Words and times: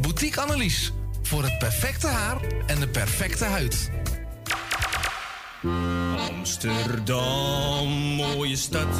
Boutique 0.00 0.40
Annelies 0.40 0.92
voor 1.22 1.42
het 1.42 1.58
perfecte 1.58 2.06
haar 2.06 2.40
en 2.66 2.80
de 2.80 2.88
perfecte 2.88 3.44
huid. 3.44 3.90
Amsterdam, 6.30 7.88
mooie 7.88 8.56
stad, 8.56 8.96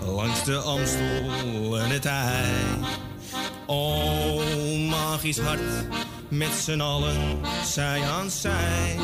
langs 0.00 0.44
de 0.44 0.56
Amstel 0.56 1.78
en 1.78 1.90
het 1.90 2.04
IJ. 2.04 2.54
Oh, 3.66 4.88
magisch 4.88 5.38
hart, 5.38 5.60
met 6.28 6.52
z'n 6.52 6.80
allen, 6.80 7.38
zij 7.64 8.02
aan 8.02 8.30
zij. 8.30 8.96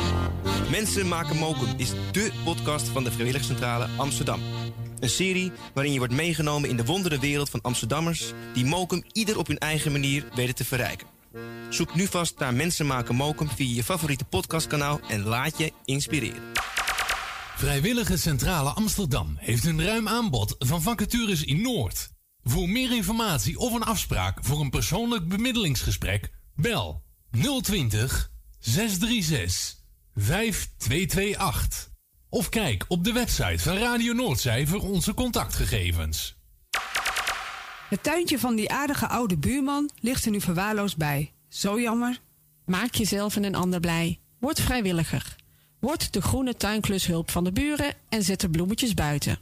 Mensen 0.69 1.07
maken 1.07 1.37
mokum 1.37 1.73
is 1.77 1.91
dé 2.11 2.29
podcast 2.43 2.87
van 2.87 3.03
de 3.03 3.11
Vrijwilligcentrale 3.11 3.87
Amsterdam. 3.97 4.39
Een 4.99 5.09
serie 5.09 5.51
waarin 5.73 5.93
je 5.93 5.99
wordt 5.99 6.13
meegenomen 6.13 6.69
in 6.69 6.77
de 6.77 6.85
wondere 6.85 7.19
wereld 7.19 7.49
van 7.49 7.61
Amsterdammers... 7.61 8.33
die 8.53 8.65
mokum 8.65 9.03
ieder 9.11 9.37
op 9.37 9.47
hun 9.47 9.57
eigen 9.57 9.91
manier 9.91 10.25
weten 10.35 10.55
te 10.55 10.65
verrijken. 10.65 11.14
Zoek 11.69 11.95
nu 11.95 12.07
vast 12.07 12.39
naar 12.39 12.53
Mensen 12.53 12.85
maken 12.85 13.15
mokum 13.15 13.49
via 13.49 13.75
je 13.75 13.83
favoriete 13.83 14.25
podcastkanaal... 14.25 14.99
en 15.07 15.23
laat 15.23 15.57
je 15.57 15.71
inspireren. 15.85 16.43
Vrijwillige 17.55 18.17
Centrale 18.17 18.69
Amsterdam 18.69 19.35
heeft 19.37 19.65
een 19.65 19.83
ruim 19.83 20.07
aanbod 20.07 20.55
van 20.59 20.81
vacatures 20.81 21.43
in 21.43 21.61
Noord. 21.61 22.09
Voor 22.43 22.69
meer 22.69 22.95
informatie 22.95 23.57
of 23.57 23.73
een 23.73 23.83
afspraak 23.83 24.37
voor 24.41 24.59
een 24.59 24.69
persoonlijk 24.69 25.27
bemiddelingsgesprek, 25.27 26.31
bel 26.55 27.03
020 27.61 28.31
636 28.59 29.75
5228. 30.15 31.93
Of 32.29 32.49
kijk 32.49 32.85
op 32.87 33.03
de 33.03 33.11
website 33.11 33.59
van 33.63 33.77
Radio 33.77 34.13
Noordzij 34.13 34.67
voor 34.67 34.81
onze 34.81 35.13
contactgegevens. 35.13 36.35
Het 37.89 38.03
tuintje 38.03 38.39
van 38.39 38.55
die 38.55 38.71
aardige 38.71 39.07
oude 39.07 39.37
buurman 39.37 39.89
ligt 39.99 40.25
er 40.25 40.31
nu 40.31 40.41
verwaarloosd 40.41 40.97
bij. 40.97 41.31
Zo 41.49 41.79
jammer. 41.79 42.19
Maak 42.65 42.93
jezelf 42.95 43.35
en 43.35 43.43
een 43.43 43.55
ander 43.55 43.79
blij. 43.79 44.19
Word 44.39 44.61
vrijwilliger. 44.61 45.35
Word 45.79 46.13
de 46.13 46.21
groene 46.21 46.55
tuinklushulp 46.55 47.31
van 47.31 47.43
de 47.43 47.51
buren 47.51 47.93
en 48.09 48.23
zet 48.23 48.41
de 48.41 48.49
bloemetjes 48.49 48.93
buiten. 48.93 49.39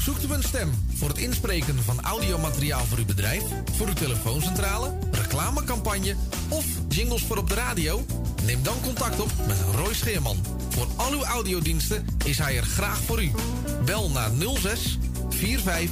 Zoekt 0.00 0.24
u 0.24 0.32
een 0.32 0.42
stem 0.42 0.72
voor 0.94 1.08
het 1.08 1.18
inspreken 1.18 1.82
van 1.82 2.00
audiomateriaal 2.00 2.84
voor 2.84 2.98
uw 2.98 3.04
bedrijf, 3.04 3.42
voor 3.72 3.86
uw 3.86 3.94
telefooncentrale, 3.94 4.98
reclamecampagne 5.10 6.16
of 6.48 6.66
jingles 6.88 7.22
voor 7.22 7.36
op 7.36 7.48
de 7.48 7.54
radio? 7.54 8.04
Neem 8.44 8.62
dan 8.62 8.80
contact 8.82 9.20
op 9.20 9.30
met 9.46 9.60
Roy 9.74 9.94
Scheerman. 9.94 10.36
Voor 10.68 10.86
al 10.96 11.12
uw 11.12 11.24
audiodiensten 11.24 12.06
is 12.24 12.38
hij 12.38 12.56
er 12.56 12.64
graag 12.64 13.00
voor 13.00 13.22
u. 13.22 13.30
Bel 13.84 14.10
naar 14.10 14.30
06 14.60 14.98
45 15.28 15.90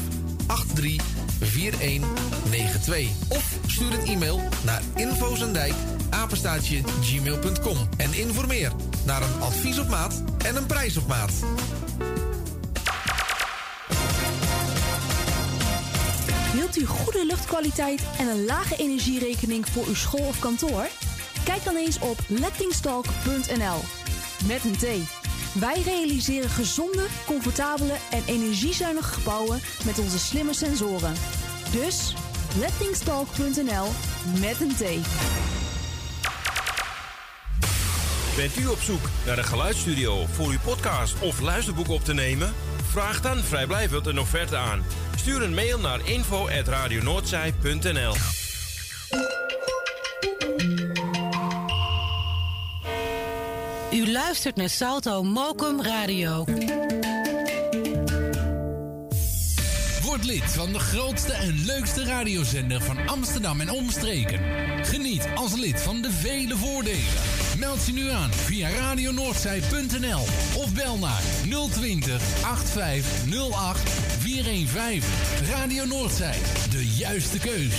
83 0.75 1.32
4192 1.47 3.11
of 3.29 3.59
stuur 3.67 3.93
een 3.93 4.07
e-mail 4.07 4.41
naar 4.65 4.83
infozendijk 4.95 5.75
apenstaatje 6.11 6.83
gmail.com 7.01 7.77
en 7.97 8.15
informeer 8.15 8.73
naar 9.07 9.23
een 9.23 9.41
advies 9.41 9.79
op 9.79 9.89
maat 9.89 10.23
en 10.45 10.57
een 10.57 10.67
prijs 10.67 10.97
op 10.97 11.07
maat. 11.07 11.33
Wilt 16.53 16.77
u 16.77 16.87
goede 16.87 17.27
luchtkwaliteit 17.27 18.03
en 18.19 18.29
een 18.29 18.45
lage 18.45 18.77
energierekening 18.77 19.69
voor 19.69 19.87
uw 19.87 19.95
school 19.95 20.27
of 20.27 20.39
kantoor? 20.39 20.87
Kijk 21.45 21.65
dan 21.65 21.77
eens 21.77 21.99
op 21.99 22.19
lettingstalk.nl. 22.29 23.81
Met 24.47 24.65
een 24.65 24.77
T. 24.77 24.87
Wij 25.53 25.83
realiseren 25.85 26.51
gezonde, 26.51 27.07
comfortabele 27.27 27.95
en 28.11 28.23
energiezuinige 28.27 29.13
gebouwen 29.13 29.61
met 29.85 29.99
onze 29.99 30.19
slimme 30.19 30.55
sensoren. 30.55 31.15
Dus 31.73 32.15
lettingstalk.nl 32.59 33.87
met 34.41 34.61
een 34.61 34.75
T. 34.75 34.83
Bent 38.37 38.59
u 38.59 38.67
op 38.67 38.81
zoek 38.81 39.09
naar 39.27 39.39
een 39.39 39.45
geluidsstudio 39.45 40.27
voor 40.27 40.49
uw 40.49 40.61
podcast 40.65 41.21
of 41.21 41.41
luisterboek 41.41 41.89
op 41.89 42.05
te 42.05 42.15
nemen? 42.15 42.55
Vraag 42.91 43.21
dan 43.21 43.39
vrijblijvend 43.39 44.07
een 44.07 44.21
offerte 44.21 44.57
aan. 44.57 44.85
Stuur 45.17 45.43
een 45.43 45.55
mail 45.55 45.79
naar 45.79 46.09
info.radionoordzij.nl 46.09 48.15
U 53.93 54.11
luistert 54.11 54.57
naar 54.57 54.69
Salto 54.69 55.23
Mokum 55.23 55.83
Radio. 55.83 56.45
Word 60.03 60.25
lid 60.25 60.43
van 60.45 60.73
de 60.73 60.79
grootste 60.79 61.33
en 61.33 61.65
leukste 61.65 62.05
radiozender 62.05 62.83
van 62.83 63.09
Amsterdam 63.09 63.61
en 63.61 63.71
omstreken. 63.71 64.41
Geniet 64.85 65.29
als 65.35 65.55
lid 65.55 65.81
van 65.81 66.03
de 66.03 66.11
vele 66.11 66.57
voordelen. 66.57 67.13
Meld 67.59 67.87
je 67.87 67.93
nu 67.93 68.11
aan 68.11 68.33
via 68.33 68.71
radionoordzij.nl 68.71 70.21
of 70.57 70.75
bel 70.75 70.99
naar 70.99 71.23
020 71.71 72.23
8508 72.45 73.91
415. 74.19 75.11
Radio 75.51 75.85
Noordzij, 75.85 76.39
de 76.71 76.87
juiste 76.87 77.39
keus. 77.39 77.75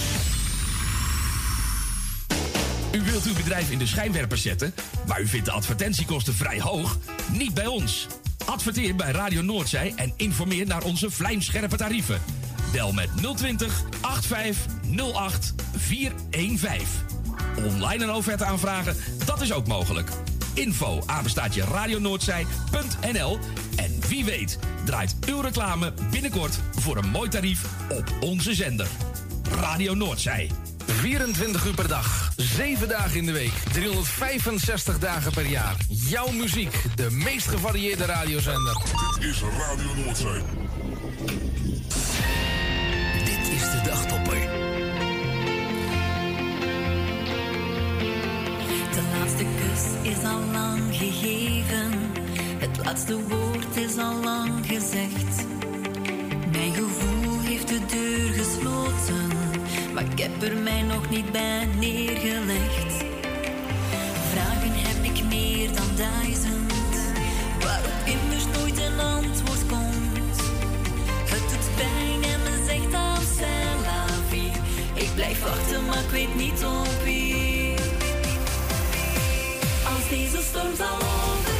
U 2.94 3.02
wilt 3.02 3.26
uw 3.26 3.34
bedrijf 3.34 3.72
in 3.72 3.78
de 3.78 3.86
schijnwerpers 3.86 4.42
zetten, 4.42 4.74
maar 5.08 5.22
u 5.22 5.28
vindt 5.28 5.46
de 5.46 5.52
advertentiekosten 5.52 6.34
vrij 6.34 6.60
hoog? 6.60 6.98
Niet 7.32 7.54
bij 7.54 7.68
ons. 7.68 8.08
Adverteer 8.46 8.96
bij 8.96 9.12
Radio 9.12 9.42
Noordzij 9.42 9.94
en 9.96 10.14
informeer 10.18 10.68
naar 10.68 10.84
onze 10.84 11.12
vlijmscherpe 11.12 11.76
tarieven. 11.76 12.22
Bel 12.72 12.92
met 12.92 13.10
020 13.36 13.82
8508 14.02 15.54
415. 15.78 16.88
Online 17.66 18.04
een 18.04 18.12
offerte 18.12 18.46
aanvragen, 18.46 18.96
dat 19.26 19.42
is 19.42 19.54
ook 19.54 19.68
mogelijk. 19.68 20.10
Info 20.54 21.02
apenstaatje 21.06 21.64
radionoordzij.nl 21.64 23.40
En 23.76 24.00
wie 24.08 24.26
weet 24.26 24.60
draait 24.86 25.16
uw 25.28 25.42
reclame 25.42 25.94
binnenkort 26.12 26.60
voor 26.80 26.98
een 26.98 27.10
mooi 27.10 27.30
tarief 27.30 27.66
op 27.90 28.12
onze 28.20 28.54
zender. 28.54 28.88
Radio 29.52 29.94
Noordzij. 29.94 30.50
24 31.02 31.66
uur 31.66 31.74
per 31.74 31.88
dag, 31.88 32.32
7 32.36 32.88
dagen 32.88 33.18
in 33.18 33.26
de 33.26 33.32
week, 33.32 33.54
365 33.72 35.00
dagen 35.00 35.32
per 35.32 35.46
jaar. 35.46 35.76
Jouw 35.88 36.32
muziek, 36.32 36.84
de 36.96 37.12
meest 37.12 37.48
gevarieerde 37.48 38.06
radiozender. 38.06 38.78
Dit 39.20 39.30
is 39.30 39.42
Radio 39.42 40.04
Noordzee. 40.04 40.42
Dit 43.26 43.54
is 43.54 43.62
de 43.62 43.82
dagtopper. 43.84 44.40
De 48.92 49.02
laatste 49.18 49.44
kus 49.44 50.12
is 50.12 50.24
al 50.24 50.42
lang 50.52 50.82
gegeven. 50.92 51.92
Het 52.58 52.78
laatste 52.84 53.20
woord 53.28 53.76
is 53.76 53.98
al 53.98 54.24
lang 54.24 54.52
gezegd. 54.68 55.63
Mijn 56.64 56.76
gevoel 56.76 57.40
heeft 57.40 57.68
de 57.68 57.86
deur 57.86 58.34
gesloten. 58.34 59.28
Maar 59.94 60.04
ik 60.04 60.20
heb 60.20 60.42
er 60.42 60.58
mij 60.58 60.82
nog 60.82 61.10
niet 61.10 61.32
bij 61.32 61.66
neergelegd. 61.80 63.04
Vragen 64.32 64.74
heb 64.74 65.04
ik 65.04 65.24
meer 65.24 65.68
dan 65.74 65.96
duizend. 65.96 66.74
Waarop 67.60 68.00
immers 68.06 68.46
nooit 68.58 68.78
een 68.78 69.00
antwoord 69.00 69.66
komt. 69.68 70.38
Het 71.30 71.50
doet 71.50 71.76
pijn 71.76 72.24
en 72.32 72.44
men 72.44 72.66
zegt 72.66 72.92
la 72.92 74.08
vie. 74.30 74.52
Ik 74.94 75.10
blijf 75.16 75.44
wachten, 75.44 75.86
maar 75.86 76.00
ik 76.04 76.10
weet 76.10 76.36
niet 76.36 76.66
op 76.66 77.04
wie. 77.04 77.76
Als 79.86 80.10
deze 80.10 80.42
storm 80.42 80.76
zal 80.76 81.53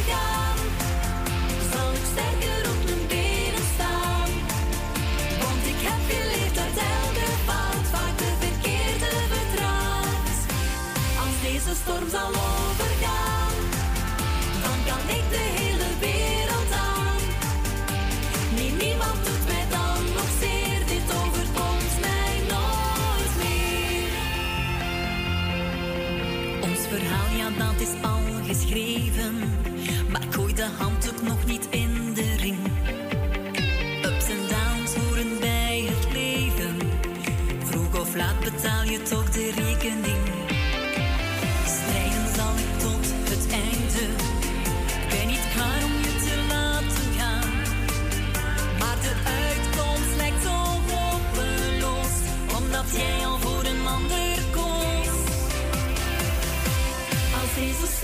overgaan, 12.16 13.54
dan 14.62 14.78
kan 14.86 15.16
ik 15.16 15.24
de 15.30 15.44
hele 15.58 15.88
wereld 16.00 16.72
aan. 16.72 17.20
Nee, 18.54 18.72
niemand 18.72 19.24
doet 19.24 19.46
mij 19.46 19.66
dan 19.70 20.04
nog 20.14 20.28
zeer, 20.40 20.78
dit 20.86 21.06
overkomt 21.22 21.94
mij 22.00 22.36
nooit 22.52 23.32
meer. 23.42 24.12
Ons 26.68 26.80
verhaal, 26.88 27.36
ja, 27.36 27.48
dat 27.64 27.80
is 27.80 27.94
al 28.02 28.20
geschreven, 28.46 29.34
maar 30.10 30.22
ik 30.22 30.34
gooi 30.34 30.54
de 30.54 30.68
handdoek 30.78 31.22
nog 31.22 31.46
niet 31.46 31.66
in 31.70 32.14
de 32.14 32.36
ring. 32.36 32.58
Ups 34.04 34.28
en 34.28 34.42
downs 34.52 34.92
voeren 34.92 35.38
bij 35.40 35.88
het 35.88 36.12
leven, 36.12 36.76
vroeg 37.64 38.00
of 38.00 38.14
laat 38.14 38.40
betaal 38.40 38.84
je 38.84 39.02
toch 39.02 39.30
de 39.30 39.50
rekening. 39.56 40.23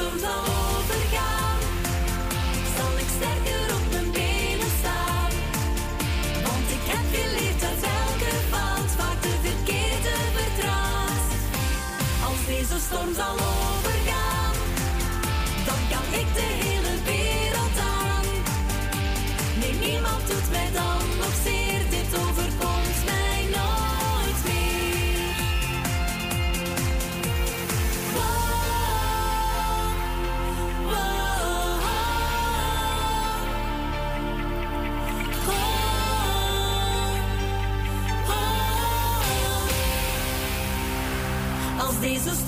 Deze 0.00 0.08
storm 0.08 0.18
zal 0.18 0.44
overgaan, 0.78 1.58
zal 2.76 2.98
ik 2.98 3.08
sterker 3.16 3.74
op 3.74 3.90
mijn 3.90 4.10
benen 4.12 4.72
staan. 4.80 5.32
Want 6.42 6.66
ik 6.76 6.84
heb 6.92 7.04
geleerd 7.12 7.62
uit 7.62 7.82
elke 7.82 8.32
fout, 8.50 8.90
vaak 8.98 9.22
de 9.22 9.34
verkeerde 9.42 10.14
vertraagt. 10.36 11.32
Als 12.26 12.46
deze 12.46 12.78
storm 12.86 13.14
zal 13.14 13.36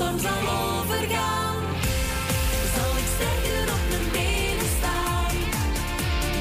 storm 0.02 0.18
zal 0.18 0.42
overgaan, 0.80 1.62
zal 2.74 2.92
ik 3.02 3.08
sterker 3.14 3.66
op 3.76 3.82
mijn 3.90 4.08
benen 4.12 4.70
staan. 4.78 5.34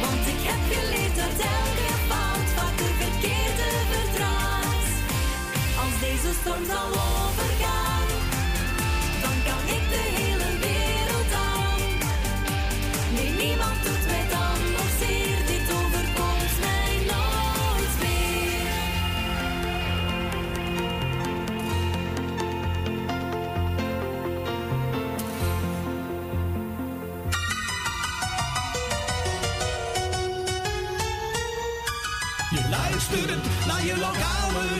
Want 0.01 0.23
ik 0.33 0.41
heb 0.49 0.61
geleerd 0.71 1.17
uit 1.25 1.39
elke 1.57 1.89
fout, 2.09 2.47
vaak 2.55 2.77
de 2.77 2.89
verkeerde 3.01 3.69
vertraagt. 3.91 4.93
Als 5.81 5.95
deze 5.99 6.31
storm 6.41 6.65
zal 6.65 6.85
overgaan, 6.85 7.10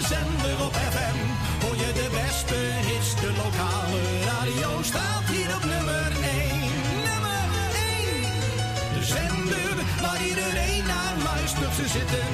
zender 0.02 0.66
op 0.66 0.76
FM. 0.94 1.18
Hoor 1.64 1.76
je 1.76 1.92
de 2.02 2.10
beste 2.20 2.60
hits, 2.88 3.16
de 3.16 3.32
lokale 3.42 4.02
radio 4.32 4.70
staat 4.82 5.26
hier 5.34 5.56
op 5.58 5.64
nummer 5.74 6.12
1. 6.22 6.60
Nummer 7.10 7.48
1. 7.74 8.96
De 8.96 9.04
zender 9.16 9.76
waar 10.04 10.22
iedereen 10.32 10.86
naar 10.94 11.16
luistert. 11.30 11.74
Ze 11.80 11.88
zitten 11.98 12.32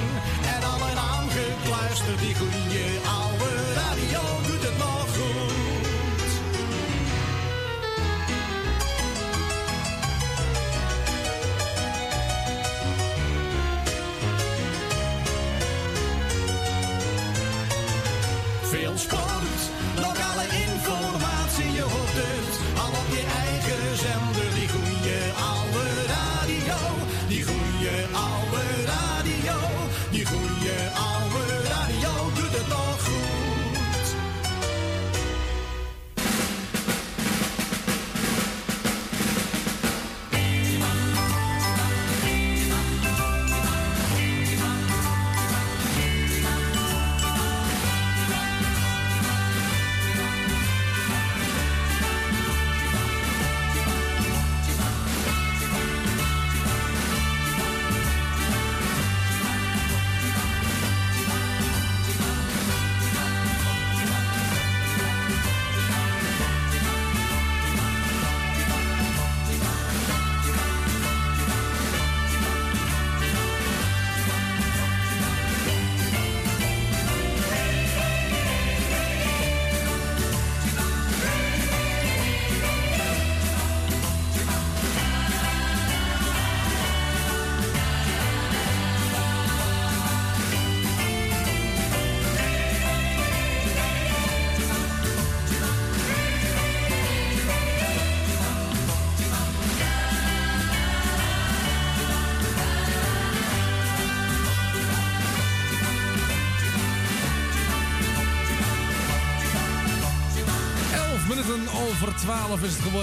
er 0.54 0.62
allen 0.74 0.98
aangekluisterd. 1.14 2.20
Die 2.20 2.36
goede 2.40 2.86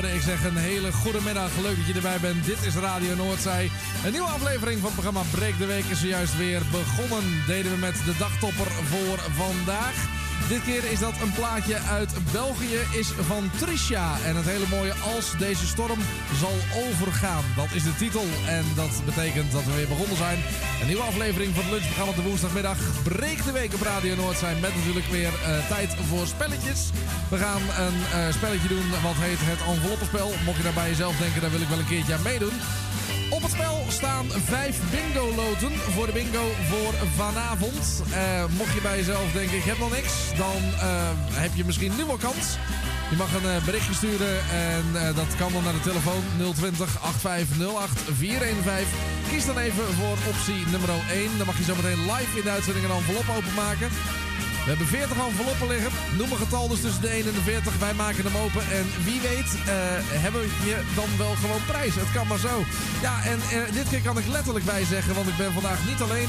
12 0.01 0.15
is 0.15 0.25
het 0.25 0.39
geworden. 0.41 0.41
Ik 0.41 0.41
zeg 0.41 0.45
een 0.45 0.71
hele 0.73 0.93
goede 0.93 1.21
middag. 1.25 1.51
Leuk 1.63 1.77
dat 1.77 1.87
je 1.87 1.95
erbij 1.95 2.21
bent. 2.21 2.45
Dit 2.45 2.63
is 2.65 2.75
Radio 2.75 3.15
Noordzij. 3.15 3.71
Een 4.05 4.13
nieuwe 4.13 4.27
aflevering 4.27 4.81
van 4.81 4.91
het 4.91 5.01
programma 5.01 5.31
Breek 5.31 5.59
de 5.59 5.67
Week 5.67 5.85
is 5.85 6.01
zojuist 6.01 6.37
weer 6.37 6.63
begonnen. 6.71 7.25
Deden 7.47 7.71
we 7.73 7.79
met 7.79 7.97
de 8.05 8.17
dagtopper 8.19 8.71
voor 8.93 9.19
vandaag. 9.43 9.97
Dit 10.49 10.63
keer 10.65 10.85
is 10.91 10.99
dat 10.99 11.15
een 11.23 11.33
plaatje 11.33 11.79
uit 11.79 12.13
België, 12.33 12.79
is 12.93 13.09
van 13.31 13.51
Tricia. 13.59 14.17
En 14.25 14.37
het 14.37 14.45
hele 14.45 14.69
mooie 14.71 14.95
Als 15.15 15.39
deze 15.39 15.67
storm 15.67 16.01
zal 16.41 16.57
overgaan. 16.87 17.45
Dat 17.57 17.73
is 17.73 17.83
de 17.83 17.97
titel 17.97 18.27
en 18.49 18.65
dat 18.75 19.03
betekent 19.05 19.53
dat 19.53 19.65
we 19.65 19.75
weer 19.75 19.89
begonnen 19.89 20.17
zijn. 20.17 20.39
Een 20.85 20.91
nieuwe 20.91 21.13
aflevering 21.13 21.55
van 21.55 21.65
het 21.65 21.73
lunchprogramma 21.73 22.13
op 22.13 22.17
de 22.17 22.29
woensdagmiddag. 22.29 22.79
Breek 23.03 23.45
de 23.45 23.53
week 23.53 23.75
op 23.75 23.81
Radio 23.81 24.15
Noord 24.15 24.39
zijn 24.39 24.61
met 24.61 24.75
natuurlijk 24.75 25.07
weer 25.07 25.33
eh, 25.35 25.69
tijd 25.69 25.91
voor 26.09 26.27
spelletjes. 26.27 26.81
We 27.31 27.37
gaan 27.37 27.63
een 27.85 27.99
eh, 28.13 28.33
spelletje 28.33 28.69
doen 28.69 28.91
wat 28.91 29.19
heet 29.25 29.39
het 29.41 29.61
enveloppenspel. 29.73 30.29
Mocht 30.45 30.57
je 30.57 30.63
daar 30.63 30.81
bij 30.83 30.89
jezelf 30.89 31.17
denken, 31.17 31.41
daar 31.41 31.51
wil 31.51 31.61
ik 31.61 31.69
wel 31.69 31.79
een 31.79 31.93
keertje 31.93 32.15
aan 32.15 32.23
meedoen. 32.23 32.57
Op 33.31 33.43
het 33.43 33.51
spel 33.51 33.77
staan 33.89 34.27
vijf 34.55 34.75
bingo-loten 34.91 35.73
voor 35.95 36.07
de 36.07 36.13
bingo 36.13 36.47
voor 36.71 36.95
vanavond. 37.23 37.85
Eh, 38.13 38.45
mocht 38.59 38.75
je 38.75 38.81
bij 38.89 38.97
jezelf 38.97 39.33
denken, 39.33 39.57
ik 39.57 39.71
heb 39.71 39.79
nog 39.79 39.93
niks, 39.99 40.13
dan 40.37 40.61
heb 41.45 41.53
je 41.55 41.65
misschien 41.65 41.97
nu 41.97 42.05
wel 42.05 42.21
kans. 42.29 42.47
Je 43.11 43.17
mag 43.17 43.33
een 43.35 43.65
berichtje 43.65 43.95
sturen 43.95 44.37
en 44.51 45.15
dat 45.21 45.31
kan 45.41 45.53
dan 45.53 45.65
naar 45.65 45.79
de 45.81 45.89
telefoon 45.91 46.25
020 46.55 47.03
8508 47.03 48.01
415. 48.19 49.14
Kies 49.35 49.47
dan 49.47 49.59
even 49.59 49.95
voor 49.95 50.19
optie 50.29 50.67
nummer 50.71 50.89
1. 51.11 51.39
Dan 51.39 51.47
mag 51.47 51.59
je 51.59 51.65
zo 51.65 51.75
meteen 51.75 52.01
live 52.13 52.39
in 52.39 52.43
de 52.43 52.51
uitzending 52.51 52.85
een 52.85 52.97
envelop 52.97 53.29
openmaken. 53.37 53.89
We 54.65 54.71
hebben 54.71 54.87
40 54.87 55.27
enveloppen 55.27 55.69
liggen. 55.69 55.91
Noem 56.19 56.31
een 56.31 56.37
getal 56.37 56.69
dus 56.69 56.81
tussen 56.81 57.03
de 57.03 57.09
1 57.09 57.27
en 57.27 57.33
de 57.33 57.41
40. 57.41 57.79
Wij 57.79 57.95
maken 57.95 58.25
hem 58.25 58.37
open. 58.37 58.63
En 58.79 58.87
wie 59.05 59.21
weet 59.21 59.51
eh, 59.55 59.75
hebben 60.25 60.43
je 60.43 60.77
dan 60.95 61.11
wel 61.19 61.35
gewoon 61.35 61.65
prijs. 61.67 61.95
Het 61.95 62.13
kan 62.13 62.27
maar 62.27 62.39
zo. 62.39 62.65
Ja, 63.03 63.25
en 63.25 63.39
eh, 63.51 63.73
dit 63.73 63.89
keer 63.89 64.01
kan 64.01 64.19
ik 64.19 64.27
letterlijk 64.27 64.65
bij 64.65 64.85
zeggen. 64.85 65.15
Want 65.15 65.29
ik 65.29 65.37
ben 65.37 65.53
vandaag 65.53 65.87
niet 65.87 66.01
alleen. 66.01 66.29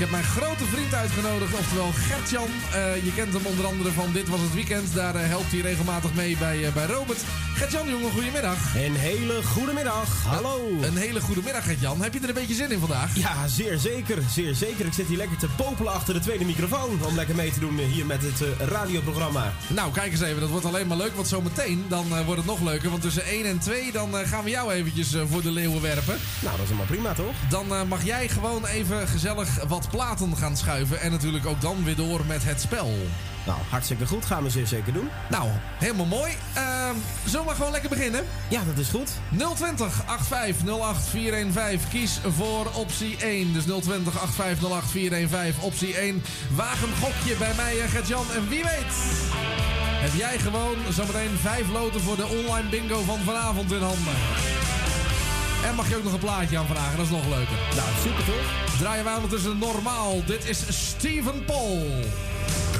Ik 0.00 0.06
heb 0.06 0.14
mijn 0.14 0.32
grote 0.32 0.64
vriend 0.64 0.94
uitgenodigd, 0.94 1.54
oftewel 1.54 1.90
Gertjan. 1.92 2.48
Uh, 2.74 3.04
je 3.04 3.12
kent 3.14 3.32
hem 3.32 3.46
onder 3.46 3.66
andere 3.66 3.90
van 3.90 4.12
Dit 4.12 4.28
Was 4.28 4.40
Het 4.40 4.54
Weekend. 4.54 4.94
Daar 4.94 5.14
uh, 5.14 5.20
helpt 5.24 5.52
hij 5.52 5.60
regelmatig 5.60 6.14
mee 6.14 6.36
bij, 6.36 6.58
uh, 6.58 6.72
bij 6.72 6.86
Robert. 6.86 7.18
Gertjan, 7.54 7.88
jongen, 7.88 8.10
goedemiddag. 8.10 8.74
Een 8.74 8.94
hele 8.94 9.42
goede 9.42 9.72
middag. 9.72 10.24
Hallo. 10.24 10.68
Een 10.82 10.96
hele 10.96 11.20
goede 11.20 11.40
middag, 11.44 11.64
Gertjan. 11.64 12.02
Heb 12.02 12.12
je 12.12 12.20
er 12.20 12.28
een 12.28 12.34
beetje 12.34 12.54
zin 12.54 12.70
in 12.70 12.78
vandaag? 12.78 13.16
Ja, 13.16 13.46
zeer 13.46 13.78
zeker. 13.78 14.18
Zeer 14.30 14.54
zeker. 14.54 14.86
Ik 14.86 14.92
zit 14.92 15.06
hier 15.06 15.16
lekker 15.16 15.38
te 15.38 15.48
popelen 15.56 15.92
achter 15.92 16.14
de 16.14 16.20
tweede 16.20 16.44
microfoon. 16.44 17.04
Om 17.04 17.14
lekker 17.14 17.34
mee 17.34 17.52
te 17.52 17.60
doen 17.60 17.69
hier 17.78 18.06
met 18.06 18.22
het 18.22 18.68
radioprogramma. 18.68 19.52
Nou, 19.66 19.92
kijk 19.92 20.12
eens 20.12 20.20
even. 20.20 20.40
Dat 20.40 20.50
wordt 20.50 20.66
alleen 20.66 20.86
maar 20.86 20.96
leuk. 20.96 21.14
Want 21.14 21.28
zometeen 21.28 21.84
dan 21.88 22.24
wordt 22.24 22.40
het 22.40 22.50
nog 22.50 22.60
leuker. 22.60 22.90
Want 22.90 23.02
tussen 23.02 23.24
1 23.24 23.44
en 23.44 23.58
2 23.58 23.92
dan 23.92 24.14
gaan 24.14 24.44
we 24.44 24.50
jou 24.50 24.72
eventjes 24.72 25.16
voor 25.30 25.42
de 25.42 25.50
leeuwen 25.50 25.82
werpen. 25.82 26.16
Nou, 26.40 26.56
dat 26.56 26.62
is 26.62 26.70
helemaal 26.70 26.86
prima, 26.86 27.12
toch? 27.12 27.34
Dan 27.48 27.88
mag 27.88 28.04
jij 28.04 28.28
gewoon 28.28 28.66
even 28.66 29.08
gezellig 29.08 29.64
wat 29.68 29.90
platen 29.90 30.36
gaan 30.36 30.56
schuiven. 30.56 31.00
En 31.00 31.10
natuurlijk 31.10 31.46
ook 31.46 31.60
dan 31.60 31.84
weer 31.84 31.96
door 31.96 32.20
met 32.26 32.44
het 32.44 32.60
spel. 32.60 32.92
Nou, 33.46 33.58
hartstikke 33.68 34.06
goed. 34.06 34.24
Gaan 34.24 34.42
we 34.42 34.50
zeer 34.50 34.66
zeker 34.66 34.92
doen. 34.92 35.08
Nou, 35.28 35.48
helemaal 35.78 36.06
mooi. 36.06 36.32
Uh, 36.56 36.88
zullen 37.24 37.46
we 37.46 37.54
gewoon 37.54 37.72
lekker 37.72 37.90
beginnen? 37.90 38.24
Ja, 38.48 38.60
dat 38.64 38.78
is 38.78 38.88
goed. 38.88 39.10
020 39.54 40.02
8508 40.06 41.08
415. 41.08 41.88
Kies 41.88 42.20
voor 42.36 42.70
optie 42.74 43.16
1. 43.16 43.52
Dus 43.52 43.64
020 43.64 44.22
8508 44.22 44.90
415. 44.90 45.62
Optie 45.62 45.96
1. 45.96 46.22
Waag 46.54 46.82
een 46.82 46.96
gokje 47.02 47.36
bij 47.36 47.52
mij 47.56 47.80
en 47.80 47.88
Gert-Jan. 47.88 48.26
En 48.34 48.48
wie 48.48 48.62
weet... 48.62 48.92
Heb 50.00 50.14
jij 50.14 50.38
gewoon 50.38 50.76
zometeen 50.92 51.36
vijf 51.40 51.70
loten 51.72 52.00
voor 52.00 52.16
de 52.16 52.26
online 52.26 52.68
bingo 52.68 53.02
van 53.02 53.18
vanavond 53.18 53.72
in 53.72 53.82
handen. 53.82 54.14
En 55.64 55.74
mag 55.74 55.88
je 55.88 55.96
ook 55.96 56.04
nog 56.04 56.12
een 56.12 56.18
plaatje 56.18 56.58
aanvragen, 56.58 56.96
dat 56.96 57.06
is 57.06 57.12
nog 57.12 57.26
leuker. 57.28 57.56
Nou, 57.76 57.88
super 58.02 58.24
toch? 58.24 58.78
Draaien 58.78 59.04
wij 59.04 59.14
ondertussen 59.14 59.58
normaal. 59.58 60.24
Dit 60.24 60.48
is 60.48 60.64
Steven 60.68 61.44
Paul. 61.44 61.86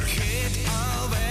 Vergeet 0.00 0.56
al 0.66 1.08
wekenlang 1.08 1.29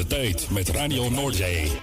de 0.00 0.06
tijd 0.06 0.50
met 0.50 0.68
Radio 0.68 1.10
Noordzee. 1.10 1.79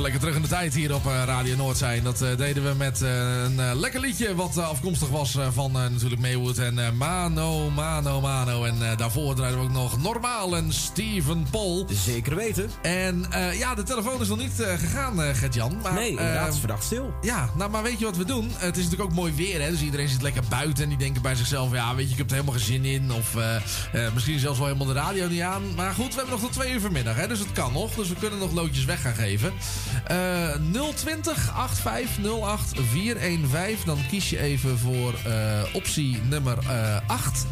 Even 0.00 0.12
lekker 0.12 0.28
terug 0.28 0.44
in 0.44 0.50
de 0.50 0.56
tijd 0.56 0.74
hier 0.74 0.94
op 0.94 1.06
eh, 1.06 1.22
Radio 1.24 1.56
Noordzee. 1.56 2.02
Dat 2.02 2.22
eh, 2.22 2.36
deden 2.36 2.64
we 2.64 2.74
met 2.74 3.02
eh, 3.02 3.42
een 3.42 3.76
lekker 3.76 4.00
liedje 4.00 4.34
wat 4.34 4.58
afkomstig 4.58 5.08
was 5.08 5.38
van 5.52 5.72
natuurlijk 5.72 6.20
Maywood 6.20 6.58
en 6.58 6.96
Mano, 6.96 7.70
Mano, 7.70 8.20
Mano. 8.20 8.64
En 8.64 8.96
daarvoor 8.96 9.34
draaiden 9.34 9.60
we 9.60 9.66
ook 9.66 9.72
nog 9.72 10.02
Normaal 10.02 10.56
en 10.56 10.72
Steven 10.72 11.46
Paul. 11.50 11.86
Zeker 11.90 12.36
weten. 12.36 12.70
En 12.82 13.24
ja, 13.52 13.74
de 13.74 13.82
telefoon 13.82 14.20
is 14.20 14.28
nog 14.28 14.38
niet 14.38 14.52
gegaan, 14.56 15.34
Gert-Jan. 15.34 15.76
Nee, 15.94 16.10
inderdaad, 16.10 16.44
het 16.44 16.54
is 16.54 16.58
verdacht 16.58 16.84
stil. 16.84 17.14
Ja, 17.20 17.50
nou, 17.56 17.70
maar 17.70 17.82
weet 17.82 17.98
je 17.98 18.04
wat 18.04 18.16
we 18.16 18.24
doen? 18.24 18.50
Het 18.56 18.76
is 18.76 18.84
natuurlijk 18.84 19.10
ook 19.10 19.16
mooi 19.16 19.32
weer, 19.32 19.62
hè? 19.62 19.70
Dus 19.70 19.82
iedereen 19.82 20.08
zit 20.08 20.22
lekker 20.22 20.42
buiten 20.48 20.82
en 20.82 20.88
die 20.88 20.98
denken 20.98 21.22
bij 21.22 21.34
zichzelf... 21.34 21.72
ja, 21.72 21.94
weet 21.94 22.06
je, 22.06 22.12
ik 22.12 22.18
heb 22.18 22.26
er 22.26 22.34
helemaal 22.34 22.54
geen 22.54 22.64
zin 22.64 22.84
in. 22.84 23.12
Of 23.12 23.36
misschien 24.14 24.38
zelfs 24.38 24.58
wel 24.58 24.66
helemaal 24.66 24.94
de 24.94 25.00
radio 25.00 25.28
niet 25.28 25.40
aan. 25.40 25.62
Maar 25.76 25.94
goed, 25.94 26.08
we 26.08 26.14
hebben 26.14 26.32
nog 26.32 26.40
tot 26.40 26.52
twee 26.52 26.72
uur 26.72 26.80
vanmiddag, 26.80 27.16
hè? 27.16 27.28
Dus 27.28 27.38
het 27.38 27.52
kan 27.52 27.72
nog. 27.72 27.94
Dus 27.94 28.08
we 28.08 28.14
kunnen 28.14 28.38
nog 28.38 28.52
loodjes 28.52 28.84
weg 28.84 29.00
gaan 29.00 29.14
geven. 29.14 29.52
Eh 30.10 30.54
020 30.94 31.52
8508 31.56 32.80
415. 32.90 33.86
Dan 33.86 33.98
kies 34.08 34.30
je 34.30 34.38
even 34.38 34.78
voor 34.78 35.14
eh, 35.24 35.62
optie 35.72 36.20
nummer 36.28 36.58
eh 36.68 36.96
8. 37.06 37.46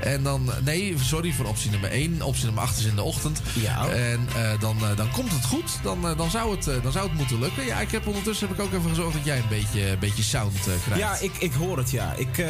En 0.00 0.22
dan, 0.22 0.50
nee, 0.64 0.94
sorry 1.00 1.32
voor 1.32 1.46
optie 1.46 1.70
nummer 1.70 1.90
1. 1.90 2.22
Optie 2.22 2.44
nummer 2.44 2.62
8 2.62 2.78
is 2.78 2.84
in 2.84 2.94
de 2.94 3.02
ochtend. 3.02 3.42
Ja. 3.54 3.88
En 3.88 4.28
eh, 4.36 4.60
dan, 4.60 4.76
dan 4.96 5.10
komt 5.10 5.32
het 5.32 5.44
goed. 5.44 5.78
Dan, 5.82 6.16
dan, 6.16 6.30
zou 6.30 6.56
het, 6.56 6.82
dan 6.82 6.92
zou 6.92 7.08
het 7.08 7.16
moeten 7.18 7.38
lukken. 7.38 7.64
Ja, 7.64 7.80
ik 7.80 7.90
heb 7.90 8.06
ondertussen 8.06 8.48
heb 8.48 8.58
ik 8.58 8.64
ook 8.64 8.72
even 8.72 8.88
gezorgd 8.88 9.12
dat 9.16 9.24
jij 9.24 9.38
een 9.38 9.48
beetje, 9.48 9.90
een 9.90 9.98
beetje 9.98 10.22
sound 10.22 10.60
krijgt. 10.60 10.96
Ja, 10.96 11.18
ik, 11.18 11.32
ik 11.38 11.52
hoor 11.52 11.78
het, 11.78 11.90
ja. 11.90 12.14
Ik, 12.16 12.44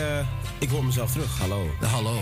ik 0.61 0.71
hoor 0.71 0.85
mezelf 0.85 1.13
terug. 1.13 1.39
Hallo. 1.39 1.71
Hallo. 1.81 2.19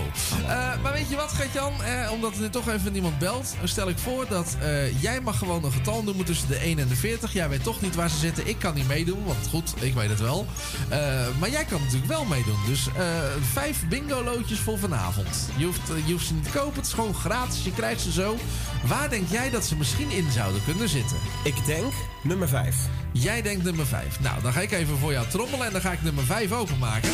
Eh, 0.47 0.83
maar 0.83 0.93
weet 0.93 1.09
je 1.09 1.17
wat, 1.17 1.33
Gert-Jan? 1.33 1.83
Eh, 1.83 2.13
omdat 2.13 2.35
er 2.35 2.41
nu 2.41 2.51
toch 2.51 2.69
even 2.69 2.93
niemand 2.93 3.19
belt, 3.19 3.55
stel 3.65 3.89
ik 3.89 3.99
voor 3.99 4.27
dat 4.29 4.57
eh, 4.61 5.03
jij 5.03 5.21
mag 5.21 5.39
gewoon 5.39 5.65
een 5.65 5.73
getal 5.73 6.03
noemen 6.03 6.25
tussen 6.25 6.49
de 6.49 6.57
1 6.57 6.79
en 6.79 6.89
de 6.89 6.97
40. 6.97 7.33
Jij 7.33 7.49
weet 7.49 7.63
toch 7.63 7.81
niet 7.81 7.95
waar 7.95 8.11
ze 8.11 8.17
zitten. 8.19 8.47
Ik 8.47 8.59
kan 8.59 8.75
niet 8.75 8.89
meedoen, 8.89 9.25
want 9.25 9.47
goed, 9.51 9.75
ik 9.81 9.95
weet 9.95 10.09
het 10.09 10.21
wel. 10.21 10.47
Maar 11.39 11.51
jij 11.51 11.65
kan 11.65 11.81
natuurlijk 11.81 12.09
wel 12.09 12.25
meedoen. 12.25 12.59
Dus 12.67 12.89
vijf 13.53 13.89
bingo-loodjes 13.89 14.59
voor 14.59 14.79
vanavond. 14.79 15.49
Je 15.57 15.65
hoeft, 15.65 15.81
je 16.07 16.13
hoeft 16.13 16.27
ze 16.27 16.35
niet 16.35 16.45
te 16.45 16.51
kopen, 16.51 16.77
het 16.77 16.87
is 16.87 16.93
gewoon 16.93 17.15
gratis. 17.15 17.65
Je 17.65 17.73
krijgt 17.73 18.01
ze 18.01 18.13
zo. 18.13 18.37
Waar 18.87 19.11
denk 19.11 19.29
jij 19.31 19.51
dat 19.51 19.65
ze 19.65 19.77
misschien 19.77 20.11
in 20.11 20.31
zouden 20.33 20.65
kunnen 20.65 20.89
zitten? 20.89 21.17
Ik 21.45 21.67
denk 21.67 21.93
nummer 22.23 22.49
5. 22.49 22.77
Jij 23.13 23.43
denkt 23.43 23.65
nummer 23.65 23.87
5. 23.87 24.21
Nou, 24.21 24.43
dan 24.43 24.53
ga 24.53 24.61
ik 24.61 24.73
even 24.73 24.99
voor 24.99 25.13
jou 25.13 25.27
trommelen 25.27 25.67
en 25.67 25.73
dan 25.73 25.81
ga 25.81 25.93
ik 25.93 26.03
nummer 26.03 26.25
5 26.25 26.53
openmaken. 26.53 27.11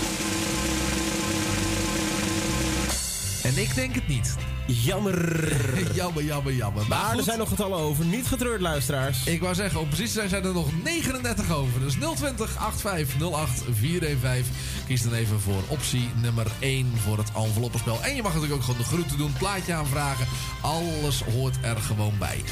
En 3.45 3.59
ik 3.59 3.75
denk 3.75 3.95
het 3.95 4.09
niet. 4.09 4.35
Jammer. 4.67 5.53
jammer, 5.95 6.25
jammer, 6.25 6.53
jammer. 6.53 6.87
Maar, 6.89 7.17
er 7.17 7.23
zijn 7.23 7.39
nog 7.39 7.49
getallen 7.49 7.79
over. 7.79 8.05
Niet 8.05 8.27
getreurd, 8.27 8.61
luisteraars. 8.61 9.27
Ik 9.27 9.41
wou 9.41 9.55
zeggen, 9.55 9.81
om 9.81 9.89
precies 9.89 10.13
zijn 10.13 10.29
zijn 10.29 10.45
er 10.45 10.53
nog 10.53 10.69
39 10.83 11.53
over. 11.53 11.81
Dus 11.81 11.95
020 11.95 12.57
8508 12.59 13.63
415. 13.73 14.53
Kies 14.87 15.03
dan 15.03 15.13
even 15.13 15.41
voor 15.41 15.63
optie 15.69 16.11
nummer 16.23 16.47
1 16.61 16.93
voor 16.97 17.19
het 17.19 17.31
enveloppenspel. 17.37 18.03
En 18.03 18.17
je 18.17 18.23
mag 18.23 18.35
natuurlijk 18.35 18.61
ook 18.61 18.67
gewoon 18.67 18.81
de 18.81 18.87
groeten 18.87 19.19
doen, 19.19 19.33
plaatje 19.39 19.73
aanvragen. 19.73 20.27
Alles 20.61 21.23
hoort 21.23 21.57
er 21.63 21.77
gewoon 21.77 22.19
bij. 22.19 22.43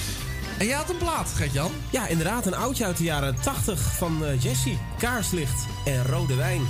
En 0.58 0.66
jij 0.66 0.76
had 0.76 0.90
een 0.90 0.96
plaat, 0.96 1.28
Gert-Jan? 1.28 1.70
Ja, 1.90 2.06
inderdaad. 2.06 2.46
Een 2.46 2.54
oudje 2.54 2.84
uit 2.84 2.96
de 2.96 3.04
jaren 3.04 3.36
80 3.40 3.96
van 3.96 4.24
eh, 4.24 4.42
Jessie. 4.42 4.78
Kaarslicht 4.98 5.66
en 5.84 6.04
rode 6.04 6.34
wijn. 6.34 6.62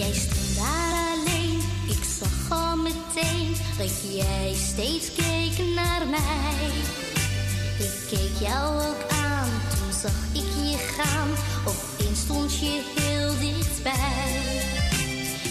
Jij 0.00 0.12
stond 0.12 0.56
daar 0.56 0.92
alleen, 1.14 1.60
ik 1.88 2.04
zag 2.18 2.58
al 2.58 2.76
meteen 2.76 3.56
dat 3.78 3.92
jij 4.12 4.54
steeds 4.54 5.12
keek 5.12 5.66
naar 5.74 6.06
mij. 6.06 6.70
Ik 7.78 7.92
keek 8.08 8.48
jou 8.48 8.82
ook 8.82 9.10
aan, 9.10 9.50
toen 9.68 9.92
zag 10.00 10.18
ik 10.32 10.50
je 10.70 10.76
gaan, 10.96 11.28
opeens 11.66 12.20
stond 12.20 12.58
je 12.58 12.82
heel 12.96 13.38
dichtbij. 13.38 14.62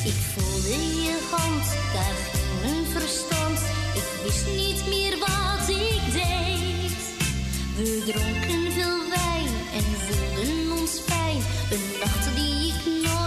Ik 0.03 0.19
voelde 0.33 1.01
je 1.03 1.27
hand, 1.31 1.65
daar 1.93 2.15
ging 2.31 2.61
mijn 2.61 2.85
verstand, 2.85 3.59
ik 3.95 4.07
wist 4.23 4.45
niet 4.45 4.87
meer 4.87 5.17
wat 5.19 5.69
ik 5.69 6.01
deed. 6.13 6.97
We 7.75 8.01
dronken 8.05 8.71
veel 8.71 8.99
wijn 9.09 9.53
en 9.73 9.83
voelden 10.05 10.79
ons 10.79 10.91
fijn. 11.05 11.41
Een 11.71 11.85
nacht 11.99 12.35
die 12.35 12.67
ik 12.67 12.85
nooit 13.03 13.18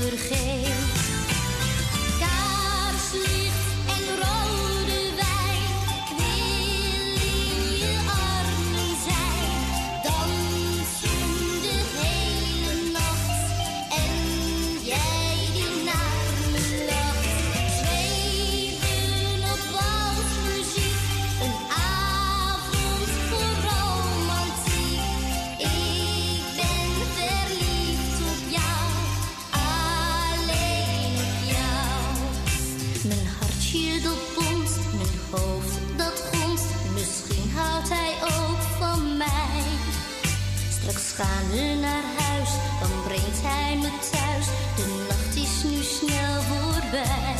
vergeet. 0.00 0.99
Naar 41.54 42.04
huis, 42.18 42.50
dan 42.80 42.90
brengt 43.06 43.40
hij 43.42 43.76
me 43.76 43.90
thuis. 44.10 44.46
De 44.76 45.06
nacht 45.08 45.36
is 45.36 45.62
nu 45.70 45.82
snel 45.82 46.42
voorbij. 46.42 47.36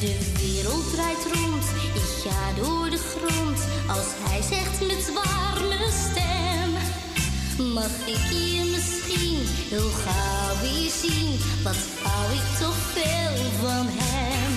De 0.00 0.14
wereld 0.40 0.92
draait 0.92 1.26
rond, 1.32 1.64
ik 1.94 2.06
ga 2.22 2.62
door 2.62 2.90
de 2.90 2.98
grond. 2.98 3.58
Als 3.88 4.08
hij 4.24 4.42
zegt 4.42 4.80
met 4.80 5.12
warme 5.14 5.88
stem. 6.08 6.70
Mag 7.72 7.94
ik 8.06 8.24
je 8.30 8.70
misschien 8.74 9.38
heel 9.70 9.90
gauw 10.04 10.60
weer 10.60 10.90
zien? 11.02 11.38
Wat 11.62 11.80
hou 12.02 12.32
ik 12.32 12.58
toch 12.60 12.80
veel 12.94 13.36
van 13.60 13.86
hem? 13.90 14.49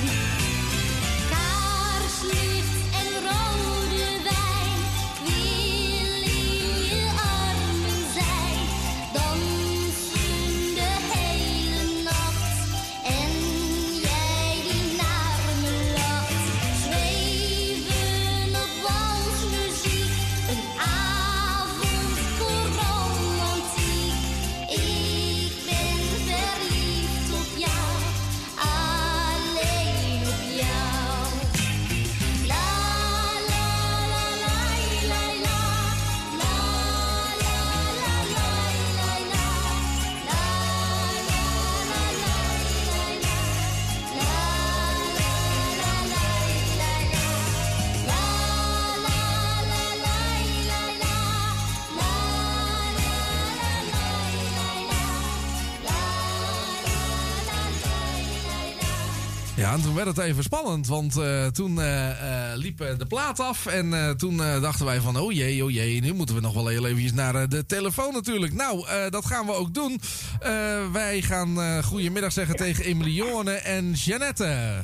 Ja, 59.74 59.80
en 59.80 59.86
toen 59.86 59.96
werd 59.96 60.08
het 60.08 60.18
even 60.18 60.44
spannend, 60.44 60.88
want 60.88 61.18
eh, 61.18 61.48
toen 61.48 61.82
eh, 61.82 62.52
eh, 62.52 62.58
liep 62.58 62.78
de 62.78 63.06
plaat 63.08 63.40
af. 63.40 63.66
En 63.66 63.94
eh, 63.94 64.10
toen 64.10 64.38
dachten 64.38 64.86
wij 64.86 65.00
van, 65.00 65.18
oh 65.18 65.32
jee, 65.32 65.64
oh 65.64 65.72
jee, 65.72 66.02
nu 66.02 66.14
moeten 66.14 66.36
we 66.36 66.42
nog 66.42 66.54
wel 66.54 66.68
heel 66.68 66.86
eventjes 66.86 67.14
naar 67.14 67.50
de 67.50 67.66
telefoon 67.66 68.14
natuurlijk. 68.14 68.54
Nou, 68.54 68.88
eh, 68.88 69.10
dat 69.10 69.26
gaan 69.26 69.46
we 69.46 69.54
ook 69.54 69.74
doen. 69.74 70.00
Eh, 70.40 70.92
wij 70.92 71.22
gaan 71.22 71.62
eh 71.62 71.84
goedemiddag 71.84 72.32
zeggen 72.32 72.56
tegen 72.56 72.84
Emilione 72.84 73.52
en 73.52 73.92
Jeannette. 73.92 74.76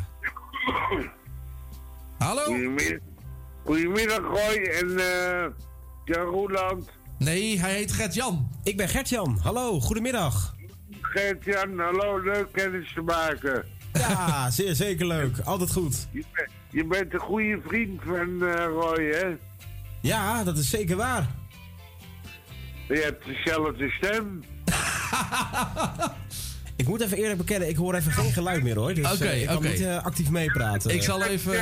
Hallo? 2.17 2.43
Goedemiddag, 2.43 2.99
Goedemiddag 3.65 4.19
Roy 4.19 4.55
en 4.81 4.97
eh 4.97 5.45
Jan 6.05 6.25
Roeland. 6.25 6.89
Nee, 7.17 7.59
hij 7.59 7.73
heet 7.73 7.91
Gert-Jan. 7.91 8.49
Ik 8.63 8.77
ben 8.77 8.89
Gert-Jan. 8.89 9.39
Hallo, 9.43 9.79
goedemiddag. 9.79 10.55
Gert-Jan, 11.01 11.79
hallo, 11.79 12.19
leuk 12.19 12.47
kennis 12.51 12.93
te 12.93 13.01
maken. 13.01 13.77
Ja, 13.93 14.49
zeer 14.51 14.75
zeker 14.75 15.07
leuk. 15.07 15.39
Altijd 15.43 15.71
goed. 15.71 16.07
Je, 16.11 16.23
bent- 16.33 16.49
je 16.69 16.85
bent 16.85 17.13
een 17.13 17.19
goede 17.19 17.59
vriend 17.67 18.01
van 18.05 18.47
eh, 18.47 18.65
Roy, 18.65 19.03
hè? 19.03 19.27
Ja, 20.01 20.43
dat 20.43 20.57
is 20.57 20.69
zeker 20.69 20.95
waar. 20.95 21.27
Je 22.87 22.95
hebt 22.95 23.25
dezelfde 23.25 23.89
stem. 23.89 24.43
Ik 26.75 26.87
moet 26.87 27.01
even 27.01 27.17
eerlijk 27.17 27.37
bekennen, 27.37 27.69
ik 27.69 27.75
hoor 27.75 27.93
even 27.95 28.11
geen 28.11 28.31
geluid 28.31 28.63
meer 28.63 28.75
hoor. 28.77 28.93
Dus 28.93 29.11
Oké, 29.13 29.25
eh, 29.25 29.41
ik 29.41 29.47
kan 29.47 29.63
niet 29.63 29.81
eh, 29.81 30.03
actief 30.05 30.29
meepraten. 30.29 30.91
Ik 30.91 31.03
zal 31.03 31.23
even... 31.23 31.53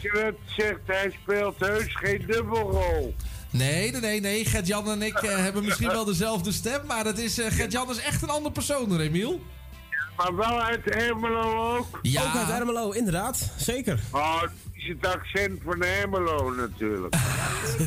Jeannette 0.00 0.38
zegt, 0.46 0.78
hij 0.86 1.16
speelt 1.22 1.58
heus 1.58 1.96
geen 1.96 2.24
dubbelrol. 2.26 3.14
Nee, 3.50 3.90
nee, 3.92 4.00
nee, 4.00 4.20
nee. 4.20 4.44
Gert-Jan 4.44 4.90
en 4.90 5.02
ik 5.02 5.18
hebben 5.20 5.64
misschien 5.64 5.88
wel 5.88 6.04
dezelfde 6.04 6.52
stem. 6.52 6.86
Maar 6.86 7.04
dat 7.04 7.18
is, 7.18 7.34
Gert-Jan 7.48 7.90
is 7.90 7.98
echt 8.00 8.22
een 8.22 8.28
ander 8.30 8.52
persoon, 8.52 8.90
hoor, 8.90 9.00
Emiel. 9.00 9.40
Maar 10.20 10.36
wel 10.36 10.60
uit 10.62 10.90
Ermelo 10.90 11.76
ook. 11.76 11.98
Ja. 12.02 12.22
Ook 12.22 12.36
uit 12.36 12.48
Ermelo, 12.60 12.90
inderdaad. 12.90 13.50
Zeker. 13.56 14.00
Oh, 14.12 14.42
is 14.72 14.88
het 14.88 15.06
accent 15.06 15.60
van 15.64 15.82
Ermelo 15.82 16.50
natuurlijk. 16.50 17.14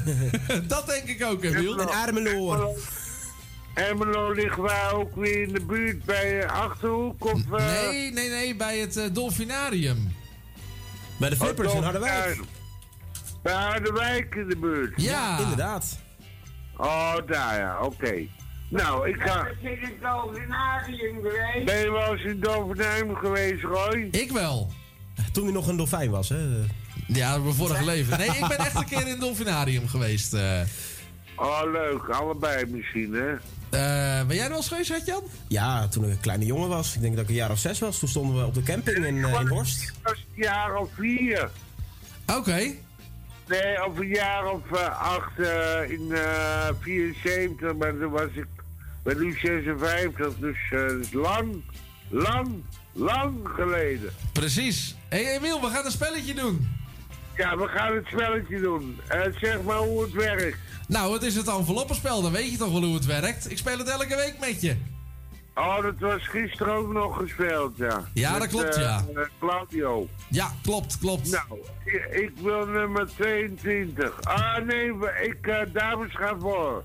dat 0.68 0.88
denk 0.88 1.04
ik 1.08 1.24
ook, 1.26 1.44
Emiel. 1.44 1.80
En 1.80 1.90
Ermelo. 1.90 2.76
Ermelo 3.74 4.32
ligt 4.32 4.56
waar 4.56 4.94
ook 4.94 5.16
weer 5.16 5.42
in 5.42 5.54
de 5.54 5.62
buurt 5.66 6.04
bij 6.06 6.42
eh, 6.44 6.52
Achterhoek 6.62 7.26
of... 7.26 7.42
eh, 7.52 7.66
Nee, 7.66 8.12
nee, 8.12 8.30
nee, 8.30 8.56
bij 8.56 8.78
het 8.78 8.98
eh, 8.98 9.06
Dolfinarium. 9.12 10.16
Bij 11.18 11.30
de 11.30 11.36
Flippers 11.36 11.70
Oh, 11.72 11.76
in 11.76 11.84
Harderwijk. 11.84 12.40
Bij 13.42 13.54
Harderwijk 13.54 14.36
in 14.36 14.48
de 14.50 14.58
buurt. 14.58 14.94
Ja. 15.02 15.40
Inderdaad. 15.40 15.98
Oh, 16.78 17.16
daar 17.28 17.58
ja, 17.58 17.80
oké. 17.82 18.28
Nou, 18.74 19.10
ik 19.10 19.22
ga... 19.22 19.48
Ben 19.62 19.72
je 19.72 19.78
in 19.78 19.84
het 19.84 20.02
Dolfinarium 20.02 21.16
geweest? 21.22 21.66
Ben 21.66 21.78
je 21.80 21.92
wel 21.92 22.14
eens 22.14 22.24
in 22.24 22.40
Dolfinarium 22.40 23.16
geweest, 23.16 23.64
Roy? 23.64 24.08
Ik 24.12 24.32
wel. 24.32 24.72
Toen 25.32 25.44
hij 25.44 25.54
nog 25.54 25.68
een 25.68 25.78
dolfijn 25.78 26.10
was, 26.10 26.30
hè? 26.30 26.38
Ja, 27.08 27.38
mijn 27.38 27.54
vorige 27.56 27.86
leven. 27.86 28.18
Nee, 28.18 28.28
ik 28.28 28.48
ben 28.48 28.58
echt 28.58 28.76
een 28.76 28.86
keer 28.86 29.02
in 29.02 29.08
het 29.08 29.20
Dolfinarium 29.20 29.88
geweest. 29.88 30.34
eh. 30.34 30.60
Oh, 31.36 31.62
leuk. 31.72 32.10
Allebei 32.10 32.66
misschien, 32.66 33.14
hè? 33.14 33.32
Eh, 33.34 34.26
ben 34.28 34.36
jij 34.36 34.44
er 34.44 34.50
wel 34.50 34.58
eens 34.58 34.68
geweest, 34.68 34.92
Gert-Jan? 34.92 35.24
Ja, 35.48 35.88
toen 35.88 36.04
ik 36.04 36.10
een 36.10 36.20
kleine 36.20 36.46
jongen 36.46 36.70
was. 36.70 36.96
Ik 36.96 37.02
denk 37.02 37.14
dat 37.16 37.24
ik 37.24 37.30
een 37.30 37.36
jaar 37.36 37.52
of 37.52 37.60
zes 37.60 37.80
was. 37.80 38.00
Toen 38.00 38.10
stonden 38.10 38.38
we 38.40 38.46
op 38.46 38.54
de 38.54 38.64
camping 38.64 38.98
in, 39.06 39.24
eh, 39.24 39.40
in 39.42 39.48
Horst. 39.48 39.82
Ik 39.82 39.94
was 40.04 40.14
een 40.36 40.44
jaar 40.44 40.76
of 40.76 40.90
vier. 40.98 41.50
Oké. 42.38 42.72
Nee, 43.48 43.86
of 43.86 43.98
een 44.00 44.08
jaar 44.08 44.46
of 44.52 44.72
acht 45.00 45.38
in 45.90 46.12
eh 46.12 46.70
74, 46.82 47.76
maar 47.76 47.98
toen 47.98 48.10
was 48.12 48.30
ik 48.34 48.46
ben 49.04 49.20
nu 49.20 49.38
56, 49.42 50.34
dus 50.40 50.58
eh, 50.72 51.00
is 51.00 51.12
lang, 51.14 51.62
lang, 52.10 52.64
lang 52.92 53.36
geleden. 53.56 54.14
Precies. 54.34 54.96
Hé 55.10 55.24
hey, 55.24 55.36
Emiel, 55.36 55.62
we 55.62 55.68
gaan 55.68 55.86
een 55.86 55.92
spelletje 55.92 56.34
doen. 56.34 56.70
Ja, 57.38 57.58
we 57.58 57.68
gaan 57.68 57.96
het 57.96 58.06
spelletje 58.06 58.60
doen. 58.60 59.00
Eh, 59.08 59.22
zeg 59.42 59.62
maar 59.62 59.78
hoe 59.78 60.02
het 60.02 60.12
werkt. 60.12 60.58
Nou, 60.88 61.14
het 61.14 61.24
is 61.24 61.36
het 61.36 61.48
enveloppenspel, 61.48 62.22
dan 62.22 62.32
weet 62.32 62.52
je 62.52 62.58
toch 62.58 62.72
wel 62.72 62.84
hoe 62.84 62.94
het 62.96 63.06
werkt. 63.06 63.52
Ik 63.52 63.58
speel 63.58 63.78
het 63.78 63.88
elke 63.90 64.16
week 64.16 64.36
met 64.40 64.62
je. 64.62 64.76
Oh, 65.56 65.82
dat 65.82 66.00
was 66.00 66.28
gisteren 66.28 66.74
ook 66.74 66.94
nog 66.94 67.18
gespeeld, 67.18 67.78
ja. 67.78 68.04
Ja, 68.14 68.40
dat 68.40 68.48
klopt, 68.48 68.76
ja. 68.76 69.06
eh, 69.16 69.22
Claudio. 69.40 70.08
Ja, 70.28 70.52
klopt, 70.64 70.98
klopt. 71.00 71.32
Nou, 71.32 71.60
ik, 71.86 72.06
ik 72.12 72.32
wil 72.42 72.66
nummer 72.66 73.08
22. 73.16 74.24
Ah, 74.24 74.58
nee, 74.66 74.92
ik, 75.22 75.48
eh, 75.48 75.60
dames 75.74 76.16
gaan 76.16 76.40
voor. 76.40 76.84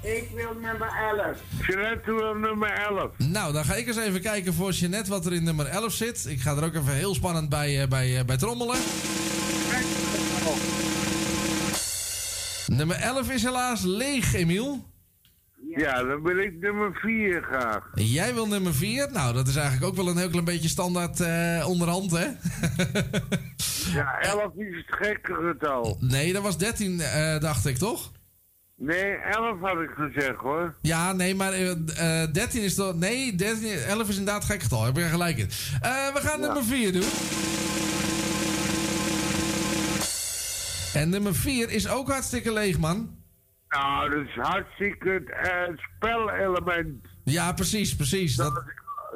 Ik 0.00 0.28
wil 0.34 0.52
nummer 0.60 0.88
11. 1.18 1.36
Jeanette 1.66 2.12
wil 2.14 2.34
nummer 2.34 2.70
11. 2.70 3.10
Nou, 3.16 3.52
dan 3.52 3.64
ga 3.64 3.74
ik 3.74 3.86
eens 3.86 3.96
even 3.98 4.20
kijken 4.20 4.54
voor 4.54 4.70
Jeanette 4.70 5.10
wat 5.10 5.26
er 5.26 5.32
in 5.32 5.44
nummer 5.44 5.66
11 5.66 5.92
zit. 5.92 6.26
Ik 6.28 6.40
ga 6.40 6.56
er 6.56 6.64
ook 6.64 6.74
even 6.74 6.92
heel 6.94 7.14
spannend 7.14 7.48
bij, 7.48 7.82
eh, 7.82 7.88
bij, 7.88 8.18
eh, 8.18 8.24
bij 8.24 8.36
trommelen. 8.36 8.76
Nummer 12.66 12.96
11 12.96 13.30
is 13.30 13.42
helaas 13.42 13.82
leeg, 13.82 14.34
Emiel. 14.34 14.84
Ja, 15.76 16.02
dan 16.02 16.22
wil 16.22 16.38
ik 16.38 16.60
nummer 16.60 16.94
4 16.94 17.42
graag. 17.42 17.90
Jij 17.94 18.34
wil 18.34 18.46
nummer 18.46 18.74
4? 18.74 19.08
Nou, 19.12 19.34
dat 19.34 19.48
is 19.48 19.56
eigenlijk 19.56 19.86
ook 19.86 19.96
wel 19.96 20.08
een 20.08 20.16
heel 20.18 20.28
klein 20.28 20.44
beetje 20.44 20.68
standaard 20.68 21.20
eh, 21.20 21.64
onderhand, 21.68 22.10
hè? 22.10 22.26
Ja, 23.94 24.18
11 24.20 24.52
is 24.56 24.76
het 24.76 24.96
gekke 24.96 25.34
getal. 25.34 25.96
nee, 26.00 26.32
dat 26.32 26.42
was 26.42 26.58
13, 26.58 27.00
eh, 27.00 27.38
dacht 27.40 27.66
ik, 27.66 27.76
toch? 27.76 28.10
Nee, 28.80 29.12
11 29.14 29.60
had 29.60 29.80
ik 29.80 29.90
gezegd 29.96 30.36
hoor. 30.36 30.74
Ja, 30.80 31.12
nee, 31.12 31.34
maar 31.34 31.52
eh, 31.52 32.22
eh, 32.22 32.32
13 32.32 32.62
is 32.62 32.74
toch... 32.74 32.94
Nee, 32.94 33.34
13, 33.34 33.72
11 33.72 34.08
is 34.08 34.18
inderdaad 34.18 34.44
gek 34.44 34.62
getal. 34.62 34.84
Heb 34.84 34.96
je 34.96 35.02
gelijk 35.02 35.36
in. 35.38 35.48
Eh, 35.80 36.12
we 36.14 36.20
gaan 36.20 36.40
nummer 36.40 36.64
4 36.64 36.92
doen. 36.92 37.02
En 41.02 41.08
nummer 41.08 41.34
4 41.34 41.70
is 41.70 41.88
ook 41.88 42.08
hartstikke 42.08 42.52
leeg, 42.52 42.78
man. 42.78 43.16
Nou, 43.68 44.10
dat 44.10 44.26
is 44.26 44.34
hartstikke 44.34 45.08
het 45.08 45.48
eh, 45.48 45.84
spelelement. 45.96 47.06
Ja, 47.24 47.52
precies, 47.52 47.96
precies. 47.96 48.36
Dat, 48.36 48.62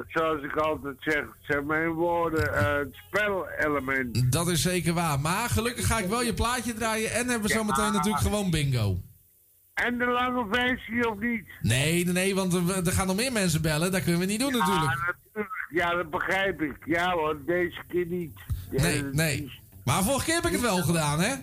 Zoals 0.07 0.43
ik 0.43 0.55
altijd 0.55 0.95
zeg, 0.99 1.23
zijn 1.41 1.65
mijn 1.65 1.89
woorden, 1.89 2.53
eh, 2.53 2.77
het 2.77 2.95
spelelement. 3.07 4.31
dat 4.31 4.47
is 4.47 4.61
zeker 4.61 4.93
waar. 4.93 5.19
Maar 5.19 5.49
gelukkig 5.49 5.87
ga 5.87 5.99
ik 5.99 6.09
wel 6.09 6.21
je 6.21 6.33
plaatje 6.33 6.73
draaien. 6.73 7.11
En 7.11 7.27
hebben 7.27 7.47
we 7.47 7.53
zo 7.53 7.63
meteen 7.63 7.91
natuurlijk 7.93 8.23
gewoon 8.23 8.51
bingo. 8.51 9.01
En 9.73 9.97
de 9.97 10.05
lange 10.05 10.45
versie 10.51 11.09
of 11.09 11.19
niet? 11.19 11.45
Nee, 11.61 12.03
nee, 12.03 12.13
nee, 12.13 12.35
want 12.35 12.53
er, 12.53 12.85
er 12.85 12.91
gaan 12.91 13.07
nog 13.07 13.15
meer 13.15 13.31
mensen 13.31 13.61
bellen. 13.61 13.91
Dat 13.91 14.01
kunnen 14.03 14.19
we 14.21 14.25
niet 14.27 14.39
doen 14.39 14.51
natuurlijk. 14.51 14.91
Ja, 14.91 15.05
natuurlijk. 15.05 15.67
Ja, 15.69 15.95
dat 15.95 16.09
begrijp 16.09 16.61
ik. 16.61 16.75
Ja 16.85 17.11
hoor, 17.11 17.37
deze 17.45 17.81
keer 17.87 18.05
niet. 18.05 18.39
Ja, 18.71 18.81
Nee, 18.81 19.03
nee. 19.03 19.51
Maar 19.83 20.03
vorige 20.03 20.25
keer 20.25 20.35
heb 20.35 20.45
ik 20.45 20.51
het 20.51 20.61
wel 20.61 20.81
gedaan, 20.83 21.19
hè? 21.19 21.33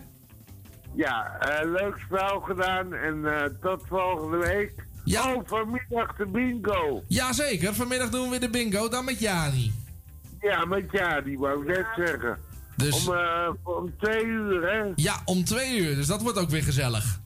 Ja, 0.95 1.37
eh, 1.39 1.71
leuk 1.71 1.99
spel 2.07 2.41
gedaan 2.41 2.95
en 2.95 3.25
eh, 3.41 3.45
tot 3.61 3.83
volgende 3.89 4.37
week. 4.37 4.73
Ja. 5.05 5.35
Oh, 5.35 5.43
vanmiddag 5.47 6.17
de 6.17 6.27
bingo. 6.27 7.03
Jazeker, 7.09 7.75
vanmiddag 7.75 8.11
doen 8.11 8.31
we 8.31 8.39
de 8.39 8.51
bingo, 8.51 8.89
dan 8.89 9.05
met 9.05 9.21
Jani. 9.21 9.73
Ja, 10.41 10.65
met 10.65 10.85
ja, 10.91 11.21
die 11.21 11.39
wou 11.39 11.61
ik 11.63 11.67
net 11.77 11.87
zeggen. 11.97 12.39
Dus- 12.77 13.07
Om, 13.09 13.15
eh, 13.15 13.49
om 13.63 13.93
twee 13.99 14.25
uur, 14.25 14.63
hè? 14.71 14.93
Ja, 14.95 15.15
om 15.25 15.45
twee 15.45 15.79
uur, 15.79 15.95
dus 15.95 16.07
dat 16.07 16.23
wordt 16.23 16.39
ook 16.39 16.51
weer 16.51 16.63
gezellig. 16.63 17.21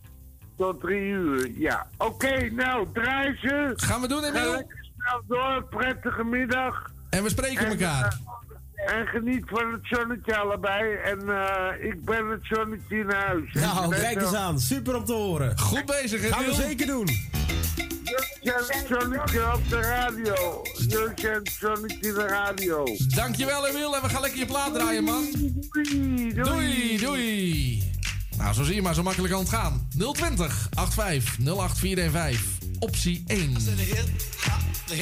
Tot 0.57 0.81
drie 0.81 1.01
uur, 1.03 1.51
ja. 1.59 1.87
Oké, 1.99 2.51
nou, 2.51 2.87
draai 2.93 3.37
ze. 3.41 3.73
Gaan 3.77 4.01
we 4.01 4.09
doen, 4.09 4.23
Ga 4.23 4.29
Emiel? 4.29 4.51
lekker 4.53 4.87
snel 4.97 5.23
door, 5.27 5.65
prettige 5.71 6.25
middag. 6.25 6.91
En 7.11 7.23
we 7.23 7.29
spreken 7.29 7.67
elkaar. 7.67 8.19
eh, 8.75 8.95
en 8.95 9.07
geniet 9.07 9.45
van 9.47 9.73
het 9.73 9.81
zonnetje 9.83 10.37
allebei. 10.37 10.95
En 10.95 11.21
eh, 11.29 11.85
ik 11.91 12.05
ben 12.05 12.27
het 12.27 12.41
zonnetje 12.43 12.97
in 12.99 13.11
huis. 13.11 13.53
Nou, 13.53 13.95
kijk 13.95 14.21
eens 14.21 14.35
aan. 14.35 14.61
Super 14.61 14.97
om 14.97 15.05
te 15.05 15.13
horen. 15.13 15.59
Goed 15.59 15.85
bezig, 15.87 16.29
Gaan 16.29 16.39
we 16.39 16.45
Emiel. 16.45 16.55
zeker 16.55 16.87
doen. 16.87 17.09
Ja, 18.41 18.55
het 18.55 18.85
zonnetje 18.89 19.53
op 19.55 19.69
de 19.69 19.81
radio. 19.81 20.63
Jullie 20.89 21.13
zijn 21.15 21.35
het 21.35 21.57
zonnetje 21.61 22.09
in 22.09 22.15
de 22.15 22.27
radio. 22.27 22.85
Dankjewel, 23.15 23.67
Emiel. 23.67 23.97
En 23.97 24.03
we 24.03 24.09
gaan 24.09 24.21
lekker 24.21 24.39
je 24.39 24.47
plaat 24.47 24.75
draaien, 24.75 25.05
man. 25.05 25.25
Doei, 25.73 26.33
Doei, 26.35 26.99
doei. 26.99 27.83
Nou, 28.39 28.55
zo 28.55 28.65
zie 28.65 28.75
je 28.75 28.83
maar, 28.83 28.95
zo 28.95 29.03
makkelijk 29.03 29.33
kan 29.33 29.43
het 29.43 29.51
gaan. 29.51 29.89
020 30.13 30.69
85 30.71 31.39
08415. 31.39 32.39
Optie 32.79 33.25
1. 33.27 33.55
The 33.55 33.71
hip 33.71 34.07
the 34.87 34.95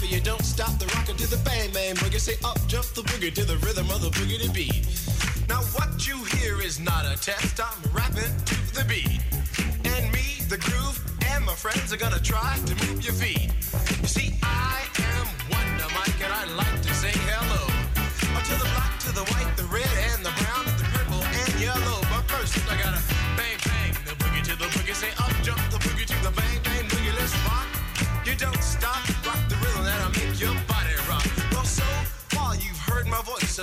the. 0.00 0.06
You 0.08 0.20
don't 0.20 0.44
stop 0.44 0.78
the 0.78 0.86
rockin' 0.94 1.16
to 1.16 1.26
the 1.26 1.38
bang 1.44 1.72
bang 1.72 1.96
boogie. 1.96 2.20
Say 2.20 2.36
up 2.44 2.58
the 2.94 3.02
boogie 3.02 3.32
to 3.32 3.44
the 3.44 3.56
rhythm 3.58 3.90
of 3.90 4.00
the 4.00 4.50
beat. 4.52 4.86
Now 5.48 5.62
what 5.74 6.06
you 6.06 6.16
hear 6.36 6.60
is 6.60 6.78
not 6.78 7.04
a 7.04 7.16
test. 7.20 7.60
I'm 7.60 7.92
rapping 7.92 8.34
to 8.44 8.56
the 8.74 8.84
beat, 8.84 9.20
and 9.84 10.12
me, 10.12 10.40
the 10.48 10.58
groove, 10.58 10.98
and 11.32 11.44
my 11.44 11.54
friends 11.54 11.92
are 11.92 11.96
gonna 11.96 12.20
try 12.20 12.58
to 12.66 12.74
move 12.86 13.04
your 13.04 13.14
feet. 13.14 13.50
You 14.02 14.08
see, 14.08 14.38
I 14.42 14.82
am 14.98 15.26
Wonder 15.50 15.88
Mike, 15.94 16.20
and 16.22 16.32
I 16.32 16.44
like 16.54 16.82
to 16.82 16.94
say 16.94 17.12
hello 17.12 17.65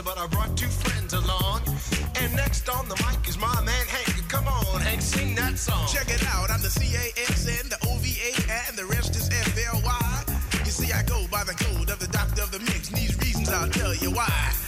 but 0.03 0.17
I 0.17 0.27
brought 0.27 0.55
two 0.57 0.67
friends 0.67 1.13
along. 1.13 1.61
And 2.15 2.35
next 2.35 2.69
on 2.69 2.87
the 2.87 2.95
mic 3.05 3.27
is 3.27 3.37
my 3.37 3.61
man 3.61 3.85
Hank. 3.87 4.27
Come 4.29 4.47
on, 4.47 4.81
Hank, 4.81 5.01
sing 5.01 5.35
that 5.35 5.57
song. 5.57 5.87
Check 5.87 6.09
it 6.09 6.23
out, 6.27 6.49
I'm 6.49 6.61
the 6.61 6.69
C-A-X-N, 6.69 7.69
the 7.69 7.77
O-V-A, 7.87 8.31
and 8.67 8.77
the 8.77 8.85
rest 8.85 9.15
is 9.15 9.29
F-L-Y. 9.29 10.23
You 10.65 10.71
see, 10.71 10.91
I 10.91 11.03
go 11.03 11.25
by 11.31 11.43
the 11.43 11.53
code 11.53 11.89
of 11.89 11.99
the 11.99 12.07
doctor 12.07 12.41
of 12.41 12.51
the 12.51 12.59
mix, 12.59 12.89
and 12.89 12.97
these 12.97 13.17
reasons 13.19 13.49
I'll 13.49 13.69
tell 13.69 13.93
you 13.95 14.11
why. 14.11 14.62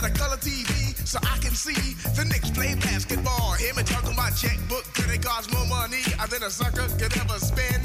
Got 0.00 0.10
a 0.10 0.14
color 0.14 0.36
TV 0.36 0.94
so 1.06 1.18
I 1.22 1.38
can 1.38 1.54
see 1.54 1.94
the 2.14 2.24
Knicks 2.24 2.50
play 2.50 2.74
basketball. 2.76 3.52
Him 3.54 3.78
and 3.78 3.86
talking 3.86 4.14
my 4.14 4.30
checkbook, 4.30 4.84
could 4.94 5.10
it 5.10 5.22
cost 5.22 5.52
more 5.52 5.66
money 5.66 6.02
uh, 6.20 6.26
than 6.26 6.42
a 6.42 6.50
sucker 6.50 6.86
could 6.98 7.16
ever 7.18 7.38
spend? 7.38 7.82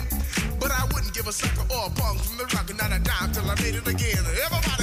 But 0.59 0.71
I 0.71 0.85
wouldn't 0.93 1.13
give 1.13 1.27
a 1.27 1.31
sucker 1.31 1.65
or 1.73 1.87
a 1.87 1.89
punk 1.89 2.21
from 2.21 2.37
the 2.37 2.45
rock, 2.53 2.69
not 2.77 2.93
a 2.93 2.99
dime 3.01 3.31
till 3.31 3.49
I 3.49 3.55
made 3.61 3.75
it 3.75 3.87
again. 3.87 4.21
Everybody 4.45 4.82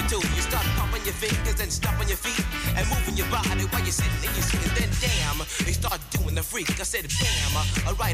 your 0.00 0.20
toe. 0.20 0.28
You 0.36 0.42
start 0.42 0.64
pumping 0.76 1.04
your 1.04 1.14
fingers 1.14 1.60
and 1.60 1.70
stomping 1.72 2.08
your 2.08 2.16
feet 2.16 2.44
and 2.76 2.84
moving 2.88 3.16
your 3.16 3.28
body 3.28 3.64
while 3.68 3.82
you're 3.82 3.92
sitting 3.92 4.22
and 4.24 4.32
you're 4.32 4.48
sitting. 4.48 4.72
Then 4.72 4.90
damn, 5.00 5.38
they 5.64 5.72
start 5.72 6.00
doing 6.10 6.34
the 6.34 6.42
freak. 6.42 6.68
I 6.80 6.84
said 6.84 7.04
bam, 7.20 7.52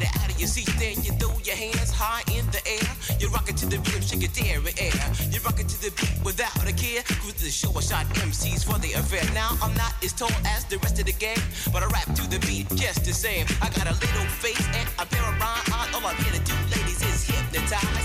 it 0.03 0.11
out 0.19 0.31
of 0.31 0.39
your 0.39 0.49
seat. 0.49 0.71
Then 0.79 1.03
you 1.05 1.13
throw 1.19 1.35
your 1.45 1.57
hands 1.57 1.91
high 1.91 2.23
in 2.35 2.47
the 2.51 2.61
air. 2.67 2.91
You 3.21 3.29
rock 3.31 3.49
it 3.49 3.57
to 3.63 3.67
the 3.67 3.79
rhythm, 3.79 4.03
shake 4.03 4.23
your 4.23 4.35
dairy 4.35 4.73
air. 4.79 5.07
You 5.31 5.41
rock 5.47 5.61
it 5.61 5.69
to 5.69 5.79
the 5.81 5.91
beat 5.95 6.17
without 6.25 6.57
a 6.67 6.73
care. 6.73 7.03
Cruise 7.23 7.39
the 7.39 7.51
show, 7.51 7.71
I 7.77 7.81
shot 7.81 8.07
MCs 8.27 8.65
for 8.65 8.79
the 8.79 8.93
affair. 8.95 9.25
Now 9.35 9.57
I'm 9.63 9.75
not 9.75 9.95
as 10.03 10.13
tall 10.13 10.33
as 10.47 10.65
the 10.67 10.79
rest 10.79 10.99
of 10.99 11.07
the 11.07 11.17
gang, 11.17 11.41
but 11.73 11.83
I 11.83 11.87
rap 11.87 12.09
to 12.17 12.25
the 12.29 12.41
beat 12.47 12.69
just 12.75 13.05
the 13.05 13.13
same. 13.13 13.47
I 13.63 13.71
got 13.71 13.87
a 13.87 13.95
little 13.95 14.29
face 14.43 14.67
and 14.75 14.89
a 14.99 15.07
pair 15.07 15.23
of 15.23 15.39
rhyme 15.39 15.67
eyes. 15.73 15.95
All 15.95 16.05
I'm 16.07 16.17
here 16.25 16.35
to 16.35 16.43
do, 16.43 16.55
ladies, 16.75 17.03
is 17.03 17.29
hypnotize. 17.29 17.96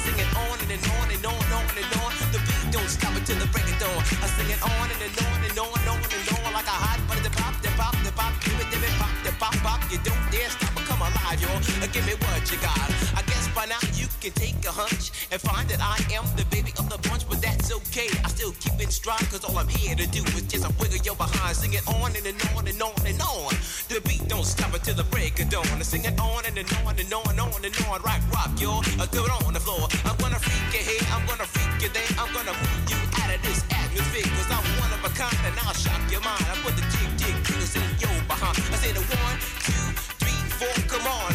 Give 11.93 12.05
me 12.07 12.13
what 12.23 12.51
you 12.51 12.57
got. 12.63 12.79
I 13.15 13.21
guess 13.27 13.47
by 13.53 13.65
now 13.65 13.79
you 13.99 14.07
can 14.21 14.31
take 14.31 14.55
a 14.63 14.71
hunch 14.71 15.11
and 15.31 15.39
find 15.41 15.67
that 15.69 15.81
I 15.83 15.99
am 16.15 16.23
the 16.39 16.45
baby 16.47 16.71
of 16.79 16.87
the 16.87 16.97
bunch, 17.09 17.27
but 17.27 17.41
that's 17.41 17.71
okay. 17.71 18.07
I 18.23 18.29
still 18.29 18.53
keep 18.63 18.79
it 18.79 18.91
strong, 18.91 19.19
cause 19.27 19.43
all 19.43 19.57
I'm 19.57 19.67
here 19.67 19.95
to 19.95 20.07
do 20.07 20.23
is 20.39 20.43
just 20.47 20.63
a 20.63 20.71
wiggle 20.79 21.03
your 21.03 21.15
behind. 21.15 21.55
Sing 21.55 21.73
it 21.73 21.83
on 21.87 22.15
and, 22.15 22.25
and 22.25 22.39
on 22.55 22.67
and 22.67 22.81
on 22.81 22.95
and 23.05 23.19
on. 23.19 23.51
The 23.91 23.99
beat 24.07 24.23
don't 24.27 24.45
stop 24.45 24.73
until 24.73 24.95
the 24.95 25.03
break 25.11 25.39
of 25.41 25.49
dawn. 25.49 25.67
I 25.67 25.83
sing 25.83 26.05
it 26.05 26.17
on 26.19 26.45
and, 26.45 26.57
and 26.57 26.71
on 26.87 26.95
and 26.95 27.11
on 27.11 27.27
and 27.27 27.39
on 27.39 27.59
and 27.59 27.75
on. 27.87 28.01
Rock, 28.07 28.21
rock, 28.31 28.51
y'all. 28.55 28.81
Do 29.11 29.25
it 29.27 29.33
on 29.43 29.51
the 29.51 29.59
floor. 29.59 29.83
I'm 30.07 30.15
gonna 30.23 30.39
freak 30.39 30.71
you 30.71 30.83
here, 30.87 31.03
I'm 31.11 31.27
gonna 31.27 31.43
freak 31.43 31.75
you 31.83 31.89
there. 31.91 32.11
I'm 32.15 32.31
gonna 32.31 32.55
move 32.55 32.83
you 32.87 32.99
out 33.19 33.35
of 33.35 33.41
this 33.43 33.67
atmosphere, 33.67 34.31
cause 34.39 34.47
I'm 34.47 34.63
one 34.79 34.91
of 34.95 35.03
a 35.03 35.11
kind 35.11 35.35
and 35.43 35.59
I'll 35.67 35.75
shock 35.75 35.99
your 36.07 36.23
mind. 36.23 36.39
I 36.47 36.55
put 36.63 36.79
the 36.79 36.85
jig, 36.87 37.11
jig, 37.19 37.35
jiggles 37.43 37.75
in 37.75 37.83
your 37.99 38.15
behind. 38.31 38.55
I 38.71 38.79
say 38.79 38.95
the 38.95 39.03
one, 39.03 39.37
two, 39.67 39.85
three, 40.23 40.39
four. 40.55 40.71
Come 40.87 41.07
on, 41.07 41.31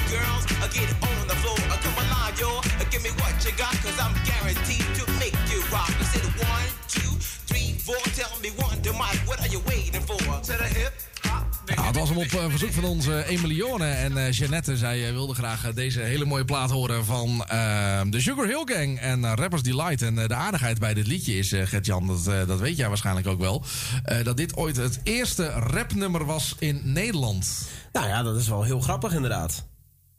give 2.97 3.09
me 3.09 3.23
what 3.23 3.45
you 3.45 3.53
got, 3.57 3.75
cause 3.85 3.99
I'm 4.05 4.15
guaranteed 4.25 4.87
to 4.99 5.05
make 5.23 5.37
you 5.51 5.61
rock. 5.71 5.91
I 6.01 6.05
said 6.13 6.25
one, 6.53 6.69
two, 6.87 7.13
three, 7.45 7.75
four. 7.87 8.01
Tell 8.15 8.35
me 8.43 8.51
one, 8.67 8.81
to 8.83 8.93
Mike, 8.93 9.21
what 9.27 9.39
are 9.41 9.51
you 9.55 9.61
waiting 9.67 10.01
for? 10.01 10.17
To 10.17 10.57
the 10.63 10.69
hip, 10.79 10.93
hop. 11.21 11.45
Ja, 11.75 11.87
het 11.87 11.97
was 11.97 12.09
hem 12.09 12.19
op 12.19 12.25
eh, 12.25 12.45
verzoek 12.49 12.73
van 12.73 12.85
onze 12.85 13.25
Emilione. 13.25 13.87
En 13.89 14.17
eh 14.27 14.33
Jeannette, 14.33 14.77
zij 14.77 15.13
wilde 15.13 15.35
graag 15.35 15.73
deze 15.75 16.01
hele 16.01 16.25
mooie 16.25 16.45
plaat 16.45 16.71
horen 16.71 17.05
van 17.05 17.45
eh, 17.45 18.01
de 18.11 18.21
Sugar 18.21 18.47
Hill 18.47 18.63
Gang 18.65 18.99
en 18.99 19.35
Rappers 19.35 19.63
Delight. 19.63 20.03
En 20.03 20.15
de 20.15 20.35
aardigheid 20.35 20.79
bij 20.79 20.95
dit 20.95 21.07
liedje 21.07 21.39
is, 21.39 21.49
Gert-Jan, 21.49 22.07
dat, 22.07 22.25
dat 22.49 22.61
weet 22.61 22.77
jij 22.77 22.89
waarschijnlijk 22.89 23.27
ook 23.27 23.41
wel... 23.41 23.65
eh, 24.05 24.25
dat 24.25 24.37
dit 24.37 24.57
ooit 24.57 24.77
het 24.77 25.01
eerste 25.03 25.47
rapnummer 25.49 26.25
was 26.25 26.55
in 26.59 26.81
Nederland. 26.85 27.69
Nou 27.93 28.07
ja, 28.07 28.23
dat 28.23 28.37
is 28.37 28.49
wel 28.49 28.63
heel 28.63 28.81
grappig 28.81 29.13
inderdaad. 29.13 29.67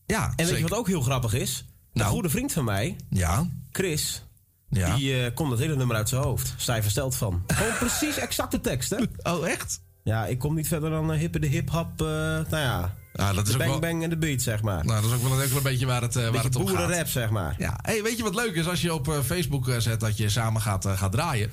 Ja, 0.05 0.33
En 0.35 0.45
weet 0.45 0.55
je 0.57 0.61
wat 0.61 0.77
ook 0.77 0.87
heel 0.87 1.01
grappig 1.01 1.33
is? 1.33 1.65
Een 1.97 2.03
Nou. 2.03 2.13
goede 2.13 2.29
vriend 2.29 2.53
van 2.53 2.63
mij, 2.63 2.95
Ja. 3.10 3.47
Chris, 3.71 4.23
Ja. 4.69 4.95
die 4.95 5.23
eh 5.25 5.33
kon 5.33 5.51
het 5.51 5.60
hele 5.60 5.75
nummer 5.75 5.95
uit 5.95 6.10
zijn 6.10 6.21
hoofd. 6.21 6.53
Je 6.75 6.81
versteld 6.81 7.15
van. 7.15 7.43
Gewoon 7.47 7.77
precies 7.77 8.17
exacte 8.17 8.60
tekst, 8.62 8.89
hè? 8.89 8.97
Oh, 9.33 9.47
echt? 9.47 9.81
Ja, 10.03 10.25
ik 10.25 10.39
kom 10.39 10.55
niet 10.55 10.67
verder 10.67 10.89
dan 10.89 11.12
uh, 11.13 11.17
hippe 11.19 11.39
de 11.39 11.47
hip-hop. 11.47 12.01
eh, 12.01 12.07
nou 12.07 12.47
ja, 12.57 12.95
Ja, 13.17 13.34
dat 13.34 13.47
is 13.47 13.53
de 13.53 13.53
ook 13.53 13.58
bang 13.58 13.69
wel- 13.71 13.80
bang 13.91 14.03
en 14.03 14.10
de 14.10 14.17
beat, 14.17 14.41
zeg 14.41 14.62
maar. 14.62 14.86
Nou, 14.86 15.01
dat 15.01 15.10
is 15.10 15.15
ook 15.15 15.21
wel, 15.23 15.32
ook 15.41 15.45
wel 15.47 15.58
een 15.58 15.63
beetje 15.63 15.86
waar 15.86 16.01
het, 16.01 16.15
eh, 16.15 16.30
waar 16.30 16.43
het 16.43 16.56
om 16.56 16.67
gaat. 16.67 16.75
boerenrap, 16.75 17.08
zeg 17.08 17.30
maar. 17.30 17.56
Ja, 17.58 17.80
hey, 17.82 18.03
weet 18.03 18.17
je 18.17 18.23
wat 18.23 18.36
leuk 18.36 18.56
is? 18.56 18.67
Als 18.67 18.82
je 18.82 18.93
op 18.93 19.08
eh, 19.08 19.19
Facebook 19.19 19.67
eh, 19.69 19.77
zet 19.77 19.99
dat 19.99 20.17
je 20.17 20.30
samen 20.30 20.62
gaat, 20.62 20.86
eh, 20.86 20.97
gaat 20.97 21.12
draaien... 21.12 21.51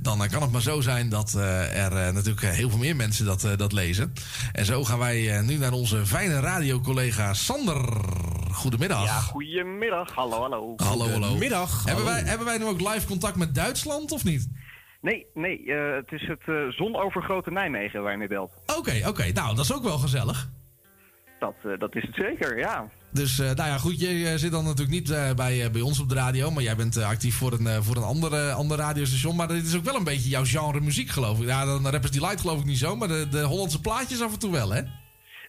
dan 0.00 0.24
eh, 0.24 0.30
kan 0.30 0.42
het 0.42 0.50
maar 0.50 0.60
zo 0.62 0.80
zijn 0.80 1.08
dat 1.08 1.34
eh, 1.34 1.84
er 1.84 1.96
eh, 2.06 2.12
natuurlijk 2.12 2.46
heel 2.46 2.70
veel 2.70 2.78
meer 2.78 2.96
mensen 2.96 3.24
dat, 3.24 3.44
eh, 3.44 3.50
dat 3.56 3.72
lezen. 3.72 4.12
En 4.52 4.64
zo 4.64 4.84
gaan 4.84 4.98
wij 4.98 5.36
eh, 5.36 5.42
nu 5.42 5.56
naar 5.56 5.72
onze 5.72 6.06
fijne 6.06 6.40
radiocollega 6.40 7.34
Sander. 7.34 7.84
Goedemiddag. 8.52 9.04
Ja, 9.04 9.20
goedemiddag. 9.20 10.14
Hallo, 10.14 10.40
hallo. 10.40 10.72
Hallo, 10.76 11.08
hallo. 11.10 11.36
Middag. 11.36 11.84
Hebben 11.84 12.04
wij, 12.04 12.20
hebben 12.24 12.46
wij 12.46 12.58
nu 12.58 12.64
ook 12.64 12.80
live 12.80 13.06
contact 13.06 13.36
met 13.36 13.54
Duitsland 13.54 14.12
of 14.12 14.24
niet? 14.24 14.48
Nee, 15.00 15.26
nee, 15.34 15.64
eh, 15.72 15.94
het 15.96 16.12
is 16.20 16.28
het 16.28 16.42
eh, 16.46 16.54
zonovergrote 16.68 17.50
Nijmegen 17.50 18.02
waar 18.02 18.12
je 18.12 18.18
mee 18.18 18.28
belt. 18.28 18.52
Oké, 18.76 19.02
oké. 19.06 19.32
Nou, 19.32 19.54
dat 19.56 19.64
is 19.64 19.72
ook 19.72 19.82
wel 19.82 19.98
gezellig. 19.98 20.50
Dat, 21.42 21.54
eh, 21.62 21.78
dat 21.78 21.96
is 21.96 22.02
het 22.02 22.14
zeker, 22.14 22.58
ja. 22.58 22.88
Dus 23.10 23.38
eh, 23.38 23.46
nou 23.46 23.68
ja, 23.68 23.78
goed, 23.78 24.00
je 24.00 24.38
zit 24.38 24.50
dan 24.50 24.64
natuurlijk 24.64 24.90
niet 24.90 25.10
eh, 25.10 25.34
bij, 25.34 25.70
bij 25.70 25.80
ons 25.80 26.00
op 26.00 26.08
de 26.08 26.14
radio, 26.14 26.50
maar 26.50 26.62
jij 26.62 26.76
bent 26.76 27.02
actief 27.02 27.36
voor 27.36 27.52
een, 27.52 27.82
voor 27.82 27.96
een 27.96 28.02
ander, 28.02 28.50
ander 28.50 28.78
radiostation. 28.78 29.36
Maar 29.36 29.48
dit 29.48 29.66
is 29.66 29.76
ook 29.76 29.84
wel 29.84 29.94
een 29.94 30.04
beetje 30.04 30.28
jouw 30.28 30.44
genre 30.44 30.80
muziek, 30.80 31.08
geloof 31.08 31.40
ik. 31.40 31.46
Ja, 31.46 31.64
dan 31.64 31.88
Rappers 31.88 32.10
Delight 32.10 32.40
geloof 32.40 32.58
ik 32.58 32.64
niet 32.64 32.78
zo, 32.78 32.96
maar 32.96 33.08
de, 33.08 33.28
de 33.30 33.42
Hollandse 33.42 33.80
plaatjes 33.80 34.22
af 34.22 34.32
en 34.32 34.38
toe 34.38 34.52
wel, 34.52 34.72
hè? 34.72 34.80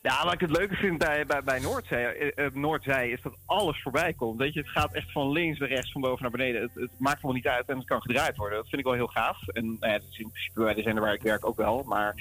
Ja, 0.01 0.23
wat 0.23 0.33
ik 0.33 0.39
het 0.39 0.57
leuke 0.57 0.75
vind 0.75 0.97
bij, 0.97 1.25
bij, 1.25 1.43
bij 1.43 1.59
Noordzee, 1.59 2.33
Noordzee 2.53 3.11
is 3.11 3.21
dat 3.21 3.35
alles 3.45 3.81
voorbij 3.81 4.13
komt. 4.13 4.37
Weet 4.39 4.53
je, 4.53 4.59
het 4.59 4.69
gaat 4.69 4.93
echt 4.93 5.11
van 5.11 5.31
links 5.31 5.59
naar 5.59 5.69
rechts, 5.69 5.91
van 5.91 6.01
boven 6.01 6.21
naar 6.21 6.31
beneden. 6.31 6.61
Het, 6.61 6.73
het 6.73 6.91
maakt 6.97 7.21
wel 7.21 7.31
niet 7.31 7.47
uit 7.47 7.67
en 7.67 7.77
het 7.77 7.85
kan 7.85 8.01
gedraaid 8.01 8.37
worden. 8.37 8.57
Dat 8.57 8.69
vind 8.69 8.81
ik 8.81 8.87
wel 8.87 8.95
heel 8.95 9.07
gaaf. 9.07 9.47
En 9.47 9.65
nou 9.65 9.93
ja, 9.93 9.99
dat 9.99 10.07
is 10.11 10.19
in 10.19 10.29
principe 10.31 10.63
bij 10.63 10.73
de 10.73 10.81
zender 10.81 11.03
waar 11.03 11.13
ik 11.13 11.21
werk 11.21 11.45
ook 11.45 11.57
wel. 11.57 11.83
Maar 11.83 12.15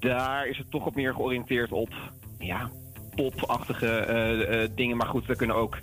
daar 0.00 0.46
is 0.46 0.58
het 0.58 0.70
toch 0.70 0.84
wat 0.84 0.94
meer 0.94 1.14
georiënteerd 1.14 1.72
op, 1.72 1.90
ja, 2.38 2.70
popachtige 3.22 3.86
eh, 3.86 4.62
eh, 4.62 4.70
dingen. 4.74 4.96
Maar 4.96 5.06
goed, 5.06 5.28
er 5.28 5.36
kunnen 5.36 5.56
ook 5.56 5.78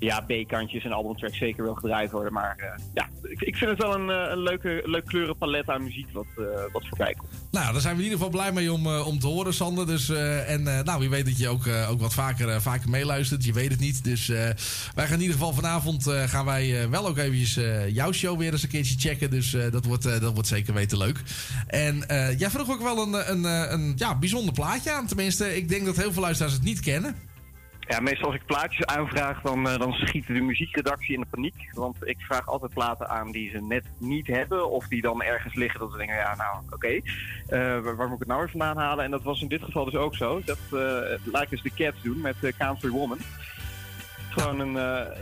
ja, 0.00 0.20
B-kantjes 0.20 0.84
en 0.84 0.92
albumtracks 0.92 1.38
zeker 1.38 1.64
wel 1.64 1.74
gedraaid 1.74 2.10
worden. 2.10 2.32
Maar 2.32 2.54
eh, 2.56 2.84
ja, 2.94 3.08
ik, 3.22 3.40
ik 3.40 3.56
vind 3.56 3.70
het 3.70 3.78
wel 3.78 3.94
een, 3.94 4.10
eh, 4.10 4.30
een 4.30 4.42
leuke, 4.42 4.82
leuk 4.84 5.04
kleurenpalet 5.04 5.68
aan 5.68 5.82
muziek 5.82 6.06
wat, 6.12 6.26
eh, 6.36 6.44
wat 6.72 6.86
voorbij 6.88 7.14
komt. 7.16 7.30
Nou, 7.50 7.72
daar 7.72 7.80
zijn 7.80 7.96
we 7.96 8.02
in 8.02 8.10
ieder 8.10 8.18
geval 8.18 8.40
blij 8.40 8.52
mee 8.52 8.72
om, 8.72 8.86
om 8.86 9.18
te 9.18 9.26
horen, 9.26 9.54
Sander. 9.54 9.86
Dus, 9.86 10.08
en 10.46 10.62
nou, 10.62 11.00
wie 11.00 11.10
weet 11.10 11.24
dat 11.24 11.38
je 11.38 11.48
ook, 11.48 11.66
ook 11.66 12.00
wat 12.00 12.14
vaker, 12.14 12.60
vaker 12.60 12.90
meeluistert. 12.90 13.44
Je 13.44 13.52
weet 13.52 13.70
het 13.70 13.80
niet. 13.80 14.04
Dus 14.04 14.26
wij 14.26 15.06
gaan 15.06 15.14
in 15.14 15.20
ieder 15.20 15.36
geval 15.36 15.52
vanavond 15.52 16.10
gaan 16.26 16.44
wij 16.44 16.90
wel 16.90 17.06
ook 17.06 17.18
eventjes 17.18 17.54
jouw 17.92 18.12
show 18.12 18.38
weer 18.38 18.52
eens 18.52 18.62
een 18.62 18.68
keertje 18.68 18.98
checken. 18.98 19.30
Dus 19.30 19.56
dat, 19.70 19.84
wordt, 19.84 20.02
dat 20.02 20.32
wordt 20.32 20.48
zeker 20.48 20.74
weten 20.74 20.98
leuk. 20.98 21.22
En 21.66 22.04
jij 22.38 22.50
vroeg 22.50 22.70
ook 22.70 22.82
wel 22.82 23.02
een, 23.02 23.30
een, 23.30 23.44
een, 23.44 23.72
een 23.72 23.92
ja, 23.96 24.18
bijzonder 24.18 24.54
plaatje 24.54 24.92
aan. 24.92 25.06
Tenminste, 25.06 25.56
ik 25.56 25.68
denk 25.68 25.84
dat 25.84 25.96
heel 25.96 26.12
veel 26.12 26.22
luisteraars 26.22 26.54
het 26.54 26.64
niet 26.64 26.80
kennen. 26.80 27.14
Ja, 27.90 28.00
meestal 28.00 28.26
als 28.26 28.34
ik 28.34 28.46
plaatjes 28.46 28.86
aanvraag, 28.86 29.40
dan, 29.40 29.68
eh, 29.68 29.78
dan 29.78 29.92
schiet 29.92 30.26
de 30.26 30.32
muziekredactie 30.32 31.14
in 31.14 31.20
de 31.20 31.26
paniek. 31.30 31.70
Want 31.72 31.96
ik 32.00 32.20
vraag 32.20 32.46
altijd 32.46 32.74
platen 32.74 33.08
aan 33.08 33.32
die 33.32 33.50
ze 33.50 33.62
net 33.62 33.84
niet 33.98 34.26
hebben. 34.26 34.70
Of 34.70 34.88
die 34.88 35.02
dan 35.02 35.22
ergens 35.22 35.54
liggen 35.54 35.80
dat 35.80 35.90
ze 35.90 35.96
denken, 35.96 36.16
ja 36.16 36.34
nou, 36.36 36.62
oké. 36.70 36.86
eh, 36.86 37.00
waar, 37.80 38.08
moet 38.08 38.12
ik 38.12 38.18
het 38.18 38.26
nou 38.26 38.40
weer 38.40 38.50
vandaan 38.50 38.76
halen? 38.76 39.04
En 39.04 39.10
dat 39.10 39.22
was 39.22 39.42
in 39.42 39.48
dit 39.48 39.62
geval 39.62 39.84
dus 39.84 39.94
ook 39.94 40.16
zo. 40.16 40.40
Dat 40.44 40.58
uh, 40.72 40.80
lijkt 41.24 41.50
dus 41.50 41.62
de 41.62 41.74
Cats 41.74 42.02
doen 42.02 42.20
met 42.20 42.36
Country 42.58 42.90
Woman. 42.90 43.18
Gewoon 44.28 44.60
een, 44.60 44.72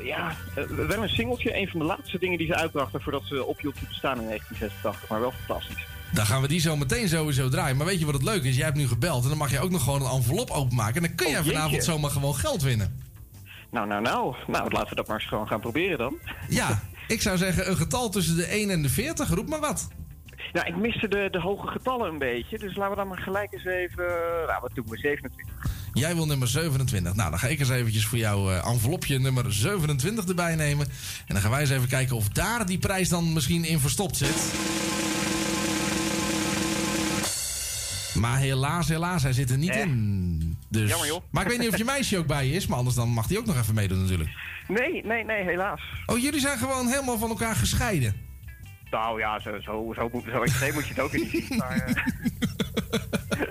ja, 0.05 0.35
wel 0.69 1.03
een 1.03 1.09
singeltje. 1.09 1.57
Een 1.57 1.69
van 1.69 1.81
de 1.81 1.87
laatste 1.87 2.19
dingen 2.19 2.39
die 2.39 2.47
ze 2.47 2.55
uitbrachten 2.55 3.01
voordat 3.01 3.23
ze 3.25 3.45
ophield 3.45 3.75
te 3.75 3.87
bestaan 3.89 4.21
in 4.21 4.27
1986. 4.27 5.09
Maar 5.09 5.21
wel 5.21 5.33
fantastisch. 5.33 5.98
Dan 6.13 6.27
gaan 6.27 6.41
we 6.43 6.49
die 6.49 6.61
zo 6.61 6.77
meteen 6.77 7.09
sowieso 7.09 7.49
draaien. 7.49 7.77
Maar 7.77 7.87
weet 7.87 7.99
je 7.99 8.05
wat 8.05 8.15
het 8.15 8.23
leuk 8.23 8.43
is? 8.43 8.57
Jij 8.57 8.65
hebt 8.65 8.77
nu 8.77 8.89
gebeld 8.89 9.23
en 9.23 9.29
dan 9.29 9.39
mag 9.39 9.51
je 9.51 9.61
ook 9.61 9.71
nog 9.71 9.83
gewoon 9.83 10.03
een 10.03 10.11
envelop 10.11 10.51
openmaken. 10.51 10.95
En 10.95 11.03
dan 11.03 11.15
kun 11.15 11.31
jij 11.31 11.39
Oh, 11.39 11.45
vanavond 11.47 11.71
jeetje. 11.73 11.91
zomaar 11.91 12.11
gewoon 12.11 12.35
geld 12.35 12.63
winnen. 12.63 13.03
Nou, 13.71 13.87
nou, 13.87 14.03
nou. 14.03 14.35
Nou, 14.47 14.71
laten 14.71 14.89
we 14.89 14.95
dat 14.95 15.07
maar 15.07 15.19
eens 15.19 15.29
gewoon 15.29 15.47
gaan 15.49 15.61
proberen 15.61 15.99
dan. 15.99 16.15
Ja, 16.49 16.83
ik 17.07 17.23
zou 17.23 17.37
zeggen 17.37 17.71
een 17.71 17.77
getal 17.77 18.09
tussen 18.11 18.37
de 18.37 18.45
1 18.45 18.71
en 18.71 18.83
de 18.83 18.89
40. 18.89 19.29
Roep 19.29 19.49
maar 19.49 19.61
wat. 19.61 19.89
Nou, 20.53 20.67
ik 20.67 20.77
miste 20.77 21.09
de, 21.09 21.29
de 21.31 21.41
hoge 21.41 21.67
getallen 21.67 22.09
een 22.13 22.19
beetje. 22.19 22.59
Dus 22.59 22.77
laten 22.77 22.91
we 22.91 22.97
dan 22.97 23.09
maar 23.09 23.19
gelijk 23.19 23.53
eens 23.53 23.65
even... 23.65 24.05
Nou, 24.47 24.59
wat 24.61 24.71
doen 24.75 24.85
we? 24.89 24.97
27. 24.99 25.55
Jij 25.93 26.15
wil 26.15 26.27
nummer 26.27 26.49
27. 26.49 27.15
Nou, 27.15 27.31
dan 27.31 27.39
ga 27.39 27.47
ik 27.47 27.59
eens 27.61 27.69
eventjes 27.71 28.07
voor 28.07 28.19
jou 28.19 28.53
uh, 28.53 28.67
envelopje 28.67 29.19
nummer 29.19 29.53
27 29.53 30.25
erbij 30.29 30.55
nemen. 30.55 30.87
En 31.27 31.35
dan 31.35 31.41
gaan 31.41 31.51
wij 31.51 31.61
eens 31.61 31.71
even 31.71 31.89
kijken 31.89 32.17
of 32.17 32.29
daar 32.29 32.67
die 32.67 32.79
prijs 32.79 33.09
dan 33.09 33.33
misschien 33.33 33.65
in 33.65 33.79
verstopt 33.81 34.17
zit. 34.17 34.53
Maar 38.21 38.39
helaas, 38.39 38.89
helaas, 38.89 39.23
hij 39.23 39.33
zit 39.33 39.51
er 39.51 39.59
niet 39.59 39.71
Eh. 39.71 39.81
in. 39.81 40.57
Dus... 40.69 40.89
Jammer, 40.91 41.07
joh. 41.09 41.23
Maar 41.31 41.43
ik 41.43 41.49
weet 41.51 41.59
niet 41.59 41.69
of 41.69 41.77
je 41.79 41.85
meisje 41.85 42.19
ook 42.19 42.27
bij 42.27 42.47
je 42.47 42.53
is, 42.53 42.67
maar 42.67 42.79
anders 42.79 42.97
dan 42.97 43.09
mag 43.09 43.27
die 43.27 43.39
ook 43.39 43.47
nog 43.47 43.57
even 43.59 43.75
meedoen 43.75 44.01
natuurlijk. 44.01 44.31
Nee, 44.69 45.05
nee, 45.05 45.25
nee, 45.25 45.45
helaas. 45.45 45.81
Oh, 46.07 46.19
jullie 46.19 46.41
zijn 46.41 46.59
gewoon 46.59 46.87
helemaal 46.87 47.19
van 47.19 47.29
elkaar 47.29 47.55
gescheiden. 47.57 48.15
Nou 48.91 49.19
ja, 49.19 49.41
zo, 49.41 49.61
zo, 49.61 49.93
zo, 49.97 50.09
moet- 50.13 50.25
zo 50.33 50.43
extreem 50.43 50.75
moet 50.75 50.87
je 50.87 50.95
het 50.95 51.03
ook 51.03 51.13
niet 51.13 51.31
zien. 51.31 51.57
Maar, 51.59 51.77
eh, 51.77 51.95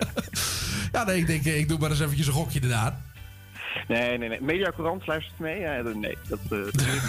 Ja, 0.92 1.04
nee, 1.04 1.18
ik 1.20 1.28
denk, 1.28 1.46
eh, 1.46 1.58
ik 1.60 1.68
doe 1.70 1.78
maar 1.80 1.90
eens 1.90 2.00
eventjes 2.00 2.28
een 2.28 2.34
gokje 2.34 2.60
erna. 2.60 3.02
nee, 3.88 4.18
nee, 4.18 4.30
nee. 4.30 4.42
Media 4.42 4.72
Courant 4.76 5.08
luistert 5.08 5.40
mee? 5.40 5.60
Ja, 5.60 5.82
nee, 5.82 6.18
dat, 6.28 6.40
eh, 6.44 6.50
dat 6.50 6.74
weet 6.84 7.02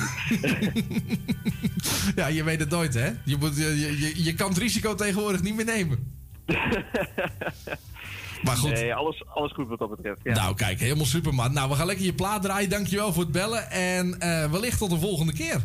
ik 0.75 0.89
niet. 0.89 1.19
Ja, 2.17 2.27
je 2.27 2.45
weet 2.45 2.61
het 2.61 2.71
nooit, 2.71 2.95
hè? 2.95 3.11
Je, 3.25 3.37
moet, 3.37 3.57
je, 3.57 3.81
je, 4.01 4.25
je 4.25 4.35
kan 4.35 4.49
het 4.49 4.59
risico 4.59 4.95
tegenwoordig 4.95 5.43
niet 5.43 5.55
meer 5.55 5.65
nemen. 5.65 6.18
Maar 8.43 8.57
goed. 8.57 8.71
Nee, 8.73 8.95
alles, 8.95 9.25
alles 9.29 9.53
goed 9.53 9.69
wat 9.69 9.79
dat 9.79 9.91
betreft. 9.91 10.21
Ja. 10.23 10.35
Nou, 10.35 10.55
kijk, 10.55 10.81
helemaal 10.81 11.05
super, 11.05 11.35
man. 11.35 11.53
Nou, 11.53 11.69
we 11.69 11.75
gaan 11.75 11.87
lekker 11.87 12.05
je 12.05 12.13
plaat 12.13 12.43
draaien. 12.43 12.71
Dankjewel 12.71 13.13
voor 13.13 13.23
het 13.23 13.33
bellen. 13.33 13.71
En 13.71 14.21
eh, 14.21 14.51
wellicht 14.51 14.79
tot 14.79 14.91
de 14.91 14.99
volgende 14.99 15.33
keer. 15.33 15.63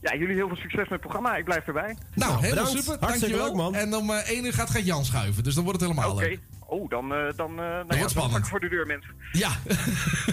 Ja, 0.00 0.16
jullie 0.16 0.34
heel 0.34 0.48
veel 0.48 0.56
succes 0.56 0.80
met 0.80 0.90
het 0.90 1.00
programma. 1.00 1.36
Ik 1.36 1.44
blijf 1.44 1.66
erbij. 1.66 1.96
Nou, 2.14 2.40
helemaal 2.40 2.64
bedankt. 2.64 2.84
super. 2.84 2.96
Hartstikke 3.00 3.36
leuk, 3.36 3.54
man. 3.54 3.74
En 3.74 3.94
om 3.94 4.10
eh 4.10 4.30
1 4.30 4.44
uur 4.44 4.52
gaat, 4.52 4.70
gaat 4.70 4.86
Jan 4.86 5.04
schuiven. 5.04 5.44
Dus 5.44 5.54
dan 5.54 5.64
wordt 5.64 5.80
het 5.80 5.90
helemaal 5.90 6.12
Oké. 6.12 6.24
leuk. 6.24 6.40
Oh, 6.66 6.88
dan, 6.90 7.14
eh, 7.14 7.18
dan, 7.36 7.50
eh, 7.50 7.56
nou 7.56 7.86
ja, 7.88 7.98
dan 7.98 8.10
spannend. 8.10 8.48
voor 8.48 8.60
de 8.60 8.68
deur, 8.68 8.86
mensen. 8.86 9.14
Ja. 9.32 9.50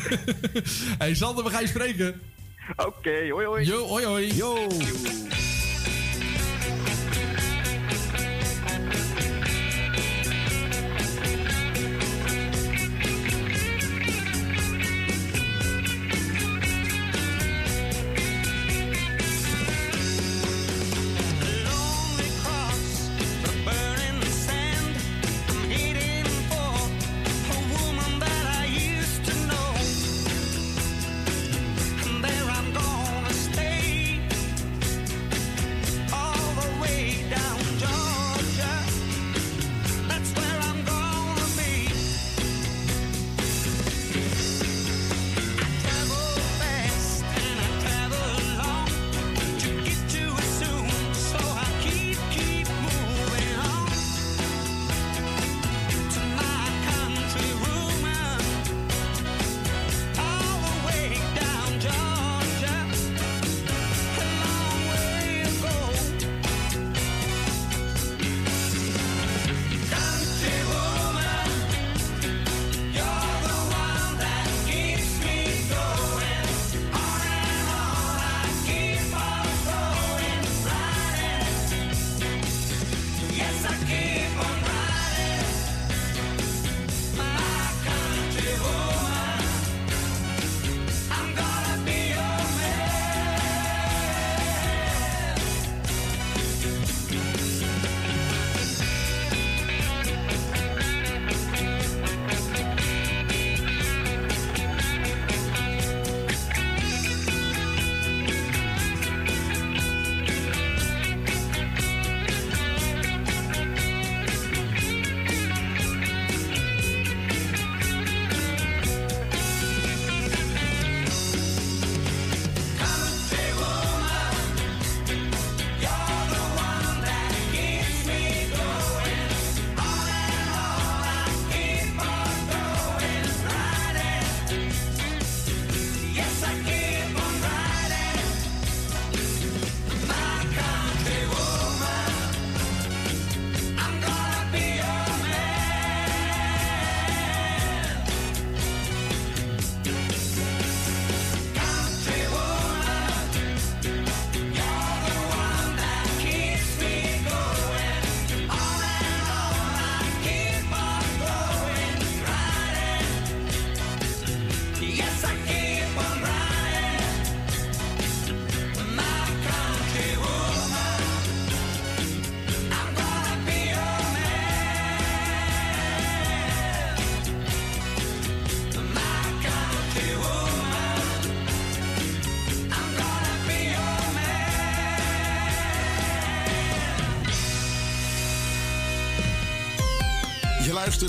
hey, 1.03 1.15
Sander, 1.15 1.43
we 1.43 1.49
gaan 1.49 1.61
je 1.61 1.67
spreken. 1.67 2.21
Oké, 2.75 3.29
hoi 3.29 3.45
hoi. 3.45 3.65
Yo, 3.65 3.87
hoi 3.87 4.05
hoi. 4.05 4.35
Yo. 4.35 4.67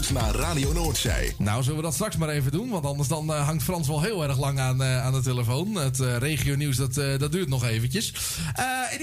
Luistert 0.02 0.34
naar 0.34 0.48
Radio 0.48 0.72
Noordzij. 0.72 1.34
Nou, 1.38 1.62
zullen 1.62 1.76
we 1.76 1.84
dat 1.84 1.94
straks 1.94 2.16
maar 2.16 2.28
even 2.28 2.52
doen? 2.52 2.70
Want 2.70 2.84
anders 2.84 3.08
dan 3.08 3.32
eh, 3.32 3.46
hangt 3.46 3.62
Frans 3.62 3.88
wel 3.88 4.02
heel 4.02 4.22
erg 4.22 4.38
lang 4.38 4.58
aan, 4.58 4.82
eh, 4.82 5.04
aan 5.04 5.12
de 5.12 5.20
telefoon. 5.20 5.74
Het 5.74 6.00
eh 6.00 6.16
regio 6.16 6.54
nieuws, 6.54 6.76
dat, 6.76 6.94
dat 6.94 7.32
duurt 7.32 7.48
nog 7.48 7.64
eventjes. 7.64 8.14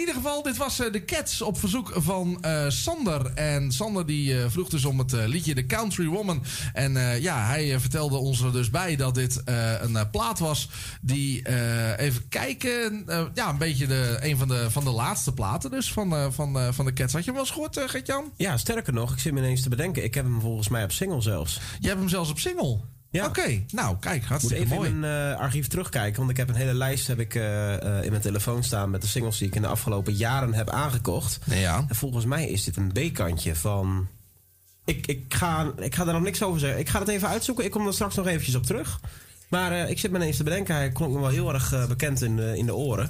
In 0.09 0.15
ieder 0.15 0.29
geval, 0.29 0.43
dit 0.43 0.57
was 0.57 0.79
eh, 0.79 0.91
de 0.91 1.05
Cats 1.05 1.41
op 1.41 1.59
verzoek 1.59 1.91
van 1.95 2.37
eh, 2.41 2.69
Sander. 2.69 3.33
En 3.33 3.71
Sander 3.71 4.05
die 4.05 4.39
eh, 4.39 4.49
vroeg 4.49 4.69
dus 4.69 4.85
om 4.85 4.99
het 4.99 5.11
liedje 5.11 5.53
The 5.53 5.65
Country 5.65 6.07
Woman. 6.07 6.43
En 6.73 7.21
ja, 7.21 7.45
hij 7.45 7.79
vertelde 7.79 8.17
ons 8.17 8.41
er 8.41 8.51
dus 8.51 8.69
bij 8.69 8.95
dat 8.95 9.15
dit 9.15 9.41
een 9.45 10.09
plaat 10.11 10.39
was 10.39 10.69
die, 11.01 11.47
even 11.97 12.27
kijken, 12.29 13.05
ja, 13.33 13.49
een 13.49 13.57
beetje 13.57 13.87
de, 13.87 14.17
een 14.21 14.37
van 14.37 14.47
de, 14.47 14.71
van 14.71 14.83
de 14.83 14.89
laatste 14.89 15.33
platen 15.33 15.71
dus 15.71 15.93
van, 15.93 16.33
van, 16.33 16.73
van 16.73 16.85
de 16.85 16.93
Cats. 16.93 17.13
Had 17.13 17.25
je 17.25 17.31
hem 17.31 17.39
wel 17.39 17.43
eens 17.43 17.53
gehoord, 17.53 17.77
eh, 17.77 17.89
Gert-Jan? 17.89 18.31
Ja, 18.35 18.57
sterker 18.57 18.93
nog, 18.93 19.13
ik 19.13 19.19
zit 19.19 19.33
me 19.33 19.39
ineens 19.39 19.61
te 19.61 19.69
bedenken. 19.69 20.03
Ik 20.03 20.13
heb 20.13 20.25
hem 20.25 20.41
volgens 20.41 20.69
mij 20.69 20.83
op 20.83 20.91
single 20.91 21.21
zelfs. 21.21 21.59
Je 21.79 21.87
hebt 21.87 21.99
hem 21.99 22.09
zelfs 22.09 22.29
op 22.29 22.39
single? 22.39 22.79
Ja. 23.11 23.25
Oké, 23.25 23.63
nou 23.71 23.97
kijk, 23.99 24.19
Moet 24.19 24.29
hartstikke 24.29 24.63
even 24.63 24.75
mooi. 24.75 24.89
in 24.89 24.99
mijn 24.99 25.33
eh, 25.33 25.39
archief 25.39 25.67
terugkijken, 25.67 26.19
want 26.19 26.29
ik 26.29 26.37
heb 26.37 26.49
een 26.49 26.55
hele 26.55 26.73
lijst 26.73 27.07
heb 27.07 27.19
ik, 27.19 27.35
eh, 27.35 27.73
eh, 27.73 28.03
in 28.03 28.09
mijn 28.09 28.21
telefoon 28.21 28.63
staan 28.63 28.89
met 28.89 29.01
de 29.01 29.07
singles 29.07 29.37
die 29.37 29.47
ik 29.47 29.55
in 29.55 29.61
de 29.61 29.67
afgelopen 29.67 30.13
jaren 30.13 30.53
heb 30.53 30.69
aangekocht. 30.69 31.39
Ja. 31.45 31.85
En 31.87 31.95
volgens 31.95 32.25
mij 32.25 32.49
is 32.49 32.63
dit 32.63 32.77
een 32.77 32.91
B-kantje 32.91 33.55
van. 33.55 34.07
Ik, 34.85 35.07
ik, 35.07 35.33
ga, 35.33 35.71
ik 35.77 35.95
ga 35.95 36.03
daar 36.03 36.13
nog 36.13 36.23
niks 36.23 36.43
over 36.43 36.59
zeggen. 36.59 36.79
Ik 36.79 36.89
ga 36.89 36.99
het 36.99 37.07
even 37.07 37.27
uitzoeken. 37.27 37.65
Ik 37.65 37.71
kom 37.71 37.87
er 37.87 37.93
straks 37.93 38.15
nog 38.15 38.27
eventjes 38.27 38.55
op 38.55 38.65
terug. 38.65 38.99
Maar 39.47 39.89
ik 39.89 39.99
zit 39.99 40.11
me 40.11 40.17
ineens 40.17 40.37
te 40.37 40.43
bedenken. 40.43 40.75
Hij 40.75 40.89
klonk 40.89 41.13
me 41.13 41.19
wel 41.19 41.29
heel 41.29 41.53
erg 41.53 41.87
bekend 41.87 42.21
in, 42.21 42.39
in 42.39 42.65
de 42.65 42.75
oren. 42.75 43.09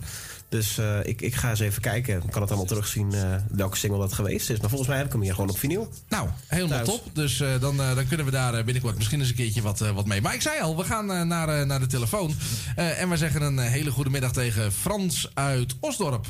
Dus 0.49 0.77
eh, 0.77 0.99
ik, 1.03 1.21
ik 1.21 1.35
ga 1.35 1.49
eens 1.49 1.59
even 1.59 1.81
kijken. 1.81 2.15
Ik 2.15 2.31
kan 2.31 2.41
het 2.41 2.49
allemaal 2.49 2.67
terugzien 2.67 3.13
eh, 3.13 3.35
welke 3.51 3.77
single 3.77 3.99
dat 3.99 4.13
geweest 4.13 4.49
is. 4.49 4.59
Maar 4.59 4.69
volgens 4.69 4.89
mij 4.89 4.97
heb 4.97 5.07
ik 5.07 5.11
hem 5.13 5.21
hier 5.21 5.33
gewoon 5.33 5.49
op 5.49 5.57
vinyl. 5.57 5.87
Nou, 6.09 6.29
helemaal 6.47 6.83
Thuis. 6.83 6.87
top. 7.01 7.15
Dus 7.15 7.39
eh, 7.39 7.59
dan, 7.59 7.79
eh, 7.81 7.95
dan 7.95 8.07
kunnen 8.07 8.25
we 8.25 8.31
daar 8.31 8.63
binnenkort 8.63 8.95
misschien 8.95 9.19
eens 9.19 9.29
een 9.29 9.35
keertje 9.35 9.61
wat, 9.61 9.79
wat 9.79 10.05
mee. 10.05 10.21
Maar 10.21 10.33
ik 10.33 10.41
zei 10.41 10.61
al, 10.61 10.77
we 10.77 10.83
gaan 10.83 11.27
naar, 11.27 11.49
eh, 11.49 11.65
naar 11.65 11.79
de 11.79 11.87
telefoon. 11.87 12.31
Eh, 12.75 13.01
en 13.01 13.09
we 13.09 13.17
zeggen 13.17 13.41
een 13.41 13.57
hele 13.59 13.91
goede 13.91 14.09
middag 14.09 14.31
tegen 14.31 14.71
Frans 14.71 15.31
uit 15.33 15.77
Osdorp. 15.79 16.25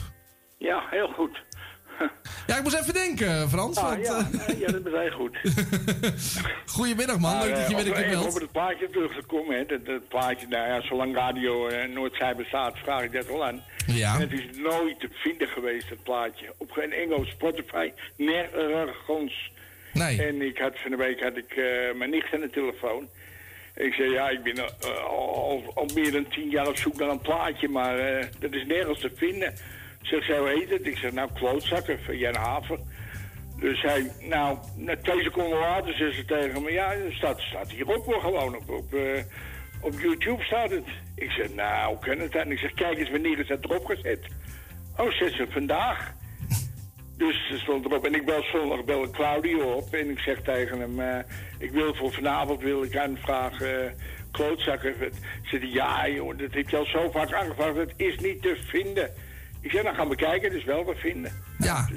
Ja, 0.58 0.88
heel 0.90 1.08
goed. 1.08 1.44
Ja, 2.48 2.58
ik 2.58 2.64
moest 2.64 2.76
even 2.76 2.94
denken, 2.94 3.50
Frans. 3.50 3.78
Ah, 3.78 3.84
want, 3.90 4.06
ja, 4.06 4.18
eh, 4.18 4.48
nee, 4.48 4.60
ja, 4.60 4.72
dat 4.72 4.86
is 4.86 4.92
heel 4.92 5.12
goed. 5.12 5.38
goedemiddag 6.78 7.20
man, 7.20 7.32
Maar, 7.38 7.46
leuk 7.46 7.56
dat 7.56 7.70
je 7.70 7.76
eh, 7.76 7.84
weer 7.84 7.86
een 7.86 7.92
om 7.92 7.98
keer 7.98 8.06
even 8.06 8.20
belt. 8.22 8.34
op 8.36 8.42
het 8.42 8.52
plaatje 8.52 8.90
terug 8.90 9.14
te 9.16 9.24
komen. 9.28 9.58
Hè. 9.58 9.66
Dat, 9.66 9.86
dat 9.86 10.08
plaatje, 10.08 10.48
nou 10.48 10.68
ja, 10.68 10.82
zolang 10.82 11.16
radio 11.16 11.68
eh, 11.68 11.90
Noordzij 11.90 12.36
bestaat, 12.36 12.78
vraag 12.78 13.04
ik 13.04 13.12
dat 13.12 13.26
wel 13.26 13.46
aan. 13.46 13.64
Ja. 13.88 14.14
En 14.14 14.20
het 14.22 14.32
is 14.32 14.46
nooit 14.58 15.00
te 15.00 15.10
vinden 15.12 15.48
geweest, 15.48 15.90
het 15.90 16.04
plaatje. 16.04 16.54
Op 16.58 16.72
geen 16.72 16.94
enkel 16.94 17.26
Spotify, 17.26 17.92
nergens. 18.18 19.52
Nee. 19.94 20.22
En 20.28 20.42
ik 20.42 20.58
had, 20.58 20.80
van 20.80 20.92
de 20.92 20.98
week 20.98 21.22
had 21.24 21.38
ik 21.38 21.52
eh, 21.52 21.96
mijn 21.98 22.10
nicht 22.10 22.34
aan 22.34 22.40
de 22.40 22.50
telefoon. 22.50 23.08
Ik 23.76 23.94
zei, 23.94 24.12
ja, 24.12 24.30
ik 24.30 24.44
ben 24.44 24.60
al, 24.60 25.36
al, 25.36 25.72
al 25.76 25.90
meer 25.94 26.12
dan 26.12 26.28
tien 26.28 26.50
jaar 26.50 26.68
op 26.68 26.78
zoek 26.78 26.98
naar 27.00 27.10
een 27.10 27.22
plaatje, 27.22 27.68
maar 27.68 27.98
dat 28.40 28.54
is 28.54 28.66
nergens 28.66 29.00
te 29.00 29.12
vinden. 29.16 29.54
Zegt 30.02 30.26
zij, 30.26 30.38
hoe 30.38 30.50
heet 30.50 30.70
het? 30.70 30.86
Ik 30.86 30.98
zeg, 30.98 31.12
nou, 31.12 31.30
klootzakken 31.34 32.00
van 32.04 32.18
Jan 32.18 32.36
Haver. 32.36 32.80
Dus 33.60 33.82
hij, 33.82 34.12
nou, 34.20 34.58
twee 35.02 35.24
seconden 35.24 35.60
later 35.60 35.94
zegt 35.94 36.16
ze 36.16 36.26
tegen 36.26 36.64
me, 36.64 36.72
ja, 36.72 36.94
staat, 37.10 37.40
staat 37.40 37.72
hierop 37.72 38.06
hoor, 38.06 38.22
gewoon 38.22 38.56
op, 38.56 38.70
op, 38.70 38.94
eh, 38.94 39.24
op 39.82 40.00
YouTube 40.00 40.44
staat 40.44 40.70
het. 40.70 40.88
Ik 41.16 41.32
zeg, 41.32 41.54
nou, 41.54 41.88
hoe 41.88 42.00
kan 42.00 42.20
het 42.20 42.32
dan? 42.32 42.52
Ik 42.52 42.58
zeg, 42.58 42.74
kijk 42.74 42.98
eens, 42.98 43.10
wanneer 43.10 43.40
is 43.40 43.48
dat 43.48 43.64
erop 43.64 43.86
gezet? 43.86 44.20
Oh, 44.98 45.12
zegt 45.12 45.36
ze, 45.36 45.48
vandaag. 45.50 46.14
Dus 47.18 47.50
er 47.52 47.60
stond 47.60 47.86
erop. 47.86 48.06
En 48.06 48.16
ik 48.16 48.26
bel 48.26 48.44
zondag 48.44 48.84
bel 48.84 49.10
Claudio 49.10 49.72
op. 49.72 49.94
En 49.94 50.10
ik 50.10 50.20
zeg 50.20 50.42
tegen 50.42 50.80
hem, 50.80 51.00
eh, 51.00 51.20
ik 51.58 51.72
wil 51.72 51.96
voor 51.96 52.14
vanavond 52.14 52.62
wil 52.62 52.84
ik 52.84 52.98
aanvragen 52.98 53.84
uh, 53.84 53.92
klootzakken. 54.32 54.96
Zegt 55.44 55.64
hij, 55.64 55.72
ja 55.72 56.10
joh, 56.10 56.38
dat 56.38 56.54
heb 56.54 56.70
je 56.70 56.78
al 56.78 56.86
zo 56.86 57.12
vaak 57.12 57.34
aangevraagd. 57.34 57.76
Het 57.76 57.94
is 57.96 58.20
niet 58.20 58.42
te 58.42 58.56
vinden. 58.68 59.12
Ik 59.62 59.72
zeg, 59.72 59.84
dan 59.84 59.96
gaan 59.96 60.10
we 60.10 60.16
kijken. 60.16 60.50
Het 60.50 60.60
is 60.60 60.66
wel 60.66 60.86
te 60.86 60.96
vinden. 60.96 61.32
Ja. 61.58 61.88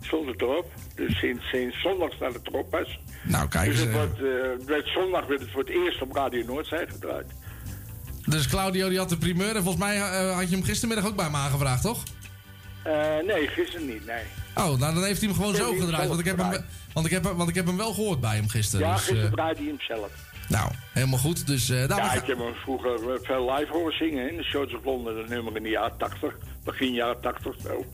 Stond 0.00 0.26
het 0.28 0.40
erop. 0.42 0.72
Dus 0.94 1.18
sinds, 1.18 1.48
sinds 1.48 1.80
zondag 1.80 2.12
staat 2.12 2.34
het 2.34 2.46
erop 2.48 2.70
pas. 2.70 2.98
Nou, 3.22 3.48
kijk 3.48 3.70
Dus 3.70 3.80
eens. 3.80 3.86
het 3.86 3.96
eh, 3.96 4.04
wordt, 4.04 4.18
eh, 4.60 4.66
werd 4.66 4.88
zondag 4.88 5.26
werd 5.26 5.40
het 5.40 5.50
voor 5.50 5.60
het 5.60 5.70
eerst 5.70 6.02
op 6.02 6.14
Radio 6.14 6.44
Noordzij 6.44 6.86
gedraaid. 6.86 7.26
Dus 8.26 8.48
Claudio 8.48 8.88
die 8.88 8.98
had 8.98 9.08
de 9.08 9.16
primeur. 9.16 9.56
En 9.56 9.62
volgens 9.62 9.84
mij 9.84 9.96
eh, 9.96 10.34
had 10.34 10.48
je 10.48 10.54
hem 10.56 10.64
gistermiddag 10.64 11.06
ook 11.06 11.16
bij 11.16 11.30
me 11.30 11.36
aangevraagd, 11.36 11.82
toch? 11.82 12.02
Eh, 12.82 12.92
nee, 13.26 13.46
gisteren 13.48 13.86
niet, 13.86 14.06
nee. 14.06 14.22
Oh, 14.54 14.64
nou 14.64 14.78
dan 14.78 15.04
heeft 15.04 15.20
hij 15.20 15.28
hem 15.28 15.38
gewoon 15.38 15.54
zo 15.54 15.72
gedraaid. 15.72 16.08
Want 16.08 16.20
ik, 16.20 16.26
heb 16.26 16.38
hem, 16.38 16.64
want, 16.92 17.06
ik 17.06 17.12
heb, 17.12 17.22
want 17.22 17.48
ik 17.48 17.54
heb 17.54 17.66
hem 17.66 17.76
wel 17.76 17.92
gehoord 17.94 18.20
bij 18.20 18.36
hem 18.36 18.48
gisteren. 18.48 18.86
Ja, 18.86 18.92
dus, 18.92 19.02
eh, 19.02 19.08
gisteren 19.08 19.32
draaide 19.32 19.60
hij 19.60 19.68
hem 19.68 19.80
zelf. 19.80 20.10
Nou, 20.52 20.70
helemaal 20.92 21.18
goed. 21.18 21.46
Dus 21.46 21.70
eh 21.70 21.76
nou, 21.88 22.00
ja, 22.00 22.06
gaan- 22.08 22.16
ik 22.18 22.26
heb 22.26 22.38
hem 22.38 22.54
vroeger 22.54 22.94
eh, 23.12 23.18
veel 23.22 23.52
live 23.54 23.72
horen 23.72 23.96
zingen 23.96 24.30
in 24.30 24.36
de 24.36 24.44
Shows 24.44 24.74
of 24.74 24.84
London. 24.84 25.14
Dat 25.14 25.28
nummer 25.28 25.56
in 25.56 25.62
de 25.62 25.68
jaren 25.68 25.98
80, 25.98 26.34
begin 26.64 26.92
jaren 26.92 27.20
80 27.20 27.54
zo. 27.62 27.84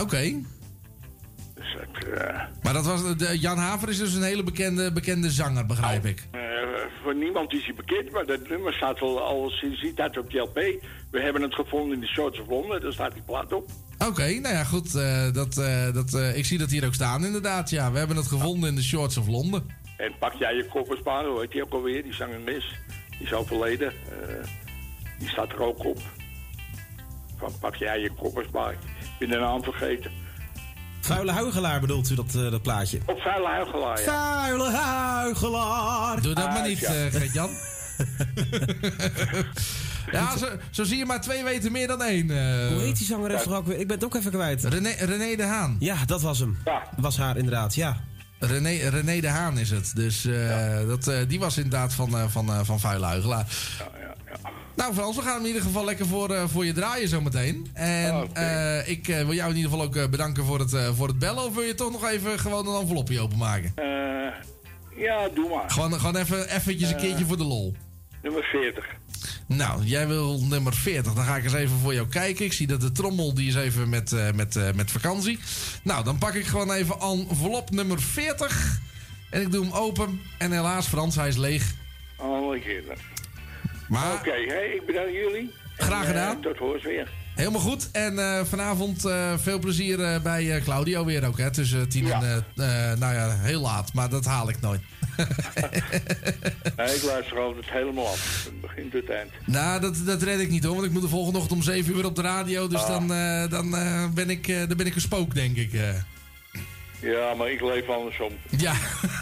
Oké. 0.00 0.32
Dus 1.54 1.76
dat, 1.78 2.04
eh, 2.18 2.40
Maar 2.62 2.72
dat 2.72 2.84
was, 2.86 3.16
de, 3.16 3.38
Jan 3.38 3.58
Haver 3.58 3.88
is 3.88 3.98
dus 3.98 4.14
een 4.14 4.22
hele 4.22 4.42
bekende, 4.42 4.92
bekende 4.92 5.30
zanger, 5.30 5.66
begrijp 5.66 6.04
ik. 6.04 6.26
eh, 6.30 6.40
voor 7.02 7.14
niemand 7.14 7.52
is 7.52 7.64
hij 7.64 7.74
bekend, 7.74 8.10
maar 8.12 8.26
dat 8.26 8.48
nummer 8.48 8.72
staat 8.72 9.00
al, 9.00 9.20
al 9.22 9.50
sinds 9.50 9.80
die 9.80 9.94
tijd 9.94 10.18
op 10.18 10.30
de 10.30 10.38
LP. 10.38 10.54
We 11.10 11.20
hebben 11.20 11.42
het 11.42 11.54
gevonden 11.54 11.94
in 11.94 12.00
de 12.00 12.06
Shows 12.06 12.40
of 12.40 12.48
London, 12.48 12.80
daar 12.80 12.92
staat 12.92 13.12
die 13.12 13.22
plaat 13.22 13.52
op. 13.52 13.70
Oké, 14.08 14.26
nou 14.40 14.54
ja, 14.54 14.64
goed. 14.64 14.92
dat, 15.34 15.54
dat, 15.94 16.14
ik 16.34 16.44
zie 16.44 16.58
dat 16.58 16.70
hier 16.70 16.84
ook 16.86 16.94
staan, 16.94 17.24
inderdaad. 17.24 17.70
Ja, 17.70 17.92
we 17.92 17.98
hebben 17.98 18.16
het 18.16 18.26
gevonden 18.26 18.68
in 18.68 18.74
de 18.74 18.82
Shorts 18.82 19.16
of 19.16 19.26
Londen. 19.26 19.78
En 20.00 20.12
pak 20.18 20.32
jij 20.34 20.54
je 20.54 20.66
kopperspaar, 20.66 21.24
hoe 21.24 21.40
heet 21.40 21.50
die 21.52 21.62
ook 21.64 21.72
alweer, 21.72 22.02
die 22.02 22.14
zangeres. 22.14 22.74
Die 23.10 23.26
is 23.26 23.32
overleden. 23.32 23.88
eh, 23.92 24.46
die 25.18 25.28
staat 25.28 25.52
er 25.52 25.62
ook 25.62 25.84
op. 25.84 25.98
Van 27.38 27.52
pak 27.60 27.74
jij 27.74 27.98
je 28.00 28.10
kopperspaar. 28.12 28.72
Ik 28.72 28.78
ben 29.18 29.28
de 29.28 29.36
naam 29.36 29.62
vergeten. 29.62 30.10
Vuile 31.00 31.32
huigelaar 31.32 31.80
bedoelt 31.80 32.10
u 32.10 32.14
dat, 32.14 32.34
eh, 32.34 32.50
dat 32.50 32.62
plaatje? 32.62 32.98
Op 33.06 33.20
Vuile 33.20 33.46
Huigelaar, 33.46 34.00
ja. 34.00 34.04
Vuile 34.46 34.70
huigelaar. 34.70 36.22
Doe 36.22 36.34
dat 36.34 36.44
maar 36.48 36.56
Ah, 36.58 36.64
niet, 36.66 36.78
ja. 36.78 36.88
eh 36.94 37.12
Gert-Jan. 37.12 37.50
ja, 40.12 40.36
zo, 40.36 40.46
zo 40.70 40.84
zie 40.84 40.98
je 40.98 41.04
maar 41.06 41.20
twee 41.20 41.44
weten 41.44 41.72
meer 41.72 41.86
dan 41.86 42.02
één. 42.02 42.30
eh. 42.30 42.68
Hoe 42.68 42.80
heet 42.80 42.96
die 42.96 43.06
zangeres 43.06 43.42
toch 43.42 43.54
ook 43.54 43.66
weer? 43.66 43.78
Ik 43.78 43.86
ben 43.86 43.96
het 43.96 44.04
ook 44.04 44.14
even 44.14 44.30
kwijt. 44.30 44.64
René, 44.64 44.90
René 44.98 45.36
de 45.36 45.42
Haan. 45.42 45.76
Ja, 45.78 45.96
dat 46.06 46.22
was 46.22 46.38
hem. 46.38 46.58
Was 46.96 47.16
haar 47.16 47.36
inderdaad, 47.36 47.74
ja. 47.74 47.96
René, 48.40 48.88
René 48.88 49.20
de 49.20 49.28
Haan 49.28 49.58
is 49.58 49.70
het. 49.70 49.92
Dus 49.94 50.24
eh, 50.24 50.86
dat, 50.86 51.06
eh, 51.08 51.18
die 51.28 51.38
was 51.38 51.56
inderdaad 51.56 51.94
van, 51.94 52.16
eh, 52.16 52.24
van, 52.28 52.64
van 52.64 52.80
Vuile 52.80 53.06
Huigelaar. 53.06 53.46
Nou 54.76 54.94
Frans, 54.94 55.16
we 55.16 55.22
gaan 55.22 55.32
hem 55.32 55.40
in 55.40 55.46
ieder 55.46 55.62
geval 55.62 55.84
lekker 55.84 56.06
voor, 56.06 56.48
voor 56.48 56.64
je 56.64 56.72
draaien 56.72 57.08
zometeen. 57.08 57.70
En 57.72 58.28
eh, 58.32 58.88
ik 58.88 59.06
wil 59.06 59.32
jou 59.32 59.50
in 59.50 59.56
ieder 59.56 59.70
geval 59.70 59.86
ook 59.86 60.10
bedanken 60.10 60.44
voor 60.44 60.58
het, 60.58 60.76
voor 60.96 61.08
het 61.08 61.18
bellen. 61.18 61.44
Of 61.44 61.54
wil 61.54 61.62
je 61.62 61.74
toch 61.74 61.92
nog 61.92 62.08
even 62.08 62.38
gewoon 62.38 62.66
een 62.66 62.80
envelopje 62.80 63.20
openmaken? 63.20 63.74
Ja, 64.96 65.28
doe 65.34 65.48
maar. 65.48 65.70
Gewoon, 65.70 65.92
gewoon 65.92 66.16
even 66.16 66.48
eventjes 66.48 66.90
een 66.90 66.96
keertje 66.96 67.24
voor 67.24 67.36
de 67.36 67.44
lol. 67.44 67.74
Nummer 68.22 68.42
40. 68.44 68.86
Nou, 69.46 69.82
jij 69.84 70.06
wil 70.08 70.40
nummer 70.40 70.74
40. 70.74 71.12
Dan 71.14 71.24
ga 71.24 71.36
ik 71.36 71.44
eens 71.44 71.52
even 71.54 71.76
voor 71.78 71.94
jou 71.94 72.08
kijken. 72.08 72.44
Ik 72.44 72.52
zie 72.52 72.66
dat 72.66 72.80
de 72.80 72.92
trommel 72.92 73.34
die 73.34 73.48
is 73.48 73.54
even 73.54 73.88
met, 73.88 74.12
eh, 74.12 74.30
met, 74.32 74.56
eh, 74.56 74.72
met 74.72 74.90
vakantie. 74.90 75.38
Nou, 75.82 76.04
dan 76.04 76.18
pak 76.18 76.34
ik 76.34 76.46
gewoon 76.46 76.72
even 76.72 76.98
envelop 77.00 77.70
nummer 77.70 78.00
40. 78.00 78.80
En 79.30 79.40
ik 79.40 79.52
doe 79.52 79.64
hem 79.64 79.72
open. 79.72 80.20
En 80.38 80.52
helaas, 80.52 80.86
Frans, 80.86 81.16
hij 81.16 81.28
is 81.28 81.36
leeg. 81.36 81.72
Alle 82.16 82.60
keer. 82.60 82.82
Maar- 83.88 84.12
Oké, 84.14 84.30
hey, 84.30 84.68
ik 84.74 84.86
bedank 84.86 85.08
jullie. 85.10 85.52
Graag 85.76 86.00
En, 86.02 86.06
gedaan. 86.06 86.36
eh, 86.36 86.42
tot 86.42 86.56
hoors 86.56 86.82
weer. 86.82 87.08
Helemaal 87.40 87.60
goed. 87.60 87.88
En 87.92 88.18
eh, 88.18 88.44
vanavond 88.44 89.04
eh, 89.04 89.32
veel 89.38 89.58
plezier 89.58 90.00
eh, 90.04 90.20
bij 90.20 90.60
Claudio 90.64 91.04
weer 91.04 91.26
ook, 91.26 91.38
hè? 91.38 91.50
Tussen 91.50 91.88
tien 91.88 92.12
en, 92.12 92.44
eh, 92.56 92.90
eh, 92.92 92.98
nou 92.98 93.14
ja, 93.14 93.36
heel 93.38 93.60
laat. 93.60 93.92
Maar 93.92 94.08
dat 94.08 94.24
haal 94.24 94.48
ik 94.48 94.60
nooit. 94.60 94.80
Nee, 96.76 96.94
ik 96.94 97.02
luister 97.02 97.38
altijd 97.38 97.70
helemaal 97.70 98.06
af. 98.08 98.18
Van 98.44 98.60
begin 98.60 98.90
tot 98.90 99.10
eind. 99.10 99.30
nou, 99.46 99.80
dat, 99.80 99.96
dat 100.06 100.22
red 100.22 100.40
ik 100.40 100.50
niet 100.50 100.64
hoor. 100.64 100.74
Want 100.74 100.86
ik 100.86 100.92
moet 100.92 101.02
de 101.02 101.08
volgende 101.08 101.38
ochtend 101.38 101.58
om 101.58 101.62
7 101.64 101.96
uur 101.96 102.04
op 102.04 102.16
de 102.16 102.22
radio. 102.22 102.68
Dus 102.68 102.82
Ah. 102.82 102.88
dan, 102.88 103.08
dan, 103.50 103.70
ben 104.14 104.30
ik, 104.30 104.46
dan 104.68 104.76
ben 104.76 104.86
ik 104.86 104.94
een 104.94 105.00
spook, 105.00 105.34
denk 105.34 105.56
ik. 105.56 105.72
Ja, 107.00 107.34
maar 107.34 107.50
ik 107.50 107.60
leef 107.60 107.88
andersom. 107.88 108.32
Ja. 108.56 108.72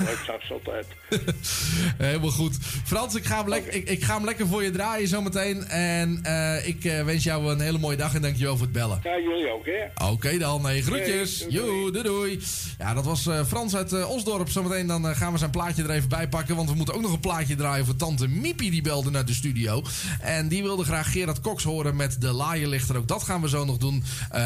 Ik 0.01 0.19
straks 0.23 0.53
altijd. 0.53 0.87
Helemaal 1.99 2.31
goed. 2.31 2.57
Frans, 2.85 3.15
ik 3.15 3.25
ga, 3.25 3.45
hem 3.45 3.53
ik, 3.53 3.89
ik 3.89 4.05
ga 4.05 4.15
hem 4.15 4.25
lekker 4.25 4.47
voor 4.47 4.63
je 4.63 4.71
draaien 4.71 5.09
zometeen. 5.09 5.65
En 5.65 6.21
eh, 6.23 6.69
ik 6.69 6.85
eh, 6.85 7.05
wens 7.05 7.25
jou 7.25 7.51
een 7.51 7.61
hele 7.61 7.79
mooie 7.79 7.97
dag 7.97 8.15
en 8.15 8.23
dankjewel 8.23 8.57
voor 8.57 8.67
het 8.67 8.75
bellen. 8.75 9.01
Ja, 9.03 9.19
jullie 9.19 9.53
ook, 9.53 9.67
hè? 9.67 10.07
Oké 10.11 10.39
dan, 10.39 10.65
hey, 10.65 10.83
groetjes. 10.83 11.43
Oké, 11.43 11.53
doei, 11.53 11.93
doei 11.93 12.05
doei. 12.05 12.41
Ja, 12.79 12.95
dat 12.95 13.05
was 13.05 13.27
eh, 13.27 13.45
Frans 13.45 13.77
uit 13.77 14.07
Osdorp. 14.07 14.49
Zometeen 14.49 14.87
dan 14.87 15.17
gaan 15.17 15.33
we 15.33 15.39
zijn 15.39 15.51
plaatje 15.51 15.83
er 15.83 15.91
even 15.91 16.09
bij 16.09 16.29
pakken. 16.29 16.57
Want 16.57 16.71
we 16.71 16.77
moeten 16.77 16.95
ook 16.95 17.03
nog 17.03 17.13
een 17.13 17.21
plaatje 17.21 17.55
draaien 17.55 17.85
voor 17.85 17.97
tante 17.97 18.29
Miepie. 18.29 18.71
Die 18.71 18.83
belde 18.83 19.11
naar 19.11 19.25
de 19.25 19.35
studio. 19.35 19.83
En 20.21 20.49
die 20.49 20.63
wilde 20.63 20.85
graag 20.85 21.13
Gerard 21.13 21.41
Cox 21.41 21.65
horen 21.65 21.97
met 21.97 22.21
de 22.21 22.33
laaienlichter. 22.33 22.97
Ook 22.97 23.09
dat 23.09 23.23
gaan 23.23 23.41
we 23.41 23.49
zo 23.49 23.65
nog 23.65 23.77
doen. 23.77 24.05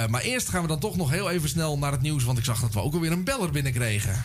Maar 0.09 0.23
eerst 0.23 0.49
gaan 0.49 0.63
we 0.63 0.69
dan 0.69 0.79
toch 0.79 0.97
nog 0.97 1.11
heel 1.11 1.31
even 1.31 1.49
snel 1.49 1.79
naar 1.79 1.93
het 1.93 2.03
nieuws. 2.03 2.25
Want 2.25 2.39
ik 2.39 2.45
zag 2.45 2.61
dat 2.61 2.73
we 2.73 2.81
ook 2.81 2.95
alweer 2.95 3.13
een 3.13 3.22
beller 3.25 3.51
binnenkregen. 3.51 4.23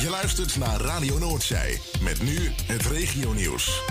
Je 0.00 0.08
luistert 0.10 0.56
naar 0.56 0.80
Radio 0.80 1.18
Noordzij. 1.18 1.80
Met 2.00 2.22
nu 2.22 2.52
het 2.66 2.86
regionieuws. 2.86 3.82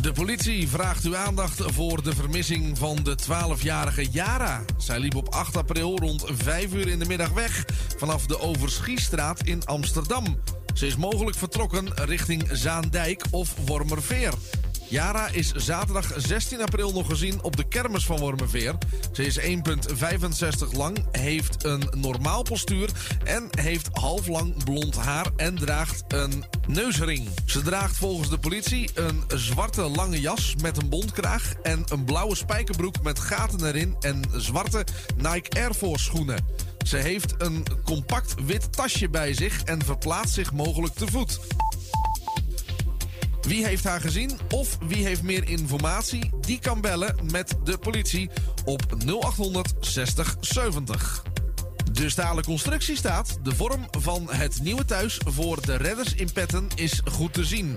De 0.00 0.12
politie 0.12 0.68
vraagt 0.68 1.04
uw 1.04 1.16
aandacht 1.16 1.62
voor 1.66 2.02
de 2.02 2.14
vermissing 2.14 2.78
van 2.78 2.96
de 3.02 3.16
12-jarige 3.22 4.10
Yara. 4.10 4.62
Zij 4.76 4.98
liep 4.98 5.14
op 5.14 5.28
8 5.28 5.56
april 5.56 5.98
rond 5.98 6.24
5 6.26 6.72
uur 6.72 6.88
in 6.88 6.98
de 6.98 7.06
middag 7.06 7.30
weg 7.30 7.64
vanaf 7.96 8.26
de 8.26 8.40
Overschiestraat 8.40 9.42
in 9.42 9.64
Amsterdam. 9.64 10.40
Ze 10.74 10.86
is 10.86 10.96
mogelijk 10.96 11.36
vertrokken 11.36 11.92
richting 11.94 12.48
Zaandijk 12.52 13.24
of 13.30 13.54
Wormerveer. 13.66 14.32
Yara 14.92 15.28
is 15.28 15.52
zaterdag 15.52 16.12
16 16.16 16.62
april 16.62 16.92
nog 16.92 17.06
gezien 17.06 17.42
op 17.42 17.56
de 17.56 17.68
kermis 17.68 18.04
van 18.04 18.18
Wormerveer. 18.18 18.74
Ze 19.12 19.24
is 19.24 19.38
1,65 19.38 19.46
lang, 20.72 21.04
heeft 21.10 21.64
een 21.64 21.88
normaal 21.96 22.42
postuur 22.42 22.90
en 23.24 23.48
heeft 23.50 23.88
halflang 23.92 24.64
blond 24.64 24.96
haar 24.96 25.26
en 25.36 25.54
draagt 25.54 26.04
een 26.08 26.44
neusring. 26.66 27.28
Ze 27.44 27.62
draagt 27.62 27.96
volgens 27.96 28.28
de 28.28 28.38
politie 28.38 28.90
een 28.94 29.22
zwarte 29.28 29.82
lange 29.82 30.20
jas 30.20 30.54
met 30.62 30.82
een 30.82 30.88
bontkraag 30.88 31.52
en 31.62 31.84
een 31.88 32.04
blauwe 32.04 32.36
spijkerbroek 32.36 33.02
met 33.02 33.18
gaten 33.18 33.66
erin 33.66 33.96
en 34.00 34.22
zwarte 34.36 34.84
Nike 35.16 35.60
Air 35.60 35.74
Force 35.74 36.04
schoenen. 36.04 36.44
Ze 36.82 36.96
heeft 36.96 37.34
een 37.38 37.64
compact 37.84 38.34
wit 38.44 38.72
tasje 38.72 39.08
bij 39.08 39.34
zich 39.34 39.62
en 39.62 39.84
verplaatst 39.84 40.34
zich 40.34 40.52
mogelijk 40.52 40.94
te 40.94 41.06
voet. 41.06 41.40
Wie 43.48 43.66
heeft 43.66 43.84
haar 43.84 44.00
gezien 44.00 44.38
of 44.50 44.78
wie 44.86 45.04
heeft 45.04 45.22
meer 45.22 45.48
informatie? 45.48 46.30
Die 46.40 46.58
kan 46.58 46.80
bellen 46.80 47.16
met 47.30 47.56
de 47.64 47.78
politie 47.78 48.30
op 48.64 48.82
0800 49.20 49.72
60 49.80 50.36
70. 50.40 51.22
De 51.92 52.10
stalen 52.10 52.44
constructie 52.44 52.96
staat. 52.96 53.38
De 53.42 53.54
vorm 53.54 53.86
van 53.90 54.28
het 54.30 54.62
nieuwe 54.62 54.84
thuis 54.84 55.20
voor 55.24 55.66
de 55.66 55.76
redders 55.76 56.14
in 56.14 56.32
Petten 56.32 56.68
is 56.74 57.00
goed 57.04 57.32
te 57.32 57.44
zien. 57.44 57.76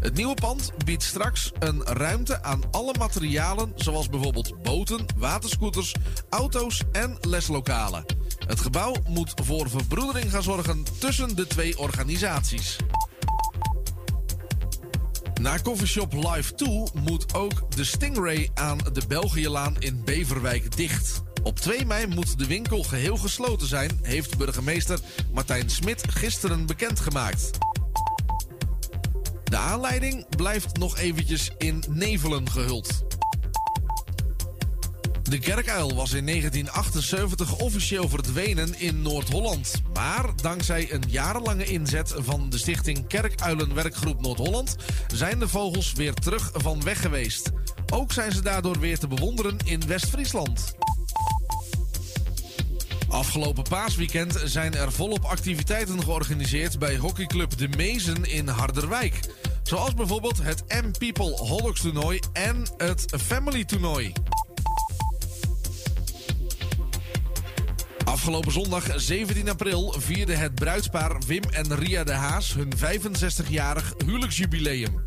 Het 0.00 0.14
nieuwe 0.14 0.34
pand 0.34 0.72
biedt 0.84 1.02
straks 1.02 1.52
een 1.58 1.82
ruimte 1.84 2.42
aan 2.42 2.60
alle 2.70 2.94
materialen, 2.98 3.72
zoals 3.74 4.08
bijvoorbeeld 4.08 4.62
boten, 4.62 5.04
waterscooters, 5.16 5.94
auto's 6.30 6.82
en 6.92 7.16
leslokalen. 7.20 8.04
Het 8.46 8.60
gebouw 8.60 8.94
moet 9.08 9.32
voor 9.44 9.70
verbroedering 9.70 10.30
gaan 10.30 10.42
zorgen 10.42 10.84
tussen 10.98 11.36
de 11.36 11.46
twee 11.46 11.78
organisaties. 11.78 12.76
Na 15.40 15.58
Coffeeshop 15.58 16.12
Live 16.12 16.54
2 16.54 16.82
moet 16.94 17.34
ook 17.34 17.70
de 17.76 17.84
Stingray 17.84 18.50
aan 18.54 18.78
de 18.92 19.02
Belgiëlaan 19.08 19.76
in 19.78 20.02
Beverwijk 20.04 20.76
dicht. 20.76 21.22
Op 21.42 21.58
2 21.58 21.86
mei 21.86 22.06
moet 22.06 22.38
de 22.38 22.46
winkel 22.46 22.82
geheel 22.82 23.16
gesloten 23.16 23.66
zijn, 23.66 23.98
heeft 24.02 24.38
burgemeester 24.38 24.98
Martijn 25.32 25.70
Smit 25.70 26.02
gisteren 26.08 26.66
bekendgemaakt. 26.66 27.50
De 29.44 29.56
aanleiding 29.56 30.36
blijft 30.36 30.76
nog 30.76 30.98
eventjes 30.98 31.50
in 31.58 31.84
nevelen 31.88 32.50
gehuld. 32.50 33.04
De 35.28 35.38
kerkuil 35.38 35.94
was 35.94 36.12
in 36.12 36.26
1978 36.26 37.58
officieel 37.58 38.08
verdwenen 38.08 38.80
in 38.80 39.02
Noord-Holland. 39.02 39.82
Maar 39.94 40.24
dankzij 40.42 40.92
een 40.92 41.02
jarenlange 41.08 41.64
inzet 41.64 42.14
van 42.16 42.50
de 42.50 42.58
stichting 42.58 43.06
Kerkuilenwerkgroep 43.06 44.20
Noord-Holland 44.20 44.76
zijn 45.14 45.38
de 45.38 45.48
vogels 45.48 45.92
weer 45.92 46.14
terug 46.14 46.50
van 46.54 46.82
weg 46.82 47.00
geweest. 47.00 47.50
Ook 47.92 48.12
zijn 48.12 48.32
ze 48.32 48.42
daardoor 48.42 48.78
weer 48.78 48.98
te 48.98 49.06
bewonderen 49.06 49.56
in 49.64 49.86
West-Friesland. 49.86 50.74
Afgelopen 53.08 53.62
paasweekend 53.62 54.40
zijn 54.44 54.74
er 54.74 54.92
volop 54.92 55.24
activiteiten 55.24 56.02
georganiseerd 56.02 56.78
bij 56.78 56.96
hockeyclub 56.96 57.58
De 57.58 57.68
Mezen 57.68 58.24
in 58.24 58.48
Harderwijk. 58.48 59.20
Zoals 59.62 59.94
bijvoorbeeld 59.94 60.42
het 60.42 60.64
M-People 60.68 61.30
Hollocks 61.30 61.80
toernooi 61.80 62.20
en 62.32 62.64
het 62.76 63.12
Family 63.16 63.64
toernooi. 63.64 64.12
Afgelopen 68.06 68.52
zondag 68.52 68.84
17 68.96 69.48
april 69.48 69.94
vierde 69.98 70.34
het 70.34 70.54
bruidspaar 70.54 71.18
Wim 71.26 71.42
en 71.50 71.76
Ria 71.76 72.04
de 72.04 72.12
Haas 72.12 72.54
hun 72.54 72.72
65-jarig 72.76 73.94
huwelijksjubileum. 74.04 75.02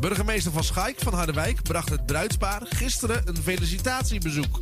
Burgemeester 0.00 0.52
van 0.52 0.64
Schaik 0.64 0.98
van 0.98 1.14
Harderwijk 1.14 1.62
bracht 1.62 1.88
het 1.88 2.06
bruidspaar 2.06 2.62
gisteren 2.64 3.28
een 3.28 3.36
felicitatiebezoek. 3.36 4.60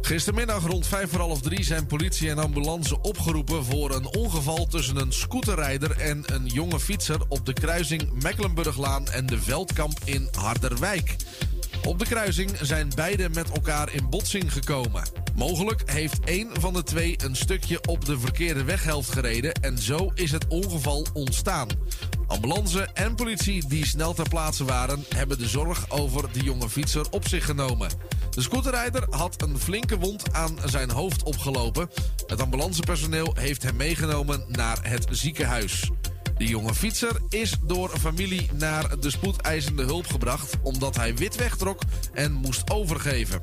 Gistermiddag 0.00 0.66
rond 0.66 0.86
5 0.86 1.10
voor 1.10 1.20
half 1.20 1.40
3 1.40 1.64
zijn 1.64 1.86
politie 1.86 2.30
en 2.30 2.38
ambulance 2.38 3.00
opgeroepen 3.00 3.64
voor 3.64 3.94
een 3.94 4.06
ongeval 4.06 4.66
tussen 4.66 4.96
een 4.96 5.12
scooterrijder 5.12 5.98
en 5.98 6.22
een 6.26 6.46
jonge 6.46 6.80
fietser 6.80 7.20
op 7.28 7.46
de 7.46 7.52
kruising 7.52 8.22
Mecklenburglaan 8.22 9.08
en 9.08 9.26
de 9.26 9.40
Veldkamp 9.40 9.98
in 10.04 10.28
Harderwijk. 10.32 11.16
Op 11.84 11.98
de 11.98 12.04
kruising 12.04 12.50
zijn 12.60 12.90
beide 12.94 13.28
met 13.28 13.50
elkaar 13.50 13.92
in 13.92 14.08
botsing 14.10 14.52
gekomen. 14.52 15.02
Mogelijk 15.34 15.90
heeft 15.90 16.20
één 16.24 16.48
van 16.60 16.72
de 16.72 16.82
twee 16.82 17.16
een 17.24 17.36
stukje 17.36 17.80
op 17.88 18.04
de 18.04 18.18
verkeerde 18.18 18.64
weghelft 18.64 19.12
gereden 19.12 19.52
en 19.52 19.78
zo 19.78 20.10
is 20.14 20.30
het 20.30 20.46
ongeval 20.48 21.06
ontstaan. 21.12 21.68
Ambulance 22.26 22.88
en 22.94 23.14
politie 23.14 23.68
die 23.68 23.86
snel 23.86 24.14
ter 24.14 24.28
plaatse 24.28 24.64
waren, 24.64 25.04
hebben 25.14 25.38
de 25.38 25.48
zorg 25.48 25.90
over 25.90 26.32
de 26.32 26.42
jonge 26.42 26.68
fietser 26.68 27.10
op 27.10 27.28
zich 27.28 27.44
genomen. 27.44 27.90
De 28.30 28.40
scooterrijder 28.40 29.06
had 29.10 29.42
een 29.42 29.58
flinke 29.58 29.98
wond 29.98 30.32
aan 30.32 30.56
zijn 30.64 30.90
hoofd 30.90 31.22
opgelopen. 31.22 31.90
Het 32.26 32.42
ambulancepersoneel 32.42 33.34
heeft 33.38 33.62
hem 33.62 33.76
meegenomen 33.76 34.44
naar 34.48 34.78
het 34.82 35.06
ziekenhuis. 35.10 35.90
De 36.38 36.46
jonge 36.46 36.74
fietser 36.74 37.16
is 37.28 37.56
door 37.62 37.88
familie 37.98 38.50
naar 38.54 39.00
de 39.00 39.10
spoedeisende 39.10 39.82
hulp 39.82 40.06
gebracht 40.06 40.56
omdat 40.62 40.96
hij 40.96 41.14
wit 41.14 41.36
wegtrok 41.36 41.82
en 42.12 42.32
moest 42.32 42.70
overgeven. 42.70 43.42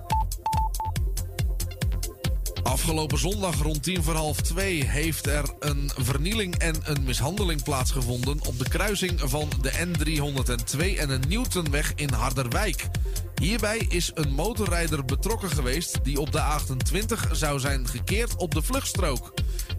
Afgelopen 2.65 3.17
zondag 3.17 3.61
rond 3.61 3.83
tien 3.83 4.03
voor 4.03 4.13
half 4.13 4.41
twee 4.41 4.83
heeft 4.83 5.27
er 5.27 5.43
een 5.59 5.91
vernieling 5.97 6.55
en 6.55 6.75
een 6.83 7.03
mishandeling 7.03 7.63
plaatsgevonden 7.63 8.39
op 8.47 8.59
de 8.59 8.69
kruising 8.69 9.19
van 9.23 9.49
de 9.61 9.71
N302 9.71 10.99
en 10.99 11.09
een 11.09 11.23
Newtonweg 11.27 11.93
in 11.95 12.09
Harderwijk. 12.09 12.87
Hierbij 13.35 13.85
is 13.89 14.11
een 14.13 14.33
motorrijder 14.33 15.05
betrokken 15.05 15.49
geweest 15.49 16.03
die 16.03 16.19
op 16.19 16.31
de 16.31 16.41
28 16.41 17.29
zou 17.31 17.59
zijn 17.59 17.87
gekeerd 17.87 18.35
op 18.35 18.53
de 18.53 18.61
vluchtstrook. 18.61 19.33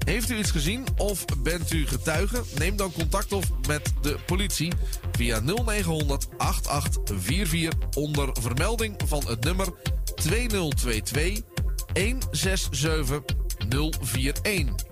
Heeft 0.05 0.30
u 0.30 0.39
iets 0.39 0.51
gezien 0.51 0.84
of 0.97 1.24
bent 1.43 1.72
u 1.72 1.87
getuige? 1.87 2.43
Neem 2.59 2.76
dan 2.76 2.93
contact 2.93 3.32
op 3.32 3.45
met 3.68 3.93
de 4.03 4.16
politie 4.26 4.72
via 5.12 5.41
0900 5.41 6.28
8844 6.37 7.89
onder 7.95 8.28
vermelding 8.41 8.97
van 9.07 9.22
het 9.26 9.45
nummer 9.45 9.68
2022 10.14 11.56
167041. 11.97 14.85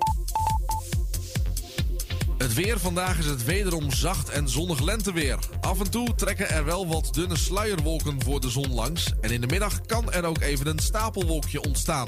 Het 2.38 2.54
weer 2.54 2.80
vandaag 2.80 3.18
is 3.18 3.26
het 3.26 3.44
wederom 3.44 3.92
zacht 3.92 4.28
en 4.28 4.48
zonnig 4.48 4.80
lenteweer. 4.80 5.38
Af 5.60 5.80
en 5.80 5.90
toe 5.90 6.14
trekken 6.14 6.50
er 6.50 6.64
wel 6.64 6.86
wat 6.86 7.14
dunne 7.14 7.36
sluierwolken 7.36 8.22
voor 8.22 8.40
de 8.40 8.50
zon 8.50 8.74
langs. 8.74 9.12
En 9.20 9.30
in 9.30 9.40
de 9.40 9.46
middag 9.46 9.80
kan 9.80 10.12
er 10.12 10.24
ook 10.24 10.40
even 10.40 10.66
een 10.66 10.78
stapelwolkje 10.78 11.62
ontstaan. 11.62 12.06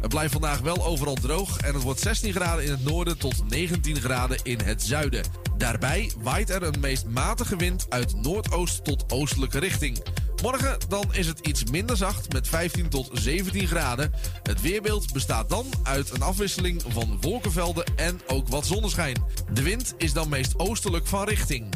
Het 0.00 0.08
blijft 0.08 0.32
vandaag 0.32 0.60
wel 0.60 0.84
overal 0.84 1.14
droog 1.14 1.58
en 1.58 1.74
het 1.74 1.82
wordt 1.82 2.00
16 2.00 2.32
graden 2.32 2.64
in 2.64 2.70
het 2.70 2.84
noorden 2.84 3.18
tot 3.18 3.48
19 3.48 4.00
graden 4.00 4.38
in 4.42 4.60
het 4.60 4.82
zuiden. 4.82 5.24
Daarbij 5.56 6.12
waait 6.18 6.50
er 6.50 6.62
een 6.62 6.80
meest 6.80 7.06
matige 7.06 7.56
wind 7.56 7.86
uit 7.88 8.14
noordoost 8.22 8.84
tot 8.84 9.12
oostelijke 9.12 9.58
richting. 9.58 10.02
Morgen 10.42 10.78
dan 10.88 11.04
is 11.10 11.26
het 11.26 11.38
iets 11.38 11.64
minder 11.64 11.96
zacht 11.96 12.32
met 12.32 12.48
15 12.48 12.88
tot 12.88 13.10
17 13.12 13.66
graden. 13.66 14.12
Het 14.42 14.60
weerbeeld 14.60 15.12
bestaat 15.12 15.48
dan 15.48 15.66
uit 15.82 16.10
een 16.10 16.22
afwisseling 16.22 16.82
van 16.88 17.18
wolkenvelden 17.20 17.84
en 17.96 18.20
ook 18.26 18.48
wat 18.48 18.66
zonneschijn. 18.66 19.24
De 19.52 19.62
wind 19.62 19.94
is 19.96 20.12
dan 20.12 20.28
meest 20.28 20.58
oostelijk 20.58 21.06
van 21.06 21.24
richting. 21.24 21.66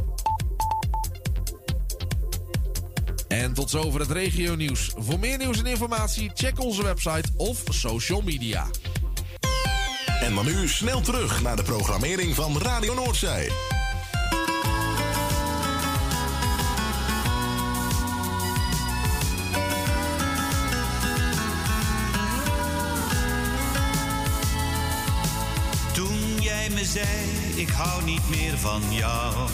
En 3.29 3.53
tot 3.53 3.70
zover 3.70 4.01
het 4.01 4.11
regio 4.11 4.55
nieuws. 4.55 4.93
Voor 4.97 5.18
meer 5.18 5.39
nieuws 5.39 5.59
en 5.59 5.66
informatie 5.66 6.31
check 6.35 6.61
onze 6.61 6.83
website 6.83 7.29
of 7.37 7.62
social 7.68 8.20
media. 8.20 8.66
En 10.21 10.35
dan 10.35 10.45
nu 10.45 10.69
snel 10.69 11.01
terug 11.01 11.43
naar 11.43 11.57
de 11.57 11.62
programmering 11.62 12.35
van 12.35 12.59
Radio 12.59 12.95
Noordzij. 12.95 13.53
Toen 25.93 26.41
jij 26.41 26.71
me 26.71 26.85
zei, 26.85 27.07
ik 27.55 27.69
hou 27.69 28.05
niet 28.05 28.29
meer 28.29 28.59
van 28.59 28.83
jou. 28.91 29.49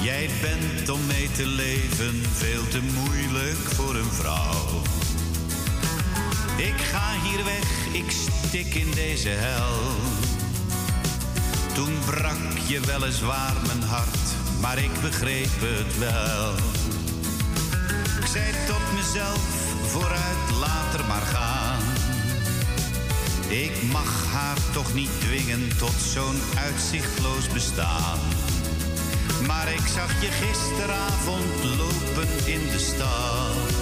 Jij 0.00 0.30
bent 0.40 0.88
om 0.88 1.06
mee 1.06 1.30
te 1.30 1.46
leven 1.46 2.22
veel 2.32 2.68
te 2.68 2.80
moeilijk 2.80 3.58
voor 3.58 3.94
een 3.94 4.12
vrouw. 4.12 4.82
Ik 6.56 6.80
ga 6.80 7.12
hier 7.22 7.44
weg, 7.44 7.86
ik 7.92 8.10
stik 8.54 8.74
in 8.74 8.90
deze 8.90 9.28
hel. 9.28 9.76
Toen 11.74 11.98
brak 12.06 12.58
je 12.66 12.80
weliswaar 12.80 13.54
mijn 13.66 13.82
hart, 13.82 14.26
maar 14.60 14.78
ik 14.78 15.00
begreep 15.02 15.60
het 15.60 15.98
wel. 15.98 16.54
Ik 18.20 18.26
zei 18.26 18.52
tot 18.66 18.92
mezelf, 18.94 19.42
vooruit, 19.86 20.50
later 20.60 21.04
maar 21.08 21.26
gaan. 21.34 21.82
Ik 23.48 23.82
mag 23.92 24.26
haar 24.32 24.56
toch 24.72 24.94
niet 24.94 25.20
dwingen 25.20 25.68
tot 25.78 25.96
zo'n 26.12 26.40
uitzichtloos 26.58 27.48
bestaan. 27.48 28.18
Maar 29.46 29.72
ik 29.72 29.86
zag 29.94 30.20
je 30.22 30.30
gisteravond 30.30 31.64
lopen 31.78 32.28
in 32.44 32.60
de 32.70 32.78
stad. 32.78 33.73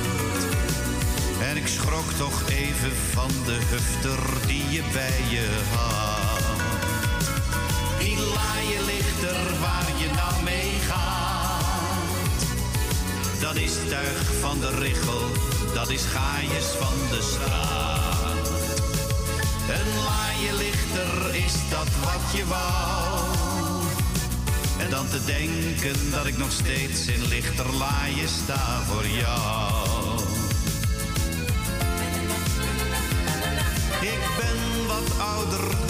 En 1.49 1.57
ik 1.57 1.67
schrok 1.67 2.13
toch 2.13 2.49
even 2.49 2.93
van 3.11 3.31
de 3.45 3.59
hufter 3.71 4.47
die 4.47 4.71
je 4.71 4.83
bij 4.93 5.21
je 5.31 5.47
had. 5.75 6.61
Die 7.99 8.17
laaie 8.17 8.85
lichter 8.85 9.61
waar 9.61 9.89
je 9.99 10.09
nou 10.15 10.43
mee 10.43 10.73
gaat. 10.89 12.45
Dat 13.41 13.57
is 13.57 13.73
tuig 13.89 14.33
van 14.41 14.61
de 14.61 14.71
richel, 14.79 15.23
dat 15.75 15.91
is 15.91 16.03
gaaiers 16.03 16.67
van 16.67 16.97
de 17.11 17.23
straat. 17.33 18.81
Een 19.69 20.05
laaie 20.05 20.53
lichter, 20.59 21.35
is 21.35 21.55
dat 21.71 21.89
wat 22.05 22.37
je 22.37 22.47
wou? 22.47 23.83
En 24.79 24.91
dan 24.91 25.09
te 25.09 25.25
denken 25.25 26.11
dat 26.11 26.27
ik 26.27 26.39
nog 26.39 26.53
steeds 26.53 27.07
in 27.07 27.29
lichterlaaien 27.29 28.29
sta 28.29 28.83
voor 28.87 29.07
jou. 29.07 29.72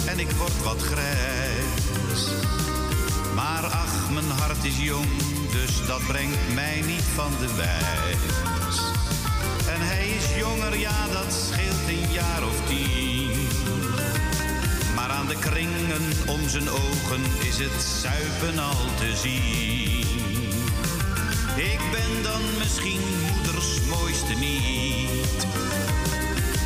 En 0.06 0.18
ik 0.18 0.30
word 0.30 0.62
wat 0.62 0.82
grijs. 0.82 2.22
Maar 3.34 3.64
ach, 3.64 4.10
mijn 4.10 4.30
hart 4.30 4.64
is 4.64 4.78
jong, 4.78 5.06
dus 5.50 5.86
dat 5.86 6.06
brengt 6.06 6.54
mij 6.54 6.82
niet 6.86 7.04
van 7.14 7.30
de 7.40 7.54
wijs. 7.54 8.78
En 9.68 9.80
hij 9.80 10.08
is 10.08 10.38
jonger, 10.38 10.78
ja, 10.78 11.08
dat 11.12 11.32
scheelt 11.32 11.88
een 11.88 12.12
jaar 12.12 12.42
of 12.42 12.66
tien. 12.68 13.48
Maar 14.94 15.10
aan 15.10 15.26
de 15.26 15.38
kringen 15.38 16.02
om 16.26 16.48
zijn 16.48 16.70
ogen 16.70 17.22
is 17.48 17.58
het 17.58 17.82
zuipen 18.00 18.58
al 18.58 18.84
te 18.98 19.16
zien. 19.16 19.92
Ik 21.56 21.80
ben 21.90 22.22
dan 22.22 22.42
misschien 22.58 23.00
moeders 23.22 23.80
mooiste 23.90 24.34
niet. 24.34 25.46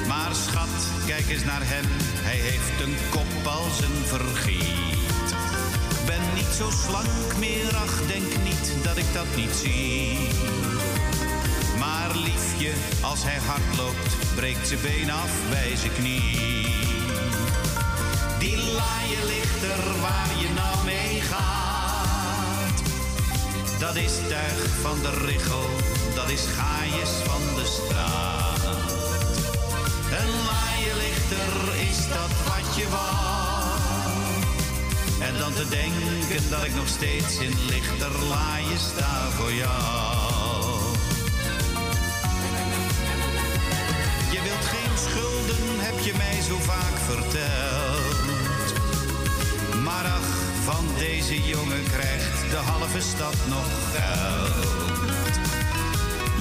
Maar 0.09 0.34
schat, 0.34 0.76
kijk 1.07 1.28
eens 1.28 1.44
naar 1.44 1.62
hem, 1.64 1.84
hij 2.28 2.36
heeft 2.36 2.80
een 2.80 2.96
kop 3.11 3.52
als 3.52 3.80
een 3.80 4.07
vergiet. 4.07 5.28
Ben 6.07 6.34
niet 6.34 6.52
zo 6.59 6.70
slank 6.70 7.36
meer, 7.38 7.76
ach, 7.76 8.07
denk 8.07 8.30
niet 8.44 8.72
dat 8.82 8.96
ik 8.96 9.12
dat 9.12 9.26
niet 9.36 9.54
zie. 9.62 10.28
Maar 11.78 12.11
liefje, 12.16 12.72
als 13.00 13.22
hij 13.22 13.38
hard 13.46 13.76
loopt, 13.76 14.34
breekt 14.34 14.68
zijn 14.68 14.80
been 14.80 15.11
af 15.11 15.32
bij 15.50 15.76
zijn 15.76 15.92
knie. 15.92 16.66
Die 18.38 18.57
laaie 18.57 19.20
lichter 19.26 20.00
waar 20.00 20.30
je 20.42 20.48
nou 20.54 20.84
mee 20.84 21.20
gaat. 21.20 22.82
Dat 23.78 23.96
is 23.96 24.12
tuig 24.28 24.68
van 24.80 24.98
de 25.02 25.12
richel, 25.24 25.68
dat 26.14 26.30
is 26.30 26.44
gaaiers 26.57 27.14
van 27.24 27.42
de 27.54 27.64
straat. 27.64 28.64
Een 30.20 30.66
laaie 30.87 31.09
lichter, 31.09 31.89
is 31.91 32.09
dat 32.09 32.30
wat 32.49 32.76
je 32.76 32.89
wou? 32.89 33.78
En 35.20 35.39
dan 35.39 35.53
te 35.53 35.68
denken 35.68 36.51
dat 36.51 36.64
ik 36.64 36.74
nog 36.74 36.89
steeds 36.89 37.39
in 37.39 37.55
lichter 37.66 38.24
laaien 38.28 38.78
sta 38.78 39.30
voor 39.30 39.53
jou. 39.53 39.74
Je 44.30 44.41
wilt 44.43 44.64
geen 44.64 44.99
schulden, 44.99 45.64
heb 45.78 45.99
je 46.05 46.12
mij 46.16 46.43
zo 46.49 46.59
vaak 46.61 46.97
verteld. 47.07 48.24
Maar 49.82 50.05
ach, 50.05 50.32
van 50.64 50.87
deze 50.99 51.43
jongen 51.43 51.82
krijgt 51.93 52.51
de 52.51 52.57
halve 52.57 53.01
stad 53.01 53.37
nog 53.49 53.66
geld. 53.95 55.34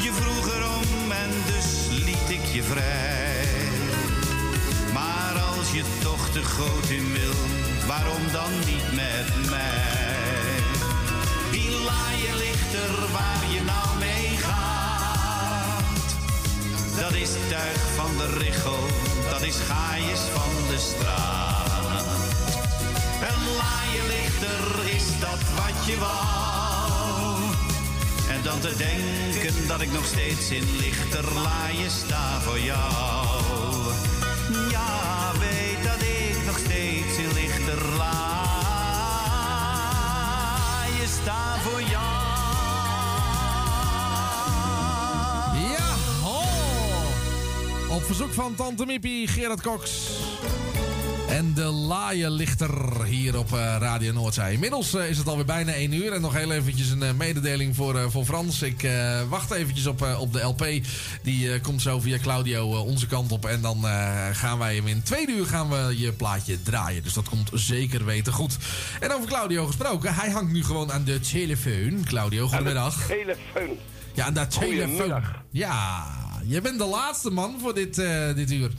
Je 0.04 0.12
vroeg 0.14 0.54
erom 0.56 1.12
en 1.12 1.30
dus 1.46 1.88
liet 2.06 2.30
ik 2.30 2.46
je 2.54 2.64
vrij. 2.64 3.35
Je 5.76 5.84
toch 6.04 6.30
te 6.30 6.44
groot 6.44 6.90
in 6.90 7.14
wil, 7.14 7.34
waarom 7.88 8.32
dan 8.32 8.52
niet 8.66 8.92
met 8.94 9.50
mij? 9.50 10.56
Die 11.52 11.70
laaie 11.70 12.36
lichter 12.38 13.12
waar 13.12 13.44
je 13.52 13.62
nou 13.62 13.98
mee 14.00 14.38
gaat. 14.38 16.16
Dat 17.00 17.14
is 17.14 17.30
tuig 17.50 17.80
van 17.96 18.18
de 18.18 18.38
richel, 18.38 18.80
dat 19.30 19.42
is 19.42 19.56
gaaiers 19.56 20.20
van 20.20 20.68
de 20.70 20.78
straat. 20.78 22.06
Een 23.30 23.44
laaie 23.58 24.02
lichter, 24.08 24.94
is 24.96 25.20
dat 25.20 25.42
wat 25.56 25.86
je 25.86 25.98
wou? 26.00 27.42
En 28.30 28.44
dan 28.44 28.60
te 28.60 28.76
denken 28.78 29.68
dat 29.68 29.82
ik 29.82 29.92
nog 29.92 30.06
steeds 30.06 30.50
in 30.50 30.78
lichter 30.78 31.34
laaien 31.34 31.92
sta 31.92 32.42
voor 32.42 32.60
jou. 32.60 33.25
Op 48.06 48.16
verzoek 48.16 48.34
van 48.34 48.56
Tante 48.56 48.86
Mippie, 48.86 49.28
Gerard 49.28 49.62
Cox. 49.62 50.10
En 51.30 51.54
de 51.54 51.64
laaienlichter 51.64 53.04
hier 53.04 53.38
op 53.38 53.54
eh, 53.54 53.76
Radio 53.80 54.14
Noordzee. 54.14 54.54
Inmiddels 54.54 54.94
eh, 54.94 55.10
is 55.10 55.18
het 55.18 55.28
alweer 55.28 55.46
bijna 55.46 55.72
1 55.74 55.94
uur. 55.94 56.12
En 56.14 56.22
nog 56.22 56.34
heel 56.34 56.52
eventjes 56.52 56.90
een 56.90 57.04
eh, 57.04 57.14
mededeling 57.14 57.76
voor, 57.76 58.12
voor 58.12 58.26
Frans. 58.26 58.62
Ik 58.62 58.88
wacht 59.30 59.52
eventjes 59.52 59.88
op, 59.88 60.18
op 60.20 60.34
de 60.34 60.42
LP. 60.42 60.68
Die 61.22 61.60
komt 61.60 61.82
zo 61.82 62.00
via 62.00 62.18
Claudio 62.18 62.66
onze 62.68 63.08
kant 63.08 63.32
op. 63.32 63.46
En 63.46 63.62
dan 63.62 63.84
gaan 64.32 64.58
wij 64.58 64.76
hem 64.76 64.88
in 64.88 65.04
twee 65.04 65.28
uur 65.28 65.46
gaan 65.46 65.70
we 65.70 65.94
je 65.98 66.12
plaatje 66.12 66.62
draaien. 66.64 67.04
Dus 67.04 67.14
dat 67.14 67.30
komt 67.30 67.50
zeker 67.54 68.06
weten 68.06 68.34
goed. 68.34 68.58
En 69.00 69.14
over 69.14 69.28
Claudio 69.28 69.66
gesproken. 69.66 70.16
Hij 70.16 70.30
hangt 70.30 70.52
nu 70.52 70.64
gewoon 70.64 70.92
aan 70.92 71.04
de 71.04 71.20
telefoon. 71.20 72.04
Claudio, 72.06 72.48
goedemiddag. 72.48 73.08
Telefoon. 73.08 73.78
Ja, 74.14 74.26
aan 74.26 74.34
de 74.34 74.48
telefoon. 74.48 75.24
Ja, 75.52 76.06
je 76.48 76.62
bent 76.62 76.78
de 76.78 76.86
laatste 76.86 77.32
man 77.32 77.56
voor 77.60 77.74
dit, 77.74 77.98
eh, 77.98 78.36
dit 78.36 78.52
uur. 78.52 78.72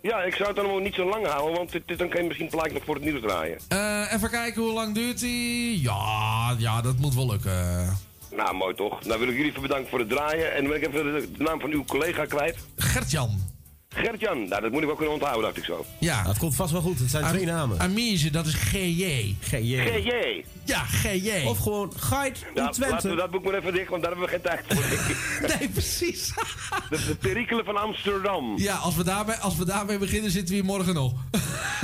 Ja, 0.00 0.22
ik 0.22 0.34
zou 0.34 0.48
het 0.48 0.58
allemaal 0.58 0.78
niet 0.78 0.94
zo 0.94 1.08
lang 1.08 1.26
houden, 1.26 1.56
want 1.56 1.72
dit, 1.72 1.82
dit 1.86 1.98
dan 1.98 2.08
kan 2.08 2.20
je 2.20 2.26
misschien 2.26 2.48
plaatje 2.48 2.72
nog 2.72 2.84
voor 2.84 2.94
het 2.94 3.04
nieuws 3.04 3.20
draaien. 3.20 3.58
Eh, 3.68 4.12
even 4.12 4.30
kijken, 4.30 4.62
hoe 4.62 4.72
lang 4.72 4.94
duurt 4.94 5.20
die? 5.20 5.82
Ja, 5.82 6.54
ja, 6.58 6.80
dat 6.80 6.98
moet 6.98 7.14
wel 7.14 7.30
lukken. 7.30 7.96
Nou, 8.30 8.54
mooi 8.54 8.74
toch. 8.74 9.04
Nou 9.04 9.18
wil 9.18 9.28
ik 9.28 9.34
jullie 9.34 9.50
even 9.50 9.62
bedanken 9.62 9.90
voor 9.90 9.98
het 9.98 10.08
draaien. 10.08 10.54
En 10.54 10.62
dan 10.62 10.72
ben 10.72 10.82
ik 10.82 10.88
even 10.88 11.04
de 11.12 11.42
naam 11.42 11.60
van 11.60 11.70
uw 11.70 11.84
collega 11.84 12.24
kwijt. 12.24 12.56
Gertjan. 12.76 13.47
Gertjan, 13.94 14.48
nou 14.48 14.62
dat 14.62 14.70
moet 14.70 14.80
ik 14.80 14.86
wel 14.86 14.96
kunnen 14.96 15.14
onthouden, 15.14 15.42
dacht 15.42 15.56
ik 15.56 15.64
zo. 15.64 15.84
Ja. 15.98 16.22
Dat 16.22 16.38
komt 16.38 16.54
vast 16.54 16.72
wel 16.72 16.80
goed. 16.80 16.98
Het 16.98 17.10
zijn 17.10 17.24
twee 17.26 17.44
namen. 17.44 17.78
Amise, 17.80 18.30
dat 18.30 18.46
is 18.46 18.54
GJ. 18.54 19.34
GJ. 19.40 19.76
GJ. 19.76 20.44
Ja, 20.64 20.78
GJ. 20.84 21.44
Of 21.46 21.58
gewoon 21.58 21.92
Geit 21.96 22.38
in 22.38 22.54
Nou, 22.54 22.72
Twente. 22.72 22.94
laten 22.94 23.10
we 23.10 23.16
dat 23.16 23.30
boek 23.30 23.44
maar 23.44 23.54
even 23.54 23.72
dicht, 23.72 23.88
want 23.88 24.02
daar 24.02 24.10
hebben 24.10 24.28
we 24.30 24.34
geen 24.34 24.42
tijd 24.42 24.64
voor. 24.68 25.48
nee, 25.58 25.68
precies. 25.68 26.32
de, 26.90 27.04
de 27.06 27.16
perikelen 27.20 27.64
van 27.64 27.76
Amsterdam. 27.76 28.52
Ja, 28.58 28.74
als 28.76 28.96
we, 28.96 29.04
daarmee, 29.04 29.36
als 29.36 29.56
we 29.56 29.64
daarmee 29.64 29.98
beginnen, 29.98 30.30
zitten 30.30 30.48
we 30.48 30.54
hier 30.54 30.64
morgen 30.70 30.94
nog. 30.94 31.12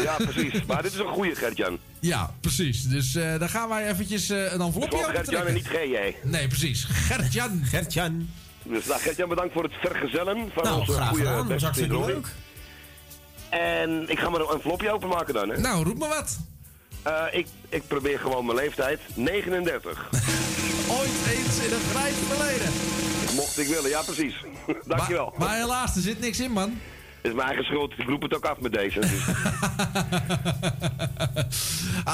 Ja, 0.03 0.17
precies. 0.17 0.65
Maar 0.65 0.83
dit 0.83 0.93
is 0.93 0.99
een 0.99 1.07
goede 1.07 1.35
Gertjan. 1.35 1.79
Ja, 2.01 2.35
precies. 2.41 2.83
Dus 2.83 3.15
eh 3.15 3.39
dan 3.39 3.49
gaan 3.49 3.69
wij 3.69 3.89
eventjes 3.91 4.31
eh, 4.31 4.39
een 4.53 4.61
envelopje 4.61 4.99
Gewoon 4.99 5.15
Gertjan 5.15 5.47
en 5.47 5.55
niet 5.55 5.67
GJ. 5.69 6.15
Nee, 6.23 6.47
precies. 6.49 6.85
Gertjan. 6.85 7.61
Gertjan. 7.65 8.29
Dus 8.65 8.87
nou, 8.87 9.01
Gertjan, 9.01 9.29
bedankt 9.29 9.53
voor 9.53 9.63
het 9.63 9.73
vergezellen 9.81 10.51
van 10.55 10.63
Nou, 10.65 10.79
onze 10.81 10.93
graag 10.93 11.09
goede 11.09 11.25
gedaan. 11.25 11.37
Dat 11.37 11.43
was 11.47 11.53
beste 11.53 11.65
hartstikke 11.65 11.95
Robin. 11.95 12.15
leuk. 12.15 12.27
En 13.49 14.05
ik 14.11 14.19
ga 14.19 14.29
maar 14.31 14.41
een 14.41 14.47
envelopje 14.55 14.91
openmaken 14.93 15.35
dan, 15.35 15.49
hè. 15.49 15.59
Nou, 15.59 15.85
roep 15.85 15.99
maar 15.99 16.09
wat. 16.09 16.39
Eh, 17.03 17.23
ik, 17.33 17.47
ik 17.69 17.83
probeer 17.87 18.19
gewoon 18.19 18.45
mijn 18.47 18.59
leeftijd. 18.59 19.01
39. 19.15 20.09
Ooit 20.99 21.11
eens 21.31 21.59
in 21.65 21.71
het 21.73 21.83
grijs 21.95 22.15
verleden. 22.29 22.73
Mocht 23.35 23.59
ik 23.59 23.67
willen, 23.69 23.91
ja 23.91 24.03
precies. 24.03 24.35
Dankjewel. 24.87 25.35
Maar 25.39 25.57
helaas, 25.57 25.97
er 25.97 26.03
zit 26.03 26.21
niks 26.21 26.41
in, 26.41 26.51
man. 26.53 26.69
Het 27.21 27.33
is 27.33 27.33
mijn 27.33 27.47
eigen 27.49 27.65
schuld. 27.65 27.93
Ik 27.99 28.09
roep 28.09 28.23
het 28.23 28.35
ook 28.35 28.45
af 28.45 28.61
met 28.61 28.73
deze. 28.73 29.01
Dus. 29.01 29.11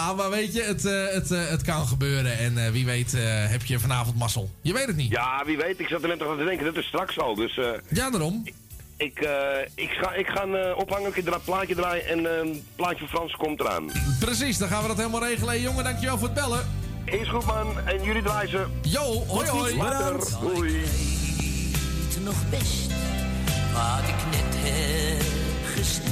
Ah, 0.00 0.16
maar 0.16 0.30
weet 0.30 0.52
je, 0.54 0.62
het, 0.62 0.84
eh, 0.84 1.06
het, 1.14 1.30
eh, 1.30 1.48
het 1.48 1.62
kan 1.62 1.86
gebeuren. 1.86 2.38
En 2.38 2.64
eh, 2.64 2.70
wie 2.70 2.84
weet 2.84 3.14
eh, 3.14 3.20
heb 3.24 3.64
je 3.64 3.78
vanavond 3.78 4.16
mazzel. 4.18 4.50
Je 4.62 4.72
weet 4.72 4.86
het 4.86 4.96
niet. 4.96 5.10
ja, 5.10 5.42
wie 5.44 5.56
weet. 5.56 5.80
Ik 5.80 5.88
zat 5.88 6.02
er 6.02 6.08
net 6.08 6.18
nog 6.18 6.28
aan 6.30 6.38
te 6.38 6.44
denken. 6.44 6.64
Dat 6.64 6.76
is 6.76 6.86
straks 6.86 7.18
al. 7.18 7.34
Dus 7.34 7.56
eh, 7.58 7.66
Ja, 7.88 8.10
daarom. 8.10 8.42
ik, 8.96 9.18
eh, 9.20 9.32
ik 9.74 9.90
ga, 9.90 10.12
ik 10.12 10.26
ga 10.26 10.42
een 10.42 10.54
eh, 10.54 10.76
ophangen, 10.78 11.12
een 11.16 11.40
plaatje 11.44 11.74
draaien. 11.74 12.06
En 12.06 12.24
een 12.40 12.62
plaatje 12.76 12.98
van 12.98 13.08
Frans 13.08 13.32
komt 13.36 13.60
eraan. 13.60 13.90
Precies, 14.20 14.58
dan 14.58 14.68
gaan 14.68 14.82
we 14.82 14.88
dat 14.88 14.96
helemaal 14.96 15.24
regelen. 15.24 15.48
Hey, 15.48 15.60
jongen, 15.60 15.84
dankjewel 15.84 16.18
voor 16.18 16.28
het 16.28 16.36
bellen. 16.36 16.66
Is 17.04 17.28
goed, 17.28 17.44
man. 17.46 17.78
En 17.84 18.02
jullie 18.04 18.22
draaien 18.22 18.50
ze. 18.50 18.66
Yo, 18.82 19.24
hoi 19.26 19.48
hoi. 19.48 19.76
Later. 19.76 20.32
Hoi. 20.32 20.72
weet 20.72 22.24
nog 22.24 22.48
best 22.50 22.86
wat 23.72 24.08
ik 24.08 24.24
net 24.30 24.54
heb 24.58 25.22
gezegd. 25.74 26.08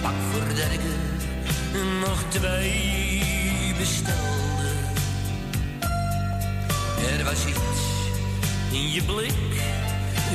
Vlak 0.00 0.12
voordat 0.32 0.72
ik 0.72 0.80
nog 2.00 2.22
twee 2.28 3.74
bestelde. 3.78 4.70
Er 7.18 7.24
was 7.24 7.46
iets 7.46 7.80
in 8.70 8.90
je 8.90 9.02
blik 9.02 9.60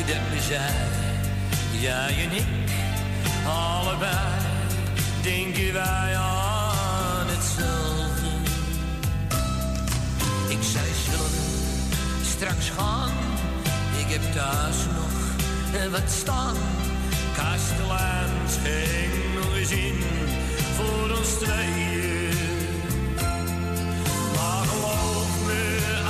dat 0.05 0.15
me 0.33 0.41
zei, 0.41 0.73
jij 1.79 2.25
en 2.25 2.31
ik, 2.31 2.69
allebei 3.45 4.39
denken 5.21 5.73
wij 5.73 6.15
aan 6.17 7.27
hetzelfde. 7.27 8.29
Ik 10.47 10.57
zei 10.61 10.85
zullen 11.05 11.29
straks 12.21 12.69
gaan, 12.69 13.11
ik 13.97 14.13
heb 14.13 14.33
thuis 14.33 14.75
nog 14.95 15.91
wat 15.91 16.11
staan. 16.11 16.55
Kasteleins 17.35 18.55
ging 18.63 19.35
nog 19.35 19.55
in 19.71 20.26
voor 20.77 21.17
ons 21.17 21.29
tweeën. 21.29 22.35
Maar 24.35 24.65
geloof 24.71 25.31
me 25.45 25.63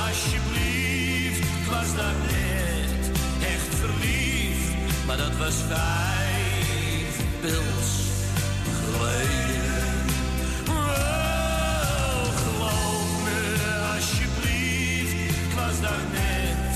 alsjeblieft, 0.06 1.38
ik 1.38 1.66
was 1.70 1.94
daar 1.96 2.14
net 2.30 3.10
echt 3.52 3.74
verliefd. 3.82 5.06
Maar 5.06 5.16
dat 5.16 5.36
was 5.36 5.54
vijf 5.68 7.14
pils 7.40 7.90
geleden. 8.80 9.86
Oh, 10.68 12.24
geloof 12.42 13.10
me 13.24 13.40
alsjeblieft, 13.94 15.12
ik 15.12 15.52
was 15.54 15.80
daar 15.80 16.04
net 16.12 16.72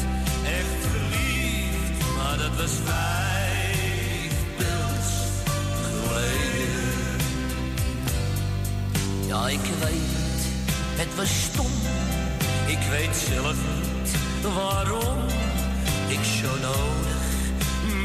echt 0.59 0.81
verliefd. 0.93 2.17
Maar 2.17 2.37
dat 2.39 2.55
was 2.61 2.73
vijf 2.85 4.35
pils 4.57 5.11
geleden. 5.83 6.52
Ja, 9.33 9.49
ik 9.49 9.67
weet, 9.81 10.41
het 11.01 11.15
was 11.17 11.43
stom. 11.43 11.73
Ik 12.67 12.79
weet 12.91 13.17
zelf 13.17 13.55
niet 13.55 14.17
waarom 14.55 15.19
ik 16.09 16.25
zo 16.41 16.51
nodig 16.61 17.23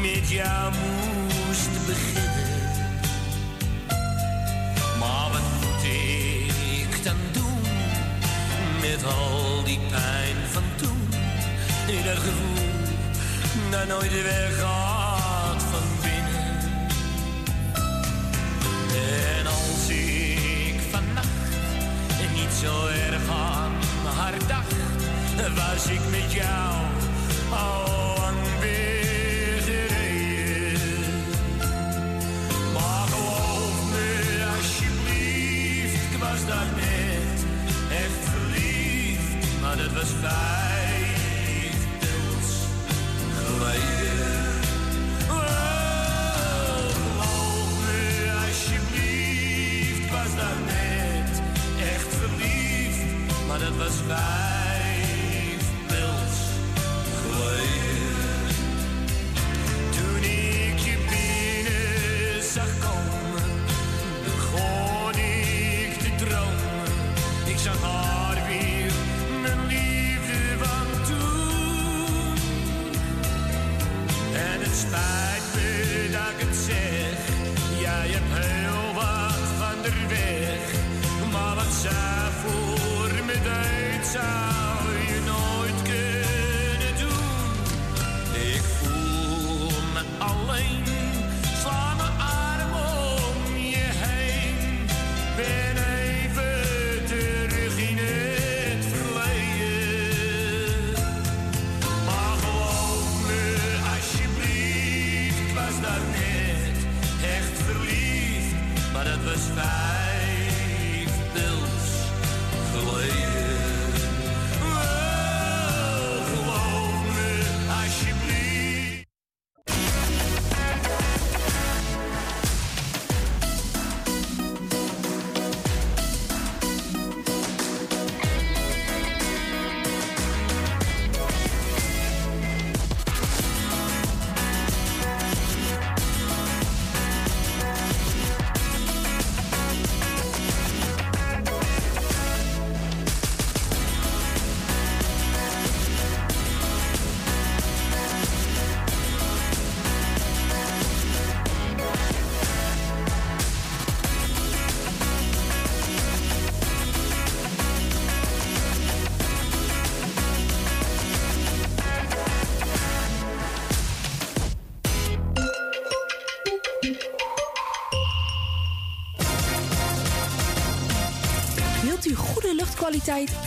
met 0.02 0.28
jou 0.30 0.72
moest 0.72 1.86
beginnen. 1.86 2.70
Maar 4.98 5.28
wat 5.32 5.48
moet 5.60 5.84
ik 6.80 7.04
dan 7.04 7.16
doen 7.32 7.62
met 8.80 9.04
al 9.04 9.64
die 9.64 9.80
pijn 9.90 10.36
van 10.50 10.62
toen? 10.76 11.08
In 11.86 12.04
dat 12.04 12.16
gevoel 12.16 13.70
dat 13.70 13.86
nooit 13.86 14.22
weggaat 14.22 15.07
zo 22.60 22.86
erg 22.86 23.28
aan 23.28 23.72
haar 24.16 24.34
dacht, 24.46 24.74
was 25.54 25.86
ik 25.86 26.00
met 26.10 26.32
jou 26.32 26.74
al 27.50 28.16
lang 28.18 28.36
weggereden. 28.60 29.62
Maar 32.72 33.06
geloof 33.08 33.90
me 33.90 34.46
alsjeblieft, 34.56 36.12
ik 36.12 36.18
was 36.18 36.46
daar 36.46 36.66
net 36.76 37.44
echt 37.90 38.28
verliefd, 38.30 39.60
maar 39.60 39.76
dat 39.76 39.92
was 39.92 40.10
vijf 40.20 41.86
geleden. 43.36 43.97
Maar 53.78 53.86
dat 53.86 54.06
was 54.06 54.57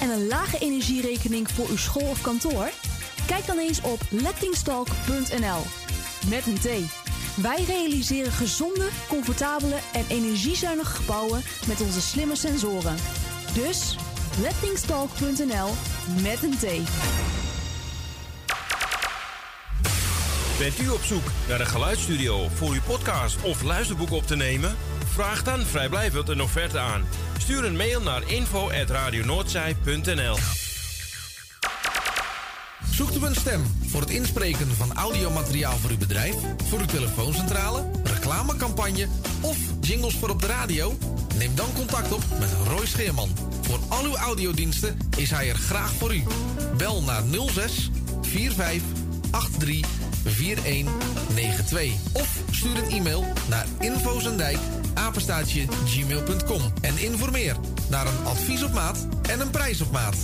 en 0.02 0.10
een 0.10 0.28
lage 0.28 0.58
energierekening 0.58 1.52
voor 1.52 1.70
uw 1.70 1.78
school 1.78 2.08
of 2.08 2.22
kantoor? 2.22 2.70
Kijk 3.26 3.46
dan 3.46 3.58
eens 3.58 3.82
op 3.82 4.02
lettingstalk.nl. 4.10 5.62
Met 6.30 6.46
een 6.46 6.60
T. 6.60 6.68
Wij 7.42 7.64
realiseren 7.68 8.32
gezonde, 8.32 8.88
comfortabele 9.08 9.76
en 9.94 10.06
energiezuinige 10.10 10.96
gebouwen 10.96 11.42
met 11.68 11.82
onze 11.82 12.02
slimme 12.02 12.36
sensoren. 12.36 12.96
Dus 13.54 13.96
lettingstalk.nl 14.42 15.70
met 16.22 16.44
een 16.44 16.58
T. 16.58 16.90
Bent 20.58 20.80
u 20.80 20.90
op 20.90 21.04
zoek 21.04 21.24
naar 21.48 21.60
een 21.60 21.68
geluidsstudio 21.68 22.48
voor 22.54 22.72
uw 22.72 22.82
podcast 22.82 23.42
of 23.44 23.62
luisterboek 23.62 24.12
op 24.12 24.28
te 24.28 24.36
nemen? 24.36 24.76
Vraag 25.06 25.44
dan 25.44 25.60
vrijblijvend 25.60 26.30
een 26.30 26.42
offerte 26.42 26.80
aan. 26.80 27.06
Stuur 27.42 27.66
een 27.66 27.76
mail 27.76 28.02
naar 28.02 28.32
info.radionoordzij.nl 28.32 30.38
Zoekt 32.92 33.16
u 33.16 33.26
een 33.26 33.36
stem 33.36 33.62
voor 33.88 34.02
het 34.02 34.10
inspreken 34.10 34.76
van 34.76 34.94
audiomateriaal 34.94 35.78
voor 35.78 35.90
uw 35.90 35.98
bedrijf, 35.98 36.36
voor 36.64 36.80
uw 36.80 36.86
telefooncentrale, 36.86 37.84
reclamecampagne 38.04 39.08
of 39.42 39.58
jingles 39.80 40.16
voor 40.16 40.30
op 40.30 40.42
de 40.42 40.48
radio? 40.48 40.98
Neem 41.38 41.56
dan 41.56 41.74
contact 41.76 42.12
op 42.12 42.24
met 42.40 42.50
Roy 42.68 42.86
Scheerman. 42.86 43.30
Voor 43.62 43.80
al 43.90 44.04
uw 44.04 44.16
audiodiensten 44.16 44.98
is 45.18 45.32
hij 45.32 45.50
er 45.50 45.56
graag 45.56 45.92
voor 45.92 46.16
u. 46.16 46.24
Bel 46.78 47.04
naar 47.04 47.24
06 47.52 47.90
45 48.22 48.82
83 49.58 50.11
4192 50.26 51.94
of 52.12 52.38
stuur 52.52 52.78
een 52.78 52.90
e-mail 52.90 53.26
naar 53.50 53.66
infozendijk 53.80 54.58
apenstaatje 54.94 55.66
gmail.com 55.86 56.62
en 56.82 56.98
informeer 56.98 57.56
naar 57.90 58.08
een 58.08 58.26
advies 58.26 58.64
op 58.64 58.74
maat 58.74 59.08
en 59.30 59.40
een 59.40 59.50
prijs 59.50 59.82
op 59.82 59.92
maat. 59.92 60.16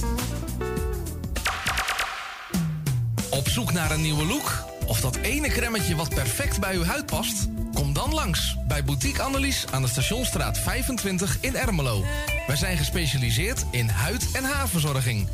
Op 3.30 3.48
zoek 3.48 3.74
naar 3.74 3.92
een 3.92 4.02
nieuwe 4.02 4.26
look? 4.26 4.64
Of 4.86 5.02
dat 5.02 5.16
ene 5.16 5.48
kremmetje 5.48 5.96
wat 5.96 6.10
perfect 6.10 6.60
bij 6.60 6.76
uw 6.76 6.84
huid 6.84 7.06
past? 7.06 7.48
Kom 7.74 7.94
dan 7.94 8.14
langs 8.14 8.58
bij 8.68 8.84
Boutique 8.84 9.22
Annelies 9.22 9.66
aan 9.72 9.82
de 9.82 9.88
Stationstraat 9.88 10.58
25 10.58 11.38
in 11.42 11.56
Ermelo. 11.56 12.04
Wij 12.48 12.56
zijn 12.56 12.78
gespecialiseerd 12.78 13.66
in 13.72 13.90
huid- 13.90 14.32
en 14.32 14.44
haarverzorging. 14.44 15.28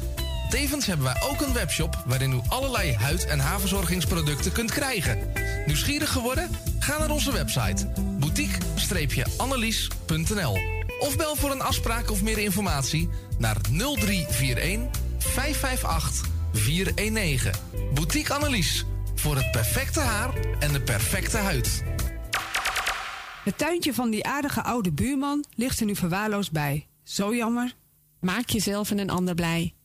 Tevens 0.54 0.86
hebben 0.86 1.06
wij 1.06 1.22
ook 1.22 1.41
een 1.41 1.54
webshop 1.54 2.04
waarin 2.06 2.32
u 2.32 2.39
allerlei 2.47 2.95
huid- 2.95 3.26
en 3.26 3.39
haarverzorgingsproducten 3.39 4.51
kunt 4.51 4.72
krijgen. 4.72 5.32
Nieuwsgierig 5.66 6.12
geworden? 6.12 6.49
Ga 6.80 6.97
naar 6.97 7.12
onze 7.12 7.32
website 7.32 7.88
boutique-annelies.nl 8.20 10.58
of 10.99 11.18
bel 11.18 11.36
voor 11.36 11.51
een 11.51 11.62
afspraak 11.62 12.12
of 12.12 12.24
meer 12.24 12.38
informatie 12.38 13.10
naar 13.38 13.58
0341 13.72 15.01
558 15.18 16.28
419. 16.54 17.51
Boutique 17.93 18.34
Annelies 18.34 18.86
voor 19.16 19.36
het 19.36 19.51
perfecte 19.51 19.99
haar 19.99 20.34
en 20.60 20.74
de 20.74 20.82
perfecte 20.82 21.38
huid. 21.38 21.84
Het 23.43 23.58
tuintje 23.58 23.93
van 23.93 24.10
die 24.10 24.26
aardige 24.26 24.64
oude 24.64 24.91
buurman 24.91 25.45
ligt 25.56 25.80
er 25.80 25.86
nu 25.86 25.95
verwaarloosd 25.95 26.51
bij. 26.51 26.88
Zo 27.04 27.36
jammer. 27.36 27.76
Maak 28.20 28.49
jezelf 28.49 28.91
en 28.91 28.99
een 28.99 29.10
ander 29.10 29.36
blij. 29.36 29.74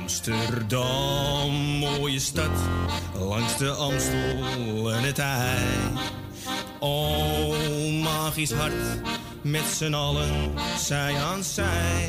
Amsterdam, 0.00 1.52
mooie 1.78 2.18
stad, 2.18 2.50
langs 3.18 3.56
de 3.56 3.70
Amstel 3.70 4.92
en 4.92 5.02
het 5.02 5.18
IJ. 5.18 5.58
O, 6.80 7.52
magisch 8.02 8.52
hart, 8.52 9.00
met 9.42 9.64
z'n 9.64 9.94
allen, 9.94 10.52
zij 10.78 11.14
aan 11.14 11.44
zij. 11.44 12.08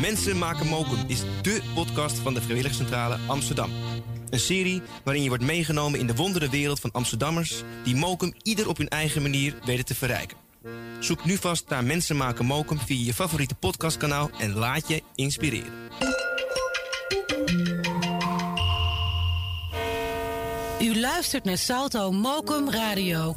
Mensen 0.00 0.38
maken 0.38 0.66
mokum 0.66 0.98
is 1.06 1.22
dé 1.42 1.60
podcast 1.74 2.18
van 2.18 2.34
de 2.34 2.42
Vrijwilligcentrale 2.42 3.18
Amsterdam. 3.26 3.70
Een 4.30 4.40
serie 4.40 4.82
waarin 5.04 5.22
je 5.22 5.28
wordt 5.28 5.44
meegenomen 5.44 5.98
in 5.98 6.06
de 6.06 6.14
wondere 6.14 6.48
wereld 6.48 6.80
van 6.80 6.92
Amsterdammers... 6.92 7.62
die 7.84 7.96
mokum 7.96 8.34
ieder 8.42 8.68
op 8.68 8.76
hun 8.76 8.88
eigen 8.88 9.22
manier 9.22 9.54
weten 9.64 9.84
te 9.84 9.94
verrijken. 9.94 10.41
Zoek 11.00 11.24
nu 11.24 11.36
vast 11.36 11.68
naar 11.68 11.84
Mensen 11.84 12.16
maken 12.16 12.44
mokum 12.44 12.78
via 12.78 13.04
je 13.04 13.14
favoriete 13.14 13.54
podcastkanaal... 13.54 14.30
en 14.38 14.54
laat 14.54 14.88
je 14.88 15.02
inspireren. 15.14 15.72
U 20.80 21.00
luistert 21.00 21.44
naar 21.44 21.58
Salto 21.58 22.12
Mokum 22.12 22.70
Radio. 22.70 23.32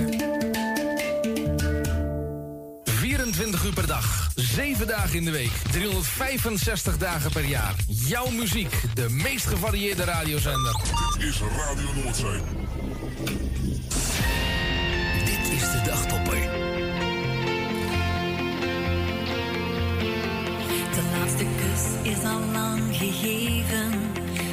24 2.84 3.64
uur 3.66 3.74
per 3.74 3.88
dag, 3.88 4.32
7 4.36 4.88
dagen 4.88 5.16
in 5.16 5.26
de 5.26 5.32
week, 5.32 5.52
365 5.72 6.98
dagen 6.98 7.32
per 7.32 7.46
jaar. 7.46 7.76
Jouw 7.88 8.30
muziek, 8.30 8.82
de 8.94 9.10
meest 9.10 9.46
gevarieerde 9.46 10.04
radiozender. 10.04 10.76
Dit 11.18 11.28
is 11.28 11.40
Radio 11.40 12.04
Noordzee. 12.04 12.42
Dit 15.26 15.54
is 15.54 15.72
de 15.72 15.82
dagtopper. 15.86 16.65
Laatste 21.26 21.46
kus 21.58 22.14
is 22.14 22.24
al 22.24 22.40
lang 22.54 22.82
gegeven. 22.92 23.92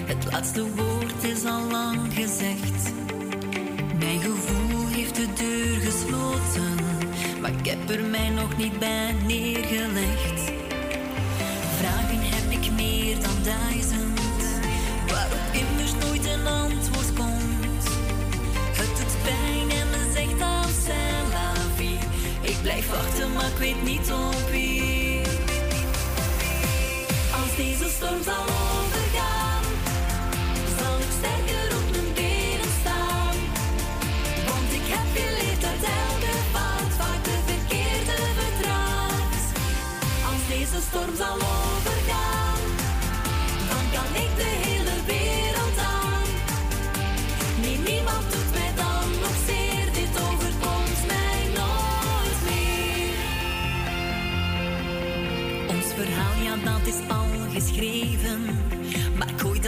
Het 0.07 0.25
laatste 0.31 0.75
woord 0.75 1.25
is 1.25 1.45
al 1.45 1.71
lang 1.71 2.15
gezegd. 2.15 2.93
Mijn 3.99 4.21
gevoel 4.21 4.87
heeft 4.87 5.15
de 5.15 5.27
deur 5.33 5.81
gesloten, 5.81 6.75
maar 7.41 7.51
ik 7.51 7.67
heb 7.67 7.91
er 7.91 8.05
mij 8.05 8.29
nog 8.29 8.57
niet 8.57 8.79
bij 8.79 9.15
neergelegd. 9.27 10.41
Vragen 11.79 12.21
heb 12.21 12.51
ik 12.51 12.71
meer 12.73 13.15
dan 13.21 13.39
duizend, 13.43 14.21
waarop 15.07 15.47
immers 15.53 15.93
nooit 16.05 16.27
een 16.27 16.47
antwoord 16.47 17.13
komt. 17.15 17.85
Het 18.81 18.97
doet 18.99 19.17
pijn 19.23 19.71
en 19.81 19.91
me 19.91 20.13
zegt 20.15 20.39
dan 20.39 20.65
c'est 20.65 21.33
la. 21.33 21.53
Ik 22.41 22.57
blijf 22.63 22.91
wachten, 22.91 23.33
maar 23.33 23.47
ik 23.47 23.59
weet 23.59 23.83
niet 23.83 24.13
op 24.13 24.51
wie. 24.51 24.82
Deze 27.63 27.89
storm 27.89 28.23
zal 28.23 28.43
overgaan, 28.43 29.65
zal 30.79 30.97
ik 31.07 31.13
sterker 31.19 31.77
op 31.79 31.91
mijn 31.91 32.13
benen 32.15 32.73
staan. 32.81 33.37
Want 34.49 34.69
ik 34.79 34.87
heb 34.95 35.07
geleerd 35.15 35.65
uit 35.65 35.85
elke 36.03 36.35
fout 36.53 36.93
vaak 36.99 37.25
de 37.25 37.39
verkeerde 37.51 38.19
vertraagt. 38.39 39.47
Als 40.31 40.43
deze 40.49 40.79
storm 40.89 41.17
zal 41.17 41.35
overgaan, 41.35 41.62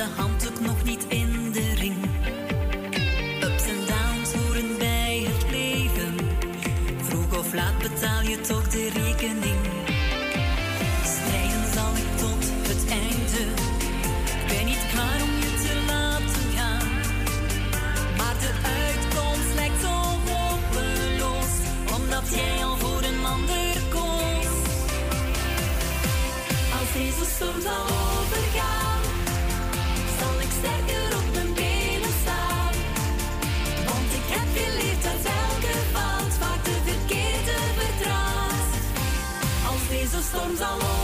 de 0.04 0.20
handdoek 0.20 0.60
nog 0.60 0.84
niet 0.84 1.04
in 1.08 1.52
de 1.52 1.74
ring. 1.74 1.96
Ups 3.42 3.64
en 3.72 3.80
downs 3.90 4.32
horen 4.32 4.78
bij 4.78 5.26
het 5.28 5.50
leven. 5.50 6.14
Vroeg 7.02 7.38
of 7.38 7.54
laat 7.54 7.78
betaal 7.78 8.22
je 8.22 8.40
toch 8.40 8.68
de 8.68 8.90
rekening. 9.02 9.60
Strijden 11.12 11.66
zal 11.74 11.92
ik 12.02 12.10
tot 12.16 12.44
het 12.70 12.90
einde. 12.90 13.42
Ik 14.40 14.46
ben 14.48 14.64
niet 14.64 14.84
klaar 14.92 15.20
om 15.26 15.34
je 15.44 15.52
te 15.64 15.74
laten 15.86 16.46
gaan. 16.56 16.88
Maar 18.18 18.36
de 18.44 18.52
uitkomst 18.80 19.54
lijkt 19.54 19.80
zo 19.80 19.96
hopeloos. 20.30 21.52
Omdat 21.96 22.26
jij 22.34 22.64
al 22.64 22.76
voor 22.76 23.02
een 23.02 23.24
ander 23.34 23.74
koos. 23.90 24.52
Als 26.78 26.92
deze 26.92 27.24
zal 27.62 28.03
deze 40.34 40.56
storm 40.56 40.56
zal 40.56 41.03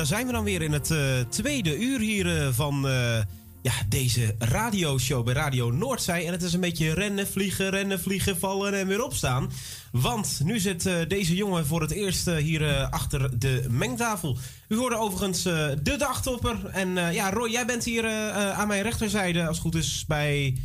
daar 0.00 0.08
zijn 0.08 0.26
we 0.26 0.32
dan 0.32 0.44
weer 0.44 0.62
in 0.62 0.72
het 0.72 0.90
eh, 0.90 0.98
tweede 1.28 1.78
uur 1.78 2.00
hier 2.00 2.42
eh, 2.42 2.48
van 2.52 2.88
eh, 2.88 3.18
ja, 3.62 3.72
deze 3.88 4.34
radioshow 4.38 5.24
bij 5.24 5.34
Radio 5.34 5.70
Noordzij. 5.70 6.26
En 6.26 6.32
het 6.32 6.42
is 6.42 6.52
een 6.52 6.60
beetje 6.60 6.94
rennen, 6.94 7.28
vliegen, 7.28 7.70
rennen, 7.70 8.00
vliegen, 8.00 8.38
vallen 8.38 8.74
en 8.74 8.86
weer 8.86 9.04
opstaan. 9.04 9.52
Want 9.92 10.40
nu 10.44 10.58
zit 10.58 10.88
deze 11.08 11.34
jongen 11.34 11.66
voor 11.66 11.80
het 11.80 11.90
eerst 11.90 12.30
hier 12.30 12.88
achter 12.90 13.38
de 13.38 13.66
mengtafel. 13.68 14.38
U 14.68 14.76
hoorde 14.76 14.96
overigens 14.96 15.42
de 15.42 15.94
dagtopper. 15.98 16.66
En 16.66 17.12
ja, 17.12 17.30
Roy, 17.30 17.50
jij 17.50 17.66
bent 17.66 17.84
hier 17.84 18.08
aan 18.32 18.68
mijn 18.68 18.82
rechterzijde, 18.82 19.46
als 19.46 19.56
het 19.56 19.66
goed 19.66 19.74
is, 19.74 20.04
bij... 20.08 20.56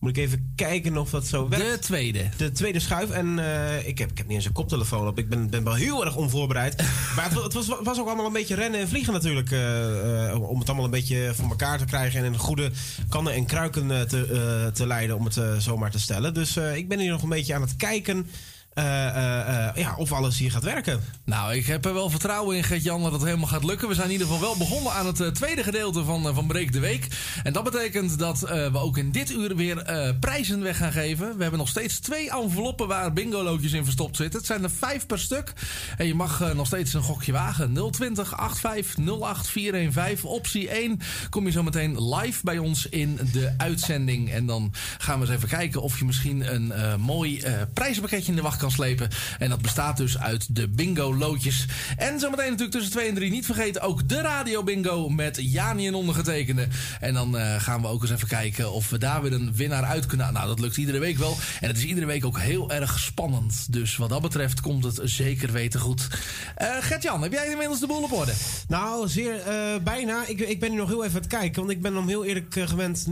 Moet 0.00 0.16
ik 0.16 0.16
even 0.16 0.52
kijken 0.56 0.96
of 0.96 1.10
dat 1.10 1.26
zo 1.26 1.48
werkt. 1.48 1.72
De 1.72 1.78
tweede. 1.78 2.28
De 2.36 2.52
tweede 2.52 2.80
schuif. 2.80 3.10
En 3.10 3.38
eh, 3.38 3.88
ik, 3.88 3.98
heb, 3.98 4.10
ik 4.10 4.18
heb 4.18 4.26
niet 4.26 4.36
eens 4.36 4.46
een 4.46 4.52
koptelefoon 4.52 5.06
op. 5.06 5.18
Ik 5.18 5.28
ben, 5.28 5.50
ben 5.50 5.64
wel 5.64 5.74
heel 5.74 6.04
erg 6.04 6.16
onvoorbereid. 6.16 6.76
maar 7.16 7.30
het, 7.30 7.42
het 7.42 7.52
was, 7.52 7.66
was 7.82 8.00
ook 8.00 8.06
allemaal 8.06 8.26
een 8.26 8.32
beetje 8.32 8.54
rennen 8.54 8.80
en 8.80 8.88
vliegen 8.88 9.12
natuurlijk. 9.12 9.50
eh, 9.50 10.30
eh, 10.30 10.42
om 10.50 10.58
het 10.58 10.68
allemaal 10.68 10.84
een 10.84 10.90
beetje 10.90 11.32
voor 11.34 11.48
elkaar 11.48 11.78
te 11.78 11.84
krijgen. 11.84 12.20
En 12.20 12.26
in 12.26 12.38
goede 12.38 12.70
kannen 13.08 13.32
en 13.32 13.46
kruiken 13.46 14.08
te, 14.08 14.70
te 14.74 14.86
leiden. 14.86 15.16
Om 15.16 15.24
het 15.24 15.36
eh, 15.36 15.56
zo 15.56 15.76
maar 15.76 15.90
te 15.90 16.00
stellen. 16.00 16.34
Dus 16.34 16.56
ik 16.56 16.88
ben 16.88 16.98
hier 16.98 17.10
nog 17.10 17.22
een 17.22 17.28
beetje 17.28 17.54
aan 17.54 17.60
het 17.60 17.76
kijken. 17.76 18.26
Eh, 18.70 19.06
eh, 19.06 19.68
eh, 19.68 19.76
ja, 19.76 19.94
of 19.96 20.12
alles 20.12 20.38
hier 20.38 20.50
gaat 20.50 20.64
werken. 20.64 21.00
Nou, 21.24 21.54
ik 21.54 21.66
heb 21.66 21.84
er 21.84 21.94
wel 21.94 22.10
vertrouwen 22.10 22.56
in, 22.56 22.64
Gert-Jan, 22.64 23.02
dat 23.02 23.12
het 23.12 23.22
helemaal 23.22 23.48
gaat 23.48 23.64
lukken. 23.64 23.88
We 23.88 23.94
zijn 23.94 24.06
in 24.06 24.12
ieder 24.12 24.26
geval 24.26 24.42
wel 24.42 24.56
begonnen 24.56 24.92
aan 24.92 25.06
het 25.06 25.34
tweede 25.34 25.62
gedeelte 25.62 26.04
van, 26.04 26.34
van 26.34 26.46
Breek 26.46 26.72
de 26.72 26.80
Week. 26.80 27.06
En 27.42 27.52
dat 27.52 27.64
betekent 27.64 28.18
dat 28.18 28.40
we 28.40 28.78
ook 28.78 28.98
in 28.98 29.12
dit 29.12 29.30
uur 29.30 29.56
weer 29.56 29.84
prijzen 30.20 30.62
weg 30.62 30.76
gaan 30.76 30.92
geven. 30.92 31.36
We 31.36 31.42
hebben 31.42 31.58
nog 31.58 31.68
steeds 31.68 31.98
twee 31.98 32.30
enveloppen 32.30 32.88
waar 32.88 33.12
bingolootjes 33.12 33.72
in 33.72 33.84
verstopt 33.84 34.16
zitten. 34.16 34.38
Het 34.38 34.48
zijn 34.48 34.62
er 34.62 34.70
vijf 34.70 35.06
per 35.06 35.18
stuk. 35.18 35.52
En 35.96 36.06
je 36.06 36.14
mag 36.14 36.54
nog 36.54 36.66
steeds 36.66 36.94
een 36.94 37.02
gokje 37.02 37.32
wagen. 37.32 37.90
020 37.90 38.34
85 38.36 38.96
08 39.20 39.48
415. 39.48 40.28
Optie 40.28 40.68
1 40.68 41.00
kom 41.30 41.46
je 41.46 41.52
zo 41.52 41.62
meteen 41.62 42.14
live 42.14 42.40
bij 42.44 42.58
ons 42.58 42.86
in 42.86 43.18
de 43.32 43.54
uitzending. 43.56 44.30
En 44.30 44.46
dan 44.46 44.72
gaan 44.98 45.20
we 45.20 45.26
eens 45.26 45.34
even 45.34 45.48
kijken 45.48 45.82
of 45.82 45.98
je 45.98 46.04
misschien 46.04 46.54
een 46.54 47.00
mooi 47.00 47.42
prijzenpakketje 47.72 48.30
in 48.30 48.36
de 48.36 48.42
wacht 48.42 48.58
kan 48.60 48.69
slepen. 48.70 49.08
En 49.38 49.48
dat 49.48 49.62
bestaat 49.62 49.96
dus 49.96 50.18
uit 50.18 50.54
de 50.54 50.68
bingo 50.68 51.14
loodjes. 51.14 51.66
En 51.96 52.20
zometeen 52.20 52.50
natuurlijk 52.50 52.72
tussen 52.72 52.92
2 52.92 53.08
en 53.08 53.14
3 53.14 53.30
niet 53.30 53.46
vergeten 53.46 53.82
ook 53.82 54.08
de 54.08 54.20
radio 54.20 54.62
bingo 54.62 55.08
met 55.08 55.38
Jani 55.40 55.86
en 55.86 55.94
ondergetekende. 55.94 56.68
En 57.00 57.14
dan 57.14 57.38
eh, 57.38 57.60
gaan 57.60 57.80
we 57.80 57.88
ook 57.88 58.02
eens 58.02 58.10
even 58.10 58.28
kijken 58.28 58.72
of 58.72 58.90
we 58.90 58.98
daar 58.98 59.22
weer 59.22 59.32
een 59.32 59.54
winnaar 59.54 59.84
uit 59.84 60.06
kunnen. 60.06 60.32
Nou, 60.32 60.46
dat 60.46 60.60
lukt 60.60 60.76
iedere 60.76 60.98
week 60.98 61.18
wel. 61.18 61.36
En 61.60 61.68
het 61.68 61.76
is 61.76 61.84
iedere 61.84 62.06
week 62.06 62.24
ook 62.24 62.38
heel 62.38 62.70
erg 62.70 62.98
spannend. 62.98 63.72
Dus 63.72 63.96
wat 63.96 64.08
dat 64.08 64.22
betreft 64.22 64.60
komt 64.60 64.84
het 64.84 65.00
zeker 65.04 65.52
weten 65.52 65.80
goed. 65.80 66.08
Eh 66.54 66.68
Gert-Jan, 66.80 67.22
heb 67.22 67.32
jij 67.32 67.50
inmiddels 67.50 67.80
de 67.80 67.86
boel 67.86 68.02
op 68.02 68.12
orde? 68.12 68.32
Nou, 68.68 69.08
zeer 69.08 69.40
eh, 69.40 69.56
bijna. 69.82 70.26
Ik, 70.26 70.40
ik 70.40 70.60
ben 70.60 70.70
nu 70.70 70.76
nog 70.76 70.88
heel 70.88 71.04
even 71.04 71.14
aan 71.14 71.20
het 71.20 71.30
kijken. 71.30 71.60
Want 71.60 71.70
ik 71.70 71.82
ben 71.82 71.96
om 71.96 72.08
heel 72.08 72.24
eerlijk 72.24 72.54
gewend, 72.58 73.06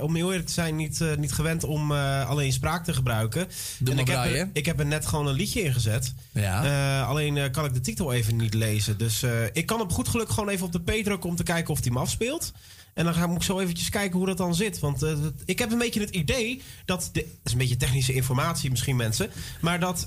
om 0.00 0.14
heel 0.14 0.30
eerlijk 0.30 0.46
te 0.46 0.52
zijn, 0.52 0.76
niet, 0.76 1.00
niet 1.18 1.32
gewend 1.32 1.64
om 1.64 1.92
alleen 1.92 2.52
spraak 2.52 2.84
te 2.84 2.92
gebruiken. 2.92 3.46
Doe 3.78 3.88
en 3.88 3.94
maar 3.94 4.04
ik 4.04 4.10
heb, 4.10 4.22
braai, 4.22 4.36
hè? 4.36 4.44
ik 4.52 4.66
heb 4.66 4.73
er 4.78 4.86
net 4.86 5.06
gewoon 5.06 5.26
een 5.26 5.34
liedje 5.34 5.62
ingezet. 5.62 6.14
Ja. 6.32 6.64
Eh, 6.64 7.08
alleen 7.08 7.36
eh, 7.36 7.50
kan 7.50 7.64
ik 7.64 7.74
de 7.74 7.80
titel 7.80 8.12
even 8.12 8.36
niet 8.36 8.54
lezen. 8.54 8.98
Dus 8.98 9.22
eh, 9.22 9.44
ik 9.52 9.66
kan 9.66 9.80
op 9.80 9.92
goed 9.92 10.08
geluk 10.08 10.28
gewoon 10.28 10.48
even 10.48 10.66
op 10.66 10.72
de 10.72 10.80
P 10.80 11.04
drukken 11.04 11.30
om 11.30 11.36
te 11.36 11.42
kijken 11.42 11.72
of 11.72 11.80
die 11.80 11.92
me 11.92 11.98
afspeelt. 11.98 12.52
En 12.94 13.04
dan 13.04 13.14
ga 13.14 13.28
ik 13.28 13.42
zo 13.42 13.60
eventjes 13.60 13.88
kijken 13.88 14.18
hoe 14.18 14.26
dat 14.26 14.36
dan 14.36 14.54
zit. 14.54 14.78
Want 14.78 15.06
ik 15.44 15.58
heb 15.58 15.72
een 15.72 15.78
beetje 15.78 16.00
het 16.00 16.10
idee 16.10 16.62
dat... 16.84 17.10
De, 17.12 17.20
dat 17.20 17.30
is 17.44 17.52
een 17.52 17.58
beetje 17.58 17.76
technische 17.76 18.12
informatie 18.12 18.70
misschien 18.70 18.96
mensen. 18.96 19.30
Maar 19.60 19.80
dat 19.80 20.06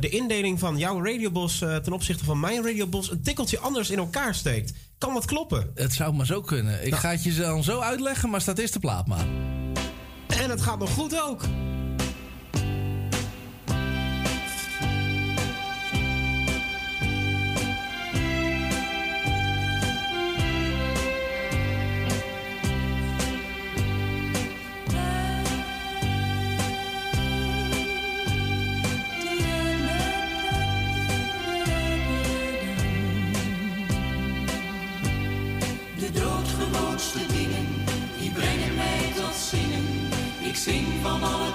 de 0.00 0.08
indeling 0.08 0.58
van 0.58 0.78
jouw 0.78 1.04
radiobos 1.04 1.58
ten 1.58 1.92
opzichte 1.92 2.24
van 2.24 2.40
mijn 2.40 2.64
radiobos... 2.64 3.10
een 3.10 3.22
tikkeltje 3.22 3.58
anders 3.58 3.90
in 3.90 3.98
elkaar 3.98 4.34
steekt. 4.34 4.72
Kan 4.98 5.14
dat 5.14 5.24
kloppen? 5.24 5.70
Het 5.74 5.92
zou 5.92 6.14
maar 6.14 6.26
zo 6.26 6.40
kunnen. 6.40 6.86
Ik 6.86 6.94
ga 6.94 7.10
het 7.10 7.22
je 7.22 7.34
dan 7.34 7.64
zo 7.64 7.80
uitleggen, 7.80 8.30
maar 8.30 8.40
staat 8.40 8.58
eerst 8.58 8.72
de 8.72 8.80
plaat 8.80 9.06
maar. 9.06 9.26
En 10.26 10.50
het 10.50 10.62
gaat 10.62 10.78
nog 10.78 10.90
goed 10.90 11.20
ook. 11.20 11.42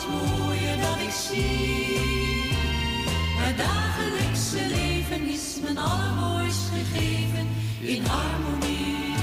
Het 0.05 0.39
mooie 0.39 0.77
dat 0.77 0.97
ik 1.07 1.13
zie. 1.27 2.51
Het 3.37 3.57
dagelijkse 3.57 4.61
leven 4.75 5.27
is 5.27 5.59
mijn 5.61 5.77
allermooist 5.77 6.69
gegeven 6.73 7.47
in 7.81 8.05
harmonie, 8.05 9.15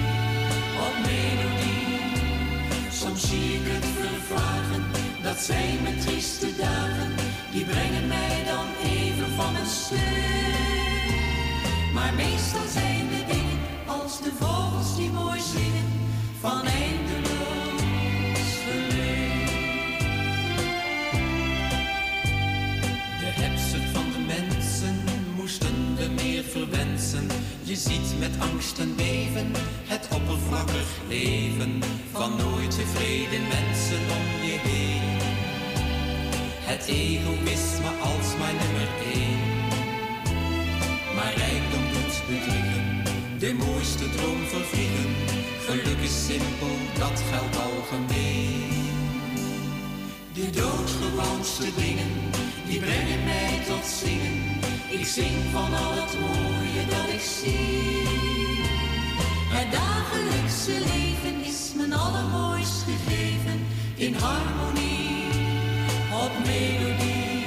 op 0.87 0.95
melodie. 1.07 1.99
Soms 2.91 3.29
zie 3.29 3.55
ik 3.55 3.65
het 3.65 3.87
vervagen, 4.01 4.85
dat 5.23 5.39
zijn 5.39 5.83
mijn 5.83 5.99
trieste 5.99 6.57
dagen. 6.57 7.13
Die 7.53 7.65
brengen 7.65 8.07
mij 8.09 8.45
dan 8.47 8.67
even 8.85 9.31
van 9.37 9.57
een 9.57 9.67
stuk. 9.67 11.09
Maar 11.95 12.15
meestal 12.15 12.69
zijn 12.73 13.09
de 13.09 13.25
dingen 13.33 13.59
als 13.87 14.21
de 14.23 14.33
vogels 14.41 14.97
die 14.97 15.11
mooi 15.11 15.41
zingen 15.41 15.89
van 16.41 16.63
eindeloos 16.63 17.50
Je 27.63 27.77
ziet 27.77 28.19
met 28.19 28.31
angst 28.39 28.79
en 28.79 28.97
beven 28.97 29.51
het 29.87 30.09
oppervlakkig 30.15 30.89
leven 31.09 31.83
van 32.13 32.37
nooit 32.37 32.71
tevreden 32.71 33.43
mensen 33.57 34.03
om 34.19 34.27
je 34.47 34.59
heen. 34.69 35.19
Het 36.71 36.85
egoïsme 36.87 37.91
als 38.11 38.29
mijn 38.39 38.57
nummer 38.63 38.89
één. 39.15 39.41
Maar 41.15 41.35
rijkdom 41.37 41.85
doet 41.93 42.17
bedriegen, 42.29 42.87
de 43.39 43.53
mooiste 43.65 44.11
droom 44.11 44.43
vervliegen. 44.47 45.11
Geluk 45.67 46.01
is 46.09 46.27
simpel, 46.27 46.75
dat 46.99 47.23
geldt 47.31 47.57
algemeen. 47.57 48.89
De 50.33 50.51
doodgewoonste 50.51 51.69
dingen, 51.77 52.13
die 52.69 52.81
brengen 52.81 53.25
mij 53.25 53.63
tot 53.67 53.87
zingen. 53.87 54.60
Ik 54.91 55.07
zing 55.07 55.37
van 55.53 55.75
al 55.75 55.93
het 55.93 56.21
mooie 56.21 56.85
dat 56.89 57.15
ik 57.15 57.21
zie. 57.21 58.09
Het 59.57 59.73
dagelijkse 59.73 60.73
leven 60.73 61.45
is 61.45 61.73
mijn 61.77 61.93
allermooist 61.93 62.83
gegeven 62.83 63.67
in 63.97 64.15
harmonie, 64.15 65.25
op 66.25 66.33
melodie. 66.47 67.45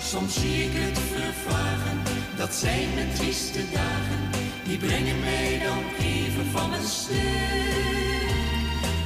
Soms 0.00 0.34
zie 0.40 0.64
ik 0.64 0.70
het 0.72 0.98
vervagen, 0.98 1.98
dat 2.36 2.54
zijn 2.54 2.94
mijn 2.94 3.12
trieste 3.14 3.62
dagen. 3.72 4.20
Die 4.64 4.78
brengen 4.78 5.20
mij 5.20 5.60
dan 5.64 6.06
even 6.06 6.46
van 6.50 6.72
een 6.72 6.88
stuk. 6.88 8.30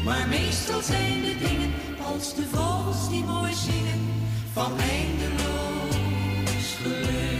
Maar 0.04 0.28
meestal 0.28 0.82
zijn 0.82 1.20
de 1.20 1.36
dingen 1.38 1.72
als 2.12 2.34
de 2.34 2.46
vogels 2.52 3.08
die 3.08 3.24
mooi 3.24 3.52
zingen 3.52 4.02
van 4.52 4.72
eindeloos 4.78 5.64
geluk. 6.82 7.33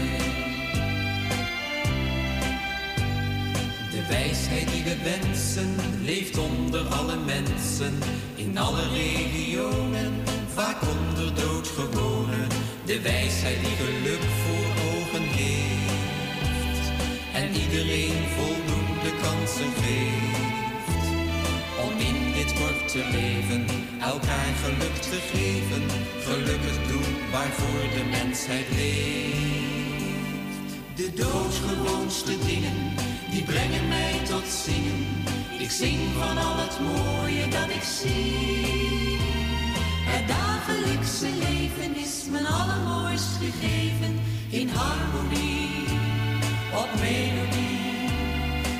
Wijsheid 4.07 4.67
die 4.71 4.83
we 4.83 4.95
wensen 5.03 5.75
leeft 6.03 6.37
onder 6.37 6.87
alle 6.87 7.15
mensen, 7.15 7.93
in 8.35 8.57
alle 8.57 8.89
regionen, 8.89 10.13
vaak 10.53 10.81
onder 10.81 11.35
doodgewone. 11.35 12.47
De 12.85 13.01
wijsheid 13.01 13.59
die 13.59 13.75
geluk 13.75 14.23
voor 14.43 14.67
ogen 14.89 15.27
heeft 15.27 16.87
en 17.33 17.53
iedereen 17.63 18.23
voldoende 18.37 19.11
kansen 19.21 19.71
geeft. 19.81 21.07
Om 21.85 21.97
in 21.97 22.33
dit 22.33 22.53
korte 22.53 23.01
leven 23.11 23.65
elkaar 24.01 24.53
geluk 24.63 24.95
te 24.95 25.19
geven, 25.31 25.83
gelukkig 26.19 26.87
doen 26.87 27.31
waarvoor 27.31 27.81
de 27.95 28.03
mensheid 28.11 28.65
leeft. 28.69 29.74
De 30.95 31.13
doodgewoonste 31.13 32.37
dingen, 32.45 32.93
die 33.31 33.43
brengen 33.43 33.87
mij 33.87 34.19
tot 34.29 34.47
zingen. 34.65 35.23
Ik 35.59 35.71
zing 35.71 35.99
van 36.19 36.37
al 36.37 36.55
het 36.57 36.79
mooie 36.79 37.47
dat 37.47 37.69
ik 37.69 37.83
zie. 37.83 39.17
Het 40.13 40.27
dagelijkse 40.27 41.27
leven 41.39 41.95
is 41.95 42.23
mijn 42.31 42.45
allermooist 42.45 43.29
gegeven 43.39 44.19
in 44.49 44.69
harmonie, 44.69 45.85
op 46.73 46.89
melodie. 46.99 48.09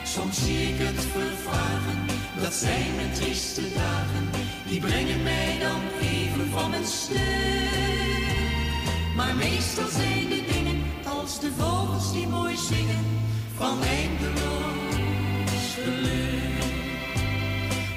Soms 0.03 0.45
zie 0.45 0.67
ik 0.67 0.77
het 0.77 1.05
vervagen, 1.11 1.99
dat 2.41 2.53
zijn 2.53 2.95
mijn 2.95 3.13
trieste 3.13 3.73
dagen. 3.73 4.29
Die 4.67 4.79
brengen 4.79 5.23
mij 5.23 5.57
dan 5.59 5.81
even 6.01 6.49
van 6.51 6.69
mijn 6.69 6.85
stuk. 6.85 7.75
Maar 9.15 9.35
meestal 9.35 9.87
zijn 9.89 10.29
de 10.29 10.34
als 11.25 11.39
de 11.39 11.51
vogels 11.57 12.11
die 12.11 12.27
mooi 12.27 12.55
zingen 12.57 13.05
van 13.55 13.77
eindeloos 13.81 15.65
geluk. 15.83 16.63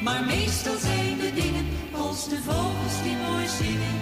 Maar 0.02 0.24
meestal 0.24 0.76
zijn 0.78 1.18
de 1.18 1.32
dingen 1.34 1.66
als 1.92 2.28
de 2.28 2.38
vogels 2.46 3.02
die 3.02 3.16
mooi 3.16 3.46
zingen 3.46 3.98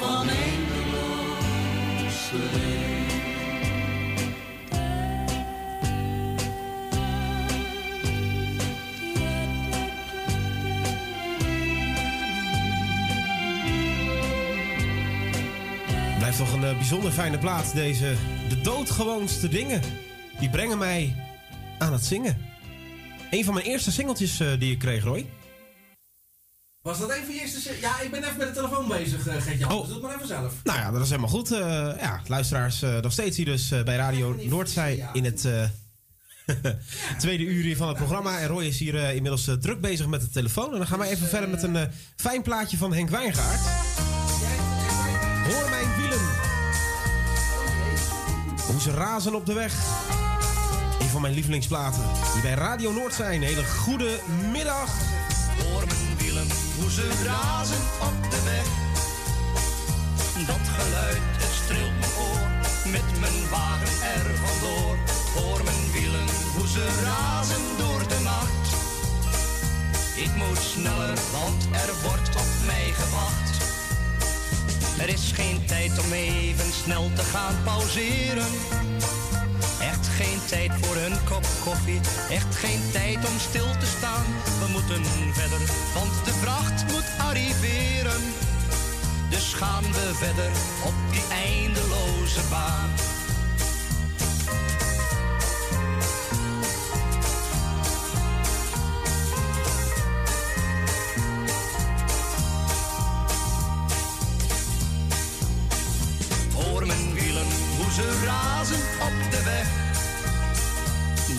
van 0.00 0.28
eindeloos 0.28 2.14
geluk. 2.30 2.99
Blijft 16.36 16.50
toch 16.50 16.62
een 16.62 16.68
eh, 16.68 16.76
bijzonder 16.76 17.12
fijne 17.12 17.38
plaat. 17.38 17.74
Deze 17.74 18.14
De 18.48 18.60
doodgewoonste 18.60 19.48
dingen. 19.48 19.80
Die 20.38 20.50
brengen 20.50 20.78
mij 20.78 21.16
aan 21.78 21.92
het 21.92 22.04
zingen. 22.04 22.36
Een 23.30 23.44
van 23.44 23.54
mijn 23.54 23.66
eerste 23.66 23.92
singeltjes 23.92 24.40
eh, 24.40 24.48
die 24.58 24.72
ik 24.72 24.78
kreeg, 24.78 25.04
Roy. 25.04 25.26
Was 26.82 26.98
dat 26.98 27.10
een 27.10 27.24
van 27.24 27.34
je 27.34 27.40
eerste... 27.40 27.78
Ja, 27.80 28.00
ik 28.00 28.10
ben 28.10 28.24
even 28.24 28.36
met 28.36 28.46
de 28.46 28.52
telefoon 28.52 28.88
bezig, 28.88 29.26
uh, 29.26 29.34
Gert-Jan. 29.34 29.72
Oh. 29.72 29.78
Dus 29.78 29.86
doe 29.86 29.96
het 29.96 30.02
maar 30.02 30.14
even 30.14 30.26
zelf. 30.26 30.54
Nou 30.64 30.78
ja, 30.78 30.90
dat 30.90 31.02
is 31.02 31.08
helemaal 31.08 31.30
goed. 31.30 31.48
Ja, 31.98 32.20
luisteraars, 32.26 32.80
nog 32.80 33.12
steeds 33.12 33.36
hier 33.36 33.46
dus 33.46 33.68
bij 33.68 33.96
Radio 33.96 34.36
Noordzij 34.42 35.08
in 35.12 35.24
het 35.24 35.40
tweede 37.18 37.44
uur 37.44 37.62
hier 37.62 37.76
van 37.76 37.88
het 37.88 37.96
programma. 37.96 38.38
En 38.38 38.48
Roy 38.48 38.64
is 38.64 38.78
hier 38.78 38.94
inmiddels 38.94 39.44
druk 39.60 39.80
bezig 39.80 40.06
met 40.06 40.20
de 40.20 40.28
telefoon. 40.28 40.72
En 40.72 40.78
dan 40.78 40.86
gaan 40.86 40.98
wij 40.98 41.10
even 41.10 41.28
verder 41.28 41.48
met 41.48 41.62
een 41.62 41.88
fijn 42.16 42.42
plaatje 42.42 42.76
van 42.76 42.92
Henk 42.92 43.08
Wijngaard. 43.08 44.09
Hoe 48.70 48.80
ze 48.80 48.90
razen 48.90 49.34
op 49.34 49.46
de 49.46 49.52
weg. 49.52 49.74
Een 51.00 51.08
van 51.08 51.20
mijn 51.20 51.34
lievelingsplaten. 51.34 52.02
Die 52.32 52.42
bij 52.42 52.54
Radio 52.54 52.92
Noord 52.92 53.14
zijn. 53.14 53.42
Hele 53.42 53.64
goede 53.64 54.20
middag. 54.52 54.90
Hoor 55.62 55.84
mijn 55.86 56.16
wielen, 56.18 56.46
hoe 56.80 56.90
ze 56.90 57.08
razen 57.24 57.82
op 58.00 58.30
de 58.30 58.42
weg. 58.44 58.66
Dat 60.46 60.68
geluid, 60.76 61.22
het 61.42 61.54
streelt 61.64 61.96
me 62.00 62.08
oor, 62.26 62.46
met 62.92 63.20
mijn 63.20 63.48
wagen 63.50 63.94
er 64.14 64.26
vandoor. 64.44 64.96
Hoor 65.34 65.64
mijn 65.64 65.92
wielen, 65.92 66.26
hoe 66.56 66.68
ze 66.68 66.86
razen 67.04 67.64
door 67.78 68.08
de 68.08 68.20
nacht. 68.22 68.66
Ik 70.16 70.34
moet 70.36 70.58
sneller, 70.58 71.18
want 71.32 71.64
er 71.72 71.90
wordt 72.02 72.36
op 72.36 72.50
mij 72.66 72.92
gewacht. 73.00 73.49
Er 75.00 75.08
is 75.08 75.32
geen 75.34 75.64
tijd 75.66 76.04
om 76.04 76.12
even 76.12 76.72
snel 76.72 77.10
te 77.14 77.22
gaan 77.22 77.54
pauzeren. 77.64 78.46
Echt 79.80 80.06
geen 80.06 80.38
tijd 80.48 80.72
voor 80.80 80.96
een 80.96 81.24
kop 81.24 81.46
koffie, 81.64 82.00
echt 82.30 82.56
geen 82.56 82.80
tijd 82.92 83.16
om 83.16 83.38
stil 83.38 83.70
te 83.78 83.86
staan. 83.86 84.24
We 84.60 84.66
moeten 84.72 85.04
verder, 85.32 85.60
want 85.94 86.24
de 86.24 86.32
vracht 86.32 86.92
moet 86.92 87.10
arriveren. 87.18 88.22
Dus 89.30 89.52
gaan 89.52 89.82
we 89.82 90.14
verder 90.14 90.50
op 90.84 90.94
die 91.12 91.24
eindeloze 91.30 92.40
baan. 92.50 93.19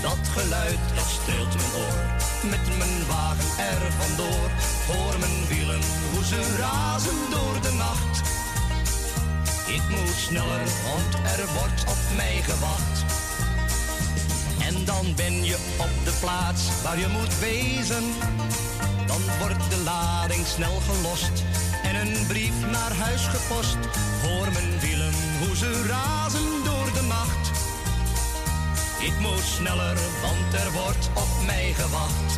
Dat 0.02 0.28
geluid, 0.38 0.80
dat 0.96 1.10
streelt 1.22 1.56
mijn 1.56 1.74
oor. 1.84 2.00
Met 2.50 2.78
mijn 2.78 3.08
wagen 3.08 3.64
er 3.64 3.92
vandoor. 3.92 4.50
Hoor 4.88 5.20
mijn 5.20 5.48
wielen, 5.48 5.82
hoe 6.12 6.26
ze 6.26 6.56
razen 6.60 7.20
door 7.30 7.62
de 7.62 7.72
nacht. 7.72 8.22
Ik 9.68 9.82
moet 9.90 10.16
sneller, 10.18 10.64
want 10.88 11.14
er 11.38 11.46
wordt 11.54 11.82
op 11.88 12.16
mij 12.16 12.42
gewacht. 12.42 12.98
En 14.60 14.86
dan 14.86 15.16
ben 15.16 15.44
je 15.44 15.58
op 15.78 15.94
de 16.04 16.14
plaats 16.20 16.82
waar 16.84 17.00
je 17.00 17.08
moet 17.08 17.40
wezen. 17.40 18.04
Dan 19.08 19.22
wordt 19.40 19.70
de 19.70 19.82
lading 19.84 20.46
snel 20.46 20.80
gelost 20.90 21.44
en 21.84 21.96
een 21.96 22.28
brief 22.28 22.72
naar 22.72 22.94
huis 22.94 23.28
gepost. 23.28 23.78
Hoor 24.22 24.52
mijn 24.52 24.80
wielen, 24.80 25.14
hoe 25.40 25.56
ze 25.56 25.86
razen. 25.88 26.51
Ik 29.02 29.20
moet 29.20 29.44
sneller, 29.44 29.98
want 30.22 30.54
er 30.54 30.72
wordt 30.72 31.10
op 31.14 31.46
mij 31.46 31.74
gewacht. 31.74 32.38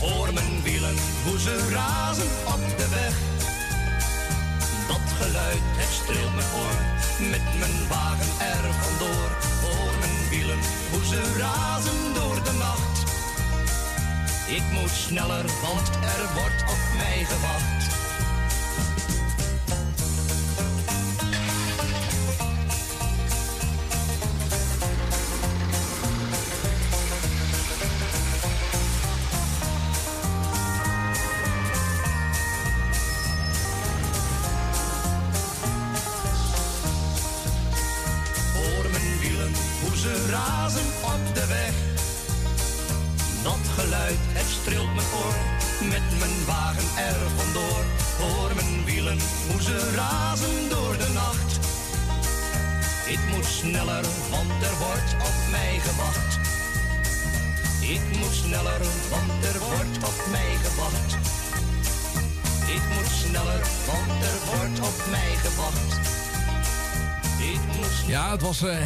Hoor 0.00 0.32
mijn 0.32 0.62
wielen, 0.62 0.94
hoe 1.24 1.38
ze 1.38 1.68
razen 1.70 2.28
op 2.46 2.78
de 2.78 2.88
weg. 2.88 3.14
Dat 4.88 5.12
geluid, 5.20 5.62
het 5.62 5.92
streelt 6.02 6.34
me 6.34 6.42
oor, 6.56 6.76
met 7.30 7.58
mijn 7.58 7.88
wagen 7.88 8.46
er 8.46 8.72
vandoor. 8.82 9.30
Hoor 9.62 9.92
mijn 10.00 10.28
wielen, 10.30 10.58
hoe 10.90 11.04
ze 11.04 11.36
razen 11.38 12.14
door 12.14 12.44
de 12.44 12.52
nacht. 12.58 12.83
Ik 14.46 14.62
moet 14.72 14.90
sneller, 14.90 15.44
want 15.62 15.88
er 15.88 16.34
wordt 16.34 16.62
op 16.62 16.96
mij 16.96 17.24
gewacht. 17.24 17.83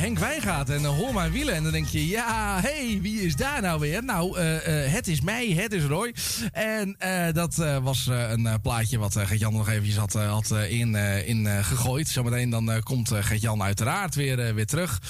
Henk 0.09 0.20
Wijngaard 0.20 0.70
en 0.70 0.85
eh, 0.85 0.97
Hoor 0.97 1.14
Mijn 1.14 1.32
Wielen. 1.32 1.55
En 1.55 1.62
dan 1.62 1.72
denk 1.72 1.86
je, 1.86 2.06
ja, 2.06 2.60
hey, 2.60 2.98
wie 3.02 3.20
is 3.20 3.36
daar 3.36 3.62
nou 3.62 3.80
weer? 3.80 4.05
Nou, 4.05 4.39
eh, 4.39 4.85
eh, 4.85 4.93
het 4.93 5.09
is 5.09 5.20
mij, 5.20 5.48
het 5.48 5.72
is 5.72 5.85
Roy. 5.85 6.14
En 6.52 6.97
dat 7.32 7.55
was 7.82 8.06
een 8.06 8.60
plaatje 8.62 8.98
wat 8.98 9.16
Gert-Jan 9.16 9.52
nog 9.52 9.68
eventjes 9.68 9.97
had, 9.97 10.12
had 10.12 10.51
in, 10.68 10.94
in 11.24 11.64
gegooid. 11.64 12.09
Zometeen 12.09 12.51
dan 12.51 12.82
komt 12.82 13.12
Gert-Jan 13.14 13.62
uiteraard 13.62 14.14
weer, 14.14 14.55
weer 14.55 14.66
terug. 14.66 15.01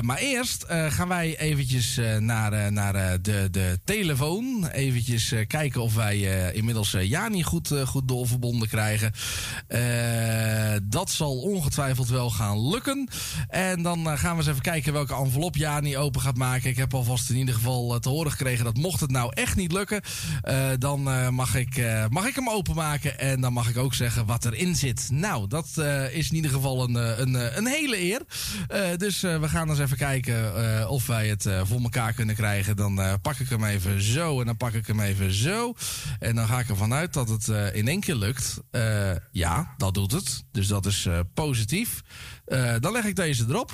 Maar 0.00 0.18
eerst 0.18 0.64
gaan 0.68 1.08
wij 1.08 1.38
eventjes 1.38 2.00
naar, 2.18 2.72
naar 2.72 3.22
de, 3.22 3.48
de 3.50 3.78
telefoon. 3.84 4.66
Eventjes 4.66 5.34
kijken 5.46 5.82
of 5.82 5.94
wij 5.94 6.52
inmiddels 6.52 6.96
Jani 7.00 7.42
goed, 7.42 7.70
goed 7.84 8.08
doorverbonden 8.08 8.68
krijgen. 8.68 9.12
Dat 10.82 11.10
zal 11.10 11.40
ongetwijfeld 11.40 12.08
wel 12.08 12.30
gaan 12.30 12.68
lukken. 12.68 13.08
En 13.48 13.82
dan 13.82 14.11
eh, 14.12 14.18
gaan 14.18 14.32
we 14.32 14.36
eens 14.36 14.50
even 14.50 14.62
kijken 14.62 14.92
welke 14.92 15.14
envelop 15.14 15.56
Jani 15.56 15.96
open 15.96 16.20
gaat 16.20 16.36
maken. 16.36 16.70
Ik 16.70 16.76
heb 16.76 16.94
alvast 16.94 17.30
in 17.30 17.36
ieder 17.36 17.54
geval 17.54 17.94
eh, 17.94 18.00
te 18.00 18.08
horen 18.08 18.30
gekregen 18.30 18.64
dat 18.64 18.76
mocht 18.76 19.00
het 19.00 19.10
nou 19.10 19.32
echt 19.34 19.56
niet 19.56 19.72
lukken, 19.72 20.00
eh, 20.42 20.68
dan 20.78 21.08
eh, 21.08 21.28
mag, 21.28 21.54
ik, 21.54 21.82
mag 22.08 22.26
ik 22.26 22.34
hem 22.34 22.48
openmaken. 22.48 23.18
En 23.18 23.40
dan 23.40 23.52
mag 23.52 23.68
ik 23.68 23.76
ook 23.76 23.94
zeggen 23.94 24.26
wat 24.26 24.44
erin 24.44 24.76
zit. 24.76 25.08
Nou, 25.10 25.48
dat 25.48 25.66
is 26.12 26.30
in 26.30 26.34
ieder 26.36 26.50
geval 26.50 26.82
een, 26.82 26.94
een, 26.94 27.56
een 27.56 27.66
hele 27.66 28.00
eer. 28.00 28.20
Dus 28.96 29.20
we 29.20 29.48
gaan 29.48 29.68
eens 29.68 29.78
even 29.78 29.96
kijken 29.96 30.88
of 30.88 31.06
wij 31.06 31.28
het 31.28 31.48
voor 31.62 31.80
elkaar 31.80 32.12
kunnen 32.12 32.34
krijgen. 32.34 32.76
Dan 32.76 33.00
pak 33.22 33.38
ik 33.38 33.48
hem 33.48 33.64
even 33.64 34.02
zo 34.02 34.40
en 34.40 34.46
dan 34.46 34.56
pak 34.56 34.72
ik 34.72 34.86
hem 34.86 35.00
even 35.00 35.32
zo. 35.32 35.74
En 36.18 36.34
dan 36.34 36.46
ga 36.46 36.58
ik 36.58 36.68
ervan 36.68 36.92
uit 36.92 37.12
dat 37.12 37.28
het 37.28 37.48
in 37.74 37.88
één 37.88 38.00
keer 38.00 38.14
lukt. 38.14 38.60
Ja, 39.30 39.74
dat 39.76 39.94
doet 39.94 40.12
het. 40.12 40.44
Dus 40.52 40.66
dat 40.66 40.86
is 40.86 41.08
positief. 41.34 42.02
Eh, 42.44 42.76
dan 42.80 42.92
leg 42.92 43.04
ik 43.04 43.16
deze 43.16 43.44
erop. 43.48 43.72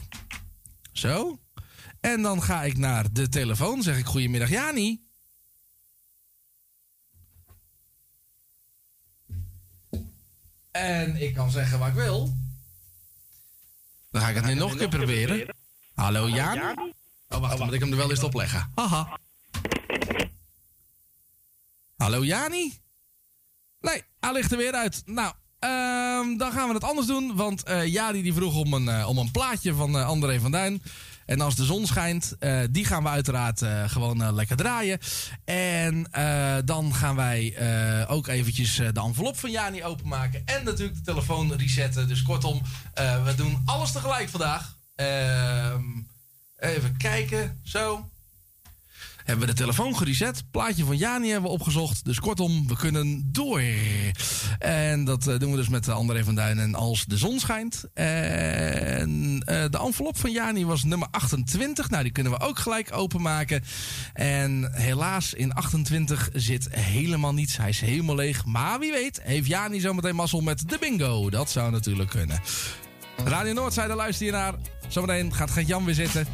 Zo. 0.93 1.39
En 2.01 2.23
dan 2.23 2.43
ga 2.43 2.63
ik 2.63 2.77
naar 2.77 3.13
de 3.13 3.29
telefoon. 3.29 3.83
Zeg 3.83 3.99
ik 3.99 4.07
goedemiddag 4.07 4.49
Jani. 4.49 5.07
En 10.71 11.17
ik 11.17 11.35
kan 11.35 11.51
zeggen 11.51 11.79
wat 11.79 11.89
ik 11.89 11.95
wil. 11.95 12.37
Dan 14.11 14.23
ga 14.23 14.29
ik 14.29 14.35
het 14.35 14.45
nu 14.45 14.55
nog 14.55 14.73
een 14.73 14.79
keer 14.79 14.89
proberen. 14.89 15.57
Hallo 15.95 16.29
Jani. 16.29 16.95
Oh, 17.29 17.41
wacht, 17.41 17.57
dan 17.57 17.67
moet 17.67 17.75
ik 17.75 17.81
hem 17.81 17.91
er 17.91 17.97
wel 17.97 18.11
eens 18.11 18.23
op 18.23 18.35
leggen. 18.35 18.71
Haha. 18.75 19.19
Hallo 21.97 22.25
Jani? 22.25 22.79
Nee, 23.81 24.03
hij 24.21 24.33
ligt 24.33 24.53
er 24.53 24.59
weer 24.59 24.73
uit. 24.73 25.03
Nou, 25.07 25.35
ehm, 25.59 26.37
dan 26.37 26.53
gaan 26.53 26.69
we 26.69 26.75
het 26.75 26.85
anders 26.85 27.07
doen. 27.07 27.37
Want 27.37 27.63
eh 27.63 27.87
Jari 27.87 28.23
die 28.23 28.35
vroeg 28.35 28.57
om 28.57 28.73
een, 28.73 28.89
eh, 28.89 29.09
om 29.09 29.19
een 29.19 29.31
plaatje 29.31 29.75
van 29.75 29.99
eh, 29.99 30.07
André 30.07 30.41
van 30.41 30.51
Duin. 30.51 30.83
En 31.27 31.41
als 31.41 31.55
de 31.55 31.65
zon 31.65 31.87
schijnt, 31.87 32.37
die 32.71 32.85
gaan 32.85 33.03
we 33.03 33.09
uiteraard 33.09 33.63
gewoon 33.87 34.35
lekker 34.35 34.57
draaien. 34.57 34.99
En 35.45 36.11
dan 36.65 36.95
gaan 36.95 37.17
wij 37.17 37.57
ook 38.09 38.27
eventjes 38.27 38.77
de 38.77 39.01
envelop 39.01 39.39
van 39.39 39.51
Jani 39.51 39.85
openmaken. 39.85 40.43
En 40.45 40.65
natuurlijk 40.65 40.97
de 40.97 41.05
telefoon 41.05 41.55
resetten. 41.55 42.09
Dus 42.09 42.23
kortom, 42.23 42.63
we 43.25 43.33
doen 43.37 43.63
alles 43.65 43.93
tegelijk 43.93 44.29
vandaag. 44.29 44.77
Ehm, 44.95 45.85
even 46.57 46.97
kijken, 46.97 47.61
zo 47.63 48.11
hebben 49.29 49.47
we 49.47 49.53
de 49.53 49.59
telefoon 49.59 49.97
gereset. 49.97 50.43
Plaatje 50.51 50.85
van 50.85 50.97
Jani 50.97 51.31
hebben 51.31 51.51
we 51.51 51.57
opgezocht. 51.57 52.05
Dus 52.05 52.21
kortom, 52.21 52.69
we 52.69 52.77
kunnen 52.77 53.29
door. 53.33 53.63
En 54.59 55.05
dat 55.05 55.27
eh, 55.27 55.39
doen 55.39 55.51
we 55.51 55.57
dus 55.57 55.69
met 55.69 55.89
André 55.89 56.25
van 56.25 56.35
Duin 56.35 56.59
en 56.59 56.75
Als 56.75 57.05
de 57.05 57.17
Zon 57.17 57.39
Schijnt. 57.39 57.85
En 57.95 59.43
eh, 59.45 59.65
de 59.71 59.79
envelop 59.79 60.19
van 60.19 60.31
Jani 60.31 60.65
was 60.65 60.85
nummer 60.85 61.09
28. 61.11 61.91
Nou, 61.91 62.03
die 62.03 62.13
kunnen 62.13 62.33
we 62.33 62.41
ook 62.41 62.59
gelijk 62.59 62.97
openmaken. 62.97 63.63
En 64.13 64.71
helaas, 64.73 65.35
in 65.35 65.53
28 65.53 66.29
zit 66.33 66.69
helemaal 66.71 67.35
niets. 67.35 67.57
Hij 67.57 67.69
is 67.69 67.81
helemaal 67.81 68.17
leeg. 68.17 68.45
Maar 68.45 68.79
wie 68.79 68.93
weet, 68.93 69.21
heeft 69.23 69.47
Jani 69.47 69.81
zometeen 69.81 70.17
mazzel 70.17 70.41
met 70.41 70.69
de 70.69 70.77
bingo. 70.81 71.31
Dat 71.31 71.51
zou 71.51 71.71
natuurlijk 71.71 72.11
kunnen. 72.11 72.41
Radio 73.25 73.53
Noordzijde, 73.53 73.95
luister 73.95 74.27
je 74.27 74.33
naar. 74.33 74.55
Zometeen 74.89 75.35
gaat 75.35 75.51
Gert-Jan 75.51 75.85
weer 75.85 75.95
zitten. 75.95 76.27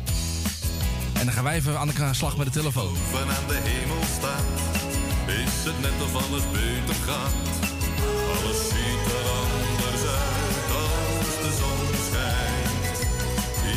En 1.24 1.30
dan 1.30 1.38
gaan 1.38 1.50
wij 1.50 1.58
even 1.60 1.78
aan 1.78 1.88
de 1.88 2.14
slag 2.20 2.36
met 2.36 2.46
de 2.46 2.60
telefoon. 2.60 2.96
Van 3.10 3.28
aan 3.36 3.46
de 3.52 3.60
hemel 3.68 4.04
staat, 4.18 4.46
is 5.42 5.56
het 5.68 5.78
net 5.86 5.98
of 6.06 6.12
alles 6.22 6.44
beter 6.56 6.98
gaat. 7.08 7.34
Alles 8.36 8.60
ziet 8.72 9.04
er 9.18 9.26
anders 9.48 10.02
uit 10.26 10.68
als 10.84 11.34
de 11.44 11.50
zon 11.60 11.82
schijnt. 12.08 12.96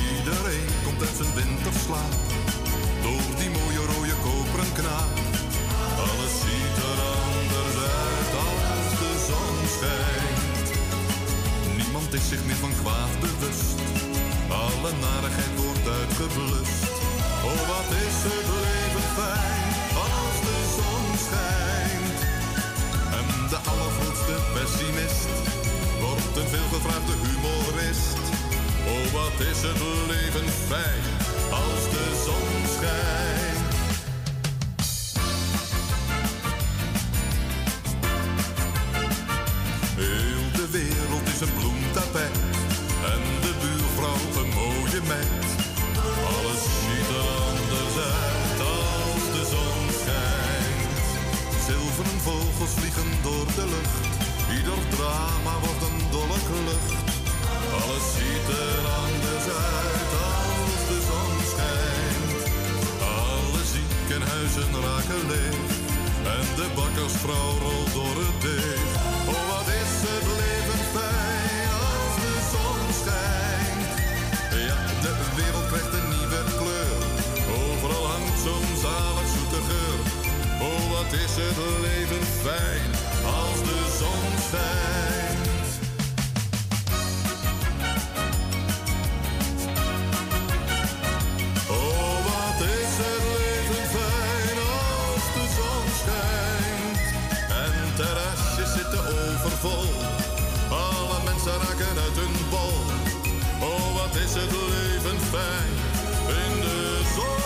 Iedereen 0.02 0.70
komt 0.86 1.02
uit 1.06 1.16
zijn 1.20 1.34
winterslaap, 1.40 2.16
door 3.04 3.28
die 3.40 3.52
mooie 3.58 3.84
rode 3.92 4.18
koperen 4.28 4.72
knaap. 4.80 5.14
Alles 6.08 6.34
ziet 6.44 6.78
er 6.90 7.00
anders 7.24 7.78
uit 8.10 8.32
als 8.48 8.90
de 9.02 9.12
zon 9.30 9.58
schijnt. 9.76 10.68
Niemand 11.80 12.10
is 12.20 12.26
zich 12.32 12.44
meer 12.48 12.62
van 12.66 12.74
kwaad 12.82 13.14
bewust, 13.24 13.78
alle 14.66 14.92
narigheid 15.06 15.54
wordt 15.62 15.88
uitgeblust. 16.00 16.97
Oh, 17.44 17.68
wat 17.68 17.90
is 18.08 18.18
het 18.30 18.48
leven 18.66 19.08
fijn 19.18 19.70
als 20.06 20.38
de 20.48 20.58
zon 20.78 21.06
schijnt. 21.26 22.20
En 23.18 23.28
de 23.50 23.60
allergrootste 23.72 24.36
pessimist 24.54 25.30
wordt 26.02 26.36
een 26.38 26.50
veelgevraagde 26.56 27.14
humorist. 27.26 28.18
Oh, 28.94 29.06
wat 29.18 29.38
is 29.52 29.62
het 29.62 29.82
leven 30.08 30.50
fijn 30.68 31.06
als 31.52 31.84
de 31.94 32.06
zon 32.26 32.50
schijnt. 32.76 33.74
Heel 39.96 40.46
de 40.60 40.68
wereld 40.72 41.28
is 41.34 41.42
een 41.42 41.54
bloemtapijt 41.54 42.57
drama 55.08 55.54
wordt 55.64 55.84
een 55.90 56.00
dolle 56.16 56.40
klucht. 56.50 56.92
Alles 57.80 58.06
ziet 58.16 58.48
er 58.66 58.84
anders 59.04 59.46
uit 59.80 60.12
als 60.30 60.82
de 60.90 61.00
zon 61.10 61.34
schijnt. 61.52 62.40
Alle 63.20 63.62
ziekenhuizen 63.74 64.72
raken 64.88 65.24
leeg. 65.32 65.72
En 66.36 66.46
de 66.60 66.68
bakkersvrouw 66.80 67.52
rolt 67.64 67.92
door 67.98 68.18
het 68.24 68.38
deeg. 68.46 68.90
Oh, 69.32 69.44
wat 69.52 69.68
is 69.82 69.94
het 70.10 70.28
leven 70.42 70.82
fijn 70.96 71.70
als 71.88 72.14
de 72.24 72.36
zon 72.54 72.82
schijnt. 73.02 73.90
Ja, 74.70 74.80
de 75.06 75.14
wereld 75.40 75.68
krijgt 75.72 75.94
een 76.00 76.10
nieuwe 76.16 76.42
kleur. 76.62 77.02
Overal 77.62 78.06
hangt 78.14 78.40
zo'n 78.46 78.70
zalig 78.86 79.28
zoete 79.36 79.62
geur. 79.70 80.00
Oh, 80.68 80.82
wat 80.94 81.12
is 81.24 81.34
het 81.42 81.58
leven 81.86 82.24
fijn 82.46 83.07
als 83.36 83.60
de 83.70 83.80
zon 84.00 84.32
schijnt. 84.48 85.70
Oh, 91.70 92.16
wat 92.30 92.60
is 92.62 92.94
het 93.04 93.24
leven 93.38 93.86
fijn 93.96 94.58
als 94.82 95.26
de 95.36 95.46
zon 95.58 95.86
schijnt. 96.02 97.00
En 97.64 97.76
terrasjes 97.96 98.72
zitten 98.78 99.00
overvol. 99.00 99.90
Alle 100.70 101.20
mensen 101.24 101.58
raken 101.66 101.96
uit 102.06 102.18
hun 102.22 102.36
bol. 102.50 102.78
Oh, 103.70 103.96
wat 103.98 104.16
is 104.16 104.34
het 104.34 104.52
leven 104.52 105.20
fijn 105.34 105.74
in 106.44 106.62
de 106.62 107.02
zon. 107.16 107.46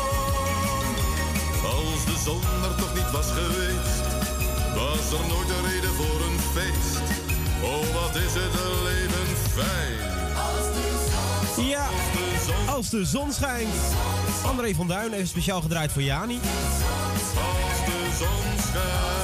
Als 1.76 2.06
de 2.06 2.18
zon 2.26 2.42
er 2.64 2.76
toch 2.76 2.94
niet 2.94 3.12
was 3.12 3.28
geweest, 3.32 4.11
was 4.82 5.12
er 5.20 5.28
nooit 5.28 5.50
een 5.50 5.66
reden 5.72 5.94
voor 5.94 6.22
een 6.28 6.40
feest. 6.40 7.02
Oh, 7.64 7.94
wat 7.94 8.16
is 8.16 8.34
het 8.34 8.54
leven 8.84 9.28
fijn. 9.58 10.10
Ja, 11.68 11.88
als 12.68 12.90
de 12.90 13.06
zon 13.06 13.32
schijnt. 13.32 13.70
André 14.46 14.74
van 14.74 14.88
Duin, 14.88 15.14
even 15.14 15.28
speciaal 15.28 15.62
gedraaid 15.62 15.92
voor 15.92 16.02
Jani. 16.02 16.36
Als 16.36 17.86
de 17.86 18.10
zon 18.20 18.58
schijnt. 18.58 19.22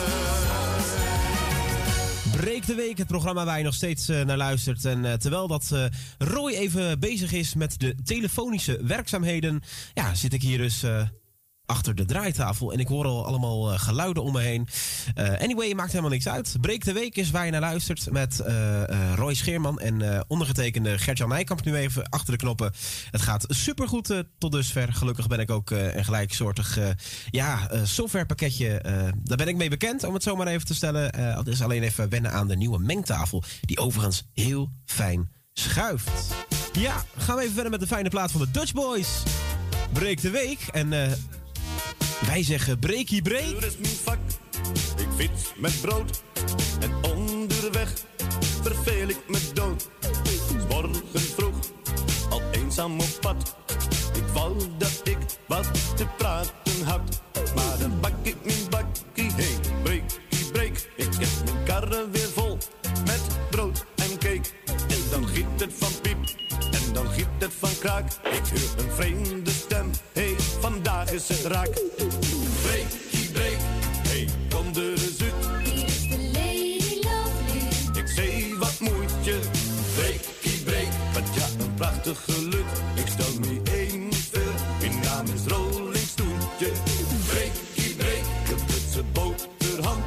Breek 2.38 2.66
de 2.66 2.76
Week, 2.76 2.98
het 2.98 3.08
programma 3.08 3.46
waar 3.46 3.58
je 3.58 3.64
nog 3.64 3.74
steeds 3.74 4.10
eh, 4.10 4.26
naar 4.26 4.38
luistert. 4.38 4.86
En 4.86 5.06
eh, 5.06 5.14
terwijl 5.14 5.48
dat 5.48 5.70
eh, 5.74 5.86
Roy 6.18 6.52
even 6.52 7.00
bezig 7.00 7.32
is 7.32 7.54
met 7.54 7.80
de 7.80 7.96
telefonische 8.04 8.80
werkzaamheden... 8.84 9.62
ja, 9.94 10.16
zit 10.16 10.34
ik 10.34 10.42
hier 10.42 10.58
dus 10.58 10.84
achter 11.68 11.96
de 11.96 12.06
draaitafel 12.06 12.74
en 12.74 12.80
ik 12.80 12.88
hoor 12.88 13.06
al 13.06 13.26
allemaal 13.26 13.72
eh, 13.72 13.80
geluiden 13.80 14.24
om 14.24 14.32
me 14.32 14.42
heen. 14.42 14.68
Eh, 15.16 15.42
anyway, 15.42 15.74
maakt 15.74 15.90
helemaal 15.90 16.12
niks 16.12 16.28
uit. 16.28 16.56
Breek 16.62 16.86
de 16.86 16.94
Week 16.94 17.16
is 17.16 17.32
waar 17.32 17.46
je 17.46 17.52
naar 17.52 17.62
luistert 17.62 18.12
met 18.12 18.40
eh, 18.40 18.84
Roy 19.16 19.34
Scheerman 19.34 19.80
en 19.80 20.26
ondergetekende 20.28 20.98
Gert-Jan 20.98 21.30
Nijkamp 21.30 21.66
nu 21.66 21.76
even 21.76 22.10
achter 22.10 22.32
de 22.32 22.40
knoppen. 22.40 22.72
Het 23.12 23.22
gaat 23.22 23.46
supergoed 23.48 24.24
tot 24.38 24.52
dusver. 24.52 24.94
Gelukkig 24.94 25.28
ben 25.28 25.40
ik 25.40 25.52
ook 25.52 25.70
een 25.70 26.06
gelijksoortig 26.06 26.80
ja, 27.30 27.70
softwarepakketje. 27.84 28.82
daar 29.24 29.38
ben 29.38 29.48
ik 29.48 29.56
mee 29.56 29.70
bekend, 29.70 30.04
om 30.04 30.14
het 30.14 30.24
zo 30.24 30.36
maar 30.36 30.48
even 30.48 30.68
te 30.68 30.74
stellen. 30.76 31.16
Het 31.16 31.48
is 31.48 31.62
alleen 31.62 31.84
even 31.84 32.10
wennen 32.10 32.32
aan 32.32 32.48
de 32.48 32.56
nieuwe 32.56 32.80
mengtafel, 32.80 33.44
die 33.62 33.80
overigens 33.80 34.28
heel 34.34 34.70
fijn 34.86 35.32
schuift. 35.54 36.34
Ja, 36.72 37.04
gaan 37.18 37.36
we 37.36 37.42
even 37.42 37.54
verder 37.54 37.72
met 37.72 37.80
de 37.80 37.88
fijne 37.88 38.10
plaat 38.10 38.32
van 38.32 38.42
de 38.42 38.52
Dutch 38.52 38.74
Boys. 38.74 39.24
Breek 39.94 40.22
de 40.22 40.30
Week 40.30 40.60
en 40.72 40.94
wij 42.26 42.44
zeggen 42.44 42.80
breekie 42.80 43.22
breek. 43.22 43.46
Uur 43.46 43.66
is 43.66 43.78
mijn 43.78 43.96
vak, 44.04 44.18
ik 44.98 45.08
fiets 45.16 45.54
met 45.58 45.82
brood. 45.82 46.24
En 46.80 46.92
onderweg 47.14 47.94
verveel 48.62 49.08
ik 49.08 49.20
me 49.28 49.40
dood. 49.54 49.90
Morgen 50.70 51.20
vroeg, 51.20 51.56
al 52.30 52.42
eenzaam 52.52 53.00
op 53.00 53.18
pad. 53.22 53.56
Ik 54.14 54.24
wou 54.34 54.58
dat 54.78 55.02
ik 55.04 55.18
wat 55.48 55.96
te 55.96 56.06
praten 56.18 56.84
had. 56.84 57.22
Maar 57.56 57.78
dan 57.80 58.00
bak 58.00 58.14
ik 58.22 58.36
mijn 58.44 58.70
bakkie, 58.70 59.32
hey, 59.32 59.60
breekie 59.84 60.52
breek. 60.52 60.90
Ik 60.96 61.14
heb 61.20 61.30
mijn 61.46 61.64
karren 61.66 62.12
weer 62.12 62.30
vol 62.34 62.58
met 63.06 63.22
brood 63.50 63.86
en 63.96 64.18
cake. 64.18 64.50
En 64.66 65.02
dan 65.12 65.28
giet 65.28 65.46
het 65.58 65.74
van 65.78 65.92
piep, 66.02 66.18
en 66.72 66.94
dan 66.94 67.08
giet 67.08 67.28
het 67.38 67.54
van 67.60 67.78
kraak. 67.80 68.12
Ik 68.24 68.42
hoor 68.50 68.86
een 68.86 68.92
vreemde 68.92 69.52
stem, 69.52 69.92
vandaag 70.72 71.12
is 71.12 71.28
het 71.28 71.46
raak. 71.46 71.74
Breekie 72.62 73.32
breek, 73.32 73.60
hey, 74.08 74.28
kom 74.50 74.66
er 74.76 74.92
eens 74.92 75.22
uit. 75.22 75.34
Ik 77.98 78.08
zei 78.08 78.56
wat 78.60 78.80
moet 78.80 79.12
je, 79.22 79.40
breekie 79.96 80.64
breek. 80.64 80.90
Wat 81.14 81.24
ja, 81.36 81.48
een 81.64 81.74
prachtig 81.74 82.24
geluk. 82.24 82.66
Ik 82.96 83.08
stel 83.08 83.40
me 83.40 83.62
eens 83.74 84.30
voor, 84.32 84.54
mijn 84.80 85.00
naam 85.04 85.26
is 85.36 85.46
Rolling 85.54 86.08
Stoentje. 86.08 86.72
Breekie 87.28 87.96
breek, 87.96 88.24
de 88.48 88.56
Britse 88.66 89.04
boterham. 89.14 90.02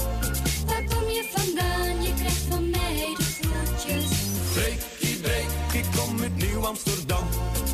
Waar 0.67 0.85
kom 0.85 1.09
je 1.09 1.29
vandaan? 1.35 2.03
Je 2.03 2.15
krijgt 2.15 2.45
van 2.49 2.71
mij 2.71 3.15
de 3.17 3.25
groetjes. 3.41 4.11
Breekie 4.53 5.17
breek, 5.17 5.51
ik 5.73 5.85
kom 5.97 6.21
uit 6.21 6.37
Nieuw-Amsterdam. 6.37 7.27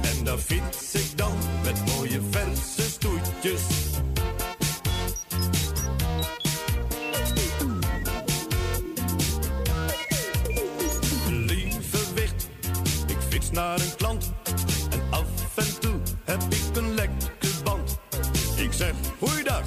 En 0.03 0.25
daar 0.25 0.39
fiets 0.39 0.93
ik 0.93 1.19
dan 1.19 1.33
met 1.65 1.95
mooie 1.97 2.21
zachtjes. 3.47 3.63
Lieve 11.31 12.15
wicht, 12.15 12.49
ik 13.07 13.17
fiets 13.29 13.51
naar 13.51 13.81
een 13.81 13.97
klant. 13.97 14.33
En 14.91 15.01
af 15.11 15.57
en 15.57 15.81
toe 15.81 16.01
heb 16.25 16.43
ik 16.49 16.77
een 16.77 16.95
lekke 16.95 17.49
band. 17.65 17.99
Ik 18.57 18.73
zeg, 18.73 18.93
goeiedag, 19.19 19.63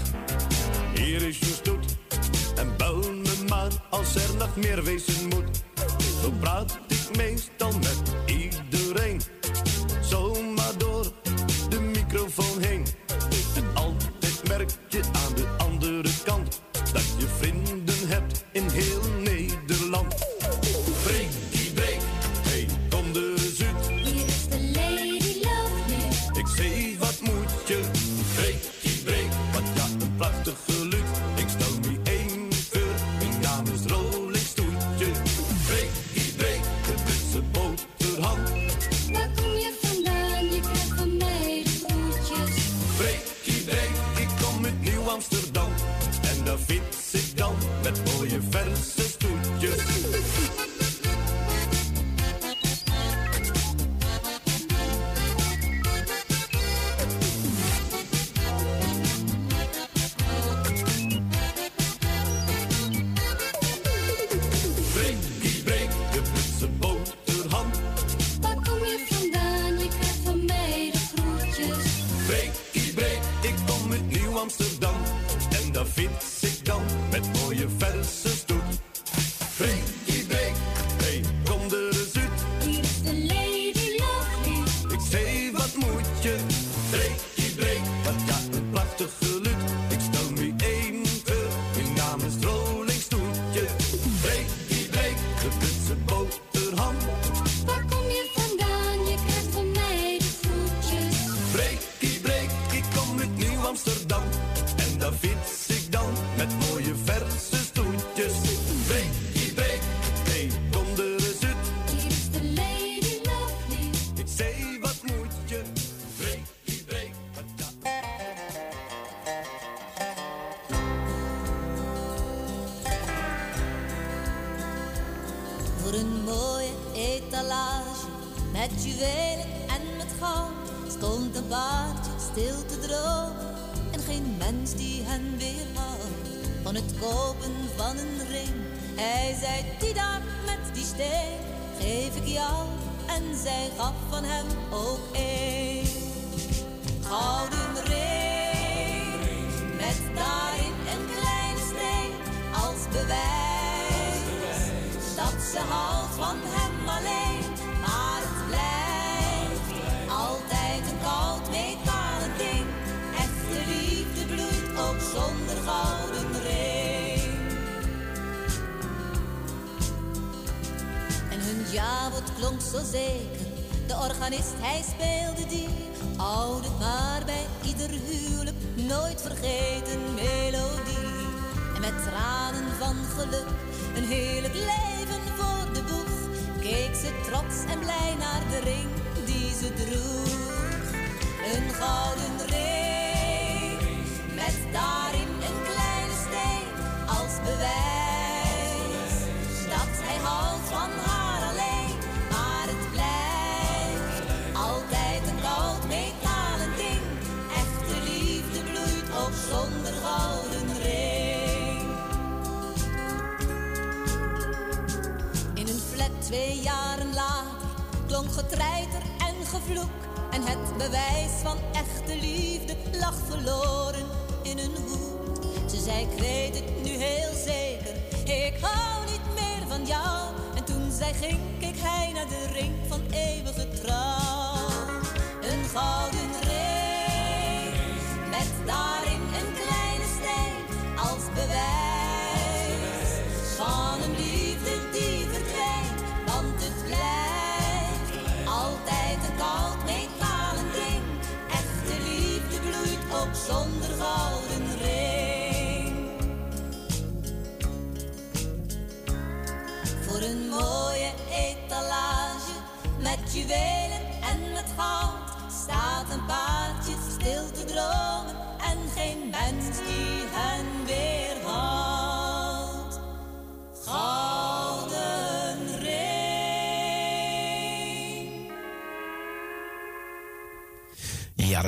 hier 0.93 1.27
is 1.27 1.39
je 1.39 1.45
stoet. 1.45 1.97
En 2.55 2.77
bel 2.77 2.97
me 2.97 3.43
maar 3.47 3.71
als 3.89 4.15
er 4.15 4.35
nog 4.37 4.55
meer 4.55 4.83
wezen 4.83 5.27
moet. 5.27 5.63
Zo 6.21 6.31
praat 6.39 6.79
ik 6.87 7.17
meestal 7.17 7.71
met 7.71 8.01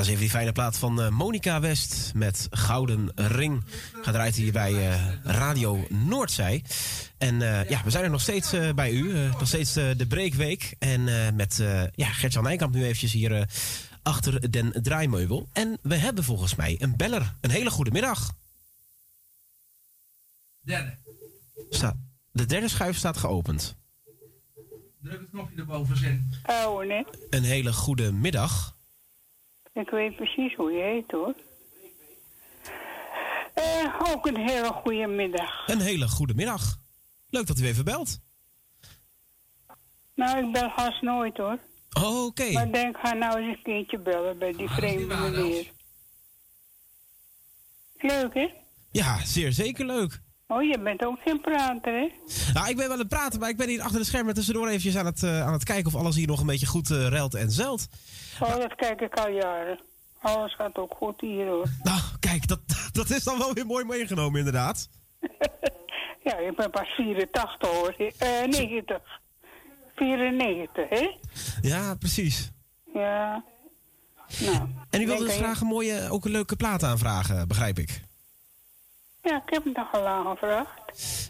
even 0.07 0.19
die 0.19 0.29
fijne 0.29 0.51
plaat 0.51 0.77
van 0.77 1.01
eh, 1.01 1.09
Monica 1.09 1.59
West 1.59 2.11
met 2.15 2.47
Gouden 2.51 3.11
Ring. 3.15 3.63
Gedraaid 4.01 4.35
hier 4.35 4.51
bij 4.51 4.89
eh, 4.91 5.13
Radio 5.23 5.85
Noordzij. 5.89 6.63
En 7.17 7.41
eh, 7.41 7.69
ja, 7.69 7.83
we 7.83 7.89
zijn 7.89 8.03
er 8.03 8.09
nog 8.09 8.21
steeds 8.21 8.53
bij 8.75 8.91
u. 8.91 9.15
eh, 9.15 9.31
nog 9.39 9.47
steeds 9.47 9.73
de 9.73 10.05
breekweek. 10.07 10.75
En 10.79 11.07
eh, 11.07 11.33
met 11.33 11.59
eh 11.59 11.83
ja, 11.95 12.07
Gert-Jan 12.07 12.43
Nijkamp 12.43 12.73
nu 12.73 12.83
eventjes 12.83 13.11
hier 13.11 13.49
achter 14.03 14.51
den 14.51 14.83
draaimoebel. 14.83 15.49
En 15.53 15.77
we 15.81 15.95
hebben 15.95 16.23
volgens 16.23 16.55
mij 16.55 16.75
een 16.79 16.95
beller. 16.97 17.35
Een 17.41 17.49
hele 17.51 17.69
goede 17.69 17.91
middag. 17.91 18.33
Derde. 20.61 20.97
Sta- 21.69 21.97
de 22.31 22.45
derde 22.45 22.67
schuif 22.67 22.97
staat 22.97 23.17
geopend. 23.17 23.75
Druk 25.01 25.19
het 25.19 25.29
knopje 25.29 25.57
erboven 25.57 25.97
zin. 25.97 26.33
Oh, 26.45 26.85
nee. 26.85 27.05
Een 27.29 27.43
hele 27.43 27.73
goede 27.73 28.11
middag. 28.11 28.70
Ik 29.73 29.89
weet 29.89 30.15
precies 30.15 30.55
hoe 30.55 30.71
je 30.71 30.81
heet, 30.81 31.11
hoor. 31.11 31.35
Eh, 33.53 34.01
ook 34.11 34.25
een 34.25 34.37
hele 34.37 34.67
goede 34.67 35.07
middag. 35.07 35.67
Een 35.67 35.81
hele 35.81 36.07
goede 36.07 36.33
middag. 36.33 36.77
Leuk 37.29 37.47
dat 37.47 37.59
u 37.59 37.65
even 37.65 37.85
belt. 37.85 38.19
Nou, 40.15 40.45
ik 40.45 40.51
bel 40.51 40.69
haast 40.69 41.01
nooit, 41.01 41.37
hoor. 41.37 41.59
Oh, 41.93 42.25
oké. 42.25 42.51
Maar 42.51 42.71
denk, 42.71 42.97
ga 42.97 43.13
nou 43.13 43.39
eens 43.39 43.57
een 43.57 43.63
keertje 43.63 43.99
bellen 43.99 44.37
bij 44.37 44.51
die 44.51 44.69
vreemde 44.69 45.15
meneer. 45.15 45.71
Leuk, 47.97 48.33
hè? 48.33 48.49
Ja, 48.91 49.25
zeer 49.25 49.51
zeker 49.51 49.85
leuk. 49.85 50.21
Oh, 50.47 50.63
je 50.63 50.79
bent 50.79 51.05
ook 51.05 51.19
geen 51.25 51.41
prater, 51.41 51.93
hè? 51.93 52.09
Nou, 52.53 52.69
ik 52.69 52.75
ben 52.75 52.85
wel 52.85 52.91
aan 52.91 52.99
het 52.99 53.07
praten, 53.07 53.39
maar 53.39 53.49
ik 53.49 53.57
ben 53.57 53.69
hier 53.69 53.81
achter 53.81 53.99
de 53.99 54.05
schermen 54.05 54.33
tussendoor 54.33 54.67
eventjes 54.67 54.97
aan 54.97 55.05
het, 55.05 55.23
eh, 55.23 55.41
aan 55.45 55.53
het 55.53 55.63
kijken 55.63 55.93
of 55.93 55.99
alles 55.99 56.15
hier 56.15 56.27
nog 56.27 56.39
een 56.39 56.45
beetje 56.45 56.65
goed 56.65 56.91
eh 56.91 57.07
ruilt 57.07 57.33
en 57.33 57.51
zelt. 57.51 57.87
Oh, 58.41 58.55
dat 58.57 58.75
kijk 58.75 59.01
ik 59.01 59.19
al 59.19 59.29
jaren. 59.29 59.79
Alles 60.21 60.55
gaat 60.55 60.77
ook 60.77 60.93
goed 60.97 61.21
hier, 61.21 61.47
hoor. 61.47 61.67
Nou, 61.83 62.01
kijk, 62.19 62.47
dat, 62.47 62.59
dat 62.91 63.09
is 63.09 63.23
dan 63.23 63.37
wel 63.37 63.53
weer 63.53 63.65
mooi 63.65 63.85
meegenomen, 63.85 64.37
inderdaad. 64.39 64.89
Ja, 66.23 66.37
ik 66.37 66.55
ben 66.55 66.69
pas 66.69 66.87
84, 66.87 67.69
hoor. 67.69 67.95
Eh, 68.17 68.43
90. 68.47 69.01
94, 69.95 70.89
hè? 70.89 71.09
Ja, 71.61 71.95
precies. 71.95 72.51
Ja. 72.93 73.43
Nou. 74.39 74.67
En 74.89 75.01
u 75.01 75.05
wilde 75.05 75.25
dus 75.25 75.35
graag 75.35 75.61
een 75.61 75.67
mooie, 75.67 76.09
ook 76.09 76.25
een 76.25 76.31
leuke 76.31 76.55
plaat 76.55 76.83
aanvragen, 76.83 77.47
begrijp 77.47 77.79
ik. 77.79 78.01
Ja, 79.23 79.35
ik 79.45 79.53
heb 79.53 79.63
het 79.63 79.75
nog 79.75 79.91
al 79.93 80.07
aangevraagd. 80.07 80.69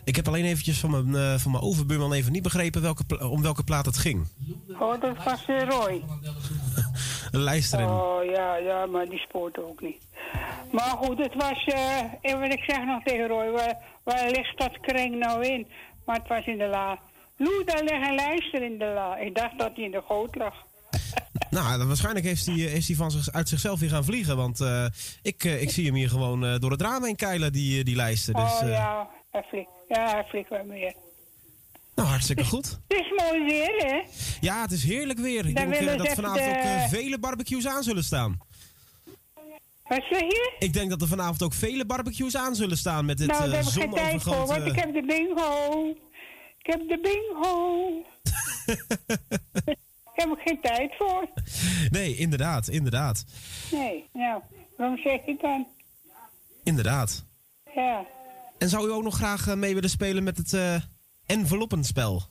Ik 0.03 0.15
heb 0.15 0.27
alleen 0.27 0.45
eventjes 0.45 0.79
van 0.79 0.91
mijn, 0.91 1.15
eh, 1.15 1.39
van 1.39 1.51
mijn 1.51 1.63
overbuurman 1.63 2.13
even 2.13 2.31
niet 2.31 2.43
begrepen 2.43 2.81
welke, 2.81 3.29
om 3.29 3.41
welke 3.41 3.63
plaat 3.63 3.85
het 3.85 3.97
ging. 3.97 4.27
Oh, 4.79 5.01
dat 5.01 5.23
was 5.23 5.45
weer 5.45 5.65
Roy. 5.65 6.03
Een 7.31 7.41
lijst 7.41 7.73
erin. 7.73 7.87
Oh, 7.87 8.25
ja, 8.25 8.55
ja, 8.55 8.85
maar 8.85 9.09
die 9.09 9.19
spoort 9.19 9.59
ook 9.59 9.81
niet. 9.81 10.07
Maar 10.71 10.95
goed, 10.97 11.17
het 11.17 11.35
was, 11.35 11.63
eh, 11.65 11.99
en 12.21 12.39
wat 12.39 12.53
ik 12.53 12.63
zeg 12.63 12.85
nog 12.85 13.03
tegen 13.03 13.27
Roy, 13.27 13.51
waar, 13.51 13.77
waar 14.03 14.29
ligt 14.29 14.57
dat 14.57 14.79
kring 14.79 15.15
nou 15.15 15.45
in? 15.45 15.67
Maar 16.05 16.15
het 16.15 16.27
was 16.27 16.45
in 16.45 16.57
de 16.57 16.67
la. 16.67 16.99
Lou, 17.37 17.63
daar 17.65 17.83
ligt 17.83 18.07
een 18.07 18.15
lijster 18.15 18.61
in 18.63 18.77
de 18.77 18.91
la. 18.95 19.17
Ik 19.17 19.35
dacht 19.35 19.57
dat 19.57 19.71
hij 19.75 19.83
in 19.83 19.91
de 19.91 20.01
goot 20.01 20.35
lag. 20.35 20.55
Nou, 21.49 21.77
dan 21.77 21.87
waarschijnlijk 21.87 22.25
heeft 22.25 22.45
hij, 22.45 22.55
is 22.55 22.87
hij 22.87 22.95
van 22.95 23.11
zich, 23.11 23.33
uit 23.33 23.49
zichzelf 23.49 23.79
weer 23.79 23.89
gaan 23.89 24.03
vliegen. 24.03 24.37
Want 24.37 24.61
eh, 24.61 24.85
ik, 25.21 25.43
eh, 25.43 25.61
ik 25.61 25.69
zie 25.69 25.85
hem 25.85 25.95
hier 25.95 26.09
gewoon 26.09 26.45
eh, 26.45 26.55
door 26.59 26.71
het 26.71 26.81
raam 26.81 27.03
heen 27.03 27.15
keilen, 27.15 27.51
die, 27.51 27.79
eh, 27.79 27.85
die 27.85 27.95
lijsten. 27.95 28.33
Dus, 28.33 28.43
oh 28.43 28.61
eh, 28.61 28.69
ja, 28.69 29.09
hij 29.31 29.43
flikt. 29.49 29.69
Ja, 29.87 30.09
hij 30.11 30.23
flikt 30.23 30.49
wel 30.49 30.63
meer. 30.65 30.93
Nou, 31.95 32.07
hartstikke 32.07 32.45
goed. 32.45 32.65
Het 32.87 32.97
is 32.99 33.23
mooi 33.23 33.43
weer, 33.45 33.85
hè? 33.85 34.01
Ja, 34.41 34.61
het 34.61 34.71
is 34.71 34.83
heerlijk 34.83 35.19
weer. 35.19 35.37
Ik 35.37 35.43
Dan 35.43 35.53
denk 35.53 35.73
eh, 35.73 35.79
willen 35.79 35.97
dat 35.97 36.07
vanavond 36.13 36.41
ook 36.49 36.55
eh, 36.55 36.83
de- 36.83 36.89
vele 36.89 37.19
barbecues 37.19 37.67
aan 37.67 37.83
zullen 37.83 38.03
staan. 38.03 38.37
Wat 39.83 40.03
zeg 40.09 40.19
je? 40.19 40.55
Ik 40.59 40.73
denk 40.73 40.89
dat 40.89 41.01
er 41.01 41.07
vanavond 41.07 41.43
ook 41.43 41.53
vele 41.53 41.85
barbecues 41.85 42.35
aan 42.37 42.55
zullen 42.55 42.77
staan 42.77 43.05
met 43.05 43.17
dit 43.17 43.27
nou, 43.27 43.39
daar 43.39 43.49
eh 43.49 43.55
heb 43.65 43.65
ik 43.65 43.81
geen 43.81 43.91
tijd 43.91 44.23
voor, 44.23 44.45
want 44.45 44.65
ik 44.65 44.75
heb 44.75 44.93
de 44.93 45.03
bingo. 45.05 45.83
Ik 46.57 46.65
heb 46.65 46.79
de 46.87 46.99
bingo. 47.01 47.77
Daar 50.15 50.29
heb 50.29 50.37
ik 50.39 50.43
geen 50.47 50.61
tijd 50.61 50.95
voor. 50.97 51.29
Nee, 51.89 52.15
inderdaad, 52.15 52.67
inderdaad. 52.67 53.23
Nee, 53.71 54.09
nou, 54.13 54.41
waarom 54.77 54.97
zeg 54.97 55.25
je 55.25 55.37
dan? 55.41 55.67
Inderdaad. 56.63 57.25
Ja. 57.75 58.05
En 58.57 58.69
zou 58.69 58.87
u 58.87 58.91
ook 58.91 59.03
nog 59.03 59.15
graag 59.15 59.47
eh, 59.47 59.55
mee 59.55 59.73
willen 59.73 59.89
spelen 59.89 60.23
met 60.23 60.37
het 60.37 60.53
eh 60.53 60.75
enveloppenspel? 61.25 62.23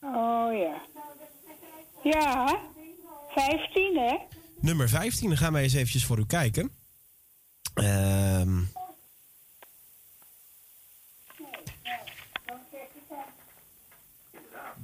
Oh 0.00 0.52
ja. 0.52 0.82
Ja, 2.02 2.60
15 3.28 3.96
hè? 3.98 4.16
Nummer 4.60 4.88
15, 4.88 5.28
dan 5.28 5.38
gaan 5.38 5.52
wij 5.52 5.62
eens 5.62 5.72
eventjes 5.72 6.04
voor 6.04 6.18
u 6.18 6.26
kijken. 6.26 6.70
Ehm 7.74 8.60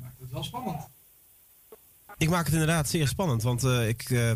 Maakt 0.01 0.19
het 0.21 0.31
wel 0.31 0.45
spannend. 0.45 0.89
ik 2.19 2.29
maak 2.29 2.45
het 2.45 2.53
inderdaad 2.53 2.89
zeer 2.89 3.09
spannend, 3.09 3.43
want 3.43 3.65
eh, 3.65 3.89
ik... 3.89 4.11
eh, 4.11 4.31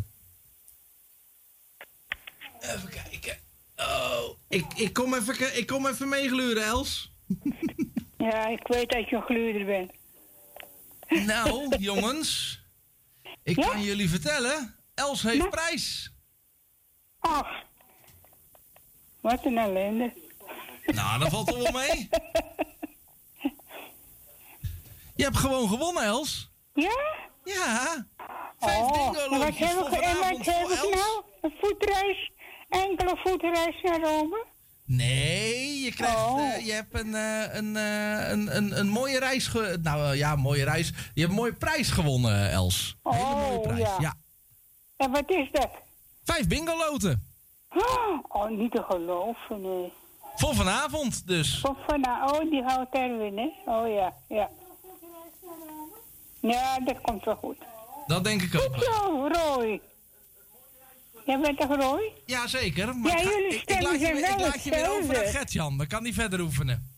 Even 2.60 2.88
kijken. 2.90 3.38
Oh, 3.76 4.38
ik, 4.48 4.72
ik, 4.74 4.92
kom 4.92 5.14
even, 5.14 5.56
ik 5.58 5.66
kom 5.66 5.86
even 5.86 6.08
meegluren, 6.08 6.64
Els. 6.64 7.12
Ja, 8.16 8.46
ik 8.46 8.66
weet 8.66 8.90
dat 8.90 9.08
je 9.08 9.16
een 9.16 9.22
gluurder 9.22 9.64
bent. 9.64 9.92
Nou, 11.26 11.76
jongens. 11.78 12.60
Ik 13.42 13.56
kan 13.56 13.82
jullie 13.82 14.08
vertellen. 14.08 14.74
Els 14.94 15.22
heeft 15.22 15.50
prijs. 15.50 16.12
Ach. 17.18 17.48
Wat 19.20 19.44
een 19.44 19.58
ellende. 19.58 20.12
Nou, 20.86 21.18
dat 21.18 21.28
valt 21.30 21.48
er 21.54 21.62
wel 21.62 21.72
mee. 21.72 22.08
Je 25.16 25.24
hebt 25.24 25.36
gewoon 25.36 25.68
gewonnen, 25.68 26.02
Els. 26.02 26.50
Ja? 26.74 27.14
Ja. 27.44 28.06
Vijf 28.58 28.78
Oh, 28.78 28.92
bingo 29.10 29.24
en 29.24 29.30
wat 29.30 29.38
loodjes 29.38 29.68
heb 29.68 29.78
voor 29.78 29.86
ik, 29.86 29.92
en 30.00 30.14
wat 30.14 30.16
vanavond 30.16 30.46
heb 30.46 30.54
voor 30.62 30.70
ik 30.72 30.78
Els. 30.78 30.94
nou? 30.94 31.22
Een 31.40 31.54
voetreis? 31.60 32.30
Enkele 32.68 33.16
voetreis 33.24 33.82
naar 33.82 34.00
Rome? 34.00 34.44
Nee, 34.86 35.80
je 35.80 35.92
krijgt, 35.92 36.16
Oh. 36.16 36.40
eh, 36.54 36.66
je 36.66 36.72
hebt 36.72 36.94
een, 36.94 37.14
eh, 37.14 37.54
een, 37.54 37.76
eh, 37.76 38.30
een, 38.30 38.56
een, 38.56 38.78
een 38.78 38.88
mooie 38.88 39.18
reis, 39.18 39.46
ge 39.46 39.78
nou 39.82 40.16
ja, 40.16 40.36
mooie 40.36 40.64
reis. 40.64 40.88
Je 41.14 41.20
hebt 41.20 41.28
een 41.32 41.38
mooie 41.38 41.52
prijs 41.54 41.90
gewonnen, 41.90 42.50
Els. 42.50 42.96
Een 43.02 43.12
hele 43.12 43.34
mooie 43.34 43.56
Oh, 43.58 43.62
prijs, 43.62 43.78
ja. 43.80 43.96
ja. 44.00 44.14
En 44.96 45.10
wat 45.10 45.30
is 45.30 45.48
dat? 45.52 45.70
Vijf 46.24 46.46
bingo 46.48 46.76
loten. 46.76 47.22
Oh, 48.28 48.48
niet 48.48 48.70
te 48.72 48.82
geloven, 48.88 49.60
nee. 49.60 49.92
Voor 50.36 50.54
vanavond 50.54 51.26
dus. 51.26 51.58
Van, 51.60 51.76
van, 51.86 52.04
oh, 52.06 52.50
die 52.50 52.62
houdt 52.62 52.94
Erwin, 52.94 53.38
hè? 53.38 53.72
Oh 53.72 53.88
ja, 53.94 54.12
ja. 54.28 54.50
Ja, 56.40 56.78
dat 56.78 57.00
komt 57.00 57.24
wel 57.24 57.36
goed. 57.36 57.56
Dat 58.06 58.24
denk 58.24 58.42
ik 58.42 58.54
ook. 58.54 58.74
Goed 58.74 58.84
zo, 58.84 59.28
Roy. 59.32 59.80
Jij 61.26 61.40
bent 61.40 61.58
toch 61.58 61.76
Roy? 61.76 62.12
Jazeker. 62.26 62.96
Maar 62.96 63.12
Ja, 63.12 63.18
ik, 63.18 63.24
ga- 63.26 63.30
jullie 63.38 63.54
ik, 63.56 63.70
ik 63.70 63.82
laat 63.82 63.92
je, 63.92 63.98
weer- 63.98 64.16
ik 64.16 64.24
wel 64.36 64.38
laat 64.38 64.64
je 64.64 64.70
weer 64.70 64.90
over 64.90 65.14
naar. 65.14 65.24
Gertjan. 65.26 65.78
Dan 65.78 65.86
kan 65.86 66.02
hij 66.02 66.12
verder 66.12 66.40
oefenen. 66.40 66.90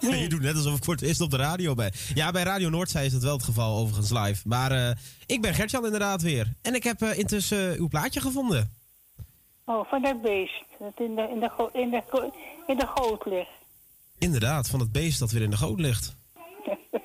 Je 0.00 0.28
doet 0.28 0.40
net 0.40 0.56
alsof 0.56 0.76
ik 0.76 0.84
voor 0.84 0.94
het 0.94 1.02
eerst 1.02 1.20
op 1.20 1.30
de 1.30 1.36
radio 1.36 1.74
ben. 1.74 1.92
Ja, 2.14 2.30
bij 2.30 2.42
Radio 2.42 2.68
Noordzij 2.68 3.06
is 3.06 3.12
het 3.12 3.22
wel 3.22 3.32
het 3.36 3.42
geval, 3.44 3.76
overigens 3.78 4.10
live. 4.10 4.48
Maar 4.48 4.72
eh, 4.72 4.90
ik 5.26 5.40
ben 5.42 5.54
Gertjan 5.54 5.84
inderdaad 5.84 6.22
weer. 6.22 6.52
En 6.62 6.74
ik 6.74 6.82
heb 6.84 7.02
eh, 7.02 7.18
intussen 7.18 7.72
eh, 7.72 7.78
uw 7.78 7.88
plaatje 7.88 8.20
gevonden. 8.20 8.74
Oh, 9.64 9.88
van 9.88 10.02
dat 10.02 10.22
beest. 10.22 10.64
Dat 10.78 10.92
in 10.96 11.14
de, 11.14 11.28
in 11.34 11.40
de, 11.40 11.48
go- 11.48 11.70
in 11.72 11.90
de, 11.90 12.02
go- 12.10 12.32
in 12.66 12.76
de 12.76 12.86
goot 12.86 13.24
ligt. 13.26 13.48
Inderdaad, 14.18 14.68
van 14.68 14.80
het 14.80 14.92
beest 14.92 15.18
dat 15.18 15.30
weer 15.30 15.42
in 15.42 15.50
de 15.50 15.56
goot 15.56 15.80
ligt. 15.80 16.14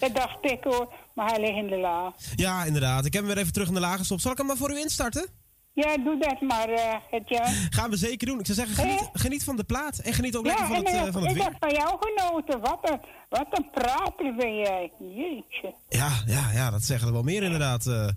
dat 0.00 0.14
dacht 0.14 0.38
ik 0.50 0.58
hoor, 0.64 0.92
maar 1.14 1.26
hij 1.30 1.40
ligt 1.40 1.56
in 1.56 1.66
de 1.68 1.76
la. 1.76 2.12
Ja, 2.36 2.64
inderdaad. 2.64 3.04
Ik 3.04 3.12
heb 3.12 3.22
hem 3.24 3.32
weer 3.32 3.40
even 3.42 3.52
terug 3.52 3.68
in 3.68 3.74
de 3.74 3.80
laag 3.80 3.98
gestopt. 3.98 4.22
Zal 4.22 4.32
ik 4.32 4.38
hem 4.38 4.46
maar 4.46 4.56
voor 4.56 4.70
u 4.72 4.78
instarten? 4.78 5.28
Ja, 5.72 5.96
doe 5.96 6.18
dat 6.18 6.40
maar, 6.40 6.68
eh 6.68 6.94
Gertjan. 7.10 7.46
Gaan 7.70 7.90
we 7.90 7.96
zeker 7.96 8.26
doen. 8.26 8.38
Ik 8.38 8.46
zou 8.46 8.58
zeggen, 8.58 8.76
geniet, 8.76 9.08
geniet 9.12 9.44
van 9.44 9.56
de 9.56 9.64
plaat. 9.64 9.98
En 9.98 10.12
geniet 10.12 10.36
ook 10.36 10.46
lekker 10.46 10.66
van 10.66 10.76
het, 10.76 10.86
eh, 10.88 11.06
ik- 11.06 11.12
van 11.12 11.22
het 11.22 11.30
ik 11.30 11.36
weer. 11.36 11.44
heb 11.46 11.56
van 11.60 11.70
jou 11.70 11.98
genoten. 12.00 12.60
Wat 12.60 12.78
een, 12.90 13.00
wat 13.28 13.46
een 13.50 13.70
prater 13.70 14.34
ben 14.34 14.56
jij. 14.56 14.90
Jeetje. 14.98 15.74
Ja, 15.88 16.08
ja, 16.26 16.50
ja, 16.52 16.70
dat 16.70 16.82
zeggen 16.84 17.06
er 17.06 17.12
wel 17.12 17.22
meer 17.22 17.42
inderdaad. 17.42 17.86
eh. 17.86 18.08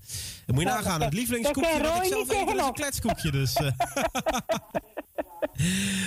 Moet 0.48 0.62
je 0.64 0.68
Ja, 0.68 0.74
nagaan. 0.76 1.02
Het 1.02 1.14
lievelingskoekje 1.14 1.82
dat 1.82 1.96
ik 1.96 2.04
zelf 2.04 2.30
eet, 2.30 2.48
is 2.56 2.62
een 2.66 2.74
kletskoekje. 2.74 3.32
Dus, 3.32 3.54
eh. 3.54 3.68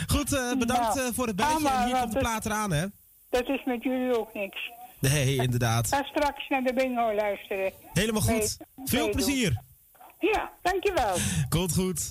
Goed, 0.06 0.32
eh, 0.32 0.48
bedankt 0.58 0.94
Nou, 0.94 1.00
eh, 1.00 1.14
voor 1.14 1.26
het 1.26 1.40
allemaal 1.42 1.72
En 1.80 1.86
hier 1.86 1.96
komt 1.96 2.12
de 2.12 2.18
het- 2.18 2.26
plaat 2.28 2.46
eraan, 2.46 2.72
hè? 2.72 2.86
Dat 3.30 3.48
is 3.48 3.64
met 3.64 3.82
jullie 3.82 4.18
ook 4.18 4.34
niks. 4.34 4.70
Nee, 5.12 5.36
inderdaad. 5.36 5.88
Ga 5.88 6.02
straks 6.02 6.48
naar 6.48 6.62
de 6.62 6.72
bingo 6.72 7.14
luisteren. 7.14 7.72
Helemaal 7.92 8.22
goed. 8.22 8.56
Veel 8.84 9.10
plezier. 9.10 9.62
Ja, 10.18 10.52
dankjewel. 10.62 11.16
Komt 11.48 11.74
goed. 11.74 12.10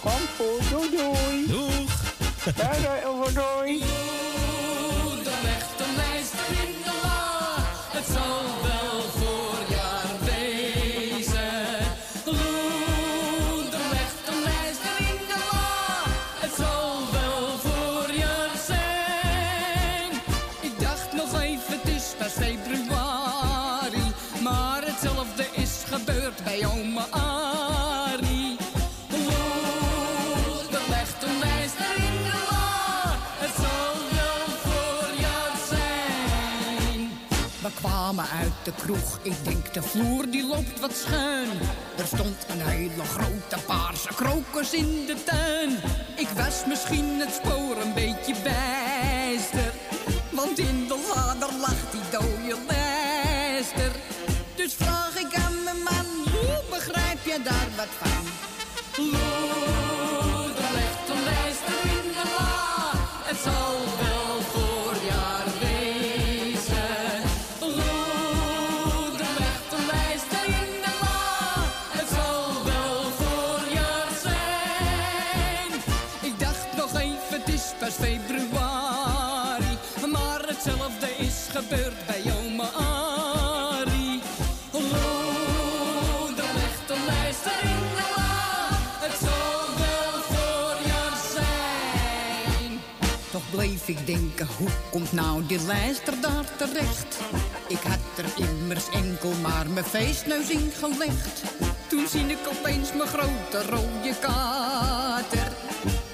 Komt 0.00 0.28
goed. 0.36 0.70
Doei 0.70 0.90
doei. 0.90 1.46
Doeg. 1.46 2.14
Doei 2.44 3.02
doei. 3.02 3.34
Doei. 3.34 4.25
De 38.66 38.72
kroeg, 38.72 39.18
ik 39.22 39.44
denk 39.44 39.74
de 39.74 39.82
vloer 39.82 40.30
die 40.30 40.46
loopt 40.46 40.80
wat 40.80 40.92
schuin. 40.96 41.48
Er 41.96 42.06
stond 42.06 42.46
een 42.48 42.60
hele 42.60 43.04
grote 43.04 43.56
paarse 43.66 44.08
krokus 44.14 44.72
in 44.72 45.06
de 45.06 45.16
tuin. 45.24 45.70
Ik 46.16 46.28
was 46.28 46.64
misschien 46.66 47.20
het 47.20 47.32
spoor 47.32 47.76
een 47.82 47.94
beetje 47.94 48.34
bijster. 48.42 49.72
Want 50.30 50.58
in 50.58 50.85
denken, 94.06 94.48
hoe 94.58 94.68
komt 94.90 95.12
nou 95.12 95.46
die 95.46 95.60
lijster 95.66 96.20
daar 96.20 96.56
terecht? 96.56 97.18
Ik 97.68 97.80
had 97.82 97.98
er 98.16 98.48
immers 98.48 98.88
enkel 98.90 99.32
maar 99.42 99.70
mijn 99.70 99.84
feestneus 99.84 100.50
in 100.50 100.72
gelegd. 100.78 101.42
Toen 101.88 102.06
zie 102.08 102.26
ik 102.26 102.48
opeens 102.58 102.92
mijn 102.92 103.08
grote 103.08 103.62
rode 103.70 104.14
kater. 104.20 105.52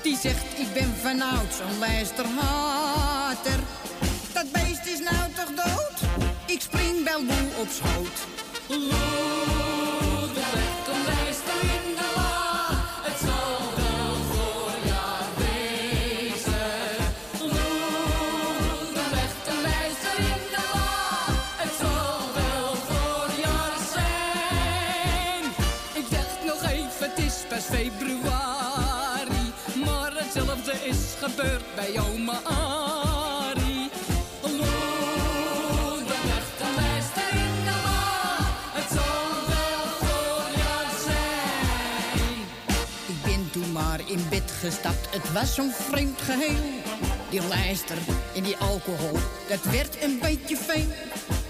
Die 0.02 0.16
zegt, 0.16 0.58
ik 0.58 0.72
ben 0.72 0.94
vanouds 1.02 1.58
een 1.58 1.78
lijsterhater. 1.78 3.60
Dat 4.32 4.52
beest 4.52 4.86
is 4.86 5.00
nou 5.10 5.32
toch 5.34 5.64
dood? 5.64 6.26
Ik 6.46 6.60
spring 6.60 7.04
wel 7.04 7.22
moe 7.22 7.48
op 7.60 7.68
schoot. 7.68 8.26
Legt 10.34 11.21
bij 31.82 32.00
oma 32.00 32.40
Arie. 32.44 33.90
Moeder 34.42 36.20
legt 36.24 36.58
een 36.60 36.74
lijster 36.76 37.30
in 37.30 37.64
de 37.64 37.76
la, 37.84 38.36
het 38.78 38.90
zal 38.90 39.28
wel 39.52 39.86
voorjaar 40.00 40.90
zijn. 41.04 42.38
Ik 43.06 43.22
ben 43.24 43.50
toen 43.50 43.72
maar 43.72 44.00
in 44.06 44.28
bed 44.28 44.52
gestapt, 44.60 45.08
het 45.10 45.32
was 45.32 45.54
zo'n 45.54 45.72
vreemd 45.72 46.20
geheel. 46.20 46.64
Die 47.30 47.46
lijster 47.48 47.98
en 48.34 48.42
die 48.42 48.56
alcohol, 48.56 49.18
dat 49.48 49.62
werd 49.62 50.02
een 50.02 50.18
beetje 50.20 50.56
veel. 50.56 50.88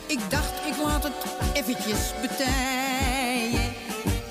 Ik 0.06 0.20
dacht, 0.28 0.66
ik 0.66 0.76
laat 0.84 1.02
het 1.02 1.12
eventjes 1.52 2.12
betijen. 2.20 3.72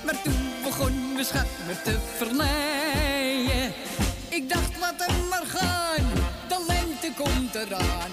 Maar 0.05 0.21
toen 0.23 0.49
begon 0.63 1.13
mijn 1.13 1.25
schat 1.25 1.47
me 1.67 1.81
te 1.83 1.97
verleien. 2.17 2.70
Ik 4.31 4.49
dacht, 4.49 4.79
laat 4.79 4.93
hem 4.97 5.27
maar 5.27 5.45
gaan, 5.45 6.05
de 6.47 6.65
lente 6.67 7.11
komt 7.23 7.55
eraan. 7.55 8.11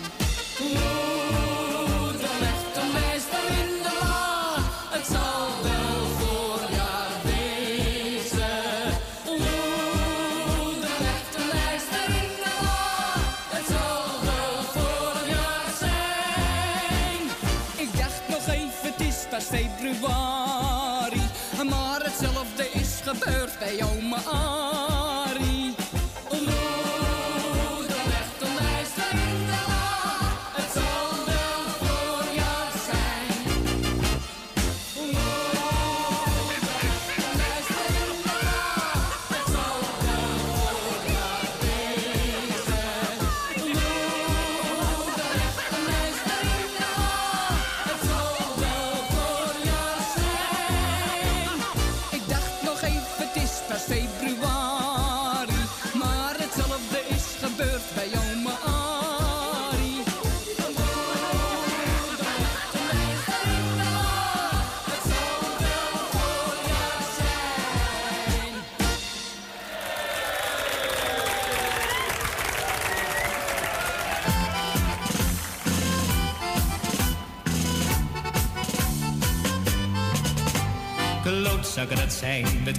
Moeder 0.59 2.31
legt 2.41 2.77
een 2.77 2.93
lijster 2.93 3.45
in 3.49 3.83
de 3.83 3.99
la, 4.03 4.55
het 4.91 5.07
zal 5.07 5.49
wel 5.63 6.07
voorjaar 6.19 7.13
wezen. 7.23 9.01
Moeder 9.25 10.97
legt 11.07 11.35
een 11.37 11.49
lijster 11.53 12.09
in 12.09 12.33
de 12.45 12.55
la, 12.63 13.15
het 13.57 13.67
zal 13.67 14.05
wel 14.29 14.63
voorjaar 14.75 15.71
zijn. 15.79 17.23
Ik 17.77 17.97
dacht 17.97 18.29
nog 18.29 18.47
even, 18.55 18.93
het 18.93 19.01
is 19.01 19.17
pas 19.31 19.45
februari, 19.45 21.23
maar 21.69 22.01
hetzelfde 22.03 22.71
is 22.73 23.01
gebeurd 23.05 23.59
bij 23.59 23.85
oma 23.85 24.17
Arie. 24.17 24.58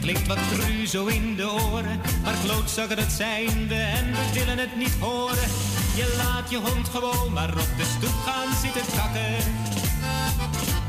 Klinkt 0.02 0.28
wat 0.28 0.38
cru 0.52 0.88
zo 0.88 1.06
in 1.06 1.36
de 1.36 1.52
oren. 1.52 2.02
Maar 2.24 2.36
klootzakken 2.44 2.98
dat 2.98 3.12
zijn 3.12 3.68
we 3.68 3.76
en 3.76 4.12
we 4.12 4.34
willen 4.34 4.58
het 4.58 4.76
niet 4.76 4.96
horen. 5.00 5.50
Je 5.96 6.16
laat 6.18 6.50
je 6.50 6.58
hond 6.58 6.90
gewoon 6.90 7.34
maar 7.34 7.50
op 7.50 7.72
de 7.78 7.86
stoep 7.98 8.16
gaan 8.26 8.56
zitten 8.62 8.82
kakken. 8.96 9.36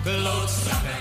Klootzakken. 0.02 0.98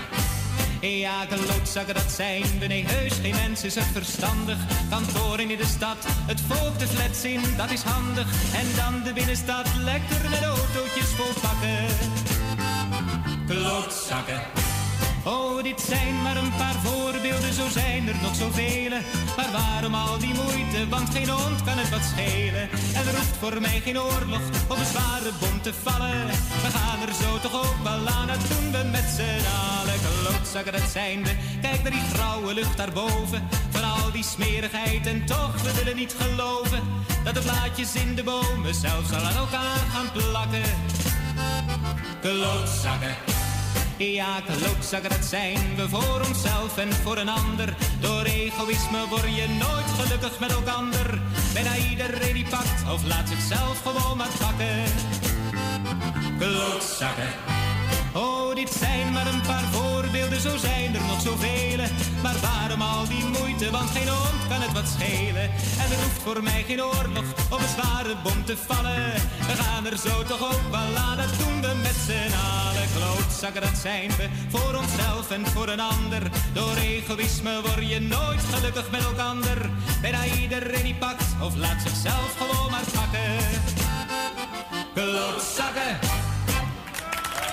Ja, 0.80 1.26
klootzakken 1.26 1.94
dat 1.94 2.10
zijn 2.10 2.58
we, 2.58 2.66
nee 2.66 2.84
heus 2.86 3.12
geen 3.22 3.34
mens 3.34 3.64
is 3.64 3.74
het 3.74 3.88
verstandig. 3.92 4.56
Kantoren 4.90 5.50
in 5.50 5.58
de 5.58 5.66
stad, 5.66 5.96
het 6.26 6.40
volk 6.40 6.78
de 6.78 6.86
flats 6.86 7.24
in, 7.24 7.40
dat 7.56 7.70
is 7.70 7.82
handig. 7.82 8.26
En 8.54 8.66
dan 8.76 9.02
de 9.04 9.12
binnenstad, 9.12 9.66
lekker 9.84 10.30
met 10.30 10.42
autootjes 10.42 11.08
vol 11.16 11.32
pakken. 11.40 11.86
Klootzakken. 13.46 14.59
Oh, 15.24 15.62
dit 15.62 15.80
zijn 15.80 16.22
maar 16.22 16.36
een 16.36 16.52
paar 16.56 16.74
voorbeelden, 16.82 17.52
zo 17.52 17.68
zijn 17.68 18.08
er 18.08 18.16
nog 18.22 18.34
zoveel. 18.34 18.90
Maar 19.36 19.50
waarom 19.52 19.94
al 19.94 20.18
die 20.18 20.34
moeite, 20.34 20.88
want 20.88 21.10
geen 21.10 21.28
hond 21.28 21.62
kan 21.64 21.78
het 21.78 21.90
wat 21.90 22.04
schelen. 22.14 22.68
En 22.94 23.06
er 23.08 23.16
hoeft 23.16 23.36
voor 23.40 23.60
mij 23.60 23.80
geen 23.80 24.00
oorlog 24.00 24.40
op 24.68 24.78
een 24.78 24.86
zware 24.86 25.30
bom 25.40 25.62
te 25.62 25.74
vallen. 25.82 26.26
We 26.64 26.70
gaan 26.76 27.00
er 27.08 27.14
zo 27.14 27.38
toch 27.38 27.54
ook 27.54 27.76
wel 27.82 28.08
aan, 28.08 28.26
dat 28.26 28.40
doen 28.48 28.70
we 28.72 28.88
met 28.90 29.08
z'n 29.16 29.46
allen. 29.70 29.98
Klootzakken, 30.22 30.72
dat 30.72 30.90
zijn 30.90 31.24
we, 31.24 31.36
kijk 31.60 31.82
naar 31.82 31.92
die 31.92 32.08
grauwe 32.12 32.54
lucht 32.54 32.76
daarboven. 32.76 33.48
Van 33.70 33.84
al 33.84 34.10
die 34.12 34.24
smerigheid 34.24 35.06
en 35.06 35.26
toch, 35.26 35.62
we 35.62 35.74
willen 35.74 35.96
niet 35.96 36.14
geloven. 36.18 36.80
Dat 37.24 37.34
de 37.34 37.40
blaadjes 37.40 37.94
in 37.94 38.14
de 38.14 38.22
bomen 38.22 38.74
zelfs 38.74 39.12
al 39.12 39.22
aan 39.22 39.36
elkaar 39.36 39.82
gaan 39.92 40.10
plakken. 40.12 40.62
Klootzakken. 42.20 43.29
Ja, 44.00 44.40
klootzakken, 44.40 45.10
dat 45.10 45.24
zijn 45.24 45.76
we 45.76 45.88
voor 45.88 46.20
onszelf 46.26 46.78
en 46.78 46.92
voor 46.92 47.16
een 47.16 47.28
ander. 47.28 47.74
Door 48.00 48.22
egoïsme 48.22 49.06
word 49.08 49.22
je 49.22 49.48
nooit 49.48 49.90
gelukkig 49.98 50.40
met 50.40 50.52
elkander. 50.52 51.20
Bijna 51.52 51.76
iedereen 51.76 52.34
die 52.34 52.48
pakt 52.48 52.92
of 52.92 53.04
laat 53.06 53.28
zichzelf 53.28 53.82
gewoon 53.82 54.16
maar 54.16 54.28
pakken. 54.38 54.84
Klootzakken. 56.38 57.49
Oh, 58.14 58.54
dit 58.54 58.70
zijn 58.70 59.12
maar 59.12 59.26
een 59.26 59.40
paar 59.40 59.64
voorbeelden, 59.70 60.40
zo 60.40 60.56
zijn 60.56 60.94
er 60.94 61.00
nog 61.00 61.20
zoveel. 61.20 61.78
Maar 62.22 62.36
waarom 62.40 62.82
al 62.82 63.08
die 63.08 63.24
moeite, 63.24 63.70
want 63.70 63.90
geen 63.90 64.08
hond 64.08 64.48
kan 64.48 64.60
het 64.60 64.72
wat 64.72 64.88
schelen. 64.88 65.42
En 65.82 65.86
er 65.90 66.02
hoeft 66.02 66.22
voor 66.22 66.42
mij 66.42 66.64
geen 66.66 66.82
oorlog 66.82 67.24
op 67.50 67.60
een 67.60 67.74
zware 67.76 68.16
bom 68.22 68.44
te 68.44 68.56
vallen. 68.56 69.12
We 69.48 69.54
gaan 69.62 69.86
er 69.86 69.98
zo 69.98 70.22
toch 70.22 70.42
ook 70.42 70.66
wel 70.70 70.96
aan, 70.96 71.16
dat 71.16 71.38
doen 71.38 71.60
we 71.60 71.72
met 71.82 71.96
z'n 72.06 72.34
allen. 72.50 72.88
Klootzakken, 72.96 73.62
dat 73.62 73.78
zijn 73.82 74.10
we, 74.16 74.28
voor 74.48 74.74
onszelf 74.74 75.30
en 75.30 75.46
voor 75.46 75.68
een 75.68 75.80
ander. 75.80 76.22
Door 76.52 76.76
egoïsme 76.76 77.60
word 77.60 77.88
je 77.88 78.00
nooit 78.00 78.40
gelukkig 78.52 78.90
met 78.90 79.04
elkander. 79.04 79.70
Bijna 80.00 80.24
iedereen 80.24 80.82
die 80.82 80.94
pakt, 80.94 81.24
of 81.42 81.56
laat 81.56 81.80
zichzelf 81.86 82.36
gewoon 82.38 82.70
maar 82.70 82.88
pakken. 82.94 83.38
Klootzakken. 84.94 86.29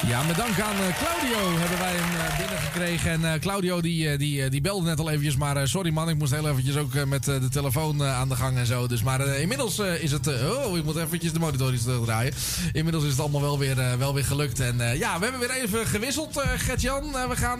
Ja, 0.07 0.23
met 0.23 0.35
dank 0.35 0.59
aan 0.59 0.75
eh, 0.75 0.97
Claudio 0.97 1.57
hebben 1.57 1.77
wij 1.79 1.93
hem 1.95 2.19
eh, 2.19 2.37
binnengekregen. 2.37 3.11
En 3.11 3.33
eh, 3.33 3.39
Claudio 3.39 3.81
die, 3.81 4.17
die, 4.17 4.49
die 4.49 4.61
belde 4.61 4.85
net 4.85 4.99
al 4.99 5.09
eventjes. 5.09 5.35
Maar 5.35 5.67
sorry 5.67 5.91
man, 5.91 6.09
ik 6.09 6.17
moest 6.17 6.33
heel 6.33 6.49
eventjes 6.49 6.75
ook 6.75 7.05
met 7.05 7.23
de 7.23 7.49
telefoon 7.49 8.03
aan 8.03 8.29
de 8.29 8.35
gang 8.35 8.57
en 8.57 8.65
zo. 8.65 8.87
Dus, 8.87 9.03
maar 9.03 9.27
inmiddels 9.27 9.79
is 9.79 10.11
het... 10.11 10.27
oh, 10.27 10.77
ik 10.77 10.83
moet 10.83 10.95
eventjes 10.95 11.33
de 11.33 11.39
monitor 11.39 11.73
iets 11.73 11.83
terugdraaien. 11.83 12.33
Inmiddels 12.73 13.03
is 13.03 13.11
het 13.11 13.19
allemaal 13.19 13.41
wel 13.41 13.59
weer, 13.59 13.97
wel 13.97 14.13
weer 14.13 14.25
gelukt. 14.25 14.59
En 14.59 14.77
ja, 14.77 15.17
we 15.19 15.23
hebben 15.23 15.39
weer 15.39 15.51
even 15.51 15.87
gewisseld, 15.87 16.41
Gert-Jan. 16.57 17.11
We 17.11 17.35
gaan... 17.35 17.59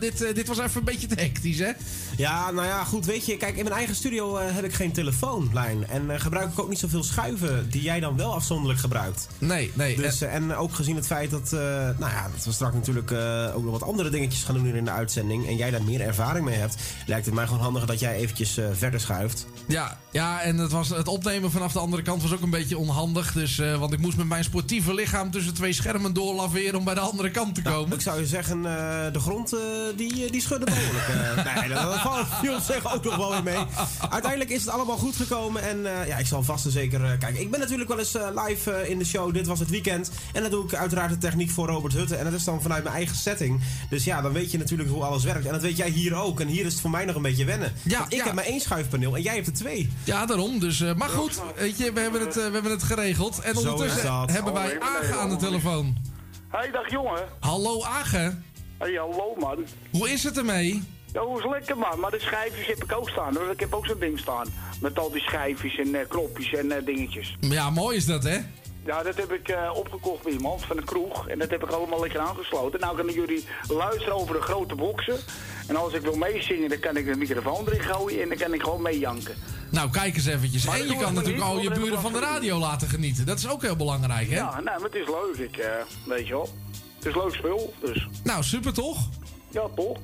dit, 0.00 0.34
dit 0.34 0.46
was 0.46 0.58
even 0.58 0.78
een 0.78 0.84
beetje 0.84 1.06
te 1.06 1.20
hectisch, 1.20 1.58
hè? 1.58 1.70
Ja, 2.16 2.50
nou 2.50 2.66
ja, 2.66 2.84
goed, 2.84 3.04
weet 3.04 3.26
je, 3.26 3.36
kijk, 3.36 3.56
in 3.56 3.64
mijn 3.64 3.76
eigen 3.76 3.94
studio 3.94 4.38
heb 4.38 4.64
ik 4.64 4.74
geen 4.74 4.92
telefoonlijn. 4.92 5.86
En 5.86 6.20
gebruik 6.20 6.52
ik 6.52 6.58
ook 6.58 6.68
niet 6.68 6.78
zoveel 6.78 7.04
schuiven 7.04 7.70
die 7.70 7.82
jij 7.82 8.00
dan 8.00 8.16
wel 8.16 8.34
afzonderlijk 8.34 8.80
gebruikt. 8.80 9.28
Nee, 9.38 9.70
nee. 9.74 9.96
Dus, 9.96 10.20
en 10.20 10.54
ook 10.54 10.74
gezien 10.74 10.96
het 10.96 11.06
feit 11.06 11.30
dat, 11.30 11.54
nou 11.98 12.12
ja, 12.12 12.28
dat 12.34 12.44
we 12.44 12.52
straks 12.52 12.74
natuurlijk 12.74 13.10
eh, 13.10 13.56
ook 13.56 13.62
nog 13.62 13.72
wat 13.72 13.82
andere 13.82 14.10
dingetjes 14.10 14.44
gaan 14.44 14.54
doen 14.54 14.66
in 14.66 14.84
de 14.84 14.90
uitzending. 14.90 15.46
En 15.46 15.56
jij 15.56 15.70
daar 15.70 15.82
meer 15.82 16.00
ervaring 16.00 16.44
mee 16.44 16.58
hebt, 16.58 16.76
lijkt 17.06 17.26
het 17.26 17.34
mij 17.34 17.46
gewoon 17.46 17.62
handiger 17.62 17.88
dat 17.88 18.00
jij 18.00 18.14
eventjes 18.14 18.56
eh, 18.56 18.66
verder 18.72 19.00
schuift. 19.00 19.46
Ja, 19.66 19.98
ja 20.16 20.40
en 20.40 20.58
het, 20.58 20.72
was, 20.72 20.88
het 20.88 21.08
opnemen 21.08 21.50
vanaf 21.50 21.72
de 21.72 21.78
andere 21.78 22.02
kant 22.02 22.22
was 22.22 22.32
ook 22.32 22.42
een 22.42 22.50
beetje 22.50 22.78
onhandig. 22.78 23.32
Dus, 23.32 23.58
eh, 23.58 23.78
want 23.78 23.92
ik 23.92 23.98
moest 23.98 24.16
met 24.16 24.26
mijn 24.26 24.44
sportieve 24.44 24.94
lichaam 24.94 25.30
tussen 25.30 25.54
twee 25.54 25.72
schermen 25.72 26.12
doorlaveren 26.12 26.78
om 26.78 26.84
bij 26.84 26.94
de 26.94 27.00
andere 27.00 27.30
kant 27.30 27.54
te 27.54 27.62
komen. 27.62 27.92
Ik 27.92 28.00
zou 28.00 28.20
je 28.20 28.26
zeggen, 28.26 28.56
eh, 28.56 29.12
de 29.12 29.20
grond 29.20 29.52
eh, 29.52 29.60
die, 29.96 30.30
die 30.30 30.40
schudde 30.40 30.64
behoorlijk. 30.64 31.08
eh. 31.08 31.54
nee, 31.60 31.68
dat, 31.68 32.00
valt 32.00 32.26
viel 32.42 32.60
zich 32.60 32.94
ook 32.94 33.04
nog 33.04 33.16
wel 33.16 33.30
weer 33.30 33.42
mee. 33.42 33.64
Uiteindelijk 34.10 34.50
is 34.50 34.60
het 34.60 34.70
allemaal 34.70 34.96
goed 34.96 35.16
gekomen. 35.16 35.62
En 35.62 35.82
ja, 36.06 36.16
ik 36.16 36.26
zal 36.26 36.42
vast 36.42 36.64
en 36.64 36.70
zeker 36.70 37.16
kijken. 37.18 37.40
Ik 37.40 37.50
ben 37.50 37.60
natuurlijk 37.60 37.88
wel 37.88 37.98
eens 37.98 38.16
live 38.46 38.88
in 38.88 38.98
de 38.98 39.04
show. 39.04 39.34
Dit 39.34 39.46
was 39.46 39.58
het 39.58 39.70
weekend. 39.70 40.10
En 40.32 40.42
dan 40.42 40.50
doe 40.50 40.64
ik 40.64 40.74
uiteraard 40.74 41.10
de 41.10 41.18
techniek 41.18 41.50
voor 41.50 41.66
Robert 41.66 41.92
Hutte. 41.92 42.16
En 42.16 42.24
dat 42.24 42.32
is 42.32 42.44
dan 42.44 42.62
vanuit 42.62 42.82
mijn 42.82 42.96
eigen 42.96 43.16
setting. 43.16 43.60
Dus 43.90 44.04
ja, 44.04 44.20
dan 44.20 44.32
weet 44.32 44.50
je 44.50 44.58
natuurlijk 44.58 44.90
hoe 44.90 45.04
alles 45.04 45.24
werkt. 45.24 45.46
En 45.46 45.52
dat 45.52 45.62
weet 45.62 45.76
jij 45.76 45.88
hier 45.88 46.14
ook. 46.14 46.40
En 46.40 46.46
hier 46.46 46.64
is 46.66 46.72
het 46.72 46.80
voor 46.80 46.90
mij 46.90 47.04
nog 47.04 47.16
een 47.16 47.22
beetje 47.22 47.44
wennen. 47.44 47.72
Ja, 47.82 48.04
ik 48.08 48.12
ja. 48.16 48.24
heb 48.24 48.34
maar 48.34 48.44
één 48.44 48.60
schuifpaneel 48.60 49.16
en 49.16 49.22
jij 49.22 49.34
hebt 49.34 49.46
er 49.46 49.52
twee. 49.52 49.90
Ja, 50.06 50.26
daarom. 50.26 50.58
Dus, 50.58 50.80
eh, 50.80 50.94
maar 50.94 51.08
goed, 51.08 51.42
weet 51.56 51.78
je, 51.78 51.92
we 51.92 52.00
hebben 52.00 52.20
het, 52.20 52.36
eh, 52.36 52.46
we 52.46 52.52
hebben 52.52 52.70
het 52.70 52.82
geregeld. 52.82 53.40
En 53.40 53.54
Zo 53.54 53.60
ondertussen 53.60 54.02
is 54.02 54.08
dat. 54.08 54.30
hebben 54.30 54.52
wij 54.52 54.70
ik 54.72 54.78
ben 54.78 54.88
Age 54.88 55.06
heel 55.06 55.18
aan 55.18 55.28
de 55.30 55.36
telefoon. 55.36 55.96
Hey, 56.48 56.70
dag 56.70 56.90
jongen. 56.90 57.22
Hallo 57.40 57.82
Age, 57.82 58.34
Hey, 58.78 58.92
hallo 58.92 59.34
man. 59.38 59.56
hoe 59.90 60.10
is 60.10 60.22
het 60.24 60.38
ermee? 60.38 60.82
Ja, 61.12 61.20
hoe 61.22 61.36
is 61.38 61.42
het 61.42 61.52
lekker 61.52 61.78
man, 61.78 62.00
maar 62.00 62.10
de 62.10 62.20
schijfjes 62.20 62.66
heb 62.66 62.82
ik 62.84 62.92
ook 62.92 63.08
staan. 63.08 63.34
hoor. 63.36 63.50
Ik 63.50 63.60
heb 63.60 63.72
ook 63.74 63.86
zo'n 63.86 63.98
ding 63.98 64.18
staan. 64.18 64.46
Met 64.80 64.98
al 64.98 65.10
die 65.10 65.20
schijfjes 65.22 65.78
en 65.78 65.94
eh, 65.94 66.08
knopjes 66.08 66.52
en 66.52 66.84
dingetjes. 66.84 67.36
Ja, 67.40 67.70
mooi 67.70 67.96
is 67.96 68.06
dat, 68.06 68.22
hè? 68.24 68.38
Ja, 68.86 69.02
dat 69.02 69.16
heb 69.16 69.32
ik 69.32 69.48
eh, 69.48 69.70
opgekocht 69.74 70.22
bij 70.22 70.32
iemand 70.32 70.64
van 70.64 70.76
een 70.76 70.84
kroeg. 70.84 71.28
En 71.28 71.38
dat 71.38 71.50
heb 71.50 71.62
ik 71.62 71.70
allemaal 71.70 72.00
lekker 72.00 72.20
aangesloten. 72.20 72.80
Nou 72.80 72.96
kunnen 72.96 73.14
jullie 73.14 73.44
luisteren 73.68 74.14
over 74.14 74.34
de 74.34 74.40
grote 74.42 74.74
boksen. 74.74 75.18
En 75.66 75.76
als 75.76 75.92
ik 75.92 76.00
wil 76.00 76.16
meezingen, 76.16 76.68
dan 76.68 76.78
kan 76.78 76.96
ik 76.96 77.06
de 77.06 77.16
microfoon 77.16 77.66
erin 77.66 77.80
gooien 77.80 78.22
en 78.22 78.28
dan 78.28 78.38
kan 78.38 78.54
ik 78.54 78.62
gewoon 78.62 78.82
meejanken. 78.82 79.34
Nou, 79.70 79.90
kijk 79.90 80.14
eens 80.16 80.26
eventjes. 80.26 80.64
Maar 80.66 80.80
En 80.80 80.86
je 80.86 80.96
kan 80.96 81.14
natuurlijk 81.14 81.44
niet, 81.44 81.54
al 81.54 81.60
je 81.60 81.70
buren 81.70 82.00
van 82.00 82.12
de 82.12 82.18
radio 82.18 82.58
laten 82.58 82.88
genieten. 82.88 83.26
Dat 83.26 83.38
is 83.38 83.48
ook 83.48 83.62
heel 83.62 83.76
belangrijk, 83.76 84.28
hè? 84.28 84.36
Ja, 84.36 84.50
nou, 84.50 84.64
maar 84.64 84.90
het 84.90 84.94
is 84.94 85.06
leuk. 85.06 85.48
Ik, 85.48 85.56
eh, 85.56 85.70
weet 86.06 86.26
je 86.26 86.32
wel. 86.32 86.48
Het 86.96 87.06
is 87.06 87.14
leuk 87.14 87.34
spul, 87.34 87.74
dus. 87.80 88.08
Nou, 88.24 88.42
super 88.42 88.72
toch? 88.72 88.98
Ja, 89.50 89.68
toch? 89.74 89.98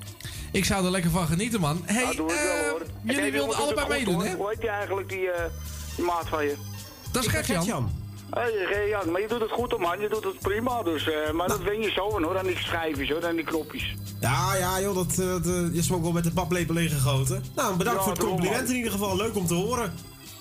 Ik 0.53 0.65
zou 0.65 0.85
er 0.85 0.91
lekker 0.91 1.11
van 1.11 1.27
genieten, 1.27 1.61
man. 1.61 1.83
hey, 1.85 2.03
Ja, 2.03 2.13
doe 2.13 2.33
ik 2.33 2.39
wel, 2.39 2.57
eh, 2.57 2.71
hoor. 2.71 2.83
Jullie 3.03 3.33
wilden 3.33 3.57
allebei 3.57 3.89
meedoen, 3.89 4.25
hè? 4.25 4.35
Hoe 4.35 4.49
heet 4.49 4.63
je 4.63 4.69
eigenlijk, 4.69 5.09
die, 5.09 5.31
eh, 5.31 5.45
die 5.97 6.05
maat 6.05 6.29
van 6.29 6.45
je? 6.45 6.57
Dat 7.13 7.25
is 7.25 7.29
Gert-Jan. 7.29 8.02
Hey, 8.35 8.89
ja, 8.89 9.03
maar 9.11 9.21
je 9.21 9.29
doet 9.29 9.41
het 9.41 9.51
goed, 9.51 9.79
man. 9.79 10.01
Je 10.01 10.09
doet 10.09 10.25
het 10.25 10.39
prima, 10.39 10.83
dus. 10.83 11.09
eh, 11.09 11.33
maar 11.33 11.49
dat 11.49 11.63
wen 11.63 11.81
je 11.81 11.91
zo 11.91 12.17
aan, 12.17 12.23
hoor. 12.23 12.39
Aan 12.39 12.47
die 12.47 12.59
schijfjes, 12.59 13.11
hoor. 13.11 13.27
Aan 13.27 13.37
die 13.37 13.45
knopjes. 13.45 13.95
Ja, 14.21 14.55
ja, 14.55 14.81
joh, 14.81 14.95
dat, 14.95 15.11
eh, 15.19 15.27
dat, 15.27 15.47
eh, 15.47 15.53
je 15.73 15.79
is 15.79 15.93
ook 15.93 16.03
wel 16.03 16.13
met 16.13 16.25
de 16.25 16.33
paplepel 16.33 16.77
ingegoten. 16.77 17.45
Nou, 17.55 17.77
bedankt 17.77 17.99
Ja, 17.99 18.05
voor 18.05 18.13
het 18.13 18.25
compliment 18.25 18.61
man. 18.61 18.71
in 18.71 18.77
ieder 18.77 18.93
geval. 18.93 19.17
Leuk 19.17 19.37
om 19.37 19.47
te 19.47 19.55
horen. 19.55 19.93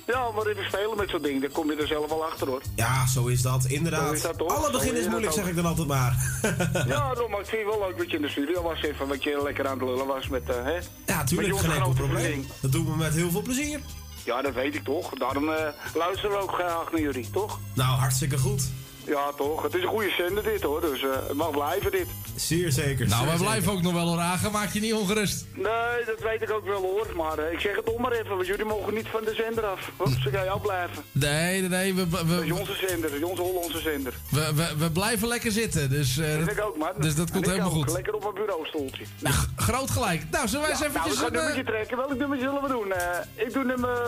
Ja, 0.08 0.32
maar 0.36 0.46
even 0.46 0.64
spelen 0.66 0.98
met 0.98 1.10
zo'n 1.10 1.22
ding. 1.22 1.42
Dan 1.42 1.52
kom 1.52 1.72
je 1.72 1.78
er 1.78 1.88
zelf 1.88 2.10
wel 2.10 2.26
achter, 2.26 2.48
hoor. 2.48 2.62
Ja, 2.76 3.08
zo 3.08 3.26
is 3.28 3.42
dat, 3.42 3.66
inderdaad. 3.66 4.08
Zo 4.08 4.14
is 4.14 4.22
dat 4.22 4.38
toch? 4.38 4.56
Alle 4.58 4.72
begin 4.72 4.96
is 4.96 5.08
moeilijk, 5.08 5.34
zeg 5.34 5.48
ik 5.48 5.56
dan 5.56 5.66
altijd 5.66 5.88
maar. 5.88 6.40
Ja, 6.88 7.14
maar 7.30 7.40
ik 7.40 7.46
vind 7.46 7.66
het 7.66 7.78
wel 7.78 7.88
leuk 7.88 7.98
dat 7.98 8.10
je 8.10 8.16
in 8.16 8.22
de 8.22 8.30
studio 8.30 8.62
was. 8.62 8.82
Even 8.82 9.08
wat 9.08 9.24
je 9.24 9.40
lekker 9.44 9.68
aan 9.68 9.80
het 9.80 9.88
lullen 9.88 10.08
was 10.08 10.28
met, 10.28 10.42
eh 10.50 10.64
hè? 10.64 10.78
Ja, 11.06 11.24
tuurlijk, 11.24 11.58
geen 11.58 11.72
enkel 11.72 11.94
probleem. 11.94 12.48
Dat 12.62 12.72
doen 12.72 12.86
we 12.86 12.96
met 12.96 13.14
heel 13.14 13.32
veel 13.32 13.42
plezier. 13.42 13.80
Ja, 14.26 14.41
dat 14.41 14.53
weet 14.53 14.76
ik 14.76 14.84
toch. 14.84 15.10
Daarom 15.10 15.49
eh, 15.49 15.68
luisteren 15.93 16.38
we 16.38 16.43
ook 16.43 16.52
graag 16.53 16.91
naar 16.91 17.02
jullie, 17.02 17.30
toch? 17.30 17.60
Nou, 17.73 17.89
hartstikke 17.99 18.38
goed. 18.38 18.72
Ja, 19.06 19.32
toch. 19.38 19.64
Het 19.64 19.73
is 19.73 19.82
een 19.82 19.88
goede 19.88 20.10
zender 20.18 20.44
dit, 20.44 20.61
hoor. 20.61 20.82
Dus 20.82 21.03
eh, 21.03 21.10
het 21.28 21.34
mag 21.34 21.49
blijven, 21.52 21.91
dit. 21.91 22.07
Zeer 22.36 22.72
zeker. 22.72 23.07
Nou, 23.07 23.23
zeker. 23.28 23.40
blijven 23.44 23.72
ook 23.72 23.82
nog 23.82 23.94
wel 23.94 24.07
hoor. 24.07 24.52
Maak 24.52 24.73
je 24.73 24.80
niet 24.80 24.94
ongerust. 24.94 25.45
Nee, 25.53 26.06
dat 26.06 26.19
weet 26.23 26.41
ik 26.41 26.52
ook 26.52 26.65
wel, 26.65 26.82
hoor. 26.82 27.07
Maar 27.15 27.38
eh, 27.40 27.52
ik 27.53 27.60
zeg 27.60 27.76
het 27.76 27.86
toch 27.86 27.98
maar 27.98 28.11
even, 28.11 28.36
want 28.36 28.48
jullie 28.48 28.65
mogen 28.65 28.94
niet 28.94 29.07
van 29.07 29.23
de 29.23 29.34
zender 29.34 29.65
af. 29.65 29.91
Ze 30.23 30.30
gaan 30.30 30.45
jou 30.45 30.61
blijven. 30.61 31.03
Nee, 31.11 31.60
nee, 31.60 31.69
nee. 31.69 31.94
We, 31.94 32.07
we, 32.10 32.18
Dat 32.28 32.44
is 32.44 32.49
we, 32.49 32.60
onze 32.60 32.76
zender, 32.88 33.10
dat 33.10 33.19
is 33.19 33.26
onze 33.26 33.41
Hollandse 33.41 33.80
zender. 33.80 34.14
we, 34.32 34.52
we- 34.56 34.76
we 34.78 34.91
blijven 34.91 35.28
lekker 35.28 35.52
zitten. 35.52 35.90
Dus, 35.90 36.18
eh, 36.18 36.40
Dat 36.40 36.52
ik 36.52 36.61
ook, 36.65 36.78
man. 36.78 36.90
dus 36.99 37.15
dat 37.15 37.32
komt 37.32 37.45
ik 37.45 37.52
helemaal 37.52 37.72
ook, 37.72 37.78
goed. 37.78 37.91
Lekker 37.91 38.14
op 38.14 38.22
mijn 38.22 38.34
bureaustoeltje. 38.34 39.03
G- 39.23 39.48
Groot 39.56 39.90
gelijk. 39.90 40.23
Nou, 40.32 40.48
zullen 40.48 40.61
wij 40.61 40.69
eens 40.72 40.80
Ja, 40.80 40.88
nou, 40.88 40.98
eventjes... 40.98 41.19
we 41.19 41.26
gaan 41.26 41.34
een, 41.36 41.40
een 41.40 41.45
nummertje 41.45 41.72
trekken. 41.73 41.98
Welk 41.98 42.18
nummer 42.18 42.38
zullen 42.40 42.61
we 42.61 42.68
doen? 42.68 42.91
Eh, 42.94 43.45
ik 43.45 43.53
doe 43.53 43.64
nummer 43.64 43.99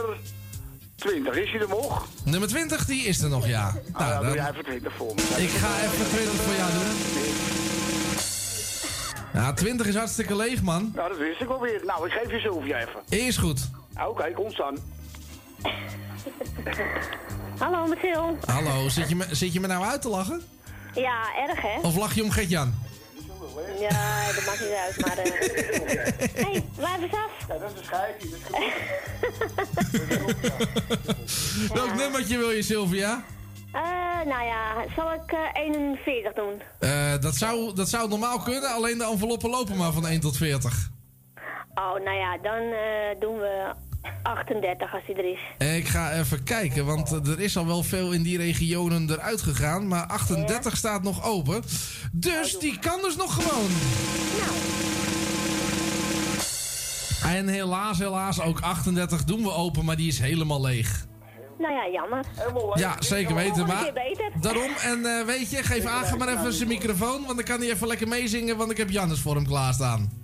20. 1.03 1.35
Is 1.35 1.51
hij 1.51 1.59
er 1.61 1.67
nog? 1.69 2.07
nummer 2.23 2.49
20, 2.49 2.85
die 2.85 3.03
is 3.05 3.21
er 3.21 3.29
nog, 3.29 3.47
ja. 3.47 3.73
Ah, 3.93 3.99
Nou, 3.99 4.11
ja, 4.11 4.17
doe 4.17 4.25
dan- 4.25 4.35
jij 4.35 4.49
even 4.51 4.63
20 4.63 4.93
voor 4.97 5.15
me. 5.15 5.21
ik 5.21 5.49
ga 5.49 5.67
even 5.83 6.07
20 6.09 6.33
voor 6.41 6.55
jou 6.55 6.71
doen. 6.71 6.91
Ja, 9.41 9.53
20 9.53 9.87
is 9.87 9.95
hartstikke 9.95 10.35
leeg, 10.35 10.61
man. 10.61 10.91
Nou, 10.95 11.09
dat 11.09 11.17
wist 11.17 11.41
ik 11.41 11.47
wel 11.47 11.59
weer. 11.61 11.81
Nou, 11.85 12.05
ik 12.07 12.11
geef 12.11 12.31
je 12.31 12.39
Sylvia 12.39 12.77
even. 12.79 13.01
Is 13.27 13.37
goed. 13.37 13.69
Ah, 13.93 14.09
Oké, 14.09 14.31
kom 14.31 14.51
staan. 14.51 14.75
Hallo, 17.57 17.93
Sil. 18.01 18.25
Hallo, 18.45 18.89
zit 18.89 19.09
je, 19.09 19.15
me, 19.15 19.25
zit 19.31 19.53
je 19.53 19.59
me 19.59 19.67
nou 19.67 19.85
uit 19.85 20.01
te 20.01 20.09
lachen? 20.09 20.41
Ja, 20.95 21.21
erg 21.47 21.61
hè? 21.61 21.79
Of 21.81 21.95
lach 21.95 22.13
je 22.15 22.23
om 22.23 22.31
Gert-Jan? 22.31 22.73
Ja, 23.79 24.31
dat 24.35 24.45
maakt 24.45 24.59
niet 24.59 24.69
uit, 24.69 24.99
maar... 25.05 25.17
eh 25.17 25.31
Hé, 25.31 26.41
hey, 26.51 26.63
blijf 26.75 27.01
eens 27.01 27.13
af. 27.13 27.31
Ja, 27.47 27.57
dat 27.57 27.71
is 27.71 27.79
een 27.79 27.85
schijfje. 27.85 28.27
Welk 31.73 31.93
nummertje 31.95 32.37
wil 32.37 32.51
je, 32.51 32.61
Sylvia? 32.61 33.23
Eh, 33.71 33.81
nou 34.25 34.45
ja, 34.45 34.85
zal 34.95 35.13
ik 35.13 35.31
eh 35.31 35.61
41 35.63 36.33
doen? 36.33 36.61
Eh, 36.79 37.13
dat, 37.19 37.35
zou, 37.35 37.75
dat 37.75 37.89
zou 37.89 38.09
normaal 38.09 38.39
kunnen, 38.39 38.69
alleen 38.69 38.97
de 38.97 39.03
enveloppen 39.03 39.49
lopen 39.49 39.77
maar 39.77 39.91
van 39.91 40.07
1 40.07 40.19
tot 40.19 40.37
40. 40.37 40.89
Oh, 41.75 42.03
nou 42.03 42.17
ja, 42.17 42.37
dan 42.37 42.61
eh, 42.61 43.19
doen 43.19 43.37
we 43.37 43.71
38 44.23 44.93
als 44.93 45.03
die 45.05 45.15
er 45.15 45.31
is. 45.31 45.67
Ik 45.77 45.87
ga 45.87 46.11
even 46.11 46.43
kijken, 46.43 46.85
want 46.85 47.11
er 47.11 47.39
is 47.39 47.57
al 47.57 47.65
wel 47.65 47.83
veel 47.83 48.11
in 48.11 48.23
die 48.23 48.37
regionen 48.37 49.09
eruit 49.09 49.41
gegaan. 49.41 49.87
Maar 49.87 50.05
38 50.05 50.77
staat 50.77 51.03
nog 51.03 51.25
open. 51.25 51.63
Dus 52.11 52.59
die 52.59 52.79
kan 52.79 53.01
dus 53.01 53.15
nog 53.15 53.33
gewoon. 53.33 53.69
En 57.25 57.47
helaas, 57.47 57.99
helaas, 57.99 58.41
ook 58.41 58.59
38 58.59 59.23
doen 59.23 59.43
we 59.43 59.51
open, 59.51 59.85
maar 59.85 59.95
die 59.95 60.07
is 60.07 60.19
helemaal 60.19 60.61
leeg. 60.61 61.05
Nou 61.57 61.73
ja, 61.73 61.89
jammer. 61.91 62.25
Ja, 62.73 62.95
zeker 62.99 63.35
weten. 63.35 63.67
Maar 63.67 63.91
daarom, 64.41 64.71
en 64.81 65.05
eh, 65.05 65.25
weet 65.25 65.49
je, 65.49 65.63
geef 65.63 65.85
Agen 65.85 66.17
maar 66.17 66.27
even 66.27 66.53
zijn 66.53 66.67
microfoon, 66.67 67.25
want 67.25 67.35
dan 67.35 67.43
kan 67.45 67.59
hij 67.59 67.69
even 67.69 67.87
lekker 67.87 68.07
meezingen, 68.07 68.57
want 68.57 68.71
ik 68.71 68.77
heb 68.77 68.89
Jannes 68.89 69.19
voor 69.19 69.35
hem 69.35 69.47
klaarstaan. 69.47 70.22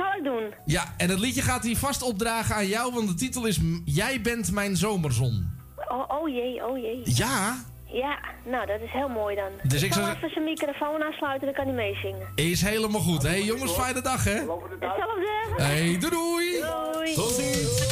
Zal 0.00 0.12
ik 0.18 0.24
doen? 0.24 0.54
Ja, 0.64 0.94
en 0.96 1.08
het 1.10 1.18
liedje 1.18 1.42
gaat 1.42 1.62
hij 1.62 1.76
vast 1.76 2.02
opdragen 2.02 2.54
aan 2.54 2.66
jou, 2.66 2.94
want 2.94 3.08
de 3.08 3.14
titel 3.14 3.46
is 3.46 3.58
Jij 3.84 4.20
bent 4.20 4.52
mijn 4.52 4.76
zomerzon. 4.76 5.58
Oh, 5.88 6.04
oh 6.08 6.28
jee, 6.28 6.66
oh 6.66 6.78
jee. 6.78 7.00
Ja, 7.04 7.56
Ja, 7.92 8.18
nou 8.44 8.66
dat 8.66 8.80
is 8.80 8.90
heel 8.92 9.08
mooi 9.08 9.36
dan. 9.36 9.50
Dus 9.62 9.80
ik 9.82 9.86
ik 9.88 9.92
zal 9.94 10.02
zou- 10.04 10.16
even 10.16 10.30
zijn 10.30 10.44
microfoon 10.44 11.02
aansluiten, 11.02 11.46
dan 11.46 11.54
kan 11.54 11.64
hij 11.66 11.74
meezingen. 11.74 12.28
is 12.34 12.62
helemaal 12.62 13.00
goed. 13.00 13.22
Hé 13.22 13.28
hey, 13.28 13.42
jongens, 13.42 13.72
fijne 13.72 14.00
dag 14.02 14.24
hè. 14.24 14.30
Hetzelfde. 14.30 15.62
Hey, 15.62 15.98
doei 15.98 16.10
doei. 16.10 16.60
Doei. 16.92 17.14
Tot 17.14 17.30
ziens. 17.30 17.88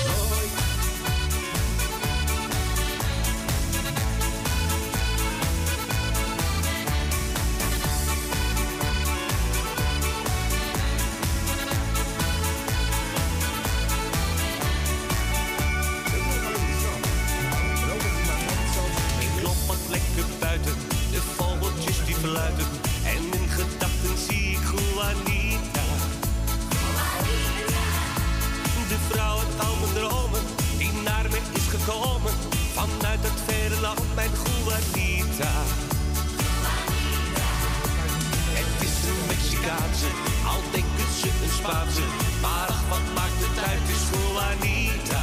En 23.05 23.23
in 23.41 23.49
gedachten 23.49 24.16
zie 24.29 24.51
ik 24.51 24.65
Juanita. 24.73 25.87
Juanita. 26.75 27.85
De 28.89 28.99
vrouw 29.09 29.39
uit 29.39 29.66
al 29.66 29.77
mijn 29.81 29.93
dromen, 29.95 30.41
die 30.79 30.93
naar 31.05 31.27
me 31.31 31.41
is 31.53 31.66
gekomen. 31.77 32.33
Vanuit 32.75 33.23
het 33.23 33.41
verre 33.47 33.81
land, 33.81 34.01
mijn 34.15 34.31
Juanita. 34.31 35.53
Juanita. 36.41 37.51
Het 38.59 38.83
is 38.89 38.97
een 39.11 39.20
Mexicaanse, 39.27 40.11
al 40.51 40.61
denken 40.73 41.11
ze 41.20 41.29
een 41.43 41.55
Spaanse. 41.61 42.07
Maar 42.43 42.69
ach, 42.69 42.83
wat 42.89 43.07
maakt 43.15 43.41
het 43.47 43.59
uit, 43.69 43.89
is 43.95 44.05
Juanita. 44.12 45.23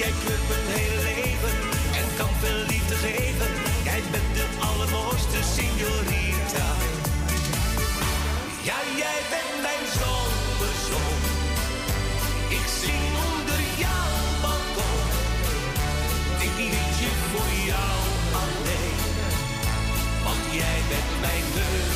Jij 0.00 0.12
kunt 0.24 0.48
een 0.56 0.66
hele 0.78 1.05
signorita. 5.86 6.68
Ja, 8.62 8.78
jij 8.96 9.18
bent 9.32 9.62
mijn 9.66 9.84
zomerzon. 9.98 11.16
Ik 12.48 12.66
zing 12.80 13.04
onder 13.28 13.62
jouw 13.84 14.16
balkon. 14.42 15.04
Dit 16.38 16.56
liedje 16.58 17.10
voor 17.30 17.50
jou 17.70 17.98
alleen. 18.42 18.98
Want 20.24 20.44
jij 20.52 20.78
bent 20.88 21.20
mijn 21.20 21.44
nummer 21.54 21.95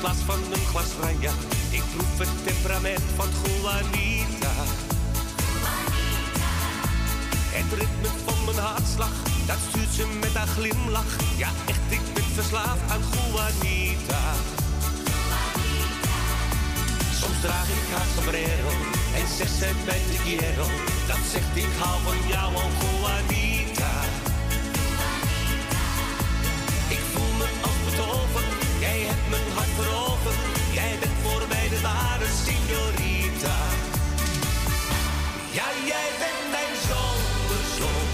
plaats 0.00 0.22
van 0.26 0.38
een 0.52 0.66
glas. 0.66 0.90
Ik 1.70 1.82
proef 1.94 2.18
het 2.18 2.44
temperament 2.44 3.02
van 3.16 3.28
Juanita. 3.42 4.54
Het 7.56 7.78
ritme 7.78 8.08
van 8.24 8.44
mijn 8.44 8.58
hartslag, 8.66 9.12
dat 9.46 9.56
stuurt 9.68 9.92
ze 9.92 10.06
met 10.20 10.34
haar 10.34 10.46
glimlach. 10.46 11.12
Ja, 11.36 11.48
echt, 11.66 11.86
ik 11.88 12.00
ben 12.14 12.24
verslaafd 12.34 12.90
aan 12.92 13.02
Juanita. 13.12 14.22
Soms 17.20 17.40
draag 17.40 17.68
ik 17.68 17.94
haar 17.94 18.10
sombrero 18.14 18.72
en 19.14 19.26
zegt 19.36 19.56
zij 19.58 19.74
bij 19.84 20.00
de. 20.08 20.64
Dat 21.06 21.22
zegt 21.32 21.56
ik 21.56 21.72
hou 21.78 22.00
van 22.02 22.28
jou, 22.28 22.54
oh 22.54 22.70
Juanita. 22.80 24.29
Hebt 29.10 29.30
mijn 29.34 29.50
hart 29.56 29.72
veroverd. 29.80 30.40
Jij 30.78 30.92
bent 31.00 31.18
voor 31.24 31.42
mij 31.52 31.66
de 31.74 31.80
ware 31.88 32.28
signorita. 32.46 33.58
Ja, 35.58 35.68
jij 35.92 36.08
bent 36.22 36.42
mijn 36.56 36.74
zomerzon. 36.88 38.06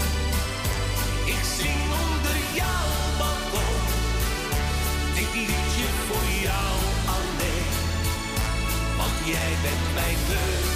Ik 1.33 1.41
zing 1.57 1.83
onder 2.03 2.37
jouw 2.61 2.89
balkon. 3.19 3.75
Dit 5.17 5.31
liedje 5.49 5.87
voor 6.07 6.27
jou 6.47 6.73
alleen. 7.17 7.73
Want 8.99 9.17
jij 9.33 9.51
bent 9.65 9.85
mijn 9.97 10.19
nummer 10.29 10.66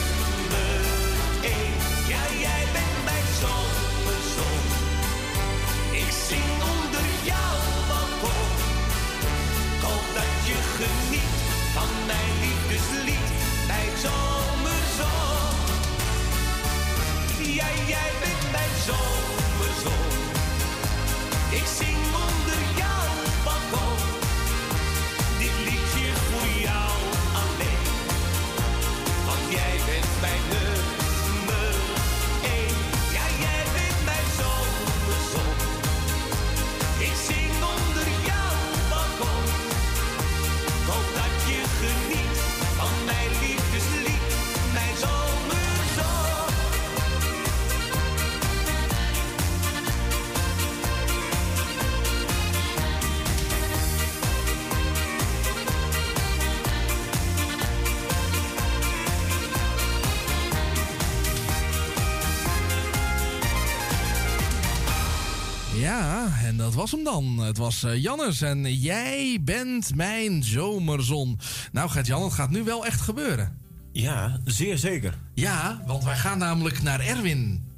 was 66.81 66.91
hem 66.91 67.03
dan. 67.03 67.37
Het 67.37 67.57
was 67.57 67.83
eh, 67.83 68.01
Jannes 68.03 68.41
en 68.41 68.73
jij 68.73 69.37
bent 69.41 69.95
mijn 69.95 70.43
zomerzon. 70.43 71.39
Nou, 71.71 71.89
Gert-Jan, 71.89 72.23
het 72.23 72.33
gaat 72.33 72.49
nu 72.49 72.63
wel 72.63 72.85
echt 72.85 73.01
gebeuren. 73.01 73.57
Ja, 73.91 74.39
zeer 74.45 74.77
zeker. 74.77 75.17
Ja, 75.33 75.81
want 75.85 76.03
wij 76.03 76.15
gaan 76.15 76.37
namelijk 76.37 76.81
naar 76.81 76.99
Erwin. 76.99 77.69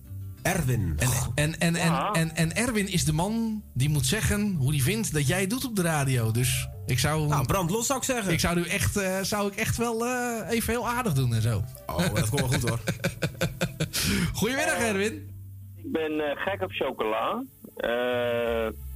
Erwin. 0.41 0.95
En, 0.97 1.09
en, 1.35 1.59
en, 1.59 1.75
en, 1.75 1.91
Ja. 1.91 2.11
en, 2.11 2.35
en 2.35 2.55
Erwin 2.55 2.87
is 2.87 3.05
de 3.05 3.13
man 3.13 3.63
die 3.73 3.89
moet 3.89 4.05
zeggen 4.05 4.55
hoe 4.55 4.71
hij 4.71 4.79
vindt 4.79 5.13
dat 5.13 5.27
jij 5.27 5.41
het 5.41 5.49
doet 5.49 5.65
op 5.65 5.75
de 5.75 5.81
radio. 5.81 6.31
Dus 6.31 6.67
ik 6.85 6.99
zou... 6.99 7.27
Nou, 7.27 7.45
brand 7.45 7.69
los 7.69 7.85
zou 7.85 7.99
ik 7.99 8.05
zeggen. 8.05 8.33
Ik 8.33 8.39
zou 8.39 8.55
nu 8.55 8.63
echt, 8.65 8.97
eh, 8.97 9.21
zou 9.21 9.47
ik 9.51 9.55
echt 9.55 9.77
wel 9.77 10.05
eh, 10.05 10.49
even 10.49 10.73
heel 10.73 10.87
aardig 10.89 11.13
doen 11.13 11.33
en 11.33 11.41
zo. 11.41 11.63
Oh, 11.85 11.97
dat 11.97 12.29
komt 12.29 12.41
wel 12.41 12.49
goed 12.59 12.69
hoor. 12.69 12.79
Goedemiddag 14.39 14.77
Erwin. 14.77 15.13
Ik 15.75 15.91
ben 15.91 16.37
gek 16.37 16.61
op 16.61 16.71
chocola. 16.71 17.43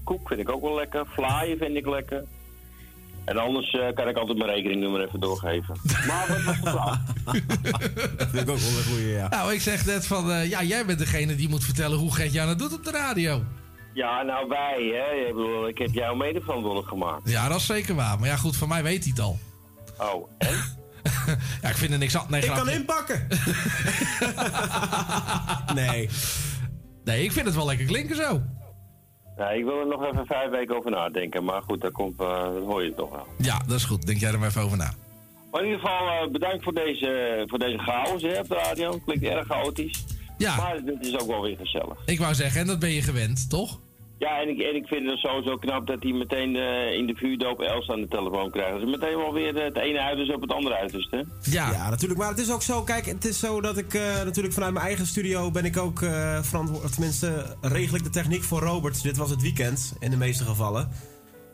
Koek 0.07 0.27
vind 0.27 0.39
ik 0.39 0.49
ook 0.49 0.61
wel 0.61 0.75
lekker. 0.75 1.05
Vlaaien 1.07 1.57
vind 1.57 1.75
ik 1.75 1.88
lekker. 1.88 2.23
En 3.25 3.38
anders 3.38 3.71
eh, 3.71 3.93
kan 3.93 4.07
ik 4.07 4.17
altijd 4.17 4.38
mijn 4.38 4.49
rekeningnummer 4.49 5.07
even 5.07 5.19
doorgeven. 5.19 5.75
Maar 6.07 6.25
wat 6.27 6.43
was 6.43 6.61
de 6.61 6.69
vraag? 6.69 6.99
Dat 8.17 8.27
vind 8.29 8.41
ik 8.41 8.49
ook 8.49 8.57
wel 8.57 8.77
een 8.77 8.84
goeie, 8.91 9.07
ja. 9.07 9.27
Nou, 9.29 9.53
ik 9.53 9.61
zeg 9.61 9.85
net 9.85 10.07
van, 10.07 10.31
eh, 10.31 10.49
ja, 10.49 10.63
jij 10.63 10.85
bent 10.85 10.99
degene 10.99 11.35
die 11.35 11.49
moet 11.49 11.63
vertellen 11.63 11.97
hoe 11.97 12.13
Gert-Jan 12.13 12.47
het 12.47 12.59
doet 12.59 12.73
op 12.73 12.84
de 12.84 12.91
radio. 12.91 13.43
Ja, 13.93 14.21
nou 14.23 14.47
wij, 14.47 14.84
hè. 14.93 15.27
Ik, 15.27 15.35
bedoel, 15.35 15.67
ik 15.67 15.77
heb 15.77 15.89
jou 15.93 16.17
mede 16.17 16.41
verantwoordelijk 16.41 16.88
gemaakt. 16.89 17.29
Ja, 17.29 17.47
dat 17.47 17.57
is 17.59 17.65
zeker 17.65 17.95
waar. 17.95 18.19
Maar 18.19 18.27
ja, 18.29 18.35
goed, 18.35 18.57
van 18.57 18.67
mij 18.67 18.84
weet 18.84 19.03
hij 19.03 19.11
het 19.15 19.19
al. 19.25 19.39
Oh, 19.97 20.29
en? 20.38 20.55
ja, 21.61 21.69
ik 21.69 21.75
vind 21.75 21.91
er 21.91 21.97
niks 21.97 22.17
aan. 22.17 22.25
Nee, 22.29 22.41
Ik 22.41 22.47
kan 22.47 22.55
grapje. 22.55 22.73
inpakken. 22.75 23.27
nee. 25.75 26.09
Nee, 27.03 27.23
ik 27.23 27.31
vind 27.31 27.45
het 27.45 27.55
wel 27.55 27.65
lekker 27.65 27.85
klinken 27.85 28.15
zo. 28.15 28.41
Ja, 29.38 29.49
ik 29.49 29.64
wil 29.64 29.80
er 29.80 29.88
nog 29.88 30.05
even 30.05 30.26
vijf 30.26 30.49
weken 30.49 30.77
over 30.77 30.91
nadenken. 30.91 31.43
Maar 31.43 31.61
goed, 31.61 31.81
dat, 31.81 31.91
komt, 31.91 32.19
eh, 32.19 32.43
dat 32.43 32.64
hoor 32.64 32.84
je 32.84 32.93
toch 32.93 33.09
wel. 33.09 33.27
Ja, 33.38 33.57
dat 33.68 33.76
is 33.77 33.84
goed. 33.84 34.05
Denk 34.05 34.19
jij 34.19 34.31
er 34.31 34.39
maar 34.39 34.47
even 34.47 34.61
over 34.61 34.77
na. 34.77 34.93
Maar 35.51 35.61
in 35.61 35.68
ieder 35.68 35.81
geval 35.81 36.07
eh, 36.07 36.31
bedankt 36.31 36.64
voor 36.64 36.73
deze, 36.73 37.43
voor 37.47 37.59
deze 37.59 37.77
chaos 37.77 38.22
hè, 38.22 38.39
op 38.39 38.47
de 38.47 38.55
radio. 38.55 38.99
Klinkt 39.05 39.23
erg 39.23 39.47
chaotisch. 39.47 40.05
Ja. 40.38 40.55
Maar 40.55 40.84
dit 40.84 41.05
is 41.05 41.19
ook 41.19 41.27
wel 41.27 41.41
weer 41.41 41.57
gezellig. 41.57 41.97
Ik 42.05 42.19
wou 42.19 42.34
zeggen, 42.34 42.61
en 42.61 42.68
dat 42.68 42.80
ben 42.80 42.91
je 42.91 43.01
gewend, 43.01 43.49
toch? 43.49 43.80
Ja, 44.19 44.41
en 44.41 44.49
ik, 44.49 44.60
en 44.60 44.76
ik 44.76 44.88
vind 44.88 45.10
het 45.10 45.19
sowieso 45.19 45.57
knap 45.57 45.88
dat 45.88 46.03
hij 46.03 46.11
meteen 46.11 46.56
eh, 46.56 46.94
in 46.94 47.07
de 47.07 47.15
vuurdoop 47.15 47.60
Els 47.60 47.89
aan 47.89 48.02
de 48.02 48.07
telefoon 48.07 48.52
krijgt. 48.52 48.80
Dus 48.80 48.89
meteen 48.89 49.18
wel 49.18 49.34
weer 49.34 49.64
het 49.64 49.77
ene 49.77 49.99
uiterste 49.99 50.35
op 50.35 50.41
het 50.41 50.52
andere 50.52 50.76
uiterste. 50.76 51.26
Ja. 51.41 51.72
ja, 51.72 51.89
natuurlijk. 51.89 52.19
Maar 52.19 52.30
het 52.30 52.39
is 52.39 52.52
ook 52.52 52.61
zo, 52.61 52.84
kijk, 52.84 53.06
het 53.06 53.26
is 53.26 53.39
zo 53.39 53.61
dat 53.61 53.77
ik 53.77 53.94
eh, 53.94 54.23
natuurlijk 54.23 54.53
vanuit 54.53 54.73
mijn 54.73 54.85
eigen 54.85 55.06
studio 55.06 55.52
ben 55.52 55.65
ik 55.65 55.77
ook 55.77 56.02
eh 56.02 56.10
verantwoordelijk, 56.41 56.84
of 56.84 56.91
tenminste 56.91 57.56
regel 57.61 57.98
ik 57.98 58.03
de 58.03 58.10
techniek 58.10 58.44
voor 58.44 58.60
Robert. 58.60 59.03
Dit 59.03 59.18
was 59.18 59.30
het 59.30 59.41
weekend, 59.41 59.95
in 59.99 60.10
de 60.10 60.18
meeste 60.18 60.44
gevallen. 60.44 60.89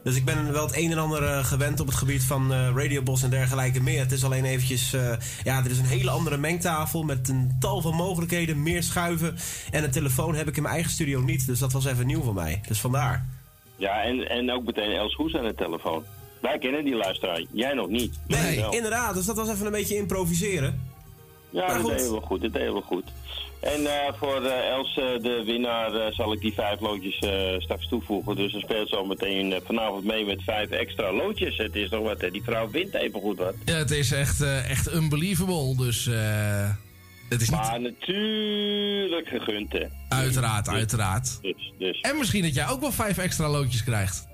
Dus 0.03 0.15
ik 0.15 0.25
ben 0.25 0.51
wel 0.51 0.65
het 0.65 0.77
een 0.77 0.91
en 0.91 0.97
ander 0.97 1.23
eh, 1.23 1.45
gewend 1.45 1.79
op 1.79 1.87
het 1.87 1.95
gebied 1.95 2.23
van 2.23 2.53
eh 2.53 2.69
radiobos 2.75 3.23
en 3.23 3.29
dergelijke 3.29 3.81
meer. 3.81 3.99
Het 3.99 4.11
is 4.11 4.23
alleen 4.23 4.45
eventjes, 4.45 4.93
eh, 4.93 5.13
ja, 5.43 5.63
er 5.63 5.71
is 5.71 5.77
een 5.77 5.85
hele 5.85 6.09
andere 6.09 6.37
mengtafel 6.37 7.03
met 7.03 7.29
een 7.29 7.55
tal 7.59 7.81
van 7.81 7.95
mogelijkheden, 7.95 8.63
meer 8.63 8.83
schuiven. 8.83 9.35
En 9.71 9.83
een 9.83 9.91
telefoon 9.91 10.35
heb 10.35 10.47
ik 10.47 10.55
in 10.55 10.61
mijn 10.61 10.73
eigen 10.73 10.91
studio 10.91 11.19
niet, 11.21 11.45
dus 11.47 11.59
dat 11.59 11.71
was 11.71 11.85
even 11.85 12.05
nieuw 12.07 12.21
voor 12.21 12.33
mij. 12.33 12.61
Dus 12.67 12.79
vandaar. 12.79 13.25
Ja, 13.75 14.03
en, 14.03 14.29
en 14.29 14.51
ook 14.51 14.65
meteen 14.65 14.91
Els 14.91 15.15
Goes 15.15 15.35
aan 15.35 15.43
de 15.45 15.55
telefoon. 15.55 16.03
Wij 16.41 16.57
kennen 16.57 16.83
die 16.83 16.95
luisteraar, 16.95 17.41
jij 17.51 17.73
nog 17.73 17.87
niet. 17.87 18.19
Nee, 18.27 18.65
inderdaad. 18.69 19.13
Dus 19.13 19.25
dat 19.25 19.35
was 19.35 19.49
even 19.49 19.65
een 19.65 19.71
beetje 19.71 19.95
improviseren. 19.95 20.81
Ja, 21.49 21.65
Maar 21.65 21.73
dat 21.73 21.81
goed. 21.81 21.97
deed 21.97 22.09
wel 22.09 22.21
goed. 22.21 22.41
Dat 22.41 22.53
deed 22.53 22.71
wel 22.71 22.81
goed. 22.81 23.03
En 23.63 23.85
eh, 23.85 24.13
voor 24.19 24.43
eh, 24.43 24.69
Els, 24.69 24.93
de 24.95 25.41
winnaar, 25.45 25.95
eh, 25.95 26.13
zal 26.13 26.33
ik 26.33 26.39
die 26.39 26.53
vijf 26.53 26.79
loodjes 26.79 27.17
straks 27.57 27.87
toevoegen. 27.87 28.35
Dus 28.35 28.51
dan 28.51 28.61
speelt 28.61 28.89
ze 28.89 28.95
al 28.95 29.05
meteen 29.05 29.61
vanavond 29.65 30.03
mee 30.03 30.25
met 30.25 30.43
vijf 30.43 30.69
extra 30.69 31.13
loodjes. 31.13 31.57
Het 31.57 31.75
is 31.75 31.89
nog 31.89 32.03
wat, 32.03 32.21
hè. 32.21 32.31
die 32.31 32.43
vrouw 32.43 32.69
wint 32.69 32.93
even 32.93 33.19
goed 33.19 33.37
wat. 33.37 33.53
Ja, 33.65 33.73
het 33.73 33.91
is 33.91 34.11
echt, 34.11 34.41
echt 34.41 34.93
unbelievable. 34.93 35.75
Dus 35.77 36.05
het 37.29 37.41
is 37.41 37.49
niet... 37.49 37.59
Maar 37.59 37.81
natuurlijk 37.81 39.27
gegund, 39.27 39.73
hè. 39.73 39.85
Uiteraard, 40.09 40.65
Dus- 40.65 40.73
uiteraard. 40.73 41.41
Dus, 41.41 41.73
dus. 41.77 41.99
En 41.99 42.17
misschien 42.17 42.41
dat 42.41 42.55
jij 42.55 42.69
ook 42.69 42.81
wel 42.81 42.91
vijf 42.91 43.17
extra 43.17 43.49
loodjes 43.49 43.83
krijgt. 43.83 44.27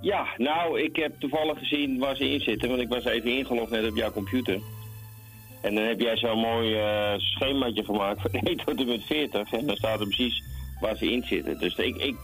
Ja, 0.00 0.26
nou, 0.36 0.80
ik 0.80 0.96
heb 0.96 1.12
toevallig 1.18 1.58
gezien 1.58 1.98
waar 1.98 2.16
ze 2.16 2.30
in 2.30 2.40
zitten, 2.40 2.68
want 2.68 2.80
ik 2.80 2.88
was 2.88 3.04
even 3.04 3.36
ingelogd 3.36 3.70
net 3.70 3.90
op 3.90 3.96
jouw 3.96 4.10
computer. 4.12 4.60
En 5.60 5.74
dan 5.74 5.84
heb 5.84 6.00
jij 6.00 6.16
zo'n 6.16 6.38
mooi 6.38 6.74
eh 6.74 7.12
schemaatje 7.18 7.84
gemaakt 7.84 8.20
van 8.20 8.30
1 8.40 8.56
tot 8.56 8.78
en 8.80 8.86
met 8.86 9.02
40. 9.06 9.52
En 9.52 9.66
dan 9.66 9.76
staat 9.76 10.00
er 10.00 10.06
precies 10.06 10.42
waar 10.80 10.96
ze 10.96 11.12
in 11.12 11.22
zitten. 11.26 11.58
Dus 11.58 11.76
ik, 11.76 11.96
ik, 11.96 12.16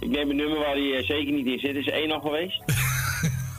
ik 0.00 0.08
neem 0.08 0.30
een 0.30 0.36
nummer 0.36 0.58
waar 0.58 0.74
die 0.74 0.94
eh, 0.94 1.04
zeker 1.06 1.32
niet 1.32 1.46
in 1.46 1.58
zit. 1.58 1.76
Is 1.76 1.88
één 1.88 2.10
al 2.12 2.20
geweest? 2.20 2.62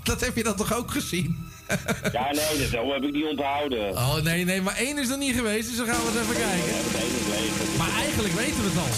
Dat 0.04 0.22
heb 0.26 0.36
je 0.36 0.44
dan 0.44 0.56
toch 0.56 0.74
ook 0.78 0.92
gezien? 0.92 1.36
ja, 2.12 2.24
nee, 2.32 2.58
dat 2.60 2.68
zo 2.72 2.92
heb 2.94 3.04
ik 3.04 3.14
die 3.14 3.30
onthouden. 3.30 3.92
Oh 3.92 4.16
nee, 4.24 4.46
nee, 4.46 4.62
maar 4.62 4.76
één 4.78 4.98
is 4.98 5.10
er 5.10 5.18
niet 5.18 5.36
geweest, 5.36 5.68
dus 5.68 5.78
dan 5.78 5.86
gaan 5.86 6.02
we 6.02 6.08
eens 6.08 6.30
even 6.30 6.42
kijken. 6.42 7.78
Maar 7.78 7.92
eigenlijk 8.02 8.34
weten 8.34 8.62
we 8.64 8.70
het 8.70 8.78
al. 8.78 8.96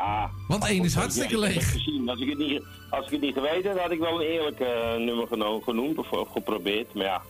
Ja. 0.00 0.30
Want 0.48 0.64
één 0.68 0.84
is 0.84 0.94
hartstikke 0.94 1.38
leeg. 1.38 1.70
gezien. 1.72 2.08
Als 2.08 2.20
ik 2.20 2.28
het 2.28 2.38
niet, 2.38 2.62
als 2.90 3.04
ik 3.06 3.10
het 3.12 3.20
niet 3.20 3.34
geweten 3.34 3.70
had, 3.70 3.80
had 3.80 3.90
ik 3.90 3.98
wel 3.98 4.20
een 4.20 4.26
eerlijk 4.26 4.60
eh, 4.60 4.94
nummer 4.96 5.26
geno- 5.26 5.60
genoemd 5.60 5.98
of, 5.98 6.10
of 6.10 6.28
geprobeerd. 6.32 6.94
Maar 6.94 7.04
ja, 7.04 7.22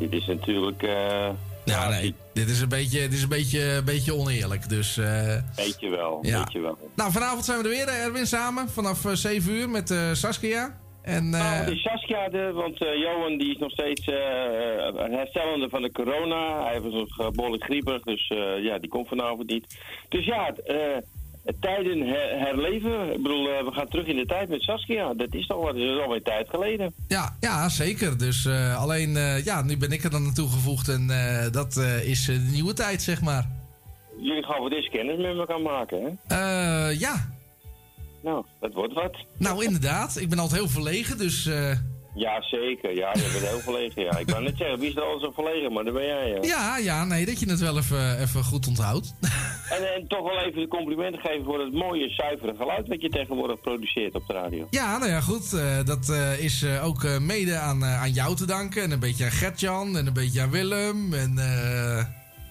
dit 0.00 0.12
is 0.12 0.26
natuurlijk... 0.26 0.82
eh 0.82 1.28
Ja, 1.64 1.88
nee, 1.88 2.14
dit 2.32 2.48
is 2.48 2.60
een 2.60 2.68
beetje, 2.68 2.98
dit 3.00 3.12
is 3.12 3.22
een 3.22 3.28
beetje, 3.28 3.60
een 3.62 3.84
beetje 3.84 4.14
oneerlijk. 4.14 4.68
Dus, 4.68 4.96
eh, 4.98 5.36
weet 5.56 5.76
je 5.80 5.88
wel, 5.88 6.18
Ja. 6.22 6.38
weet 6.38 6.52
je 6.52 6.60
wel. 6.60 6.78
Nou, 6.94 7.12
vanavond 7.12 7.44
zijn 7.44 7.58
we 7.58 7.64
er 7.64 7.70
weer, 7.70 7.88
eh, 7.88 8.04
Erwin, 8.04 8.26
samen. 8.26 8.68
Vanaf 8.68 9.04
eh, 9.04 9.12
7 9.12 9.52
uur 9.52 9.68
met 9.70 9.94
Saskia. 10.12 10.78
En, 11.02 11.28
Nou, 11.30 11.76
Saskia, 11.76 12.28
de, 12.28 12.50
want 12.54 12.78
Johan 12.78 13.38
die 13.38 13.50
is 13.50 13.58
nog 13.58 13.70
steeds 13.70 14.04
herstellende 15.10 15.68
van 15.68 15.82
de 15.82 15.92
corona. 15.92 16.64
Hij 16.64 16.80
was 16.80 16.92
nog 16.92 17.20
uh, 17.20 17.28
behoorlijk 17.30 17.64
griepig, 17.64 18.02
dus 18.02 18.32
ja, 18.62 18.78
die 18.78 18.88
komt 18.90 19.08
vanavond 19.08 19.48
niet. 19.50 19.78
Dus 20.08 20.24
ja, 20.24 20.52
eh, 20.54 20.96
tijden 21.60 22.00
her- 22.06 22.38
herleven. 22.38 23.12
Ik 23.12 23.22
bedoel, 23.22 23.48
eh, 23.48 23.64
we 23.64 23.72
gaan 23.72 23.88
terug 23.88 24.06
in 24.06 24.16
de 24.16 24.26
tijd 24.26 24.48
met 24.48 24.62
Saskia. 24.62 25.14
Dat 25.14 25.34
is 25.34 25.46
toch 25.46 25.62
wat, 25.62 25.74
dat 25.74 25.82
is 25.82 26.00
alweer 26.02 26.22
tijd 26.22 26.48
geleden. 26.48 26.92
ja, 27.08 27.36
ja, 27.40 27.68
zeker. 27.68 28.18
Dus 28.18 28.44
eh, 28.44 28.80
alleen, 28.80 29.16
eh, 29.16 29.44
ja, 29.44 29.62
nu 29.62 29.76
ben 29.76 29.92
ik 29.92 30.04
er 30.04 30.10
dan 30.10 30.22
naartoe 30.22 30.48
gevoegd. 30.50 30.88
En 30.88 31.06
dat 31.52 31.76
is 32.04 32.24
de 32.24 32.46
nieuwe 32.50 32.72
tijd, 32.72 33.02
zeg 33.02 33.20
maar. 33.20 33.48
Jullie 34.18 34.44
gaan 34.44 34.56
voor 34.56 34.70
deze 34.70 34.88
kennis 34.90 35.16
met 35.16 35.36
elkaar 35.38 35.60
maken, 35.60 36.18
hè? 36.26 36.36
Eh, 36.36 37.00
ja, 37.00 37.28
Nou, 38.22 38.44
dat 38.60 38.72
wordt 38.74 38.94
wat. 38.94 39.16
nou 39.38 39.64
inderdaad. 39.64 40.16
Ik 40.16 40.28
ben 40.28 40.38
altijd 40.38 40.60
heel 40.60 40.68
verlegen, 40.70 41.18
dus... 41.18 41.48
Ja, 42.14 42.42
zeker. 42.42 42.94
Ja, 42.96 43.10
je 43.14 43.28
bent 43.32 43.48
heel 43.48 43.58
verlegen, 43.58 44.02
ja. 44.02 44.18
Ik 44.18 44.30
wou 44.30 44.42
net 44.42 44.56
zeggen, 44.56 44.78
wie 44.78 44.88
is 44.88 44.96
er 44.96 45.02
al 45.02 45.18
zo 45.20 45.30
verlegen, 45.30 45.72
maar 45.72 45.84
dat 45.84 45.94
ben 45.94 46.06
jij, 46.06 46.28
ja. 46.28 46.38
ja, 46.42 46.76
ja, 46.78 47.04
nee, 47.04 47.26
dat 47.26 47.40
je 47.40 47.50
het 47.50 47.60
wel 47.60 47.76
even, 47.76 48.20
even 48.20 48.44
goed 48.44 48.66
onthoudt. 48.66 49.14
En, 49.70 49.94
en 49.94 50.06
toch 50.08 50.22
wel 50.22 50.38
even 50.38 50.60
de 50.60 50.68
complimenten 50.68 51.20
geven 51.20 51.44
voor 51.44 51.60
het 51.60 51.72
mooie, 51.72 52.08
zuivere 52.08 52.54
geluid 52.56 52.88
wat 52.88 53.00
je 53.02 53.08
tegenwoordig 53.08 53.60
produceert 53.60 54.14
op 54.14 54.26
de 54.26 54.32
radio. 54.32 54.66
Ja, 54.70 54.98
nou 54.98 55.10
ja, 55.10 55.20
goed. 55.20 55.52
eh, 55.52 55.84
dat 55.84 56.08
eh, 56.08 56.44
is 56.44 56.62
eh, 56.62 56.86
ook 56.86 57.04
eh, 57.04 57.18
mede 57.18 57.56
aan, 57.58 57.84
aan 57.84 58.10
jou 58.12 58.36
te 58.36 58.46
danken. 58.46 58.82
En 58.82 58.90
een 58.90 58.98
beetje 59.00 59.24
aan 59.24 59.30
Gertjan 59.30 59.96
en 59.96 60.06
een 60.06 60.12
beetje 60.12 60.40
aan 60.40 60.50
Willem. 60.50 61.12
En, 61.14 61.38
eh, 61.38 62.04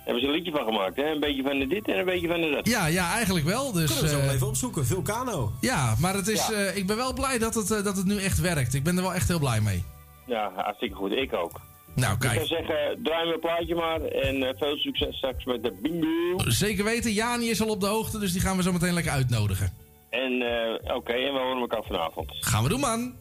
Hebben 0.04 0.22
ze 0.24 0.28
een 0.30 0.36
liedje 0.36 0.52
van 0.52 0.66
gemaakt, 0.66 0.96
hè? 0.96 1.12
Een 1.12 1.20
beetje 1.20 1.44
van 1.44 1.60
de 1.60 1.68
dit 1.68 1.88
en 1.88 2.00
een 2.00 2.06
beetje 2.06 2.28
van 2.28 2.42
de 2.42 2.50
dat. 2.50 2.68
ja, 2.68 2.86
ja, 2.86 3.14
eigenlijk 3.14 3.46
wel. 3.46 3.72
Dus, 3.72 3.86
Kunnen 3.88 4.04
we 4.04 4.10
zo 4.20 4.26
wel 4.26 4.34
even 4.36 4.48
opzoeken. 4.48 4.86
Vulcano. 4.86 5.52
Ja, 5.62 5.96
maar 6.00 6.14
het 6.14 6.28
is, 6.28 6.48
Ja. 6.48 6.54
eh, 6.54 6.78
ik 6.78 6.88
ben 6.88 6.96
wel 6.98 7.14
blij 7.14 7.38
dat 7.38 7.54
het, 7.56 7.68
dat 7.68 7.98
het 7.98 8.06
nu 8.06 8.18
echt 8.22 8.40
werkt. 8.40 8.74
Ik 8.74 8.84
ben 8.84 8.96
er 8.98 9.02
wel 9.04 9.14
echt 9.14 9.28
heel 9.28 9.40
blij 9.40 9.62
mee. 9.62 9.84
Ja, 10.26 10.52
hartstikke 10.56 10.96
goed. 10.96 11.12
Ik 11.12 11.34
ook. 11.34 11.60
Nou, 11.96 12.16
Ik 12.16 12.22
zou 12.24 12.36
kijk. 12.36 12.48
zeggen, 12.48 13.00
draai 13.04 13.28
mijn 13.28 13.40
plaatje 13.40 13.76
maar 13.76 14.02
en 14.02 14.44
eh, 14.44 14.54
veel 14.58 14.78
succes 14.78 15.16
straks 15.18 15.46
met 15.46 15.64
de 15.64 15.74
bingo. 15.82 16.50
Zeker 16.52 16.84
weten, 16.84 17.12
Jani 17.14 17.50
is 17.50 17.62
al 17.62 17.68
op 17.70 17.80
de 17.80 17.88
hoogte, 17.88 18.20
dus 18.20 18.32
die 18.32 18.42
gaan 18.42 18.58
we 18.58 18.64
zo 18.64 18.72
meteen 18.72 18.94
lekker 18.94 19.12
uitnodigen. 19.12 19.74
En 20.10 20.42
eh, 20.42 20.96
oké, 20.96 21.12
en 21.14 21.34
we 21.34 21.40
horen 21.40 21.60
elkaar 21.62 21.84
vanavond. 21.84 22.32
Gaan 22.40 22.64
we 22.64 22.70
doen, 22.70 22.80
man. 22.80 23.14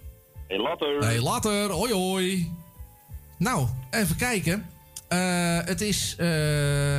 Hey, 0.49 0.59
later. 0.59 0.99
Hey, 0.99 1.21
later. 1.21 1.71
Hoi, 1.71 1.93
hoi. 1.93 2.53
Nou, 3.39 3.67
even 3.91 4.17
kijken. 4.17 4.67
Eh, 5.09 5.59
het 5.65 5.81
is... 5.81 6.15
eh 6.19 6.97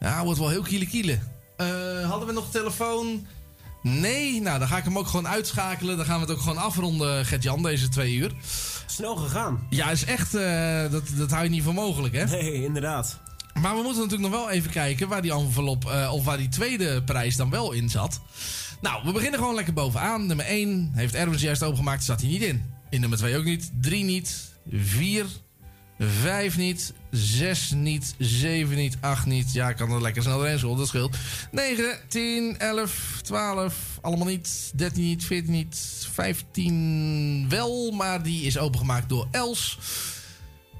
ja, 0.00 0.24
wordt 0.24 0.38
wel 0.38 0.48
heel 0.48 0.62
kiele 0.62 0.86
kiele. 0.86 1.18
Eh, 1.56 2.08
hadden 2.10 2.26
we 2.28 2.32
nog 2.34 2.50
telefoon? 2.50 3.26
Nee? 3.82 4.40
Nou, 4.40 4.58
dan 4.58 4.68
ga 4.68 4.76
ik 4.76 4.84
hem 4.84 4.98
ook 4.98 5.06
gewoon 5.06 5.28
uitschakelen. 5.28 5.96
Dan 5.96 6.06
gaan 6.06 6.14
we 6.20 6.26
het 6.26 6.30
ook 6.34 6.40
gewoon 6.42 6.58
afronden, 6.58 7.24
Gert-Jan, 7.26 7.62
deze 7.62 7.88
twee 7.88 8.14
uur. 8.14 8.30
Snel 8.90 9.16
gegaan. 9.16 9.66
Ja, 9.70 9.90
is 9.90 10.04
echt... 10.04 10.34
eh, 10.34 10.90
dat, 10.90 11.02
dat 11.16 11.30
hou 11.30 11.44
je 11.44 11.50
niet 11.50 11.62
voor 11.62 11.74
mogelijk, 11.74 12.14
hè? 12.14 12.24
Nee, 12.24 12.64
inderdaad. 12.64 13.18
Maar 13.60 13.76
we 13.76 13.82
moeten 13.82 14.02
natuurlijk 14.02 14.30
nog 14.32 14.40
wel 14.40 14.50
even 14.50 14.70
kijken 14.70 15.08
waar 15.08 15.22
die 15.22 15.32
envelop, 15.32 15.84
eh, 15.84 16.12
of 16.12 16.24
waar 16.24 16.36
die 16.36 16.48
tweede 16.48 17.02
prijs 17.02 17.36
dan 17.36 17.50
wel 17.50 17.72
in 17.72 17.88
zat. 17.88 18.20
Nou, 18.80 19.04
we 19.04 19.12
beginnen 19.12 19.38
gewoon 19.38 19.54
lekker 19.54 19.72
bovenaan. 19.72 20.26
Nummer 20.26 20.46
1 20.46 20.90
heeft 20.94 21.14
Erwin 21.14 21.38
juist 21.38 21.62
opengemaakt, 21.62 22.04
zat 22.04 22.20
hij 22.20 22.30
niet 22.30 22.42
in. 22.42 22.64
In 22.90 23.00
nummer 23.00 23.18
2 23.18 23.36
ook 23.36 23.44
niet, 23.44 23.70
3 23.80 24.04
niet, 24.04 24.52
4, 24.70 25.26
5 26.02 26.56
niet, 26.56 26.92
6 27.10 27.70
niet, 27.70 28.14
7 28.18 28.76
niet, 28.76 28.96
8 29.00 29.26
niet. 29.26 29.52
Ja, 29.52 29.68
ik 29.68 29.76
kan 29.76 29.92
er 29.92 30.02
lekker 30.02 30.22
snel 30.22 30.36
doorheen 30.36 30.58
scrollen, 30.58 30.78
dat 30.78 30.88
scheelt. 30.88 31.16
9, 31.50 31.98
10, 32.08 32.58
11, 32.58 33.20
12, 33.22 33.74
allemaal 34.00 34.26
niet. 34.26 34.72
13 34.74 35.02
niet, 35.02 35.24
14 35.24 35.52
niet, 35.52 36.06
15 36.12 37.46
wel, 37.48 37.90
maar 37.90 38.22
die 38.22 38.42
is 38.42 38.58
opengemaakt 38.58 39.08
door 39.08 39.28
Els. 39.30 39.78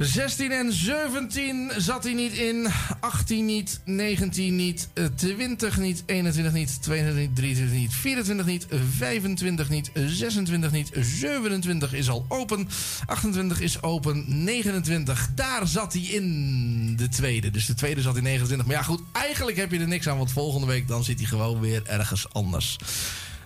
16 0.00 0.52
en 0.52 0.72
17 0.72 1.70
zat 1.76 2.04
hij 2.04 2.12
niet 2.14 2.32
in. 2.32 2.66
18 3.00 3.44
niet. 3.44 3.80
19 3.84 4.56
niet. 4.56 4.88
eh, 4.94 5.04
20 5.04 5.78
niet. 5.78 6.02
21 6.06 6.52
niet. 6.52 6.82
22 6.82 7.20
niet. 7.22 7.36
23 7.36 7.78
niet. 7.78 7.94
24 7.94 8.46
niet. 8.46 8.66
25 8.96 9.68
niet. 9.68 9.90
26 9.94 10.70
niet. 10.70 10.90
27 11.00 11.92
is 11.92 12.08
al 12.08 12.24
open. 12.28 12.68
28 13.06 13.60
is 13.60 13.82
open. 13.82 14.44
29. 14.44 15.30
Daar 15.34 15.66
zat 15.66 15.92
hij 15.92 16.02
in. 16.02 16.96
De 16.96 17.08
tweede. 17.08 17.50
Dus 17.50 17.66
de 17.66 17.74
tweede 17.74 18.00
zat 18.00 18.16
in 18.16 18.22
29. 18.22 18.66
Maar 18.66 18.76
ja, 18.76 18.82
goed. 18.82 19.02
Eigenlijk 19.12 19.56
heb 19.56 19.72
je 19.72 19.78
er 19.78 19.88
niks 19.88 20.08
aan. 20.08 20.18
Want 20.18 20.32
volgende 20.32 20.66
week 20.66 20.88
dan 20.88 21.04
zit 21.04 21.18
hij 21.18 21.28
gewoon 21.28 21.60
weer 21.60 21.82
ergens 21.86 22.32
anders. 22.32 22.76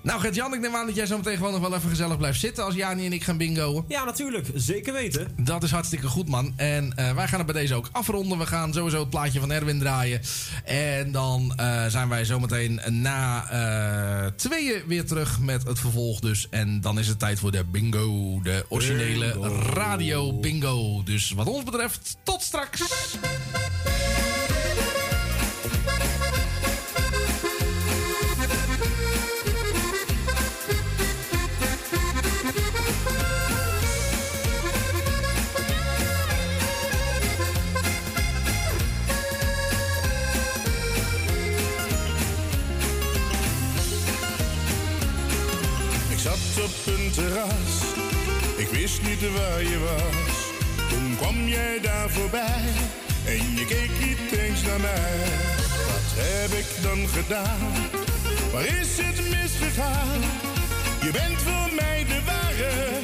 Nou, 0.05 0.21
Gert-Jan, 0.21 0.55
ik 0.55 0.61
neem 0.61 0.75
aan 0.75 0.87
dat 0.87 0.95
jij 0.95 1.07
zo 1.07 1.17
meteen 1.17 1.37
gewoon 1.37 1.53
nog 1.53 1.61
wel 1.61 1.75
even 1.75 1.89
gezellig 1.89 2.17
blijft 2.17 2.41
zitten 2.41 2.65
als 2.65 2.75
Jani 2.75 3.07
en 3.07 3.13
ik 3.13 3.25
gaan 3.25 3.37
bingoen. 3.37 3.85
Ja, 3.89 4.05
natuurlijk. 4.05 4.47
Zeker 4.55 4.93
weten. 4.93 5.29
Dat 5.37 5.63
is 5.63 5.71
hartstikke 5.71 6.07
goed, 6.07 6.29
man. 6.29 6.53
En 6.57 6.93
eh, 6.97 7.15
wij 7.15 7.29
gaan 7.29 7.39
het 7.39 7.53
bij 7.53 7.61
deze 7.61 7.75
ook 7.75 7.89
afronden. 7.93 8.39
We 8.39 8.47
gaan 8.47 8.73
sowieso 8.73 8.99
het 9.01 9.11
plaatje 9.11 9.41
van 9.41 9.53
Erwin 9.53 9.79
draaien. 9.79 10.21
En 10.65 11.13
dan 11.13 11.53
eh, 11.57 11.87
zijn 11.87 12.09
wij 12.09 12.25
zometeen 12.25 12.81
na 12.89 13.51
eh, 13.51 14.31
tweeën 14.37 14.83
weer 14.87 15.07
terug 15.07 15.41
met 15.41 15.63
het 15.63 15.79
vervolg 15.79 16.21
dus. 16.21 16.49
En 16.51 16.81
dan 16.81 16.99
is 16.99 17.09
het 17.09 17.19
tijd 17.19 17.39
voor 17.39 17.53
de 17.53 17.65
bingo. 17.65 18.41
De 18.43 18.67
originele 18.69 19.33
Bingo. 19.33 19.63
radio 19.73 20.33
bingo. 20.41 21.03
Dus 21.03 21.31
wat 21.31 21.47
ons 21.47 21.65
betreft, 21.65 22.17
tot 22.23 22.43
straks. 22.43 22.83
Ik 48.57 48.69
wist 48.69 49.03
niet 49.03 49.33
waar 49.33 49.63
je 49.63 49.79
was. 49.79 50.37
Toen 50.89 51.17
kwam 51.17 51.49
jij 51.49 51.81
daar 51.81 52.11
voorbij 52.11 52.65
en 53.27 53.55
je 53.57 53.67
keek 53.67 53.91
niet 54.07 54.39
eens 54.39 54.63
naar 54.63 54.81
mij. 54.81 55.19
Wat 55.87 56.09
heb 56.17 56.51
ik 56.51 56.67
dan 56.83 57.09
gedaan? 57.09 57.73
Waar 58.53 58.67
is 58.81 58.97
het 58.97 59.21
misgegaan? 59.31 60.21
Je 61.03 61.11
bent 61.13 61.43
voor 61.43 61.75
mij 61.75 62.05
de 62.09 62.21
ware, 62.25 63.01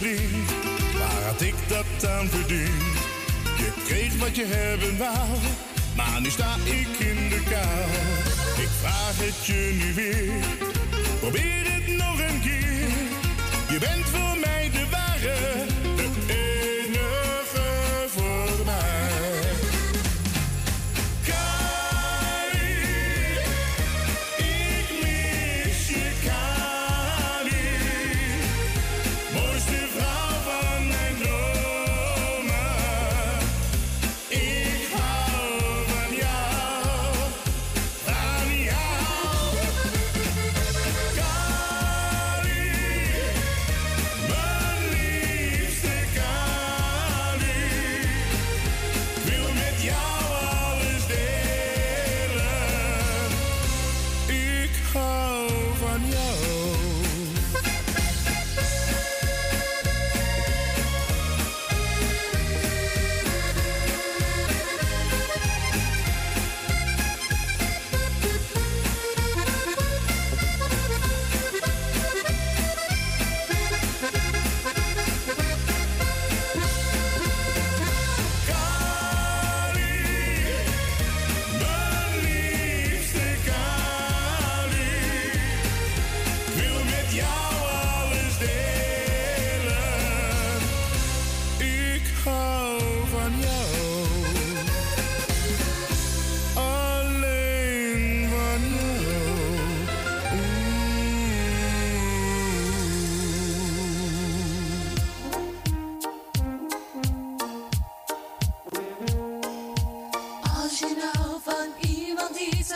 waar 0.00 1.22
had 1.26 1.40
ik 1.40 1.54
dat 1.68 2.10
aan 2.10 2.28
verdiend? 2.28 2.96
Je 3.56 3.72
kreeg 3.84 4.18
wat 4.18 4.36
je 4.36 4.44
hebben 4.46 4.98
wou, 4.98 5.28
maar 5.96 6.20
nu 6.20 6.30
sta 6.30 6.56
ik 6.64 6.98
in 6.98 7.28
de 7.28 7.42
kou. 7.50 7.90
Ik 8.62 8.68
vraag 8.80 9.16
het 9.16 9.46
je 9.46 9.78
nu 9.80 9.94
weer, 9.94 10.44
probeer 11.20 11.72
het 11.72 11.96
nog 11.96 12.18
een 12.18 12.40
keer. 12.40 12.88
Je 13.70 13.78
bent 13.78 14.04
voor 14.04 14.38
mij 14.40 14.70
de 14.72 14.86
ware 14.90 15.67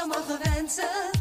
allemaal 0.03 0.27
the 0.27 0.65
zijn. 0.69 1.12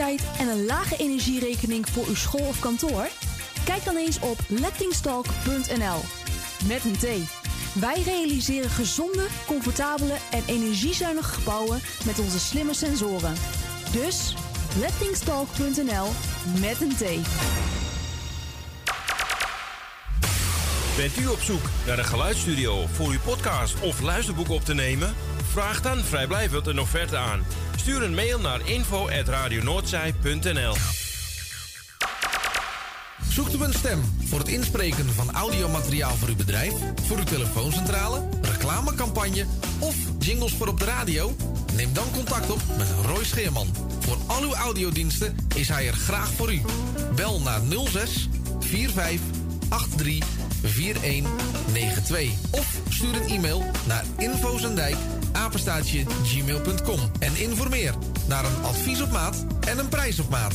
En 0.00 0.48
een 0.48 0.64
lage 0.66 0.96
energierekening 0.96 1.88
voor 1.88 2.06
uw 2.06 2.14
school 2.14 2.46
of 2.46 2.58
kantoor? 2.58 3.08
Kijk 3.64 3.84
dan 3.84 3.96
eens 3.96 4.18
op 4.18 4.38
lettingstalk.nl. 4.48 6.00
Met 6.66 6.84
een 6.84 6.96
T. 6.98 7.06
Wij 7.80 8.02
realiseren 8.04 8.70
gezonde, 8.70 9.26
comfortabele 9.46 10.14
en 10.30 10.42
energiezuinige 10.46 11.32
gebouwen 11.32 11.80
met 12.04 12.18
onze 12.18 12.38
slimme 12.38 12.74
sensoren. 12.74 13.34
Dus 13.92 14.34
lettingstalk.nl 14.78 16.08
met 16.60 16.80
een 16.80 16.94
T. 16.96 17.04
Bent 20.96 21.18
u 21.18 21.26
op 21.26 21.40
zoek 21.40 21.62
naar 21.86 21.98
een 21.98 22.04
geluidsstudio 22.04 22.86
voor 22.86 23.08
uw 23.08 23.20
podcast 23.20 23.80
of 23.80 24.00
luisterboek 24.00 24.48
op 24.48 24.64
te 24.64 24.74
nemen? 24.74 25.14
Vraag 25.52 25.82
dan 25.82 25.98
vrijblijvend 25.98 26.66
een 26.66 26.80
offerte 26.80 27.16
aan. 27.16 27.44
Stuur 27.80 28.02
een 28.02 28.14
mail 28.14 28.40
naar 28.40 28.68
info.radionoordzij.nl 28.68 30.74
Zoekt 33.28 33.54
u 33.54 33.62
een 33.62 33.72
stem 33.72 34.02
voor 34.24 34.38
het 34.38 34.48
inspreken 34.48 35.14
van 35.14 35.30
audiomateriaal 35.30 36.16
voor 36.16 36.28
uw 36.28 36.36
bedrijf, 36.36 36.72
voor 37.06 37.16
uw 37.16 37.24
telefooncentrale, 37.24 38.28
reclamecampagne 38.42 39.46
of 39.78 39.94
jingles 40.18 40.52
voor 40.52 40.68
op 40.68 40.78
de 40.78 40.84
radio? 40.84 41.36
Neem 41.76 41.92
dan 41.92 42.10
contact 42.14 42.50
op 42.50 42.60
met 42.78 42.88
Roy 43.06 43.24
Scheerman. 43.24 43.68
Voor 43.98 44.16
al 44.26 44.42
uw 44.42 44.54
audiodiensten 44.54 45.36
is 45.54 45.68
hij 45.68 45.86
er 45.86 45.94
graag 45.94 46.32
voor 46.32 46.52
u. 46.52 46.60
Bel 47.14 47.40
naar 47.40 47.60
06 47.90 48.28
45 48.58 49.20
83 49.96 50.28
4192 50.62 52.30
of 52.50 52.80
stuur 52.88 53.14
een 53.14 53.28
e-mail 53.28 53.64
naar 53.86 54.04
infozendijk 54.16 54.96
apenstaatje 55.50 56.04
gmail.com 56.24 56.98
en 57.18 57.36
informeer 57.36 57.94
naar 58.28 58.44
een 58.44 58.62
advies 58.62 59.00
op 59.00 59.10
maat 59.10 59.44
en 59.68 59.78
een 59.78 59.88
prijs 59.88 60.18
op 60.20 60.28
maat. 60.28 60.54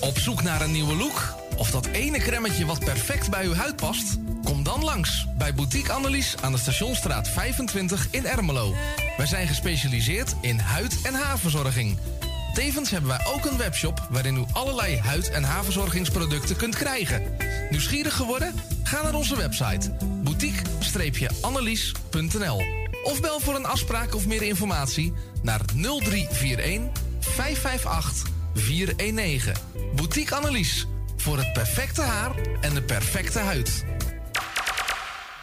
Op 0.00 0.18
zoek 0.18 0.42
naar 0.42 0.60
een 0.60 0.72
nieuwe 0.72 0.94
look? 0.94 1.34
Of 1.56 1.70
dat 1.70 1.86
ene 1.86 2.18
cremmetje 2.18 2.66
wat 2.66 2.78
perfect 2.78 3.30
bij 3.30 3.44
uw 3.44 3.54
huid 3.54 3.76
past? 3.76 4.18
Kom 4.44 4.62
dan 4.62 4.84
langs 4.84 5.26
bij 5.38 5.54
Boutique 5.54 5.92
Annelies 5.92 6.34
aan 6.40 6.52
de 6.52 6.58
Stationstraat 6.58 7.28
25 7.28 8.08
in 8.10 8.26
Ermelo. 8.26 8.74
Wij 9.16 9.26
zijn 9.26 9.48
gespecialiseerd 9.48 10.34
in 10.40 10.58
huid- 10.58 11.00
en 11.02 11.14
haarverzorging. 11.14 11.98
Tevens 12.54 12.90
hebben 12.90 13.10
wij 13.10 13.26
ook 13.34 13.44
een 13.44 13.56
webshop 13.56 14.06
waarin 14.10 14.36
u 14.36 14.44
allerlei 14.52 14.98
huid- 14.98 15.30
en 15.30 15.44
haarverzorgingsproducten 15.44 16.56
kunt 16.56 16.76
krijgen. 16.76 17.22
Nieuwsgierig 17.70 18.14
geworden? 18.14 18.54
Ga 18.82 19.02
naar 19.02 19.14
onze 19.14 19.36
website 19.36 19.90
boutique-annelies.nl 21.52 22.62
of 23.02 23.20
bel 23.20 23.40
voor 23.40 23.54
een 23.54 23.66
afspraak 23.66 24.14
of 24.14 24.26
meer 24.26 24.42
informatie 24.42 25.12
naar 25.42 25.60
0341 25.74 27.02
558 27.20 28.30
419. 28.54 29.54
Boutique 29.94 30.34
Annelies. 30.34 30.86
Voor 31.16 31.38
het 31.38 31.52
perfecte 31.52 32.02
haar 32.02 32.32
en 32.60 32.74
de 32.74 32.82
perfecte 32.82 33.38
huid. 33.38 33.84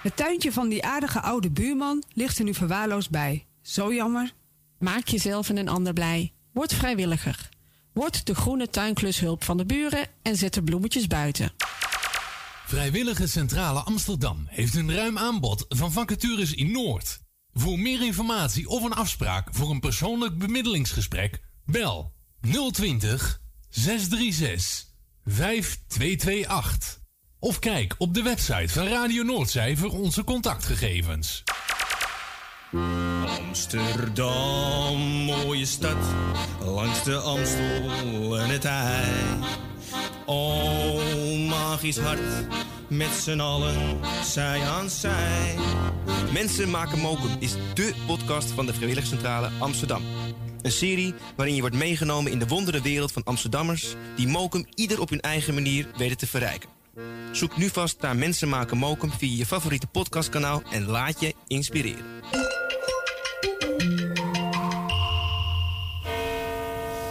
Het 0.02 0.16
tuintje 0.16 0.52
van 0.52 0.70
die 0.70 0.84
aardige 0.84 1.22
oude 1.22 1.52
buurman 1.52 2.04
ligt 2.14 2.38
er 2.38 2.44
nu 2.44 2.54
verwaarloosd 2.54 3.10
bij. 3.10 3.46
Zo 3.62 3.94
jammer. 3.94 4.34
Maak 4.80 5.08
jezelf 5.08 5.50
en 5.50 5.58
een 5.58 5.70
ander 5.70 5.94
blij. 5.94 6.34
Word 6.54 6.74
vrijwilliger. 6.74 7.50
Word 7.94 8.26
de 8.26 8.36
groene 8.36 8.70
tuinklushulp 8.70 9.44
van 9.44 9.58
de 9.58 9.66
buren 9.66 10.08
en 10.22 10.36
zet 10.36 10.54
de 10.54 10.64
bloemetjes 10.64 11.08
buiten. 11.08 11.52
Vrijwillige 12.68 13.28
Centrale 13.28 13.80
Amsterdam 13.80 14.46
heeft 14.48 14.76
een 14.76 14.94
ruim 14.94 15.18
aanbod 15.18 15.66
van 15.70 15.92
vacatures 15.92 16.54
in 16.54 16.72
Noord. 16.72 17.20
Voor 17.54 17.80
meer 17.80 18.06
informatie 18.06 18.68
of 18.68 18.84
een 18.84 18.94
afspraak 18.94 19.48
voor 19.52 19.70
een 19.70 19.80
persoonlijk 19.80 20.38
bemiddelingsgesprek, 20.38 21.42
bel 21.66 22.14
020 22.72 23.42
636 23.70 24.86
5228. 25.26 27.00
Of 27.40 27.60
kijk 27.60 27.96
op 27.98 28.14
de 28.14 28.22
website 28.22 28.74
van 28.74 28.88
Radio 28.88 29.24
Noordzij 29.24 29.78
voor 29.78 29.92
onze 29.92 30.24
contactgegevens. 30.24 31.44
Amsterdam, 33.40 34.98
mooie 35.26 35.66
stad, 35.66 36.06
langs 36.60 37.04
de 37.04 37.16
Amstel 37.16 38.40
en 38.40 38.50
het 38.50 38.66
IJ. 38.66 39.64
Magisch 41.76 42.00
hart, 42.00 42.20
met 42.88 43.12
z'n 43.24 43.40
allen, 43.40 44.00
zij 44.24 44.62
aan 44.62 44.90
zij. 44.90 45.56
Mensen 46.34 46.70
maken 46.70 47.00
mokum 47.00 47.36
is 47.40 47.56
dé 47.74 47.92
podcast 48.08 48.52
van 48.52 48.66
de 48.66 48.74
Vrijwilligcentrale 48.74 49.50
Amsterdam. 49.60 50.02
Een 50.62 50.72
serie 50.72 51.14
waarin 51.36 51.56
je 51.56 51.62
wordt 51.62 51.76
meegenomen 51.76 52.32
in 52.32 52.40
de 52.40 52.48
wondere 52.48 52.82
wereld 52.82 53.12
van 53.12 53.24
Amsterdammers... 53.24 53.96
die 54.16 54.28
mokum 54.28 54.66
ieder 54.74 55.02
op 55.02 55.10
hun 55.10 55.22
eigen 55.22 55.54
manier 55.54 55.88
weten 55.98 56.18
te 56.18 56.28
verrijken. 56.28 56.70
Zoek 57.32 57.58
nu 57.58 57.70
vast 57.70 58.02
naar 58.02 58.16
Mensen 58.16 58.50
maken 58.50 58.78
mokum 58.78 59.12
via 59.12 59.38
je 59.38 59.46
favoriete 59.46 59.88
podcastkanaal... 59.88 60.62
en 60.72 60.86
laat 60.86 61.20
je 61.20 61.34
inspireren. 61.48 62.06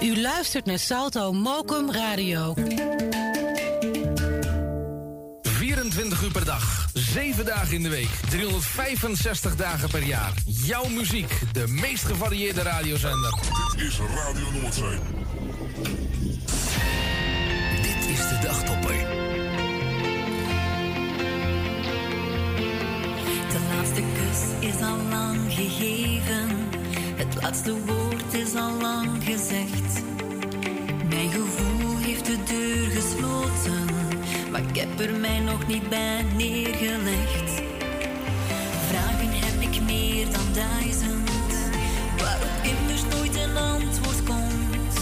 U 0.02 0.20
luistert 0.20 0.64
naar 0.64 0.78
Salto 0.78 1.32
Mokum 1.32 1.90
Radio. 1.90 2.54
24 5.90 6.22
uur 6.22 6.30
per 6.30 6.44
dag, 6.44 6.88
7 6.92 7.44
dagen 7.44 7.74
in 7.74 7.82
de 7.82 7.88
week, 7.88 8.08
365 8.28 9.56
dagen 9.56 9.88
per 9.88 10.02
jaar. 10.02 10.32
Jouw 10.44 10.88
muziek, 10.88 11.40
de 11.52 11.66
meest 11.68 12.04
gevarieerde 12.04 12.62
radiozender. 12.62 13.34
Dit 13.76 13.86
is 13.86 13.98
Radio 13.98 14.50
Noordzee. 14.60 14.98
Dit 17.82 18.10
is 18.10 18.28
de 18.28 18.38
dagtopper. 18.42 18.96
De 23.48 23.60
laatste 23.74 24.02
kus 24.14 24.70
is 24.70 24.80
al 24.80 24.98
lang 25.10 25.38
gegeven. 25.48 26.48
Het 27.16 27.42
laatste 27.42 27.84
woord 27.86 28.34
is 28.34 28.54
al 28.54 28.80
lang 28.80 29.24
gezegd. 29.24 30.02
Mijn 31.08 31.30
gevoel 31.30 31.98
heeft 31.98 32.26
de 32.26 32.38
deur 32.44 32.90
gesloten. 32.90 33.93
Maar 34.54 34.62
ik 34.68 34.76
heb 34.76 35.00
er 35.00 35.14
mij 35.14 35.40
nog 35.40 35.66
niet 35.66 35.88
bij 35.88 36.24
neergelegd. 36.36 37.62
Vragen 38.88 39.30
heb 39.30 39.60
ik 39.60 39.80
meer 39.80 40.24
dan 40.24 40.52
duizend. 40.52 41.30
Waarop 42.18 42.56
immers 42.62 43.02
nooit 43.14 43.36
een 43.36 43.56
antwoord 43.56 44.22
komt. 44.24 44.94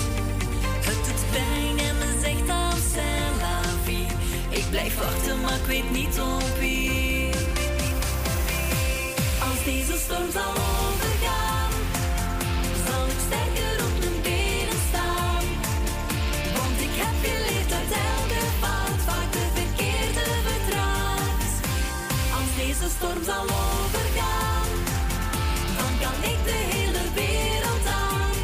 Het 0.81 1.05
doet 1.07 1.25
pijn 1.31 1.79
en 1.89 1.99
me 1.99 2.19
zegt 2.23 2.49
aan 2.49 2.77
c'est 2.77 3.41
la 3.41 3.61
vie. 3.85 4.07
Ik 4.49 4.65
blijf 4.71 4.99
wachten, 4.99 5.41
maar 5.41 5.55
ik 5.55 5.67
weet 5.67 5.91
niet 5.91 6.21
op 6.21 6.59
wie. 6.59 7.31
Als 9.41 9.65
deze 9.65 9.99
storm 9.99 10.31
zal 10.31 10.82
zal 23.25 23.43
overgaan, 23.43 24.71
dan 25.79 25.93
kan 26.01 26.31
ik 26.31 26.39
de 26.45 26.59
hele 26.75 27.05
wereld 27.15 27.87
aan. 27.87 28.35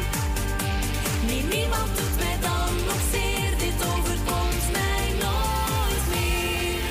Nee, 1.25 1.43
niemand 1.43 1.89
doet 1.97 2.15
mij 2.17 2.37
dan 2.41 2.75
nog 2.85 3.01
zeer, 3.11 3.51
dit 3.57 3.77
overkomt 3.93 4.65
mij 4.71 5.05
nooit 5.23 6.05
meer. 6.13 6.83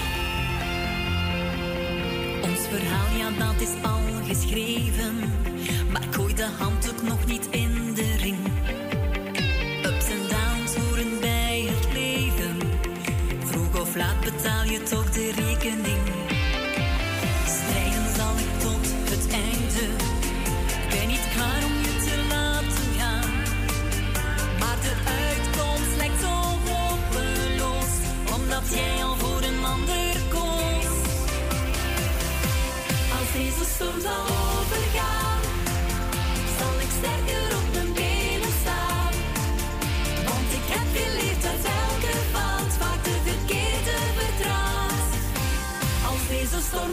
Ons 2.50 2.60
verhaal, 2.70 3.10
ja, 3.16 3.28
dat 3.44 3.60
is 3.60 3.74
al 3.82 4.00
geschreven. 4.26 5.14
Maar 5.90 6.02
ik 6.02 6.14
gooi 6.14 6.34
de 6.34 6.48
handdoek 6.58 7.02
nog 7.02 7.26
niet 7.26 7.46
in 7.50 7.94
de 7.94 8.16
ring. 8.16 8.38
Ups 9.84 10.08
en 10.08 10.22
downs 10.32 10.74
horen 10.74 11.20
bij 11.20 11.68
het 11.74 11.92
leven. 11.92 12.56
Vroeg 13.44 13.80
of 13.80 13.96
laat 13.96 14.20
betaal 14.20 14.64
je 14.64 14.82
toch 14.82 15.10
de 15.10 15.32
rekening. 15.36 15.97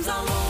Deze 0.06 0.12
storm 0.12 0.45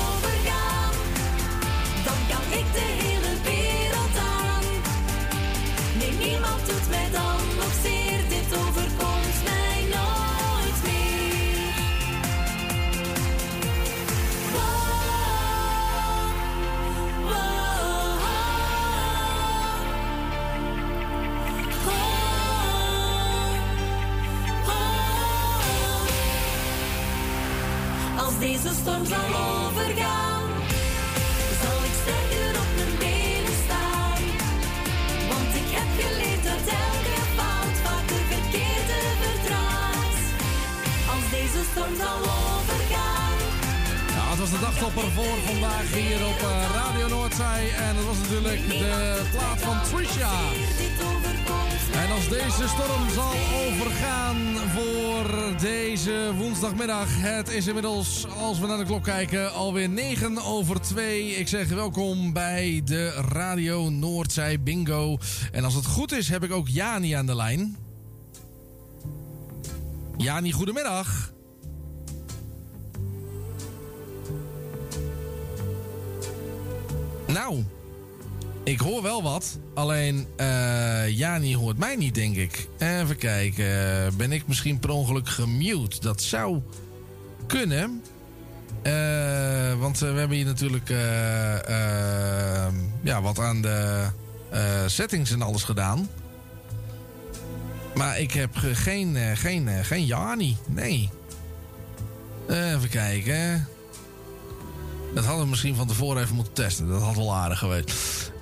was 44.51 44.59
de 44.59 44.65
dagtopper 44.65 45.11
voor 45.11 45.38
vandaag 45.45 45.93
hier 45.93 46.27
op 46.27 46.39
eh, 46.39 46.69
Radio 46.73 47.07
Noordzij. 47.07 47.73
En 47.73 47.95
dat 47.95 48.05
was 48.05 48.17
natuurlijk 48.17 48.67
de 48.67 49.22
plaat 49.31 49.61
van 49.61 49.81
Trisha. 49.81 50.39
En 51.93 52.11
als 52.11 52.30
deze 52.30 52.67
storm 52.67 53.09
zal 53.13 53.34
overgaan 53.67 54.35
voor 54.76 55.59
deze 55.59 56.31
woensdagmiddag. 56.38 57.07
Het 57.09 57.49
is 57.49 57.67
inmiddels, 57.67 58.27
als 58.27 58.59
we 58.59 58.67
naar 58.67 58.77
de 58.77 58.85
klok 58.85 59.03
kijken, 59.03 59.53
alweer 59.53 59.89
9 59.89 60.38
over 60.38 60.81
2. 60.81 61.30
Ik 61.30 61.47
zeg 61.47 61.69
welkom 61.69 62.34
bij 62.34 62.81
de 62.85 63.09
Radio 63.09 63.89
Noordzij 63.89 64.61
Bingo. 64.61 65.17
En 65.51 65.63
als 65.63 65.73
het 65.73 65.85
goed 65.85 66.11
is, 66.11 66.30
heb 66.30 66.43
ik 66.43 66.51
ook 66.51 66.67
Jani 66.67 67.11
aan 67.11 67.26
de 67.26 67.35
lijn. 67.35 67.77
Jani, 70.17 70.51
goedemiddag. 70.51 71.34
Nou, 77.35 77.63
ik 78.63 78.79
hoor 78.79 79.01
wel 79.01 79.23
wat. 79.23 79.57
Alleen 79.73 80.27
eh 80.35 81.09
Jani 81.17 81.55
hoort 81.55 81.77
mij 81.77 81.95
niet, 81.95 82.15
denk 82.15 82.35
ik. 82.35 82.67
Even 82.79 83.17
kijken. 83.17 84.17
Ben 84.17 84.31
ik 84.31 84.47
misschien 84.47 84.79
per 84.79 84.89
ongeluk 84.89 85.29
gemute? 85.29 85.99
Dat 85.99 86.21
zou 86.21 86.61
kunnen. 87.47 88.01
Eh, 88.81 89.73
want 89.79 90.01
eh, 90.01 90.11
we 90.13 90.19
hebben 90.19 90.37
hier 90.37 90.45
natuurlijk 90.45 90.89
ja, 93.03 93.21
wat 93.21 93.39
aan 93.39 93.61
de 93.61 94.05
settings 94.85 95.31
en 95.31 95.41
alles 95.41 95.63
gedaan. 95.63 96.09
Maar 97.95 98.19
ik 98.19 98.31
heb 98.31 98.55
ge- 98.55 98.75
geen, 98.75 99.17
geen, 99.37 99.69
geen 99.85 100.05
Jani. 100.05 100.57
Nee. 100.67 101.09
Even 102.49 102.89
kijken. 102.89 103.67
Dat 105.15 105.25
hadden 105.25 105.43
we 105.43 105.49
misschien 105.49 105.75
van 105.75 105.87
tevoren 105.87 106.23
even 106.23 106.35
moeten 106.35 106.53
testen. 106.53 106.87
Dat 106.87 107.01
had 107.01 107.15
wel 107.15 107.35
aardig 107.35 107.59
geweest. 107.59 107.91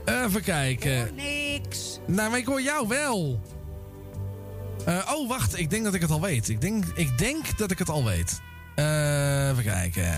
Even 0.06 0.42
kijken. 0.42 1.16
Niks. 1.16 2.00
Nou, 2.08 2.30
maar 2.30 2.40
ik 2.40 2.46
hoor 2.46 2.62
jou 2.62 2.88
wel. 2.88 3.42
Eh, 4.86 5.12
oh, 5.14 5.30
wacht. 5.30 5.60
Ik 5.60 5.70
denk 5.70 5.84
dat 5.84 5.94
ik 5.94 6.02
het 6.02 6.12
al 6.12 6.22
weet. 6.22 6.50
Ik 6.50 6.62
denk, 6.62 6.86
ik 6.96 7.18
denk 7.18 7.58
dat 7.58 7.72
ik 7.72 7.80
het 7.80 7.90
al 7.90 8.04
weet. 8.06 8.42
Eh, 8.76 9.50
even 9.50 9.64
kijken. 9.64 10.14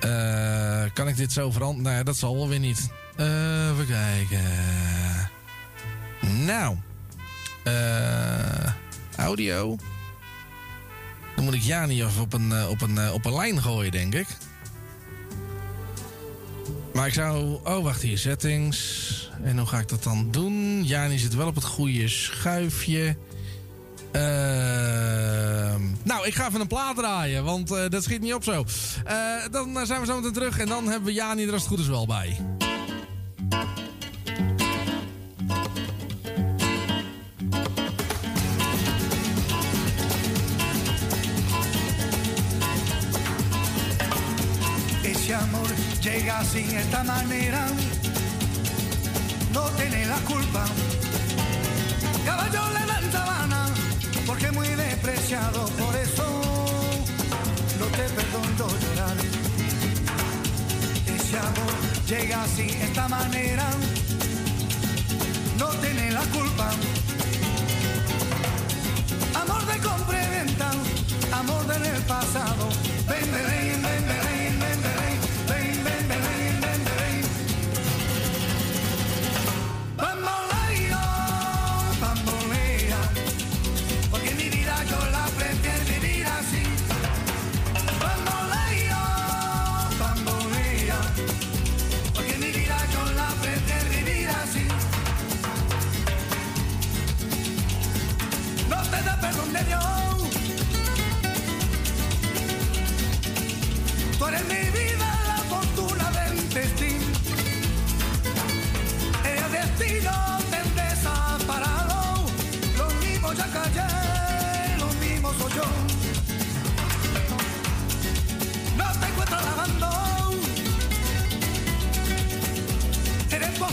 Eh, 0.00 0.82
kan 0.92 1.08
ik 1.08 1.16
dit 1.16 1.32
zo 1.32 1.50
veranderen? 1.50 1.82
Nou 1.82 1.96
ja, 1.96 2.02
dat 2.02 2.16
zal 2.16 2.34
wel 2.34 2.48
weer 2.48 2.58
niet. 2.58 2.90
Even 3.16 3.86
kijken. 3.86 4.44
Nou. 6.44 6.76
Audio. 9.16 9.76
Dan 11.40 11.48
moet 11.48 11.58
ik 11.58 11.66
Jani 11.66 12.04
even 12.04 12.22
op 12.22 12.32
een, 12.32 12.52
eh, 12.52 12.68
op, 12.70 12.80
een, 12.80 12.98
eh, 12.98 13.12
op 13.12 13.24
een 13.24 13.34
lijn 13.34 13.62
gooien, 13.62 13.92
denk 13.92 14.14
ik. 14.14 14.26
Maar 16.92 17.06
ik 17.06 17.12
zou... 17.12 17.58
Oh, 17.64 17.82
wacht 17.82 18.02
hier. 18.02 18.18
Settings. 18.18 19.30
En 19.42 19.58
hoe 19.58 19.66
ga 19.66 19.78
ik 19.78 19.88
dat 19.88 20.02
dan 20.02 20.30
doen? 20.30 20.84
Jani 20.84 21.18
zit 21.18 21.34
wel 21.34 21.46
op 21.46 21.54
het 21.54 21.64
goede 21.64 22.08
schuifje. 22.08 23.16
Ehm, 24.12 25.80
nou, 26.02 26.26
ik 26.26 26.34
ga 26.34 26.48
even 26.48 26.60
een 26.60 26.66
plaat 26.66 26.96
draaien, 26.96 27.44
want 27.44 27.70
eh, 27.70 27.88
dat 27.88 28.02
schiet 28.02 28.20
niet 28.20 28.34
op 28.34 28.44
zo. 28.44 28.64
Dan 29.50 29.86
zijn 29.86 30.00
we 30.00 30.06
zo 30.06 30.16
meteen 30.16 30.32
terug 30.32 30.58
en 30.58 30.66
dan 30.66 30.86
hebben 30.86 31.04
we 31.04 31.12
Jani 31.12 31.46
er 31.46 31.52
als 31.52 31.62
het 31.62 31.70
goed 31.70 31.80
is 31.80 31.88
wel 31.88 32.06
bij. 32.06 32.38
Ese 45.30 45.38
amor 45.38 45.70
llega 46.02 46.42
sin 46.42 46.68
esta 46.76 47.04
manera, 47.04 47.64
no 49.52 49.62
tiene 49.78 50.04
la 50.06 50.16
culpa. 50.22 50.64
Caballo 52.24 52.62
le 52.70 52.84
dan 52.84 53.12
sabana, 53.12 53.66
porque 54.26 54.50
muy 54.50 54.66
despreciado, 54.66 55.66
por 55.78 55.94
eso 55.94 56.26
no 57.78 57.86
te 57.86 58.08
perdono 58.08 58.66
llorar. 58.80 59.16
Ese 61.06 61.38
amor 61.38 61.74
llega 62.08 62.44
sin 62.48 62.70
esta 62.70 63.06
manera, 63.06 63.70
no 65.60 65.68
tiene 65.76 66.10
la 66.10 66.22
culpa. 66.22 66.72
Amor 69.40 69.64
de 69.64 69.78
compra 69.78 70.24
y 70.24 70.30
venta, 70.30 70.72
amor 71.32 71.64
del 71.68 72.02
pasado. 72.02 72.68
Ven, 73.06 73.30
ven, 73.32 73.89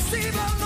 See 0.10 0.22
you. 0.22 0.57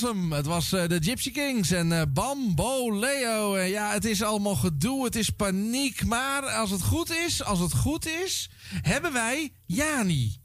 Was 0.00 0.10
hem. 0.12 0.32
Het 0.32 0.46
was 0.46 0.72
eh, 0.72 0.88
de 0.88 0.98
Gypsy 1.02 1.30
Kings 1.30 1.70
en 1.70 1.92
eh 1.92 2.02
Bambo 2.08 2.98
Leo. 2.98 3.54
En 3.54 3.68
ja, 3.68 3.92
het 3.92 4.04
is 4.04 4.22
allemaal 4.22 4.54
gedoe, 4.54 5.04
het 5.04 5.16
is 5.16 5.30
paniek. 5.30 6.04
Maar 6.04 6.42
als 6.42 6.70
het 6.70 6.82
goed 6.82 7.10
is, 7.10 7.44
als 7.44 7.58
het 7.58 7.74
goed 7.74 8.06
is, 8.06 8.50
hebben 8.82 9.12
wij 9.12 9.52
Jani. 9.66 10.36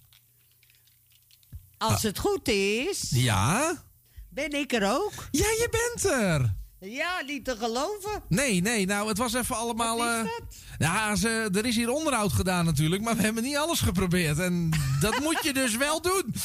Als 1.78 2.04
het 2.04 2.20
goed 2.20 2.48
is, 2.48 3.10
Ja? 3.10 3.84
ben 4.30 4.52
ik 4.52 4.74
er 4.74 4.92
ook. 4.92 5.28
Ja, 5.32 5.46
je 5.48 5.68
bent 5.72 6.14
er. 6.14 6.56
Ja, 6.80 7.22
niet 7.26 7.46
te 7.46 7.56
geloven. 7.60 8.24
Nee, 8.30 8.62
nee, 8.62 8.86
nou, 8.86 9.08
het 9.08 9.18
was 9.18 9.34
even 9.34 9.56
allemaal... 9.56 9.98
Wat 9.98 10.08
is 10.08 10.14
eh, 10.14 10.24
dat? 10.24 10.56
Ja, 10.78 11.16
ze, 11.16 11.50
er 11.54 11.66
is 11.66 11.76
hier 11.76 11.90
onderhoud 11.90 12.34
gedaan 12.34 12.66
natuurlijk, 12.66 13.02
maar 13.02 13.16
we 13.16 13.22
hebben 13.22 13.44
niet 13.44 13.58
alles 13.58 13.80
geprobeerd. 13.80 14.40
En 14.40 14.70
dat 15.00 15.20
moet 15.20 15.40
je 15.44 15.54
dus 15.54 15.78
wel 15.78 16.02
doen. 16.02 16.24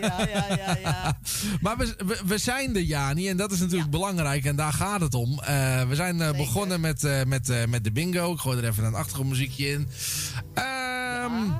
Ja, 0.00 0.26
ja, 0.28 0.46
ja, 0.56 0.76
ja. 0.82 1.18
Maar 1.62 1.76
we, 1.76 1.94
we, 2.06 2.20
we 2.26 2.38
zijn 2.38 2.76
er, 2.76 2.82
Jani, 2.82 3.28
en 3.28 3.36
dat 3.36 3.52
is 3.52 3.60
natuurlijk 3.60 3.90
belangrijk 3.90 4.44
en 4.44 4.56
daar 4.56 4.72
gaat 4.72 5.00
het 5.00 5.14
om. 5.14 5.40
Eh, 5.40 5.88
we 5.88 5.94
zijn 5.94 6.20
eh, 6.20 6.30
begonnen 6.30 6.80
met, 6.80 7.24
met, 7.26 7.66
met 7.68 7.84
de 7.84 7.92
bingo. 7.92 8.32
Ik 8.32 8.38
gooi 8.38 8.58
er 8.58 8.64
even 8.64 8.84
een 8.84 8.94
achtergrondmuziekje 8.94 9.68
in. 9.68 9.88
Ehm, 10.54 11.50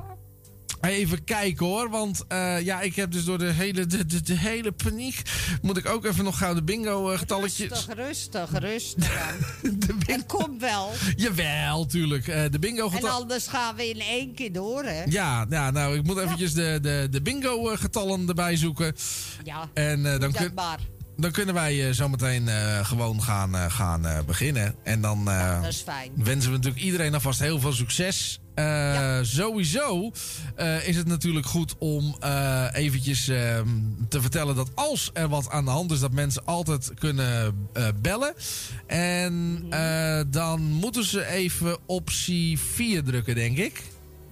Even 0.81 1.25
kijken 1.25 1.67
hoor, 1.67 1.91
want 1.91 2.25
eh, 2.29 2.61
ja, 2.61 2.81
ik 2.81 2.95
heb 2.97 3.13
dus 3.13 3.25
door 3.25 3.39
de 3.39 3.51
hele, 3.53 3.87
de, 3.87 4.07
de, 4.07 4.23
de 4.23 4.39
hele 4.39 4.73
paniek... 4.73 5.23
moet 5.63 5.77
ik 5.77 5.89
ook 5.89 6.05
even 6.05 6.25
nog 6.25 6.39
gauw 6.39 6.55
de 6.55 6.63
bingo 6.63 7.11
eh, 7.11 7.19
getalletjes... 7.19 7.69
Rustig, 7.69 7.95
rustig, 7.95 8.51
rustig. 8.69 9.17
aan. 9.29 9.37
Het 10.07 10.27
komt 10.27 10.61
wel. 10.61 10.93
Jawel, 11.17 11.87
tuurlijk. 11.87 12.29
Eh, 12.29 12.43
de 12.51 12.59
bingo 12.59 12.91
En 12.91 13.11
anders 13.11 13.47
gaan 13.47 13.75
we 13.77 13.89
in 13.89 14.01
één 14.01 14.35
keer 14.35 14.53
door, 14.53 14.85
hè? 14.85 15.03
Ja, 15.05 15.47
ja, 15.51 15.71
nou, 15.71 15.97
ik 15.97 16.03
moet 16.05 16.19
eventjes 16.19 16.53
de, 16.53 16.79
de, 16.83 17.09
de 17.11 17.23
bingo-getallen 17.23 18.29
erbij 18.29 18.57
zoeken. 18.57 18.95
Ja, 19.45 19.69
En 19.75 20.03
dan, 20.03 20.21
dat 20.21 20.33
kun, 20.37 20.53
maar. 20.55 20.79
dan 21.17 21.31
kunnen 21.31 21.55
wij 21.55 21.93
zometeen 21.95 22.49
eh, 22.49 22.87
gewoon 22.87 23.23
gaan, 23.23 23.71
gaan 23.71 24.25
beginnen. 24.27 24.75
En 24.85 25.01
dan 25.01 25.25
Dat 25.25 25.67
is 25.67 25.81
fijn. 25.81 26.13
wensen 26.17 26.51
we 26.51 26.57
natuurlijk 26.57 26.85
iedereen 26.85 27.15
alvast 27.15 27.41
heel 27.41 27.59
veel 27.61 27.73
succes. 27.73 28.41
Eh, 28.59 29.19
Sowieso 29.23 30.13
eh, 30.57 30.89
is 30.89 30.97
het 30.97 31.07
natuurlijk 31.07 31.47
goed 31.47 31.75
om 31.79 32.17
eh, 32.21 32.65
eventjes 32.73 33.29
eh, 33.29 33.61
te 34.09 34.21
vertellen 34.21 34.55
dat 34.57 34.71
als 34.75 35.11
er 35.13 35.29
wat 35.29 35.51
aan 35.51 35.65
de 35.65 35.71
hand 35.71 35.91
is, 35.93 36.01
dat 36.01 36.13
mensen 36.13 36.45
altijd 36.45 36.91
kunnen 36.99 37.69
bellen. 38.03 38.35
En 38.87 39.53
Mhm. 39.69 40.31
dan 40.31 40.61
moeten 40.63 41.05
ze 41.05 41.27
even 41.27 41.79
optie 41.87 42.59
4 42.59 43.03
drukken, 43.05 43.35
denk 43.35 43.57
ik. 43.57 43.83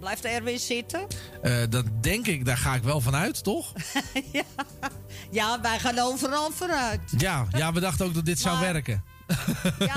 Blijft 0.01 0.25
Erwin 0.25 0.59
zitten? 0.59 1.07
Eh, 1.43 1.53
dat 1.71 1.85
denk 2.01 2.27
ik, 2.27 2.45
daar 2.45 2.57
ga 2.59 2.75
ik 2.75 2.83
wel 2.83 3.01
van 3.01 3.15
uit, 3.15 3.45
toch? 3.45 3.73
Ja, 5.31 5.61
wij 5.61 5.79
gaan 5.79 5.99
overal 5.99 6.51
vooruit. 6.51 7.01
Ja, 7.19 7.47
ja 7.51 7.73
we 7.73 7.81
dachten 7.81 8.07
ook 8.07 8.15
dat 8.15 8.25
dit 8.25 8.39
zou 8.39 8.61
werken. 8.61 9.05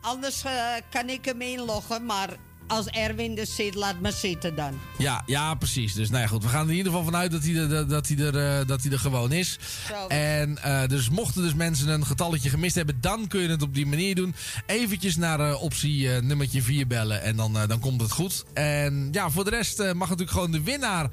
Anders 0.00 0.42
eh, 0.44 0.52
kan 0.90 1.08
ik 1.08 1.24
hem 1.24 1.40
inloggen, 1.42 2.06
maar 2.06 2.28
als 2.72 2.86
Erwin 2.86 3.38
er 3.38 3.46
zit, 3.46 3.74
laat 3.74 4.00
me 4.00 4.12
zitten 4.12 4.54
dan. 4.54 4.80
Ja, 4.98 5.22
ja, 5.26 5.54
precies. 5.54 5.94
Dus 5.94 6.10
nou 6.10 6.22
ja, 6.22 6.28
goed, 6.28 6.42
we 6.42 6.48
gaan 6.48 6.64
er 6.64 6.70
in 6.70 6.76
ieder 6.76 6.92
geval 6.92 7.06
vanuit 7.06 7.30
dat 7.30 7.42
hij 7.42 7.54
er, 7.54 7.88
dat 7.88 8.08
hij 8.08 8.16
er, 8.16 8.36
eh, 8.36 8.66
dat 8.66 8.82
hij 8.82 8.92
er 8.92 8.98
gewoon 8.98 9.32
is. 9.32 9.58
Zo. 9.88 10.06
En 10.06 10.62
eh, 10.62 10.88
dus 10.88 11.08
mochten 11.10 11.42
dus 11.42 11.54
mensen 11.54 11.88
een 11.88 12.06
getalletje 12.06 12.50
gemist 12.50 12.74
hebben, 12.74 13.00
dan 13.00 13.26
kun 13.26 13.40
je 13.40 13.48
het 13.48 13.62
op 13.62 13.74
die 13.74 13.86
manier 13.86 14.14
doen. 14.14 14.34
Eventjes 14.66 15.16
naar 15.16 15.40
eh, 15.40 15.62
optie 15.62 16.14
eh, 16.14 16.22
nummertje 16.22 16.62
4 16.62 16.86
bellen 16.86 17.22
en 17.22 17.36
dan, 17.36 17.52
dan 17.66 17.78
komt 17.78 18.00
het 18.00 18.12
goed. 18.12 18.44
En 18.54 19.08
ja, 19.12 19.30
voor 19.30 19.44
de 19.44 19.50
rest 19.50 19.78
mag 19.78 20.08
natuurlijk 20.08 20.30
gewoon 20.30 20.50
de 20.50 20.62
winnaar, 20.62 21.10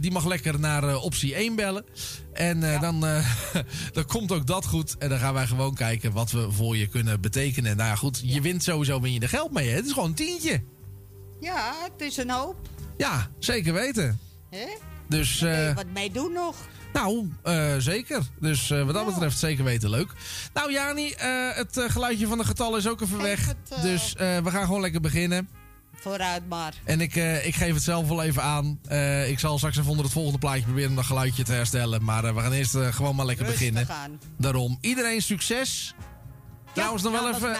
die 0.00 0.10
mag 0.10 0.24
lekker 0.24 0.60
naar 0.60 0.96
optie 0.96 1.34
1 1.34 1.56
bellen. 1.56 1.84
En 2.32 2.60
dan, 2.80 3.00
dan 3.92 4.06
komt 4.06 4.32
ook 4.32 4.46
dat 4.46 4.66
goed. 4.66 4.96
En 4.98 5.08
dan 5.08 5.18
gaan 5.18 5.34
wij 5.34 5.46
gewoon 5.46 5.74
kijken 5.74 6.12
wat 6.12 6.30
we 6.30 6.50
voor 6.50 6.76
je 6.76 6.86
kunnen 6.86 7.20
betekenen. 7.20 7.76
Nou 7.76 7.88
ja, 7.88 7.96
goed, 7.96 8.20
je 8.24 8.40
wint 8.40 8.62
sowieso, 8.62 9.00
win 9.00 9.12
je 9.12 9.20
er 9.20 9.28
geld 9.28 9.52
mee. 9.52 9.68
Hè? 9.68 9.76
Het 9.76 9.86
is 9.86 9.92
gewoon 9.92 10.08
een 10.08 10.14
tientje. 10.14 10.62
Ja, 11.40 11.74
het 11.82 12.00
is 12.00 12.16
een 12.16 12.30
hoop. 12.30 12.56
Ja, 12.96 13.28
zeker 13.38 13.72
weten. 13.72 14.18
Hè? 14.50 14.66
Dus, 15.08 15.42
eh, 15.42 15.74
wat 15.74 15.86
mee 15.94 16.10
doen 16.10 16.32
nog. 16.32 16.56
nou, 16.92 17.30
eh, 17.42 17.74
zeker. 17.78 18.22
Dus 18.40 18.70
eh, 18.70 18.82
wat 18.84 18.94
dat 18.94 19.06
betreft 19.06 19.38
zeker 19.38 19.64
weten 19.64 19.90
leuk. 19.90 20.10
Nou, 20.54 20.72
Jani, 20.72 21.14
het 21.54 21.80
geluidje 21.86 22.26
van 22.26 22.38
de 22.38 22.44
getallen 22.44 22.78
is 22.78 22.88
ook 22.88 23.00
even 23.00 23.22
weg. 23.22 23.48
eh, 23.68 23.82
Dus 23.82 24.12
we 24.18 24.42
gaan 24.50 24.64
gewoon 24.64 24.80
lekker 24.80 25.00
beginnen. 25.00 25.48
Vooruit 25.94 26.48
maar. 26.48 26.74
En 26.84 27.00
ik, 27.00 27.14
ik 27.44 27.54
geef 27.54 27.74
het 27.74 27.82
zelf 27.82 28.08
wel 28.08 28.22
even 28.22 28.42
aan. 28.42 28.80
Ik 29.26 29.38
zal 29.38 29.56
straks 29.56 29.76
even 29.76 29.90
onder 29.90 30.04
het 30.04 30.14
volgende 30.14 30.38
plaatje 30.38 30.62
proberen 30.62 30.88
om 30.90 30.96
dat 30.96 31.04
geluidje 31.04 31.42
te 31.42 31.52
herstellen. 31.52 32.04
Maar 32.04 32.34
we 32.34 32.40
gaan 32.40 32.52
eerst 32.52 32.76
gewoon 32.76 33.16
maar 33.16 33.26
lekker 33.26 33.46
Rustig 33.46 33.60
beginnen. 33.72 33.94
aan. 33.94 34.20
Daarom, 34.38 34.78
iedereen 34.80 35.22
succes. 35.22 35.94
Trouwens, 36.76 37.02
nog 37.02 37.12
wel 37.12 37.22
namens 37.22 37.42
even. 37.44 37.56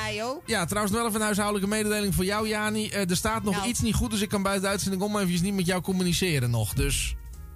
Ja, 0.46 0.64
trouwens, 0.64 0.92
nog 0.94 1.00
wel 1.00 1.08
even 1.10 1.14
een 1.20 1.26
huishoudelijke 1.26 1.68
mededeling 1.68 2.14
voor 2.14 2.24
jou, 2.24 2.48
Jani. 2.48 2.88
Eh, 2.88 3.10
er 3.10 3.16
staat 3.16 3.42
nog 3.42 3.54
Nou. 3.54 3.68
iets 3.68 3.80
niet 3.80 3.94
goed, 3.94 4.10
dus 4.10 4.20
ik 4.20 4.28
kan 4.28 4.42
buiten 4.42 4.64
de 4.64 4.68
uitzending 4.70 5.02
om 5.02 5.14
eventjes 5.16 5.40
niet 5.40 5.54
met 5.54 5.66
jou 5.66 5.82
communiceren 5.82 6.50
nog. 6.50 6.72
Dus 6.74 7.14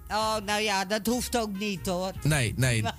Oh, 0.08 0.36
nou 0.46 0.60
ja, 0.62 0.84
dat 0.84 1.06
hoeft 1.06 1.36
ook 1.38 1.58
niet 1.58 1.86
hoor. 1.86 2.12
nee, 2.22 2.52
nee. 2.56 2.84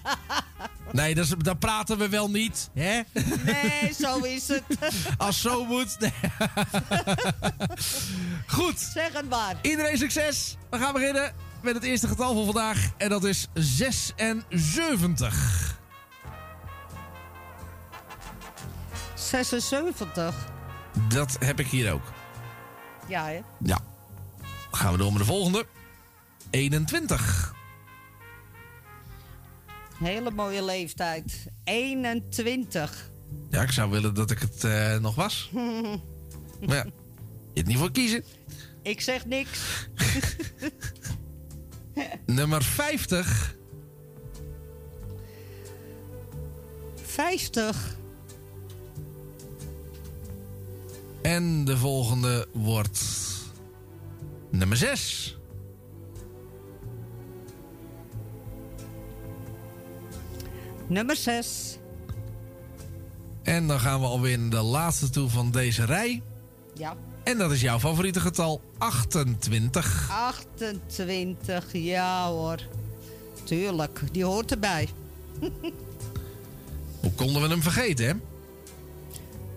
Nee, 0.92 1.16
dat 1.16 1.26
is- 1.26 1.34
daar 1.38 1.58
praten 1.58 1.98
we 1.98 2.10
wel 2.10 2.30
niet, 2.30 2.70
hè? 2.74 3.02
Nee, 3.44 3.94
zo 4.00 4.18
is 4.20 4.48
het. 4.48 4.64
Als 5.18 5.42
zo 5.42 5.66
moet. 5.66 5.98
Nee. 6.00 6.12
Goed. 8.48 8.80
Zeg 8.80 9.14
het 9.14 9.30
maar. 9.30 9.56
Iedereen 9.62 9.98
succes. 9.98 10.56
We 10.70 10.78
gaan 10.78 10.94
beginnen 10.94 11.34
met 11.62 11.74
het 11.74 11.84
eerste 11.84 12.08
getal 12.08 12.34
van 12.34 12.46
vandaag. 12.46 12.90
En 12.98 13.10
dat 13.10 13.24
is 13.24 13.48
76. 13.54 15.80
76. 19.22 20.50
Dat 21.10 21.38
heb 21.40 21.60
ik 21.60 21.68
hier 21.68 21.92
ook. 21.92 22.14
Ja, 23.08 23.26
hè? 23.26 23.42
Ja. 23.64 23.80
Dan 24.40 24.80
gaan 24.80 24.92
we 24.92 24.98
door 24.98 25.12
met 25.12 25.22
de 25.22 25.28
volgende. 25.28 25.66
21. 26.50 27.54
Hele 30.00 30.32
mooie 30.32 30.64
leeftijd. 30.64 31.46
21. 31.64 33.12
Ja, 33.50 33.62
ik 33.62 33.72
zou 33.72 33.90
willen 33.90 34.14
dat 34.14 34.32
ik 34.32 34.40
het 34.40 34.64
eh, 34.64 34.98
nog 34.98 35.16
was. 35.16 35.52
Maar 36.68 36.76
ja, 36.76 36.84
je 36.84 36.92
hebt 37.54 37.68
niet 37.68 37.78
voor 37.78 37.92
kiezen. 37.92 38.24
Ik 38.82 39.02
zeg 39.02 39.26
niks. 39.26 39.88
Nummer 42.26 42.64
50. 42.64 43.56
50. 46.96 48.00
En 51.22 51.66
de 51.66 51.78
volgende 51.78 52.48
wordt 52.54 53.02
nummer 54.50 54.78
6. 54.78 55.38
Nummer 60.88 61.16
6. 61.16 61.78
En 63.44 63.68
dan 63.68 63.80
gaan 63.80 64.00
we 64.00 64.06
alweer 64.06 64.40
naar 64.40 64.50
de 64.50 64.62
laatste 64.62 65.10
toe 65.10 65.30
van 65.30 65.52
deze 65.52 65.86
rij. 65.86 66.22
Ja. 66.74 66.96
En 67.24 67.38
dat 67.38 67.52
is 67.52 67.62
jouw 67.62 67.80
favoriete 67.80 68.20
getal, 68.20 68.62
28. 68.78 70.10
28. 70.10 71.68
Ja 71.72 72.28
hoor. 72.28 72.60
Tuurlijk, 73.44 74.02
die 74.12 74.26
hoort 74.26 74.52
erbij. 74.52 74.90
Hoe 77.02 77.14
konden 77.16 77.42
we 77.42 77.48
hem 77.48 77.62
vergeten, 77.62 78.06
hè? 78.06 78.14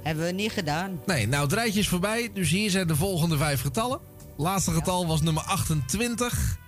Hebben 0.04 0.24
we 0.24 0.32
niet 0.32 0.52
gedaan. 0.52 1.00
Nee, 1.06 1.28
nou, 1.28 1.42
het 1.42 1.52
rijtje 1.52 1.80
is 1.80 1.88
voorbij. 1.88 2.30
Dus 2.34 2.50
hier 2.50 2.70
zijn 2.70 2.86
de 2.86 2.96
volgende 2.96 3.36
vijf 3.36 3.60
getallen. 3.60 4.00
Laatste 4.36 4.70
getal 4.70 5.06
was 5.06 5.22
nummer 5.22 5.42
28. 5.42 6.58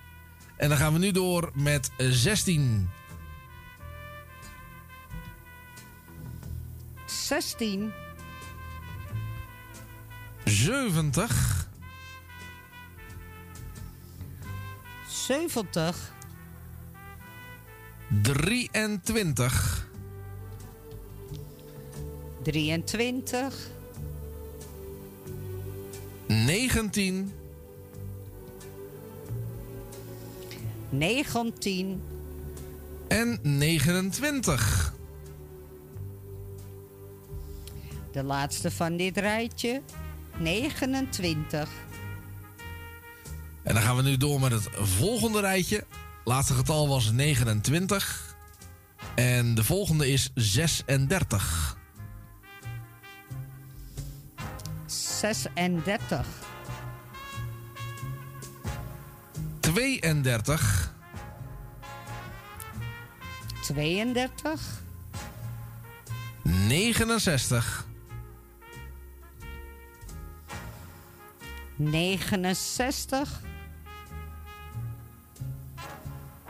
En 0.56 0.68
dan 0.68 0.78
gaan 0.78 0.92
we 0.92 0.98
nu 0.98 1.10
door 1.10 1.50
met 1.54 1.90
16. 1.98 2.88
16. 7.06 7.92
70. 10.44 11.68
70. 15.08 16.12
23. 18.22 19.85
23. 22.46 23.70
19. 26.26 27.32
19. 30.88 32.02
En 33.08 33.38
29. 33.42 34.94
De 38.12 38.22
laatste 38.22 38.70
van 38.70 38.96
dit 38.96 39.16
rijtje. 39.16 39.82
29. 40.38 41.68
En 43.62 43.74
dan 43.74 43.82
gaan 43.82 43.96
we 43.96 44.02
nu 44.02 44.16
door 44.16 44.40
met 44.40 44.52
het 44.52 44.68
volgende 44.72 45.40
rijtje. 45.40 45.84
Laatste 46.24 46.54
getal 46.54 46.88
was 46.88 47.12
29. 47.12 48.36
En 49.14 49.54
de 49.54 49.64
volgende 49.64 50.08
is 50.08 50.30
36. 50.34 51.75
36. 55.16 56.26
32. 59.60 60.92
32. 63.60 64.82
69. 66.42 67.86
69. 71.76 73.40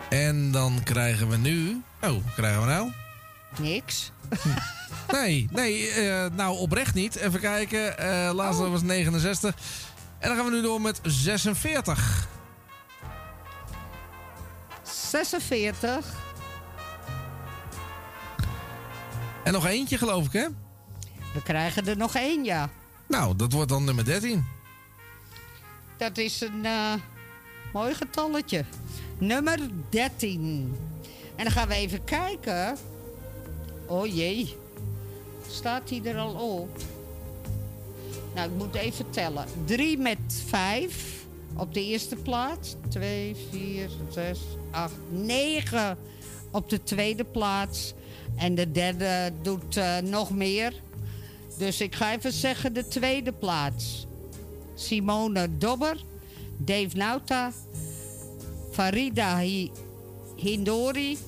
En 0.09 0.51
dan 0.51 0.83
krijgen 0.83 1.29
we 1.29 1.37
nu... 1.37 1.83
Oh, 2.03 2.35
krijgen 2.35 2.61
we 2.61 2.67
nou? 2.67 2.93
Niks. 3.59 4.13
Nee, 5.13 5.49
nee, 5.51 5.89
eh, 5.91 6.31
nou 6.33 6.59
oprecht 6.59 6.95
niet. 6.95 7.17
Even 7.17 7.41
kijken. 7.41 7.99
eh 7.99 8.31
laatste 8.35 8.69
was 8.69 8.83
69. 8.83 9.55
En 10.19 10.29
dan 10.29 10.37
gaan 10.37 10.47
we 10.47 10.57
nu 10.57 10.63
door 10.63 10.81
met 10.81 11.01
46. 11.03 12.29
46. 14.83 16.15
En 19.45 19.53
nog 19.53 19.67
eentje, 19.67 19.99
geloof 19.99 20.27
ik, 20.27 20.33
hè? 20.33 20.47
We 21.35 21.43
krijgen 21.43 21.87
er 21.87 21.97
nog 21.97 22.15
één, 22.15 22.45
ja. 22.45 22.69
Nou, 23.09 23.37
dat 23.37 23.53
wordt 23.53 23.69
dan 23.69 23.85
nummer 23.85 24.05
13. 24.05 24.45
Dat 25.97 26.19
is 26.19 26.41
een 26.41 26.65
eh, 26.65 26.93
mooi 27.73 27.95
getalletje. 27.95 28.65
Nummer 29.19 29.59
13. 29.89 30.77
En 31.37 31.45
dan 31.45 31.53
gaan 31.53 31.69
we 31.69 31.75
even 31.75 32.05
kijken. 32.05 32.77
Oh 33.87 34.07
jee. 34.07 34.55
Staat 35.51 35.91
hij 35.91 36.01
er 36.05 36.17
al 36.19 36.35
op? 36.35 36.77
Nou, 38.35 38.51
ik 38.51 38.57
moet 38.57 38.75
even 38.75 39.11
tellen. 39.11 39.45
3 39.65 39.99
met 39.99 40.19
5 40.47 41.25
op 41.57 41.75
de 41.75 41.85
eerste 41.85 42.17
plaats. 42.17 42.75
2, 42.89 43.37
4, 43.51 43.91
6, 44.11 44.39
8, 44.71 44.93
9 45.11 45.99
op 46.51 46.69
de 46.71 46.83
tweede 46.83 47.25
plaats. 47.25 47.95
En 48.37 48.55
de 48.55 48.73
derde 48.73 49.33
doet 49.43 49.77
eh, 49.77 49.99
nog 49.99 50.31
meer. 50.31 50.73
Dus 51.59 51.81
ik 51.81 51.95
ga 51.95 52.15
even 52.15 52.33
zeggen 52.33 52.73
de 52.73 52.89
tweede 52.89 53.33
plaats. 53.33 54.07
Simone 54.75 55.59
Dobber, 55.59 55.97
Dave 56.57 56.97
Nauta, 56.97 57.53
Farida 58.71 59.39
Hi- 59.39 59.71
Hindori, 60.37 61.19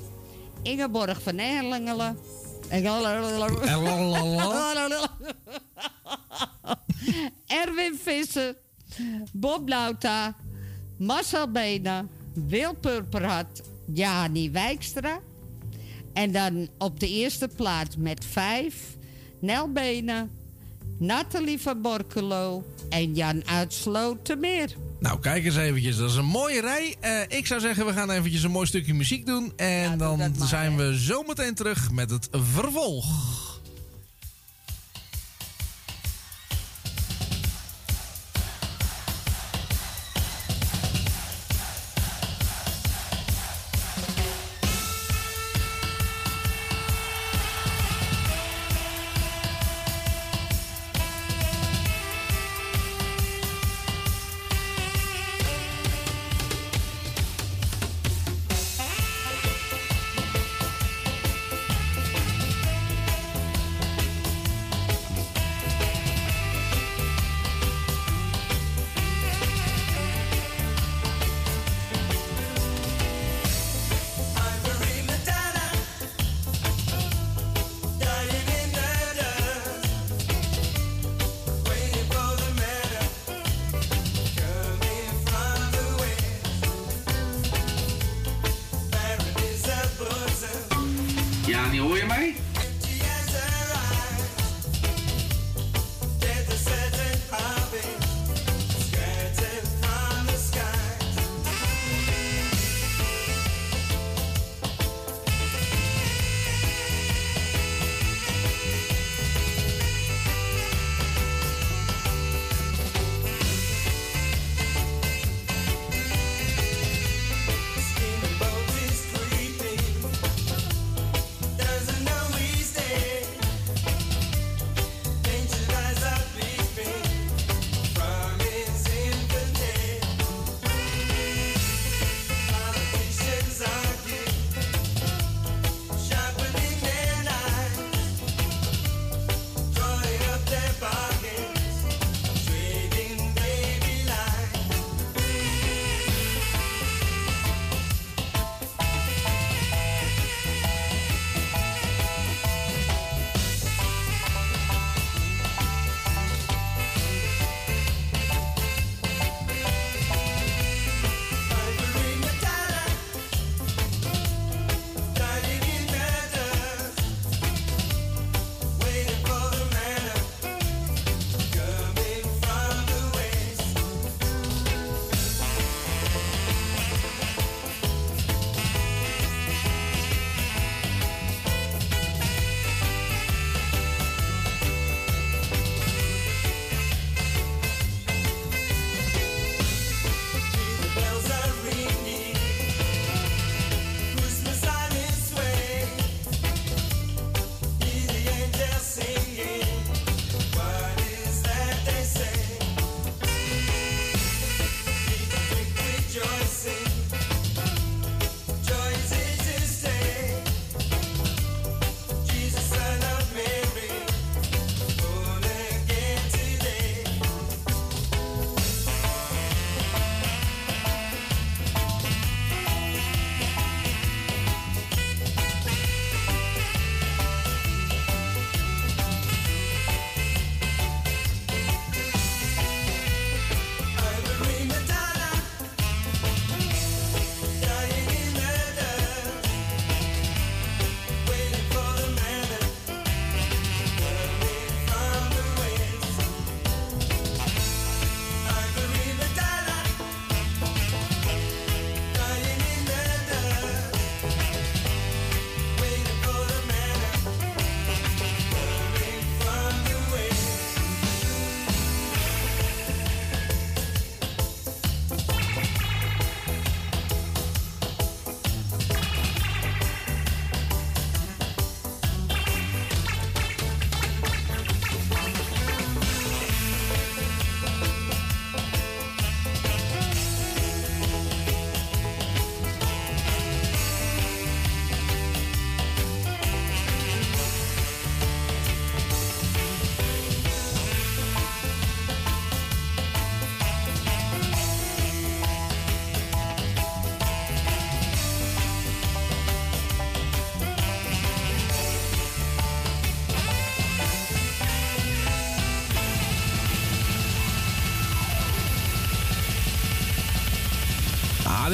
Ingeborg 0.62 1.22
van 1.22 1.38
Erlingelen. 1.38 2.18
Erwin 7.46 7.98
Visser, 8.02 8.56
Bob 9.32 9.68
Nauta, 9.68 10.34
Marcel 10.98 11.48
Bena, 11.48 12.06
Wil 12.34 12.74
Purperhart, 12.74 13.62
Jani 13.92 14.50
Wijkstra. 14.50 15.20
En 16.12 16.32
dan 16.32 16.68
op 16.78 17.00
de 17.00 17.08
eerste 17.08 17.48
plaats 17.48 17.96
met 17.96 18.24
vijf, 18.24 18.96
Nel 19.40 19.72
Benen, 19.72 20.30
Nathalie 20.98 21.60
van 21.60 21.82
Borkelo 21.82 22.64
en 22.88 23.14
Jan 23.14 23.42
uit 23.46 23.72
Slotermeer. 23.72 24.76
Nou, 25.00 25.20
kijk 25.20 25.44
eens 25.44 25.56
eventjes. 25.56 25.96
Dat 25.96 26.10
is 26.10 26.16
een 26.16 26.24
mooie 26.24 26.60
rij. 26.60 26.96
Eh, 27.00 27.38
ik 27.38 27.46
zou 27.46 27.60
zeggen, 27.60 27.86
we 27.86 27.92
gaan 27.92 28.10
eventjes 28.10 28.42
een 28.42 28.50
mooi 28.50 28.66
stukje 28.66 28.94
muziek 28.94 29.26
doen. 29.26 29.52
En 29.56 29.98
dan 29.98 30.34
zijn 30.44 30.76
we 30.76 30.94
zometeen 30.94 31.54
terug 31.54 31.90
met 31.90 32.10
het 32.10 32.28
vervolg. 32.30 33.37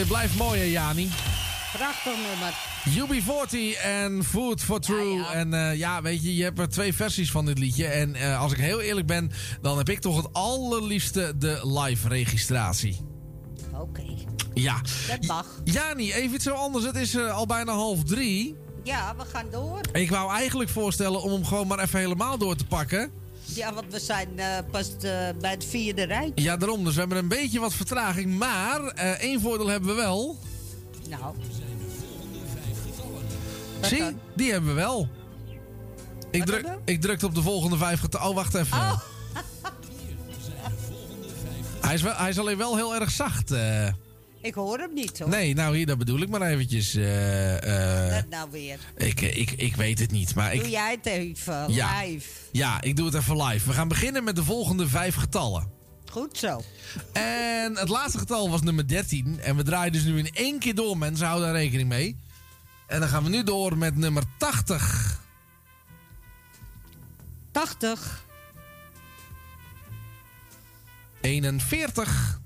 Dit 0.05 0.12
blijft 0.12 0.36
mooi, 0.36 0.60
hè, 0.60 0.66
Jani? 0.66 1.10
Prachtig 1.73 2.12
nummer. 2.28 2.55
UB40 2.89 3.83
en 3.83 4.24
Food 4.24 4.62
for 4.62 4.81
True. 4.81 5.26
En 5.26 5.55
eh, 5.55 5.78
ja, 5.78 6.02
weet 6.02 6.23
je, 6.23 6.36
je 6.36 6.42
hebt 6.42 6.58
er 6.58 6.68
twee 6.68 6.94
versies 6.94 7.31
van 7.31 7.44
dit 7.44 7.58
liedje. 7.58 7.86
En 7.86 8.15
eh, 8.15 8.41
als 8.41 8.52
ik 8.52 8.58
heel 8.58 8.81
eerlijk 8.81 9.07
ben, 9.07 9.31
dan 9.60 9.78
heb 9.78 9.89
ik 9.89 10.00
toch 10.00 10.16
het 10.16 10.33
allerliefste 10.33 11.33
de 11.39 11.60
live 11.62 12.08
registratie. 12.08 13.00
Oké. 13.73 14.05
Ja. 14.55 14.81
Dat 15.08 15.26
mag. 15.26 15.47
Jani, 15.65 16.12
even 16.12 16.34
iets 16.34 16.44
zo 16.44 16.55
anders. 16.55 16.84
Het 16.84 16.97
is 16.97 17.15
eh, 17.15 17.36
al 17.36 17.47
bijna 17.47 17.73
half 17.73 18.02
drie. 18.02 18.57
Ja, 18.83 19.15
we 19.16 19.24
gaan 19.24 19.47
door. 19.50 19.81
Ik 19.92 20.10
wou 20.10 20.33
eigenlijk 20.33 20.70
voorstellen 20.70 21.23
om 21.23 21.33
hem 21.33 21.44
gewoon 21.44 21.66
maar 21.66 21.78
even 21.78 21.99
helemaal 21.99 22.39
door 22.39 22.57
te 22.57 22.66
pakken. 22.66 23.12
Ja, 23.55 23.74
want 23.74 23.92
we 23.92 24.00
zijn 24.00 24.39
eh, 24.39 24.58
pas 24.70 24.91
eh, 24.97 25.28
bij 25.41 25.50
het 25.50 25.65
vierde 25.65 26.02
rijtje. 26.02 26.44
Ja, 26.44 26.57
daarom. 26.57 26.84
Dus 26.84 26.94
we 26.94 27.00
hebben 27.00 27.18
een 27.18 27.28
beetje 27.28 27.60
wat 27.60 27.74
vertraging. 27.74 28.39
Maar 28.39 28.84
eh, 28.84 29.10
één 29.10 29.41
voordeel 29.41 29.68
hebben 29.68 29.89
we 29.89 29.94
wel. 29.94 30.39
Nou. 31.08 31.34
Zie, 33.81 34.16
die 34.34 34.52
hebben 34.52 34.70
we 34.70 34.76
wel. 34.76 35.08
Ik, 36.31 36.44
druk, 36.44 36.78
ik 36.84 37.00
drukte 37.00 37.26
op 37.26 37.34
de 37.34 37.42
volgende 37.42 37.76
vijf 37.76 38.00
getallen. 38.00 38.28
Oh, 38.28 38.34
wacht 38.34 38.55
even. 38.55 39.00
Hij, 41.81 41.94
is 41.94 42.02
wel, 42.02 42.15
hij 42.15 42.28
is 42.28 42.39
alleen 42.39 42.58
wel 42.58 42.76
heel 42.76 42.94
erg 42.94 43.10
zacht. 43.10 43.52
Eh. 44.44 44.48
Ik 44.48 44.55
hoor 44.55 44.78
hem 44.78 44.94
niet 44.94 45.18
hoor. 45.18 45.28
nee, 45.28 45.55
nou 45.55 45.76
hier, 45.76 45.86
dat 45.86 45.98
bedoel 45.98 46.20
ik 46.20 46.28
maar 46.28 46.42
eventjes. 46.42 46.94
eh, 46.94 48.06
eh, 48.06 48.14
Dat 48.14 48.28
nou 48.28 48.50
weer. 48.50 48.78
ik, 48.97 49.20
ik, 49.20 49.50
ik 49.50 49.76
weet 49.76 49.98
het 49.98 50.10
niet, 50.10 50.34
maar 50.34 50.55
ik... 50.55 50.60
Doe 50.60 50.70
jij 50.70 50.90
het 50.90 51.06
even 51.06 51.73
Ja. 51.73 52.00
live. 52.02 52.28
Ja, 52.52 52.81
ik 52.82 52.97
doe 52.97 53.06
het 53.06 53.14
even 53.14 53.42
live. 53.42 53.66
We 53.68 53.73
gaan 53.74 53.89
beginnen 53.89 54.24
met 54.24 54.36
de 54.36 54.44
volgende 54.44 54.89
vijf 54.89 55.14
getallen. 55.14 55.70
Goed 56.10 56.39
zo. 56.39 56.62
En 57.12 57.76
het 57.76 57.89
laatste 57.89 58.18
getal 58.18 58.50
was 58.50 58.62
nummer 58.62 58.89
13. 58.89 59.40
En 59.40 59.56
we 59.56 59.62
draaien 59.62 59.92
dus 59.92 60.05
nu 60.05 60.18
in 60.18 60.31
één 60.34 60.58
keer 60.58 60.74
door, 60.74 60.98
mensen. 60.98 61.26
Hou 61.26 61.40
daar 61.40 61.52
rekening 61.52 61.89
mee. 61.89 62.16
En 62.86 63.00
dan 63.00 63.08
gaan 63.08 63.23
we 63.24 63.28
nu 63.28 63.42
door 63.42 63.78
met 63.78 63.97
nummer 63.97 64.23
80. 64.39 65.20
80. 67.50 68.24
41. 71.20 72.40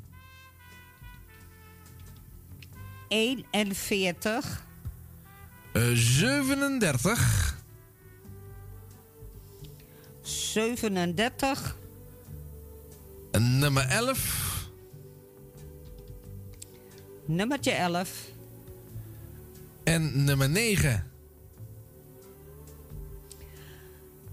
41. 3.08 4.64
eh, 5.72 5.82
37. 5.94 7.56
37. 10.22 11.76
en 13.30 13.58
nummer 13.58 13.86
11. 13.88 14.66
Nummertje 17.24 17.70
11. 17.70 18.06
En 19.84 20.24
nummer 20.24 20.48
9. 20.50 21.06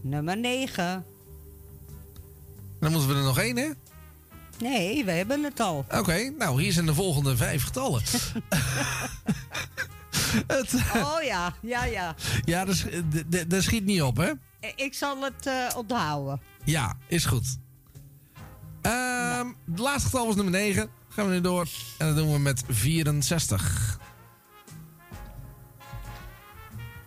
Nummer 0.01 0.37
9. 0.37 1.05
Dan 2.79 2.91
moeten 2.91 3.09
we 3.09 3.15
er 3.15 3.23
nog 3.23 3.39
één, 3.39 3.57
hè? 3.57 3.69
Nee, 4.59 5.05
we 5.05 5.11
hebben 5.11 5.43
het 5.43 5.59
al. 5.59 5.85
Oké, 5.91 6.29
nou, 6.37 6.61
hier 6.61 6.71
zijn 6.71 6.85
de 6.85 6.93
volgende 6.93 7.37
vijf 7.37 7.63
getallen. 7.63 8.01
het, 10.47 10.73
Oh 10.95 11.23
ja, 11.23 11.53
ja, 11.61 11.85
ja. 11.85 12.15
ja, 12.45 12.65
dat, 12.65 12.85
dat 13.47 13.63
schiet 13.63 13.85
niet 13.85 14.01
op, 14.01 14.17
hè? 14.17 14.31
Ik 14.75 14.93
zal 14.93 15.21
het 15.21 15.45
eh, 15.45 15.77
onthouden. 15.77 16.41
Ja, 16.63 16.97
is 17.07 17.25
goed. 17.25 17.57
Ehm 18.81 19.47
Het 19.71 19.79
laatste 19.79 20.09
getal 20.09 20.25
was 20.25 20.35
nummer 20.35 20.53
9. 20.53 20.89
Gaan 21.09 21.27
we 21.27 21.33
nu 21.33 21.41
door. 21.41 21.67
En 21.97 22.07
dat 22.07 22.15
doen 22.15 22.31
we 22.31 22.39
met 22.39 22.63
64. 22.67 23.99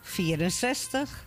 64. 0.01 1.27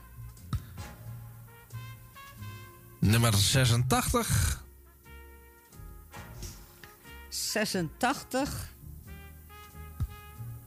Nummer 3.00 3.34
86. 3.34 4.61
86. 7.54 8.50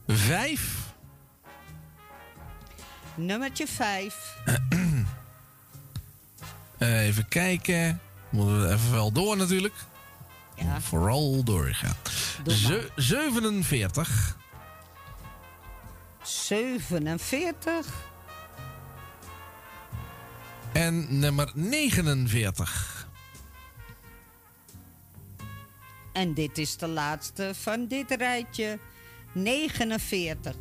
5. 0.07 0.93
Nummertje 3.15 3.67
5. 3.67 4.15
Eh, 6.77 7.05
even 7.07 7.27
kijken. 7.27 7.99
Moeten 8.29 8.61
we 8.61 8.73
even 8.73 8.91
wel 8.91 9.11
door 9.11 9.37
natuurlijk. 9.37 9.73
Ja. 10.55 10.81
Vooral 10.81 11.43
doorgaan. 11.43 11.95
Ze- 12.45 12.91
47. 12.95 14.37
47. 16.21 17.85
En 20.71 21.19
nummer 21.19 21.51
49. 21.53 22.94
En 26.15 26.33
dit 26.33 26.57
is 26.57 26.77
de 26.77 26.87
laatste 26.87 27.51
van 27.53 27.87
dit 27.87 28.11
rijtje. 28.11 28.79
49. 29.33 30.55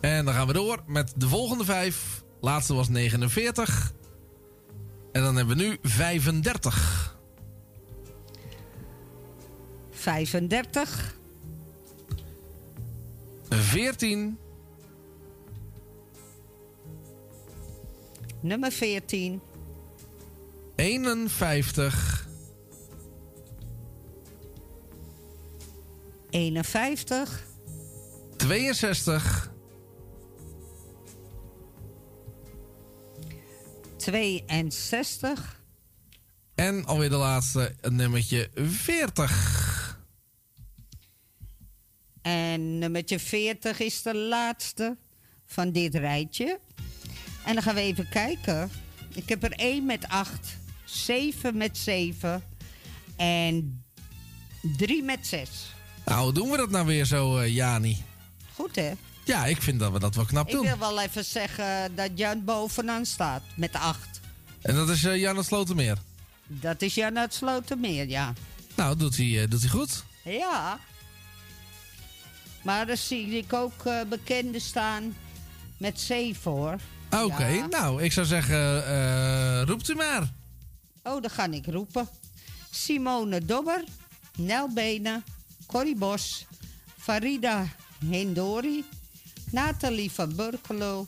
En 0.00 0.24
dan 0.24 0.34
gaan 0.34 0.46
we 0.46 0.52
door 0.52 0.82
met 0.86 1.12
de 1.16 1.28
volgende 1.28 1.64
vijf. 1.64 2.22
Laatste 2.40 2.74
was 2.74 2.88
49. 2.88 3.92
En 5.12 5.22
dan 5.22 5.36
hebben 5.36 5.56
we 5.56 5.62
nu 5.62 5.78
35. 5.82 7.16
35. 9.90 11.14
14. 13.48 14.38
Nummer 18.40 18.72
14. 18.72 19.40
51. 20.76 22.29
51. 26.30 27.28
62. 28.36 29.50
62. 33.96 35.58
En 36.54 36.84
alweer 36.84 37.08
de 37.08 37.16
laatste, 37.16 37.74
nummertje 37.88 38.50
40. 38.54 39.98
En 42.22 42.78
nummertje 42.78 43.18
40 43.18 43.80
is 43.80 44.02
de 44.02 44.16
laatste 44.16 44.96
van 45.46 45.72
dit 45.72 45.94
rijtje. 45.94 46.58
En 47.44 47.54
dan 47.54 47.62
gaan 47.62 47.74
we 47.74 47.80
even 47.80 48.08
kijken. 48.08 48.70
Ik 49.14 49.28
heb 49.28 49.42
er 49.42 49.52
1 49.52 49.86
met 49.86 50.08
8, 50.08 50.56
7 50.84 51.56
met 51.56 51.78
7 51.78 52.42
en 53.16 53.84
3 54.76 55.02
met 55.02 55.26
6. 55.26 55.74
Nou, 56.04 56.22
hoe 56.22 56.32
doen 56.32 56.50
we 56.50 56.56
dat 56.56 56.70
nou 56.70 56.86
weer 56.86 57.04
zo, 57.04 57.38
eh, 57.38 57.54
Jani? 57.54 58.04
Goed 58.54 58.76
hè? 58.76 58.92
Ja, 59.24 59.44
ik 59.46 59.62
vind 59.62 59.80
dat 59.80 59.92
we 59.92 59.98
dat 59.98 60.14
wel 60.14 60.24
knap 60.24 60.46
Ik 60.48 60.52
doen. 60.54 60.64
wil 60.66 60.78
wel 60.78 61.00
even 61.00 61.24
zeggen 61.24 61.94
dat 61.94 62.10
Jan 62.14 62.44
bovenaan 62.44 63.06
staat 63.06 63.42
met 63.56 63.72
8. 63.74 64.20
En 64.62 64.74
dat 64.74 64.88
is 64.88 65.04
eh, 65.04 65.16
Jan 65.20 65.36
het 65.36 65.46
Slotermeer. 65.46 65.98
Dat 66.46 66.82
is 66.82 66.94
Jan 66.94 67.18
uit 67.18 67.34
Slotermeer, 67.34 68.08
ja. 68.08 68.32
Nou, 68.76 68.96
doet 68.96 69.16
hij, 69.16 69.42
eh, 69.42 69.50
doet 69.50 69.60
hij 69.60 69.68
goed. 69.70 70.04
Ja. 70.24 70.78
Maar 72.62 72.86
dan 72.86 72.96
zie 72.96 73.26
ik 73.36 73.52
ook 73.52 73.84
eh 73.84 74.00
bekenden 74.08 74.60
staan 74.60 75.16
met 75.76 76.00
7 76.00 76.50
hoor. 76.50 76.76
Oké, 77.10 77.46
Ja. 77.46 77.66
nou, 77.66 78.02
ik 78.02 78.12
zou 78.12 78.26
zeggen, 78.26 78.86
eh, 78.86 79.62
roept 79.66 79.88
u 79.88 79.94
maar. 79.94 80.32
Oh, 81.02 81.22
dat 81.22 81.32
ga 81.32 81.50
ik 81.50 81.66
roepen. 81.66 82.08
Simone 82.70 83.44
Dobber, 83.44 83.84
Nel 84.36 84.72
Benen, 84.72 85.24
Corrie 85.70 85.96
Bos, 85.96 86.46
Farida 86.98 87.66
Hindori, 88.10 88.84
Nathalie 89.50 90.10
van 90.10 90.34
Burkelo 90.34 91.06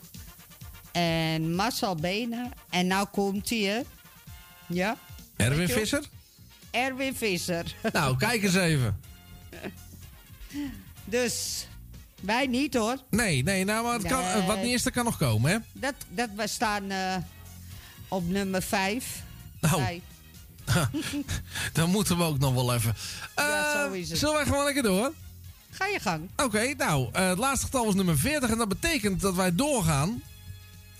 en 0.92 1.54
Marcel 1.54 1.94
Benen. 1.94 2.50
En 2.70 2.86
nou 2.86 3.06
komt 3.06 3.48
hij, 3.50 3.58
hè? 3.58 3.80
Ja? 4.66 4.96
Erwin? 5.36 5.68
Visser? 5.68 6.04
Erwin 6.70 7.14
Visser. 7.14 7.74
Nou, 7.92 8.16
kijk 8.16 8.42
eens 8.42 8.54
even. 8.54 9.00
Dus, 11.04 11.66
wij 12.20 12.46
niet 12.46 12.74
hoor. 12.74 12.96
Nee, 13.10 13.42
nee, 13.42 13.64
nou, 13.64 13.84
maar 13.84 13.92
het 13.94 14.06
kan, 14.06 14.22
Nee. 14.24 14.46
wat 14.46 14.62
niet 14.62 14.72
is, 14.74 14.82
dat 14.82 14.92
kan 14.92 15.04
nog 15.04 15.18
komen, 15.18 15.50
hè? 15.50 15.58
Dat, 15.72 15.94
dat 16.08 16.28
we 16.36 16.46
staan 16.48 16.90
eh, 16.90 17.16
op 18.08 18.28
nummer 18.28 18.62
5. 18.62 19.22
Nou. 19.60 20.00
Dan 21.72 21.90
moeten 21.90 22.16
we 22.16 22.22
ook 22.22 22.38
nog 22.38 22.54
wel 22.54 22.74
even. 22.74 22.94
Uh, 23.38 23.72
zo 23.72 23.92
eh, 23.92 24.00
is 24.00 24.08
het. 24.08 24.18
Zullen 24.18 24.34
wij 24.34 24.44
gewoon 24.44 24.64
lekker 24.64 24.82
door? 24.82 25.12
Ga 25.70 25.86
je 25.86 26.00
gang. 26.00 26.30
Oké, 26.36 26.74
nou, 26.74 27.08
uh, 27.12 27.28
het 27.28 27.38
laatste 27.38 27.66
getal 27.66 27.84
was 27.84 27.94
nummer 27.94 28.18
40 28.18 28.50
en 28.50 28.58
dat 28.58 28.68
betekent 28.68 29.20
dat 29.20 29.34
wij 29.34 29.54
doorgaan. 29.54 30.22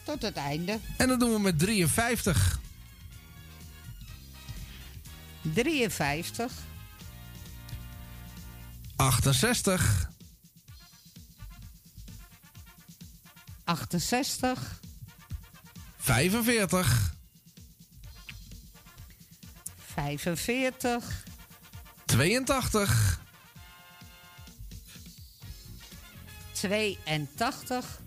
Tot 0.03 0.23
het 0.23 0.37
einde. 0.37 0.79
En 0.97 1.09
dat 1.09 1.21
doen 1.21 1.33
we 1.33 1.39
met 1.39 1.59
53. 1.59 2.61
53. 5.43 6.53
68. 8.97 10.11
68. 13.65 14.81
45. 15.99 17.15
45, 19.95 21.25
82, 22.05 23.21
82 26.53 28.01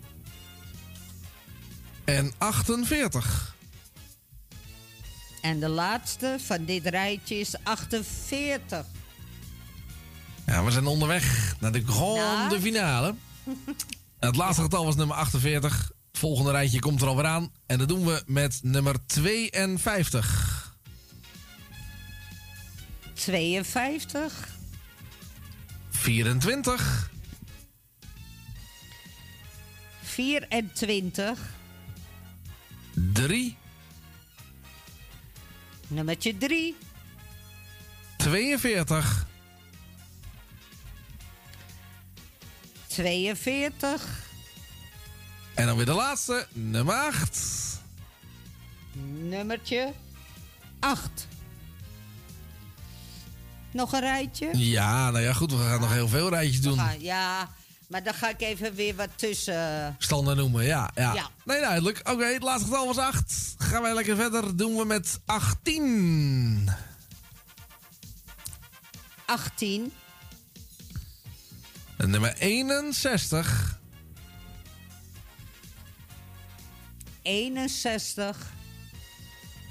en 2.04 2.32
48. 2.38 3.54
en 5.40 5.60
de 5.60 5.68
laatste 5.68 6.36
van 6.46 6.64
dit 6.64 6.86
rijtje 6.86 7.34
is 7.38 7.54
48. 7.62 8.84
Ja, 10.46 10.64
we 10.64 10.70
zijn 10.70 10.86
onderweg 10.86 11.54
naar 11.60 11.72
de 11.72 11.82
grande 11.86 12.48
Nou. 12.48 12.60
finale. 12.60 13.14
Het 14.18 14.36
laatste 14.36 14.62
getal 14.62 14.84
was 14.84 14.96
nummer 14.96 15.16
48. 15.16 15.78
Het 16.10 16.18
volgende 16.18 16.50
rijtje 16.50 16.78
komt 16.78 17.00
er 17.00 17.08
alweer 17.08 17.26
aan. 17.26 17.52
En 17.66 17.78
dat 17.78 17.88
doen 17.88 18.04
we 18.04 18.22
met 18.26 18.58
nummer 18.62 19.06
52. 19.06 20.65
52, 23.16 24.32
24, 25.90 27.10
24, 30.02 31.36
3, 33.12 33.56
nummertje 35.88 36.36
3, 36.38 36.74
42, 38.16 39.26
42, 42.86 44.24
en 45.54 45.66
dan 45.66 45.76
weer 45.76 45.86
de 45.86 45.92
laatste, 45.92 46.46
nummer 46.52 46.94
8. 46.94 47.80
nummertje 49.28 49.92
8. 50.80 51.26
Nog 53.70 53.92
een 53.92 54.00
rijtje? 54.00 54.50
Ja, 54.52 55.10
nou 55.10 55.24
ja, 55.24 55.32
goed, 55.32 55.50
we 55.52 55.58
gaan 55.58 55.80
nog 55.80 55.92
heel 55.92 56.08
veel 56.08 56.28
rijtjes 56.28 56.60
doen. 56.60 56.78
Ah, 56.78 57.00
ja, 57.00 57.48
maar 57.88 58.02
dan 58.02 58.14
ga 58.14 58.28
ik 58.28 58.40
even 58.40 58.74
weer 58.74 58.94
wat 58.94 59.08
tussen. 59.16 59.94
Standaard 59.98 60.36
noemen, 60.36 60.64
ja, 60.64 60.90
ja. 60.94 61.14
Ja. 61.14 61.28
Nee, 61.44 61.60
duidelijk. 61.60 62.00
Oké, 62.10 62.24
het 62.24 62.42
laatste 62.42 62.68
getal 62.68 62.86
was 62.86 62.98
8. 62.98 63.54
Gaan 63.58 63.82
wij 63.82 63.94
lekker 63.94 64.16
verder. 64.16 64.56
Doen 64.56 64.76
we 64.76 64.84
met 64.84 65.20
18. 65.26 66.68
18, 69.26 69.92
En 71.96 72.10
nummer 72.10 72.34
61, 72.38 73.78
61, 77.22 78.52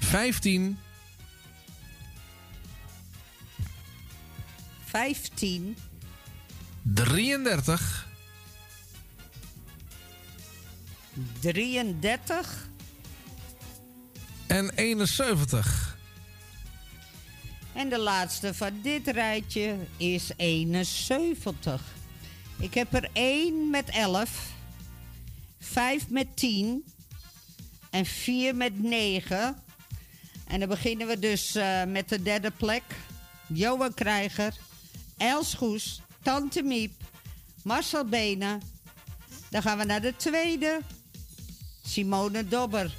15, 0.00 0.78
15, 4.96 5.76
33, 6.82 8.06
33 11.40 12.68
en 14.46 14.70
71. 14.74 15.96
en 17.72 17.88
de 17.88 17.98
laatste 17.98 18.54
van 18.54 18.80
dit 18.82 19.06
rijtje 19.06 19.76
is 19.96 20.30
71. 20.36 21.82
Ik 22.58 22.74
heb 22.74 22.94
er 22.94 23.08
1 23.12 23.70
met 23.70 23.88
11, 23.88 24.50
5 25.58 26.08
met 26.08 26.36
10 26.36 26.84
en 27.90 28.06
4 28.06 28.54
met 28.54 28.82
9. 28.82 29.56
En 30.46 30.60
dan 30.60 30.68
beginnen 30.68 31.06
we 31.06 31.18
dus 31.18 31.54
eh, 31.54 31.84
met 31.84 32.08
de 32.08 32.22
derde 32.22 32.50
plek. 32.50 32.82
Johan 33.46 33.94
Krijger, 33.94 34.54
Els 35.16 35.54
Goes, 35.54 36.00
Tante 36.22 36.62
Miep, 36.62 36.92
Marcel 37.62 38.04
Benen. 38.04 38.62
Dan 39.50 39.62
gaan 39.62 39.78
we 39.78 39.84
naar 39.84 40.00
de 40.00 40.16
tweede. 40.16 40.80
Simone 41.82 42.48
Dobber, 42.48 42.94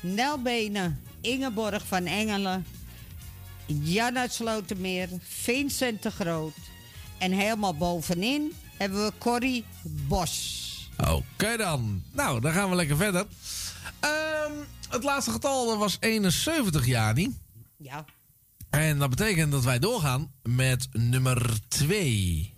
Nel 0.00 0.42
Benen, 0.42 1.02
Ingeborg 1.20 1.86
van 1.86 2.06
Engelen, 2.06 2.66
Jan 3.66 4.18
uit 4.18 4.32
Slotermeer, 4.32 5.08
Vincent 5.20 6.02
de 6.02 6.10
Groot. 6.10 6.54
En 7.18 7.32
helemaal 7.32 7.76
bovenin 7.76 8.52
hebben 8.76 9.04
we 9.04 9.12
Corrie 9.18 9.64
Bos. 9.82 10.58
Oké 10.98 11.56
dan. 11.56 12.02
Nou, 12.12 12.40
dan 12.40 12.52
gaan 12.52 12.70
we 12.70 12.76
lekker 12.76 12.96
verder. 12.96 13.26
Ehm, 14.00 14.52
het 14.88 15.02
laatste 15.02 15.30
getal 15.30 15.78
was 15.78 15.96
71, 16.00 16.86
Jani. 16.86 17.36
Ja. 17.76 18.04
En 18.70 18.98
dat 18.98 19.10
betekent 19.10 19.52
dat 19.52 19.64
wij 19.64 19.78
doorgaan 19.78 20.32
met 20.42 20.88
nummer 20.92 21.68
2. 21.68 22.54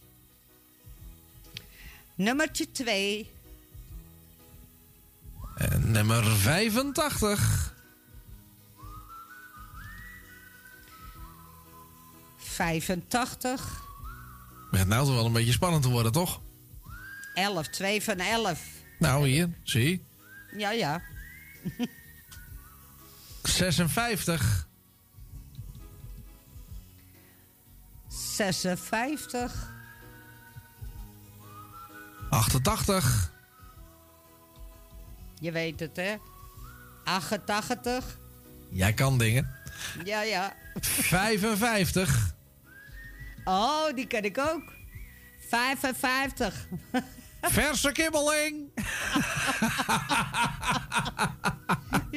Nummertje 2.14 2.70
2, 2.70 3.30
En 5.56 5.90
nummer 5.90 6.24
85. 6.24 7.74
85, 12.36 13.82
Begint 14.70 14.88
nou 14.88 15.06
toch 15.06 15.14
wel 15.14 15.26
een 15.26 15.32
beetje 15.32 15.52
spannend 15.52 15.82
te 15.82 15.88
worden, 15.88 16.12
toch? 16.12 16.40
11, 17.34 17.68
2 17.68 18.02
van 18.02 18.18
11. 18.18 18.60
Nou, 18.98 19.28
hier, 19.28 19.48
zie. 19.62 20.04
Ja, 20.56 20.70
ja. 20.70 21.02
56. 23.42 24.68
56, 28.36 29.70
88. 32.30 33.30
je 35.38 35.52
weet 35.52 35.80
het 35.80 35.96
hè. 35.96 36.16
88, 37.04 38.18
Jij 38.70 38.92
kan 38.92 39.18
dingen. 39.18 39.54
ja, 40.04 40.22
ja. 40.22 40.52
55. 40.80 42.34
Oh, 43.44 43.94
die 43.94 44.06
ken 44.06 44.24
ik 44.24 44.38
ook. 44.38 44.62
55. 45.48 46.66
Verse 47.40 47.92
kibbeling. 47.92 48.70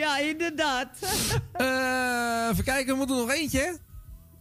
ja, 0.04 0.18
inderdaad. 0.18 0.98
Eh, 1.52 2.48
even 2.52 2.64
kijken, 2.64 2.92
we 2.94 2.98
moeten 2.98 3.16
nog 3.16 3.32
eentje. 3.32 3.80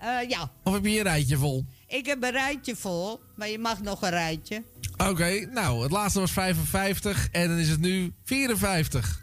Eh, 0.04 0.28
ja, 0.28 0.50
Of 0.62 0.72
heb 0.72 0.84
je 0.84 0.96
een 0.96 1.02
rijtje 1.02 1.36
vol? 1.36 1.64
ik 1.86 2.06
heb 2.06 2.22
een 2.22 2.30
rijtje 2.30 2.76
vol, 2.76 3.20
maar 3.36 3.48
je 3.48 3.58
mag 3.58 3.82
nog 3.82 4.02
een 4.02 4.10
rijtje. 4.10 4.62
Oké, 4.96 5.46
nou, 5.50 5.82
het 5.82 5.90
laatste 5.90 6.20
was 6.20 6.30
55 6.30 7.28
en 7.30 7.48
dan 7.48 7.58
is 7.58 7.68
het 7.68 7.80
nu 7.80 8.12
54. 8.24 9.22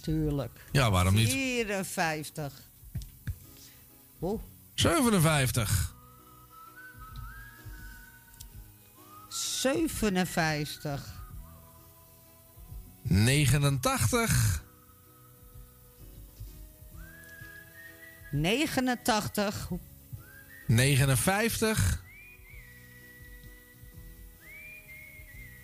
Tuurlijk. 0.00 0.60
Ja, 0.72 0.90
waarom 0.90 1.14
niet? 1.14 1.30
54. 1.30 2.52
Oeh, 4.20 4.40
57. 4.74 5.94
57. 9.28 11.20
89. 13.02 14.61
89. 18.32 19.68
59. 20.66 22.02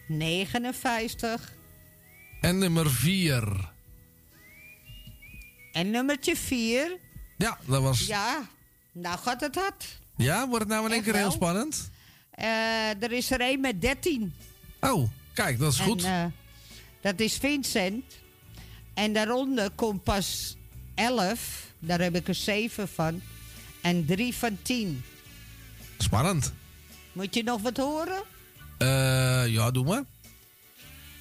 59. 0.09 1.53
En 2.41 2.59
nummer 2.59 2.91
4. 2.91 3.73
En 5.73 5.91
nummertje 5.91 6.37
4. 6.37 6.97
Ja, 7.37 7.59
dat 7.67 7.83
was... 7.83 8.07
Ja, 8.07 8.49
nou 8.93 9.19
gaat 9.19 9.41
het 9.41 9.55
hard. 9.55 10.01
Ja, 10.17 10.49
wordt 10.49 10.65
het 10.65 10.73
nou 10.73 10.87
in 10.87 10.93
één 10.93 11.03
keer 11.03 11.17
heel 11.17 11.31
spannend? 11.31 11.91
Eh, 12.31 13.03
er 13.03 13.13
is 13.13 13.31
er 13.31 13.41
één 13.41 13.61
met 13.61 13.81
13. 13.81 14.35
Oh, 14.81 15.11
kijk, 15.33 15.59
dat 15.59 15.73
is 15.73 15.79
goed. 15.79 16.05
Eh, 16.05 16.25
dat 17.01 17.21
is 17.21 17.37
Vincent. 17.37 18.05
En 18.95 19.13
daaronder 19.13 19.71
komt 19.71 20.03
pas 20.03 20.57
11. 20.95 21.68
Daar 21.79 22.01
heb 22.01 22.15
ik 22.15 22.29
er 22.29 22.35
7 22.35 22.89
van. 22.89 23.23
En 23.81 24.07
3 24.07 24.35
van 24.35 24.59
10. 24.63 25.05
Spannend. 25.99 26.53
Moet 27.13 27.35
je 27.35 27.43
nog 27.43 27.63
wat 27.63 27.77
horen? 27.77 28.23
Eh, 28.79 29.47
ja, 29.47 29.71
doe 29.71 29.85
maar. 29.85 30.05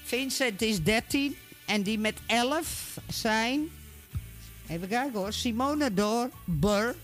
Vincent 0.03 0.61
is 0.61 0.83
13. 0.83 1.35
En 1.65 1.83
die 1.83 1.99
met 1.99 2.15
11 2.25 2.97
zijn. 3.09 3.69
Even 4.67 4.87
kijken 4.87 5.19
hoor. 5.19 5.33
Simone 5.33 5.93
Dorber. 5.93 6.95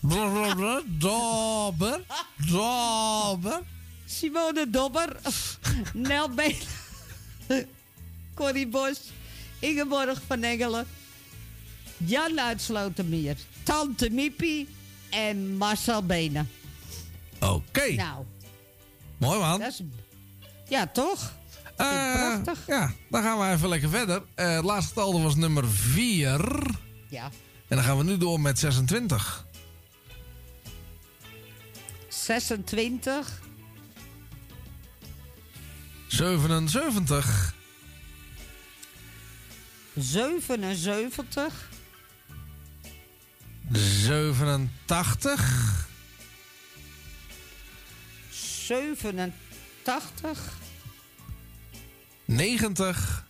Dobber. 0.98 2.02
Dobber. 2.36 3.60
Simone 4.04 4.70
Dobber. 4.70 5.16
Nel 5.92 6.28
Been. 6.30 6.56
Corrie 8.34 8.66
Bos, 8.66 9.00
Ingeborg 9.58 10.20
van 10.26 10.42
Engelen, 10.42 10.86
Jan 11.96 12.40
uit 12.40 12.62
Slotermeer, 12.62 13.36
Tante 13.62 14.10
Miepie 14.10 14.68
en 15.10 15.56
Marcel 15.56 16.02
Benen. 16.06 16.50
Oké. 17.40 17.92
Nou, 17.92 18.24
Mooi 19.16 19.38
man. 19.38 19.60
dat 19.60 19.68
is... 19.68 19.82
Ja, 20.68 20.86
toch? 20.86 21.32
Eh, 21.76 22.12
prachtig. 22.12 22.66
Ja, 22.66 22.92
dan 23.10 23.22
gaan 23.22 23.38
we 23.38 23.54
even 23.54 23.68
lekker 23.68 23.88
verder. 23.88 24.22
Eh, 24.34 24.54
het 24.54 24.64
laatste 24.64 24.88
getal 24.88 25.22
was 25.22 25.34
nummer 25.34 25.68
4. 25.68 26.66
Ja. 27.08 27.24
En 27.68 27.76
dan 27.76 27.82
gaan 27.82 27.96
we 27.98 28.04
nu 28.04 28.16
door 28.16 28.40
met 28.40 28.58
26. 28.58 29.46
26, 32.08 33.40
77. 36.06 37.54
77, 39.94 41.68
87. 43.72 45.38
87, 48.30 49.32
90. 52.24 53.24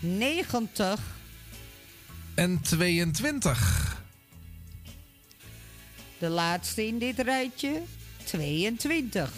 90, 0.00 1.00
En 2.34 2.60
22. 2.60 3.94
de 6.18 6.28
laatste 6.28 6.86
in 6.86 6.98
dit 6.98 7.18
rijtje, 7.18 7.82
22. 8.24 9.30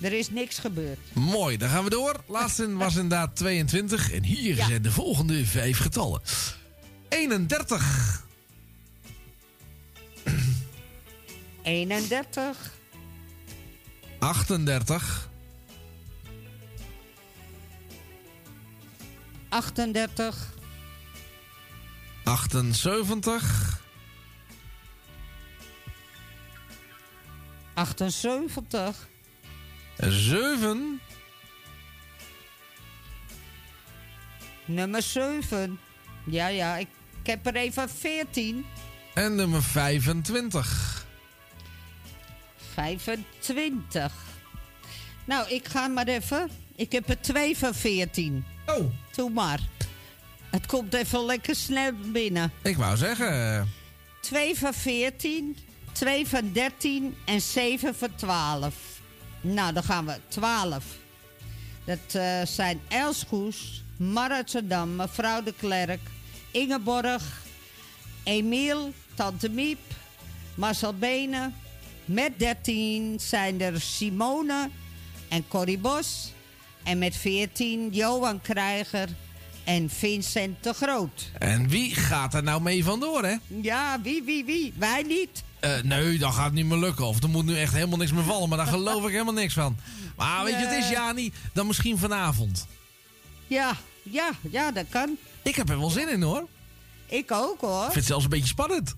Er 0.00 0.12
is 0.12 0.30
niks 0.30 0.58
gebeurd. 0.58 0.98
Mooi, 1.12 1.56
dan 1.56 1.68
gaan 1.68 1.84
we 1.84 1.90
door. 1.90 2.24
Laatste 2.26 2.76
was 2.76 2.94
inderdaad 2.94 3.36
22. 3.36 4.12
En 4.12 4.24
hier 4.24 4.54
zijn 4.54 4.82
de 4.82 4.90
volgende 4.90 5.46
vijf 5.46 5.78
getallen. 5.78 6.20
31. 7.08 8.24
31, 11.62 12.70
38. 14.18 15.28
38, 19.48 20.54
78. 22.24 23.80
78, 27.74 29.08
7. 30.00 31.00
nummer 34.64 35.02
7. 35.02 35.78
Ja, 36.26 36.48
ja, 36.48 36.76
ik, 36.76 36.88
ik 37.20 37.26
heb 37.26 37.46
er 37.46 37.54
even 37.56 37.88
14. 37.90 38.66
En 39.14 39.34
nummer 39.34 39.62
25. 39.62 41.06
25. 42.74 44.12
Nou, 45.24 45.48
ik 45.48 45.68
ga 45.68 45.88
maar 45.88 46.06
even. 46.08 46.50
Ik 46.76 46.92
heb 46.92 47.08
er 47.08 47.20
twee 47.20 47.56
van 47.58 47.74
14. 47.74 48.44
Oh. 48.66 48.84
Doe 49.14 49.30
maar. 49.30 49.60
Het 50.50 50.66
komt 50.66 50.94
even 50.94 51.24
lekker 51.24 51.54
snel 51.56 51.92
binnen. 52.12 52.52
Ik 52.62 52.76
wou 52.76 52.96
zeggen. 52.96 53.54
eh, 53.56 53.62
2 54.20 54.58
van 54.58 54.74
14, 54.74 55.56
2 55.92 56.26
van 56.26 56.52
13 56.52 57.16
en 57.24 57.40
7 57.40 57.94
van 57.94 58.14
12. 58.14 58.89
Nou, 59.40 59.72
dan 59.72 59.82
gaan 59.82 60.06
we 60.06 60.16
12. 60.28 60.84
Dat 61.84 61.98
eh, 62.12 62.40
zijn 62.44 62.80
Elsgoes, 62.88 63.82
Maratsadam, 63.96 64.96
mevrouw 64.96 65.42
de 65.42 65.54
Klerk, 65.58 66.00
Ingeborg, 66.50 67.42
Emiel, 68.24 68.92
Tante 69.14 69.48
Miep, 69.48 69.78
Marcel 70.54 70.94
Benen. 70.94 71.54
Met 72.04 72.38
13 72.38 73.20
zijn 73.20 73.60
er 73.60 73.80
Simone 73.80 74.70
en 75.28 75.48
Corrie 75.48 75.78
Bos. 75.78 76.32
En 76.82 76.98
met 76.98 77.16
14 77.16 77.88
Johan 77.90 78.40
Krijger 78.40 79.08
en 79.64 79.90
Vincent 79.90 80.62
de 80.62 80.72
Groot. 80.74 81.30
En 81.38 81.68
wie 81.68 81.94
gaat 81.94 82.34
er 82.34 82.42
nou 82.42 82.62
mee 82.62 82.84
vandoor, 82.84 83.24
hè? 83.24 83.36
Ja, 83.62 84.00
wie, 84.02 84.22
wie, 84.22 84.44
wie? 84.44 84.72
Wij 84.76 85.02
niet. 85.02 85.42
Eh, 85.60 85.80
nee, 85.82 86.18
dat 86.18 86.34
gaat 86.34 86.52
niet 86.52 86.66
meer 86.66 86.78
lukken. 86.78 87.06
Of 87.06 87.22
er 87.22 87.28
moet 87.28 87.44
nu 87.44 87.58
echt 87.58 87.72
helemaal 87.72 87.98
niks 87.98 88.12
meer 88.12 88.24
vallen. 88.24 88.48
Maar 88.48 88.58
daar 88.58 88.66
geloof 88.66 89.04
ik 89.04 89.10
helemaal 89.10 89.32
niks 89.32 89.54
van. 89.54 89.76
Maar 90.16 90.44
weet 90.44 90.54
je, 90.54 90.66
het 90.66 90.84
is. 90.84 90.90
Jani. 90.90 91.32
Dan 91.52 91.66
misschien 91.66 91.98
vanavond. 91.98 92.66
Ja, 93.46 93.76
ja, 94.02 94.30
ja, 94.50 94.70
dat 94.70 94.84
kan. 94.88 95.16
Ik 95.42 95.56
heb 95.56 95.68
er 95.68 95.78
wel 95.78 95.90
zin 95.90 96.08
in, 96.08 96.22
hoor. 96.22 96.46
Ik 97.06 97.32
ook 97.32 97.60
hoor. 97.60 97.78
Ik 97.78 97.82
vind 97.82 97.94
het 97.94 98.04
zelfs 98.04 98.24
een 98.24 98.30
beetje 98.30 98.46
spannend. 98.46 98.94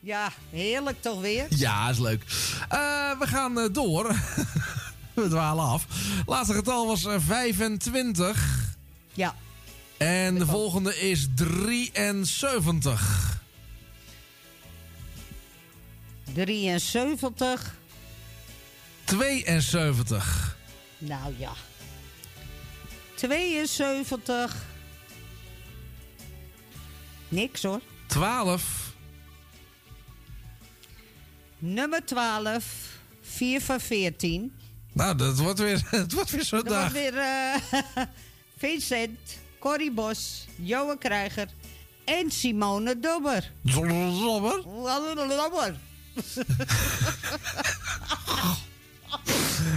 Ja, 0.00 0.32
heerlijk 0.50 1.02
toch 1.02 1.20
weer? 1.20 1.46
Ja, 1.48 1.88
is 1.88 1.98
leuk. 1.98 2.22
Eh, 2.68 3.18
we 3.18 3.26
gaan 3.26 3.58
eh, 3.58 3.64
door. 3.72 4.06
we 5.14 5.28
dwalen 5.28 5.64
af. 5.64 5.86
Laatste 6.26 6.54
getal 6.54 6.86
was 6.86 7.04
eh, 7.04 7.14
25. 7.18 8.74
Ja. 9.14 9.34
En 10.00 10.34
de 10.34 10.46
volgende 10.46 11.00
is 11.00 11.26
73. 11.34 13.40
73. 16.32 17.74
72. 19.04 20.56
Nou 20.98 21.34
ja. 21.38 21.52
72. 23.14 24.56
Niks 27.28 27.62
hoor. 27.62 27.80
12. 28.06 28.94
Nummer 31.58 32.04
12. 32.04 32.64
4 33.20 33.60
van 33.60 33.80
14. 33.80 34.52
Nou, 34.92 35.16
dat 35.16 35.38
wordt 35.38 35.58
weer, 35.58 35.82
het 35.90 36.12
wordt 36.12 36.30
weer 36.30 36.44
zo'n 36.44 36.64
Dat 36.64 36.76
wordt 36.76 36.92
weer 36.92 37.16
eh, 37.16 37.54
Vincent, 38.58 39.18
Corrie 39.60 39.92
Bos, 39.92 40.46
Johan 40.56 40.98
Krijger 40.98 41.48
en 42.04 42.30
Simone 42.30 43.00
Dobber. 43.00 43.52
Dobber? 43.62 44.62
Dobber. 45.28 45.74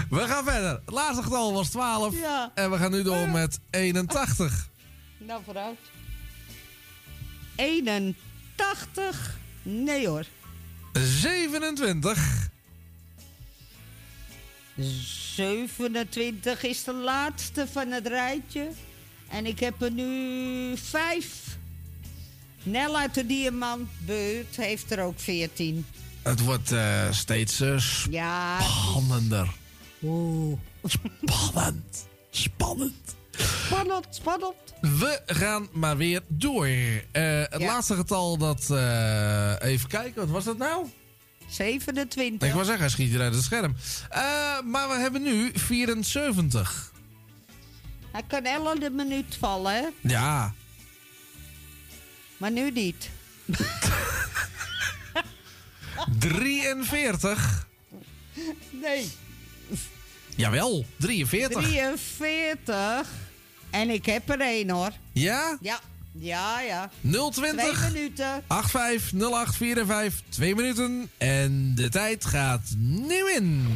We 0.09 0.27
gaan 0.27 0.43
verder. 0.43 0.81
Het 0.85 0.93
laatste 0.93 1.23
getal 1.23 1.53
was 1.53 1.69
12. 1.69 2.19
Ja. 2.19 2.51
En 2.55 2.71
we 2.71 2.77
gaan 2.77 2.91
nu 2.91 3.03
door 3.03 3.29
met 3.29 3.59
81. 3.69 4.69
Nou, 5.17 5.41
vooruit. 5.45 5.77
81. 7.55 9.37
Nee 9.61 10.07
hoor. 10.07 10.25
27. 10.93 12.49
27 14.75 16.63
is 16.63 16.83
de 16.83 16.93
laatste 16.93 17.67
van 17.67 17.91
het 17.91 18.07
rijtje. 18.07 18.69
En 19.33 19.45
ik 19.45 19.59
heb 19.59 19.81
er 19.81 19.91
nu 19.91 20.77
vijf. 20.77 21.57
Nel 22.63 22.97
uit 22.97 23.13
de 23.13 23.25
Diamantbeurt 23.25 24.55
heeft 24.55 24.91
er 24.91 24.99
ook 25.03 25.19
14. 25.19 25.85
Het 26.21 26.39
wordt 26.39 26.71
eh, 26.71 27.11
steeds 27.11 27.59
eh, 27.59 27.79
Ja. 28.09 28.61
spannender. 28.61 29.47
Oeh. 30.03 30.57
Spannend. 30.83 32.07
Spannend. 32.29 33.15
Spannend, 33.65 34.07
spannend. 34.09 34.55
We 34.81 35.21
gaan 35.25 35.67
maar 35.71 35.97
weer 35.97 36.21
door. 36.27 36.65
Eh, 36.65 37.01
het 37.49 37.61
laatste 37.61 37.95
getal 37.95 38.37
dat... 38.37 38.61
even 39.61 39.89
kijken, 39.89 40.13
wat 40.15 40.29
was 40.29 40.43
dat 40.43 40.57
nou? 40.57 40.85
27. 41.49 42.47
Ik 42.47 42.53
wou 42.53 42.65
zeggen, 42.65 42.83
hij 42.83 42.89
schiet 42.93 43.09
hier 43.09 43.21
uit 43.21 43.33
het 43.33 43.43
scherm. 43.43 43.75
Maar 44.71 44.87
we 44.89 44.95
hebben 44.97 45.21
nu 45.21 45.51
74. 45.53 46.92
Hij 48.13 48.23
kan 48.27 48.43
elke 48.43 48.89
minuut 48.89 49.37
vallen, 49.39 49.73
hè? 49.73 49.87
Ja. 50.01 50.53
Maar 52.37 52.51
nu 52.51 52.71
niet. 52.71 53.09
43. 56.19 57.67
Nee. 58.71 59.11
Jawel, 60.35 60.85
43. 60.97 61.63
43. 61.63 63.07
En 63.69 63.89
ik 63.89 64.05
heb 64.05 64.29
er 64.29 64.41
één, 64.41 64.69
hoor. 64.69 64.91
Ja? 65.11 65.57
Ja. 65.61 65.79
Ja, 66.11 66.61
ja. 66.61 66.89
020 67.01 67.31
Twee 67.31 67.91
minuten. 67.91 68.43
85 68.47 69.31
08 69.31 69.55
45 69.55 70.21
2 70.29 70.55
minuten. 70.55 71.09
En 71.17 71.75
de 71.75 71.89
tijd 71.89 72.25
gaat 72.25 72.73
nu 72.77 73.31
in. 73.31 73.67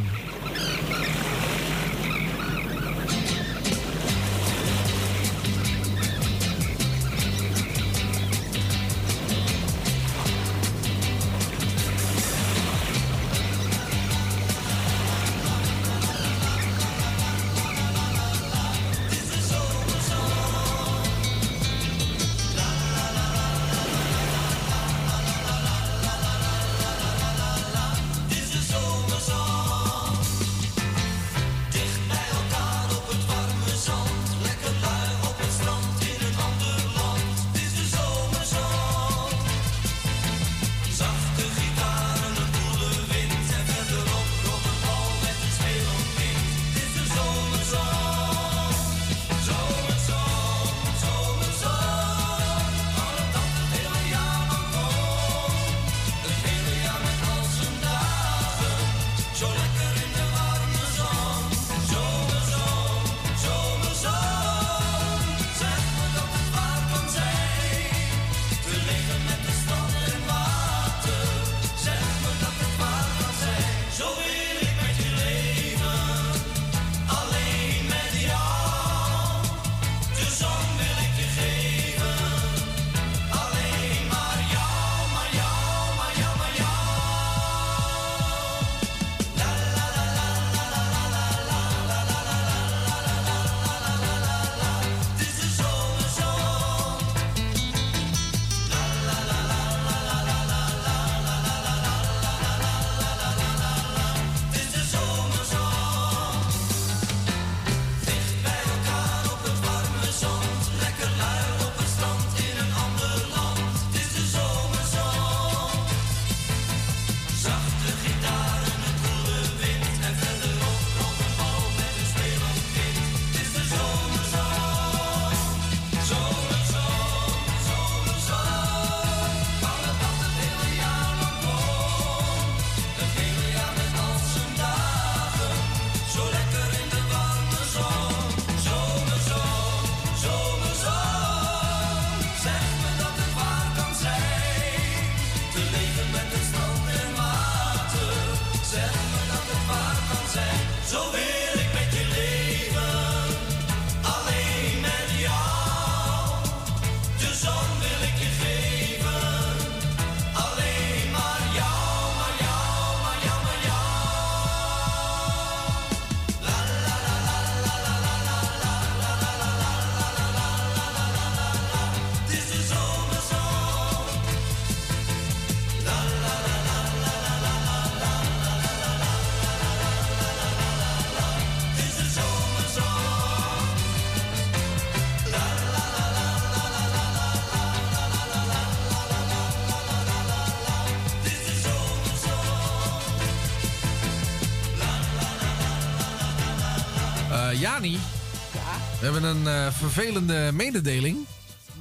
We 199.00 199.03
hebben 199.03 199.24
een 199.24 199.48
eh, 199.48 199.74
vervelende 199.74 200.51
mededeling. 200.53 201.26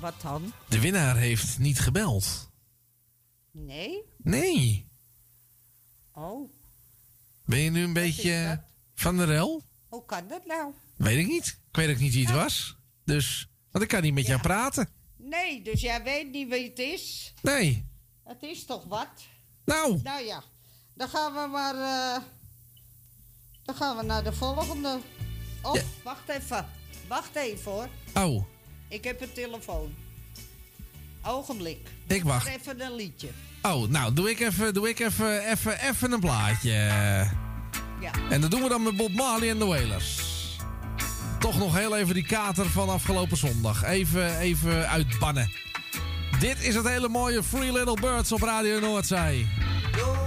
wat 0.00 0.14
dan? 0.22 0.52
De 0.68 0.80
winnaar 0.80 1.16
heeft 1.16 1.58
niet 1.58 1.80
gebeld. 1.80 2.50
Nee? 3.50 4.02
Nee. 4.18 4.88
Oh, 6.12 6.50
Ben 7.44 7.58
je 7.58 7.70
nu 7.70 7.82
een 7.82 7.92
beetje 7.92 8.62
van 8.94 9.16
de 9.16 9.24
rel? 9.24 9.62
hoe 9.88 10.04
kan 10.04 10.28
dat 10.28 10.46
nou? 10.46 10.72
Weet 10.96 11.18
ik 11.18 11.26
niet. 11.26 11.46
Ik 11.70 11.76
weet 11.76 11.90
ook 11.90 12.00
niet 12.00 12.14
wie 12.14 12.26
het 12.26 12.34
was. 12.34 12.76
Dus, 13.04 13.48
want 13.70 13.84
ik 13.84 13.90
kan 13.90 14.02
niet 14.02 14.14
met 14.14 14.26
jou 14.26 14.40
praten. 14.40 14.88
Nee, 15.16 15.62
dus 15.62 15.80
jij 15.80 16.02
weet 16.02 16.30
niet 16.30 16.48
wie 16.48 16.68
het 16.68 16.78
is? 16.78 17.34
Nee. 17.42 17.86
Het 18.24 18.42
is 18.42 18.64
toch 18.64 18.84
wat? 18.84 19.08
Nou. 19.64 20.00
Nou 20.02 20.24
ja, 20.24 20.42
dan 20.94 21.08
gaan 21.08 21.32
we 21.32 21.46
maar... 21.48 21.74
eh, 21.74 22.22
dan 23.62 23.74
gaan 23.74 23.96
we 23.96 24.02
naar 24.02 24.24
de 24.24 24.32
volgende. 24.32 25.00
Oh, 25.62 25.74
wacht 26.04 26.28
even. 26.28 26.66
Wacht 27.08 27.34
even 27.36 27.70
hoor. 27.72 27.88
Oh, 28.14 28.44
Ik 28.88 29.04
heb 29.04 29.20
een 29.20 29.32
telefoon. 29.32 29.94
Ogenblik. 31.26 31.78
Ik 32.06 32.22
wacht. 32.24 32.48
even 32.48 32.80
een 32.80 32.94
liedje. 32.94 33.28
oh 33.62 33.88
nou, 33.88 34.12
doe 34.12 34.30
ik 34.30 34.40
even, 34.40 34.74
doe 34.74 34.88
ik 34.88 34.98
even, 34.98 35.50
even, 35.50 35.80
even 35.88 36.12
een 36.12 36.20
plaatje. 36.20 36.70
Ja. 38.00 38.10
En 38.30 38.40
dat 38.40 38.50
doen 38.50 38.62
we 38.62 38.68
dan 38.68 38.82
met 38.82 38.96
Bob 38.96 39.12
Marley 39.12 39.50
en 39.50 39.58
de 39.58 39.64
Wailers. 39.64 40.20
Toch 41.38 41.58
nog 41.58 41.76
heel 41.76 41.96
even 41.96 42.14
die 42.14 42.26
kater 42.26 42.66
van 42.70 42.88
afgelopen 42.88 43.36
zondag. 43.36 43.84
Even, 43.84 44.38
even 44.38 44.88
uitbannen. 44.88 45.50
Dit 46.40 46.60
is 46.62 46.74
het 46.74 46.88
hele 46.88 47.08
mooie 47.08 47.42
Free 47.42 47.72
Little 47.72 48.00
Birds 48.00 48.32
op 48.32 48.42
Radio 48.42 48.80
Noordzee. 48.80 49.46
Don't 49.96 50.25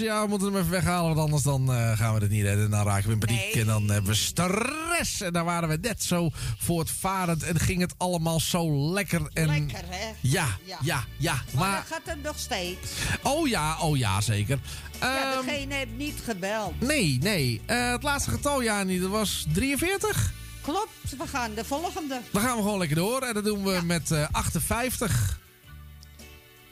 Ja, 0.00 0.22
we 0.22 0.28
moeten 0.28 0.48
hem 0.48 0.56
even 0.56 0.70
weghalen, 0.70 1.06
want 1.14 1.18
anders 1.18 1.42
dan, 1.42 1.72
eh, 1.72 1.98
gaan 1.98 2.14
we 2.14 2.20
het 2.20 2.30
niet 2.30 2.42
redden. 2.42 2.70
Dan 2.70 2.84
raken 2.86 3.06
we 3.06 3.12
in 3.12 3.18
paniek 3.18 3.54
en 3.54 3.66
dan 3.66 3.90
hebben 3.90 4.10
we 4.10 4.16
stress. 4.16 5.20
En 5.20 5.32
daar 5.32 5.44
waren 5.44 5.68
we 5.68 5.78
net 5.80 6.02
zo 6.02 6.30
voortvarend 6.58 7.42
en 7.42 7.58
ging 7.60 7.80
het 7.80 7.94
allemaal 7.96 8.40
zo 8.40 8.92
lekker. 8.92 9.30
En... 9.32 9.46
Lekker, 9.46 9.84
hè? 9.88 10.12
Ja, 10.20 10.46
ja, 10.64 11.04
ja. 11.18 11.32
Maar, 11.34 11.44
Maar, 11.68 11.72
dan 11.74 11.84
gaat 11.86 12.14
het 12.14 12.22
nog 12.22 12.38
steeds. 12.38 12.90
oh 13.22 13.48
ja, 13.48 13.78
oh 13.80 13.96
ja, 13.96 14.20
zeker. 14.20 14.58
ja, 15.00 15.32
Ehm, 15.34 15.46
degene 15.46 15.74
heeft 15.74 15.96
niet 15.96 16.20
gebeld. 16.24 16.80
nee, 16.80 17.18
nee. 17.22 17.60
Eh, 17.66 17.90
het 17.90 18.02
laatste 18.02 18.30
getal, 18.30 18.60
ja, 18.62 18.82
niet. 18.82 19.00
Dat 19.00 19.10
was 19.10 19.46
43. 19.52 20.32
Klopt, 20.62 21.16
we 21.18 21.26
gaan 21.26 21.54
de 21.54 21.64
volgende. 21.64 22.20
Dan 22.30 22.42
gaan 22.42 22.56
we 22.56 22.62
gewoon 22.62 22.78
lekker 22.78 22.96
door. 22.96 23.22
En 23.22 23.34
dat 23.34 23.44
doen 23.44 23.64
we 23.64 23.80
met 23.84 24.10
eh 24.10 24.26
58. 24.30 25.38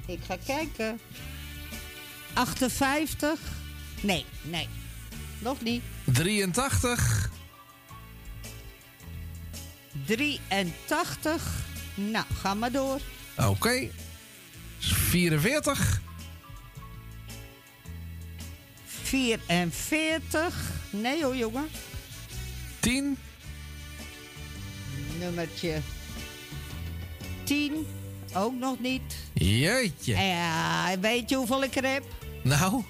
Ik 0.07 0.21
ga 0.27 0.37
kijken. 0.47 1.01
58. 2.39 3.39
Nee, 4.01 4.25
nee. 4.43 4.69
Nog 5.39 5.63
niet. 5.63 5.83
83. 6.05 7.31
83. 10.07 11.43
Nou, 11.95 12.25
ga 12.35 12.55
maar 12.55 12.73
door. 12.73 13.01
Oké. 13.37 13.89
44. 14.79 16.01
44. 18.85 20.55
Nee 20.91 21.25
hoor, 21.25 21.37
jongen. 21.37 21.69
10. 22.81 23.19
Nummertje 25.19 25.81
10. 27.45 27.87
Ook 28.35 28.55
nog 28.55 28.81
niet. 28.81 29.17
Jeetje. 29.35 30.17
Ja, 30.17 30.99
weet 31.01 31.31
je 31.31 31.37
hoeveel 31.37 31.63
ik 31.63 31.77
er 31.77 31.93
heb? 31.93 32.18
Nou, 32.49 32.83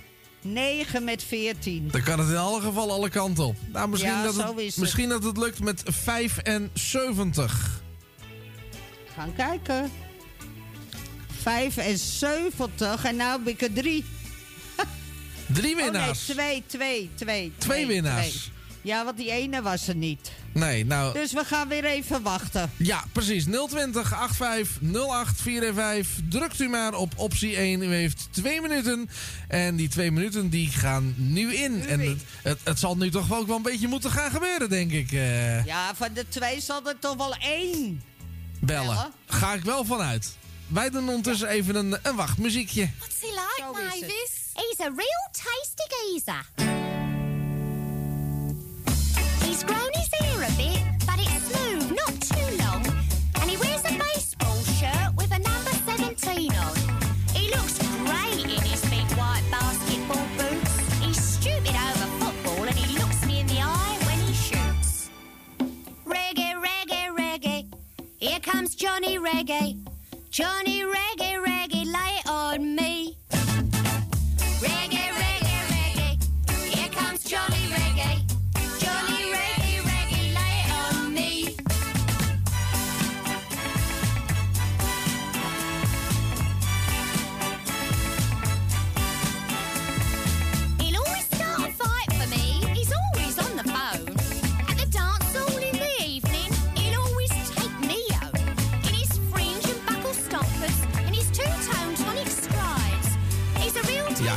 9 0.42 1.04
met 1.04 1.22
14. 1.24 1.88
dan 1.90 2.02
kan 2.02 2.18
het 2.18 2.28
in 2.28 2.36
alle 2.36 2.60
gevallen 2.60 2.94
alle 2.94 3.08
kanten 3.08 3.44
op. 3.46 3.56
Nou, 3.72 3.88
misschien, 3.88 4.10
Ja, 4.12 4.22
dat, 4.22 4.34
het, 4.36 4.58
is 4.58 4.66
het. 4.66 4.76
misschien 4.76 5.08
dat 5.08 5.22
het 5.24 5.36
lukt 5.36 5.60
met 5.60 5.82
75. 5.84 7.82
Gaan 9.14 9.34
kijken. 9.34 9.90
75. 11.42 13.04
En 13.04 13.16
nou 13.16 13.38
heb 13.38 13.48
ik 13.48 13.62
er 13.62 13.72
drie. 13.72 14.04
Drie 15.46 15.70
Oh 15.74 15.76
nee, 15.80 15.84
winnaars. 15.90 16.24
twee, 16.24 16.62
twee, 16.66 17.10
twee. 17.14 17.52
Twee 17.58 17.86
winnaars. 17.86 18.28
twee. 18.30 18.52
Ja, 18.82 19.04
want 19.04 19.16
die 19.16 19.30
ene 19.30 19.62
was 19.62 19.88
er 19.88 19.94
niet. 19.96 20.32
Nee, 20.58 20.86
nou... 20.86 21.12
Dus 21.12 21.32
we 21.32 21.44
gaan 21.44 21.68
weer 21.68 21.84
even 21.84 22.22
wachten. 22.22 22.70
Ja, 22.76 23.04
precies. 23.12 23.44
020 23.44 24.08
85 24.08 24.78
08 25.08 25.40
415. 25.40 26.26
Drukt 26.28 26.60
u 26.60 26.68
maar 26.68 26.94
op 26.94 27.12
optie 27.16 27.56
1. 27.56 27.82
U 27.82 27.94
heeft 27.94 28.28
twee 28.30 28.60
minuten. 28.60 29.10
En 29.48 29.76
die 29.76 29.88
twee 29.88 30.10
minuten 30.10 30.48
die 30.48 30.68
gaan 30.70 31.14
nu 31.16 31.54
in. 31.54 31.86
en 31.86 32.00
het, 32.00 32.18
het, 32.42 32.58
het 32.64 32.78
zal 32.78 32.96
nu 32.96 33.10
toch 33.10 33.32
ook 33.32 33.46
wel 33.46 33.56
een 33.56 33.62
beetje 33.62 33.88
moeten 33.88 34.10
gaan 34.10 34.30
gebeuren, 34.30 34.68
denk 34.68 34.92
ik. 34.92 35.12
eh, 35.12 35.64
Ja, 35.64 35.94
van 35.94 36.08
de 36.14 36.24
twee 36.28 36.60
zal 36.60 36.80
er 36.86 36.98
toch 36.98 37.16
wel 37.16 37.34
één. 37.34 38.02
bellen. 38.60 38.86
bellen. 38.86 39.12
Ga 39.26 39.54
ik 39.54 39.62
wel 39.62 39.84
vanuit. 39.84 40.36
Wij 40.66 40.90
doen 40.90 41.08
ondertussen 41.08 41.48
even 41.48 41.74
een, 41.74 41.96
een 42.02 42.16
wachtmuziekje. 42.16 42.90
What's 42.98 43.20
he 43.20 43.26
like. 43.26 43.82
Mavis? 43.84 44.30
He's 44.54 44.80
a 44.80 44.90
real 44.96 45.28
tasty 45.32 45.84
geezer. 45.88 46.44
He's 49.44 49.62
grown 49.66 49.90
Johnny 68.74 69.18
Reggae. 69.18 69.78
Johnny 70.30 70.82
Reggae, 70.82 71.42
Reggae, 71.44 71.84
lay 71.86 72.20
on 72.30 72.74
me. 72.74 72.97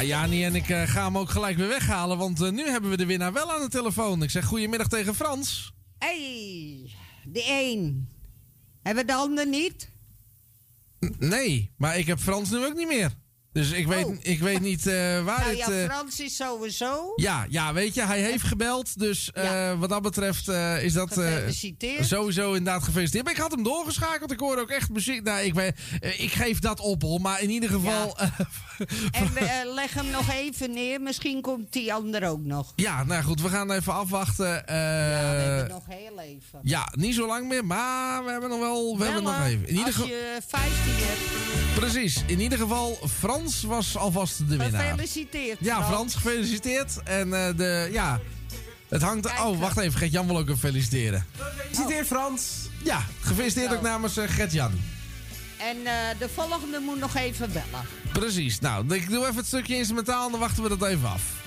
Ja, 0.01 0.07
Jani 0.07 0.43
en 0.45 0.55
ik 0.55 0.69
eh, 0.69 0.81
gaan 0.87 1.03
hem 1.05 1.17
ook 1.17 1.29
gelijk 1.29 1.57
weer 1.57 1.67
weghalen, 1.67 2.17
want 2.17 2.41
eh, 2.41 2.51
nu 2.51 2.69
hebben 2.69 2.89
we 2.89 2.97
de 2.97 3.05
winnaar 3.05 3.33
wel 3.33 3.51
aan 3.51 3.61
de 3.61 3.67
telefoon. 3.69 4.23
Ik 4.23 4.29
zeg 4.29 4.45
goedemiddag 4.45 4.87
tegen 4.87 5.15
Frans. 5.15 5.73
hey, 5.97 6.91
de 7.23 7.43
een. 7.49 8.09
Hebben 8.83 9.05
we 9.05 9.11
de 9.11 9.17
ander 9.17 9.47
niet? 9.47 9.91
N- 10.99 11.15
nee, 11.19 11.71
maar 11.77 11.97
ik 11.97 12.07
heb 12.07 12.19
Frans 12.19 12.49
nu 12.49 12.65
ook 12.65 12.75
niet 12.75 12.87
meer. 12.87 13.11
Dus 13.53 13.71
ik 13.71 13.87
weet, 13.87 14.07
ik 14.21 14.39
weet 14.39 14.61
niet 14.61 14.87
eh, 14.87 14.93
waar 15.23 15.39
nou 15.39 15.49
het... 15.49 15.57
ja, 15.57 15.69
eh, 15.71 15.85
Frans 15.85 16.19
is 16.19 16.35
sowieso. 16.35 17.13
Ja, 17.15 17.45
ja, 17.49 17.73
weet 17.73 17.93
je, 17.93 18.01
hij 18.05 18.21
heeft 18.21 18.43
gebeld. 18.43 18.99
Dus 18.99 19.31
eh, 19.31 19.79
wat 19.79 19.89
dat 19.89 20.01
betreft 20.01 20.47
is 20.81 20.93
dat 20.93 21.19
sowieso 21.99 22.53
inderdaad 22.53 22.83
gefeliciteerd. 22.83 23.23
Maar 23.23 23.33
ik 23.33 23.39
had 23.39 23.51
hem 23.51 23.63
doorgeschakeld. 23.63 24.31
Ik 24.31 24.39
hoorde 24.39 24.61
ook 24.61 24.69
echt 24.69 24.89
muziek. 24.89 25.23
Nou, 25.23 25.39
ik, 25.41 25.55
eh, 25.55 26.19
ik 26.19 26.31
geef 26.31 26.59
dat 26.59 26.79
op 26.79 27.01
hoor. 27.01 27.21
Maar 27.21 27.41
in 27.41 27.49
ieder 27.49 27.69
geval. 27.69 28.17
eh, 28.17 28.27
En 29.11 29.33
we, 29.33 29.71
leg 29.75 29.93
hem 29.93 30.09
nog 30.09 30.29
even 30.31 30.71
neer. 30.71 31.01
Misschien 31.01 31.41
komt 31.41 31.73
die 31.73 31.93
ander 31.93 32.27
ook 32.29 32.43
nog. 32.43 32.73
ja, 32.75 33.03
nou 33.03 33.23
goed, 33.23 33.41
we 33.41 33.49
gaan 33.49 33.71
even 33.71 33.93
afwachten. 33.93 34.47
ja, 34.47 34.63
we 34.65 34.73
hebben 35.41 35.67
nog 35.67 35.85
heel 35.87 36.19
even. 36.19 36.59
ja, 36.63 36.91
niet 36.95 37.15
zo 37.15 37.27
lang 37.27 37.47
meer, 37.47 37.65
maar 37.65 38.23
we 38.25 38.31
hebben 38.31 38.49
nog 38.49 38.59
wel. 38.59 38.97
We 38.97 39.03
hebben 39.03 39.23
nog 39.23 39.45
even. 39.45 39.67
In 39.67 39.75
ieder 39.77 39.85
als 39.85 39.95
je 40.07 40.39
15 40.47 40.71
hebt. 40.85 41.79
Precies. 41.79 42.23
In 42.25 42.39
ieder 42.39 42.57
geval, 42.57 42.97
Frans 43.19 43.40
was 43.67 43.97
alvast 43.97 44.37
de 44.37 44.57
winnaar. 44.57 44.81
Gefeliciteerd. 44.81 45.57
Ja, 45.59 45.83
Frans, 45.83 46.15
gefeliciteerd. 46.15 47.03
En 47.03 47.33
eh, 47.33 47.57
de, 47.57 47.89
ja, 47.91 48.19
het 48.89 49.01
hangt... 49.01 49.25
Oh, 49.25 49.59
wacht 49.59 49.77
even. 49.77 49.99
Gert-Jan 49.99 50.27
wil 50.27 50.37
ook 50.37 50.47
even 50.47 50.57
feliciteren. 50.57 51.25
Gefeliciteerd, 51.37 52.07
Frans. 52.07 52.43
Ja, 52.83 53.05
gefeliciteerd 53.21 53.73
ook 53.73 53.81
namens 53.81 54.17
eh, 54.17 54.29
Gert-Jan. 54.29 54.71
En 55.57 55.77
eh, 55.85 55.93
de 56.19 56.29
volgende 56.29 56.79
moet 56.79 56.99
nog 56.99 57.15
even 57.15 57.51
bellen. 57.51 57.85
Precies. 58.13 58.59
Nou, 58.59 58.95
ik 58.95 59.09
doe 59.09 59.21
even 59.21 59.35
het 59.35 59.45
stukje 59.45 59.75
instrumentaal 59.75 60.25
en 60.25 60.31
dan 60.31 60.39
wachten 60.39 60.63
we 60.63 60.69
dat 60.69 60.87
even 60.87 61.09
af. 61.09 61.40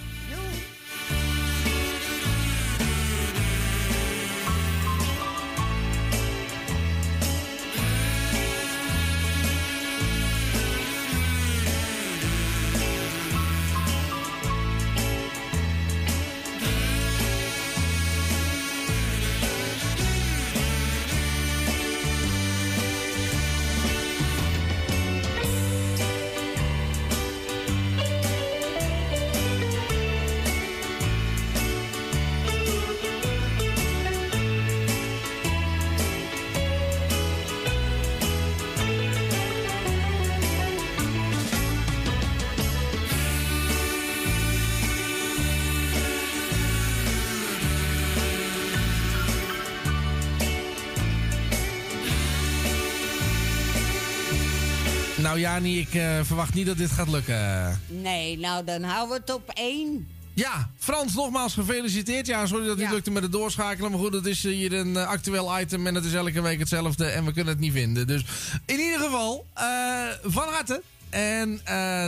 Jani, 55.45 55.79
ik 55.79 55.95
eh, 55.95 56.19
verwacht 56.23 56.55
niet 56.55 56.67
dat 56.67 56.77
dit 56.77 56.91
gaat 56.91 57.09
lukken. 57.09 57.81
Nee, 57.87 58.39
nou 58.39 58.65
dan 58.65 58.83
houden 58.83 59.17
we 59.17 59.21
het 59.21 59.35
op 59.35 59.51
één. 59.55 60.09
Ja, 60.35 60.71
Frans, 60.79 61.15
nogmaals 61.15 61.55
gefeliciteerd. 61.55 62.27
Ja, 62.27 62.47
sorry 62.47 62.67
dat 62.67 62.71
het 62.71 62.85
niet 62.85 62.95
lukte 62.95 63.11
met 63.11 63.23
het 63.23 63.33
doorschakelen. 63.33 63.91
Maar 63.91 64.01
goed, 64.01 64.13
het 64.13 64.27
is 64.27 64.45
eh, 64.45 64.53
hier 64.53 64.73
een 64.73 64.97
eh, 64.97 65.07
actueel 65.07 65.61
item 65.61 65.87
en 65.87 65.95
het 65.95 66.05
is 66.05 66.15
elke 66.15 66.41
week 66.41 66.59
hetzelfde. 66.59 67.05
En 67.07 67.25
we 67.25 67.33
kunnen 67.33 67.53
het 67.53 67.63
niet 67.63 67.73
vinden. 67.73 68.07
Dus 68.07 68.25
in 68.67 68.79
ieder 68.79 68.99
geval, 68.99 69.47
van 70.23 70.49
harte. 70.49 70.83
En 71.11 71.61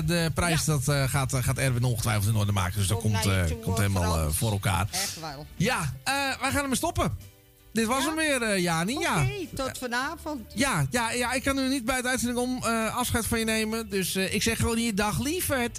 de 0.06 0.30
prijs 0.34 0.64
dat, 0.64 0.82
gaat, 0.84 1.34
gaat 1.34 1.58
Erwin 1.58 1.84
ongetwijfeld 1.84 2.26
in 2.26 2.36
orde 2.36 2.52
maken. 2.52 2.78
Dus 2.78 2.86
dat 2.86 3.00
Kom 3.00 3.12
komt, 3.12 3.60
komt 3.62 3.78
helemaal 3.78 4.32
voor 4.32 4.50
elkaar. 4.50 4.86
Echt 4.90 5.20
wel. 5.20 5.46
Ja, 5.56 5.92
wij 6.40 6.50
gaan 6.50 6.62
ermee 6.62 6.76
stoppen. 6.76 7.35
Dit 7.76 7.86
was 7.86 8.04
hem 8.04 8.14
weer, 8.14 8.42
eh, 8.42 8.62
Jani. 8.62 8.98
Ja. 8.98 9.20
Oké, 9.22 9.46
tot 9.54 9.78
vanavond. 9.78 10.40
Ja, 10.54 10.86
ja, 10.90 11.10
ja, 11.10 11.32
ik 11.32 11.42
kan 11.42 11.56
nu 11.56 11.68
niet 11.68 11.84
bij 11.84 11.96
het 11.96 12.06
uitzending 12.06 12.38
om 12.40 12.62
eh, 12.64 12.96
afscheid 12.96 13.26
van 13.26 13.38
je 13.38 13.44
nemen. 13.44 13.88
Dus 13.90 14.14
eh, 14.14 14.34
ik 14.34 14.42
zeg 14.42 14.58
gewoon 14.58 14.76
hier 14.76 14.94
dag 14.94 15.20
lieverd. 15.20 15.78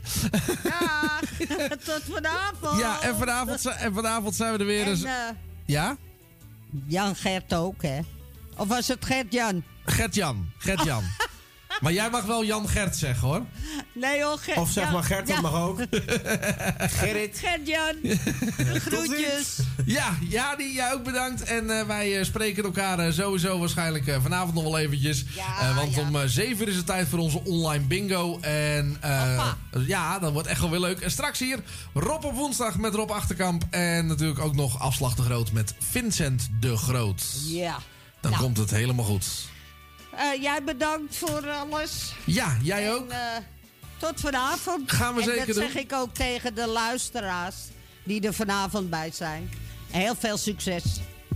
Ja, 0.64 1.19
tot 1.85 2.01
vanavond. 2.11 2.80
Ja, 2.80 3.01
en 3.01 3.16
vanavond, 3.17 3.66
en 3.66 3.93
vanavond 3.93 4.35
zijn 4.35 4.53
we 4.53 4.59
er 4.59 4.66
weer. 4.66 4.85
En, 4.88 5.06
eh, 5.06 5.11
Ja? 5.66 5.98
Jan 6.88 7.16
Gert 7.16 7.53
ook, 7.53 7.82
hè? 7.82 8.00
Of 8.58 8.67
was 8.67 8.88
het 8.88 9.06
Gert-Jan? 9.06 9.64
Gert-Jan. 9.85 10.50
Gert-Jan. 10.58 11.03
maar 11.81 11.93
jij 11.93 12.09
mag 12.09 12.23
wel 12.23 12.43
Jan 12.45 12.69
Gert 12.69 12.95
zeggen 12.97 13.27
hoor. 13.27 13.41
Nee 13.93 14.23
hoor, 14.23 14.38
Gert. 14.38 14.57
Of 14.57 14.72
zeg 14.72 14.83
Jan- 14.83 14.93
maar 14.93 15.03
Gert, 15.03 15.27
dat 15.27 15.35
ja. 15.35 15.41
mag 15.41 15.53
ook. 15.61 15.80
Gerrit. 16.99 17.39
Gert-Jan. 17.43 17.95
Groetjes. 18.88 19.59
Ja, 19.85 20.17
ja, 20.30 20.56
die 20.56 20.73
jij 20.73 20.93
ook 20.93 21.03
bedankt. 21.03 21.43
En 21.43 21.80
eh, 21.80 21.85
wij 21.88 22.17
eh, 22.19 22.23
spreken 22.25 22.64
elkaar 22.64 22.99
eh, 22.99 23.11
sowieso 23.14 23.59
waarschijnlijk 23.59 24.17
vanavond 24.22 24.53
nog 24.53 24.64
wel 24.64 24.77
eventjes. 24.77 25.25
Eh, 25.59 25.75
want 25.75 25.97
om 25.97 26.15
eh 26.15 26.22
7 26.25 26.61
uur 26.61 26.67
is 26.67 26.75
het 26.75 26.85
tijd 26.85 27.07
voor 27.07 27.19
onze 27.19 27.43
online 27.45 27.83
bingo. 27.83 28.39
En 28.41 28.97
eh, 29.01 29.45
ja, 29.88 30.19
dat 30.19 30.31
wordt 30.31 30.47
echt 30.47 30.59
wel 30.61 30.69
weer 30.69 30.80
leuk. 30.80 30.99
En 30.99 31.11
straks 31.11 31.39
hier 31.39 31.59
Rob 31.93 32.25
op 32.25 32.33
woensdag 32.35 32.77
met 32.77 32.93
Rob 32.95 33.11
Achterkamp. 33.11 33.64
En 33.69 34.06
natuurlijk 34.07 34.39
ook 34.39 34.56
nog 34.56 34.80
Afslag 34.80 35.15
de 35.15 35.22
Groot 35.22 35.51
met 35.51 35.73
Vincent 35.80 36.49
de 36.59 36.77
Groot. 36.77 37.23
Ja. 37.45 37.77
Dan 38.22 38.31
Nou. 38.31 38.43
komt 38.43 38.57
het 38.57 38.69
helemaal 38.72 39.06
goed. 39.06 39.25
Eh, 40.17 40.41
jij 40.41 40.63
bedankt 40.63 41.15
voor 41.15 41.49
alles. 41.49 42.13
Ja, 42.25 42.57
jij 42.61 42.93
ook. 42.93 43.09
Eh, 43.09 43.19
tot 43.97 44.19
vanavond. 44.19 44.91
Gaan 44.91 45.13
we 45.13 45.21
en 45.21 45.27
zeker 45.27 45.45
dat 45.45 45.55
doen. 45.55 45.63
zeg 45.63 45.83
ik 45.83 45.93
ook 45.93 46.13
tegen 46.13 46.55
de 46.55 46.67
luisteraars 46.67 47.55
die 48.03 48.21
er 48.21 48.33
vanavond 48.33 48.89
bij 48.89 49.11
zijn. 49.13 49.49
Heel 49.91 50.15
veel 50.15 50.37
succes. 50.37 50.83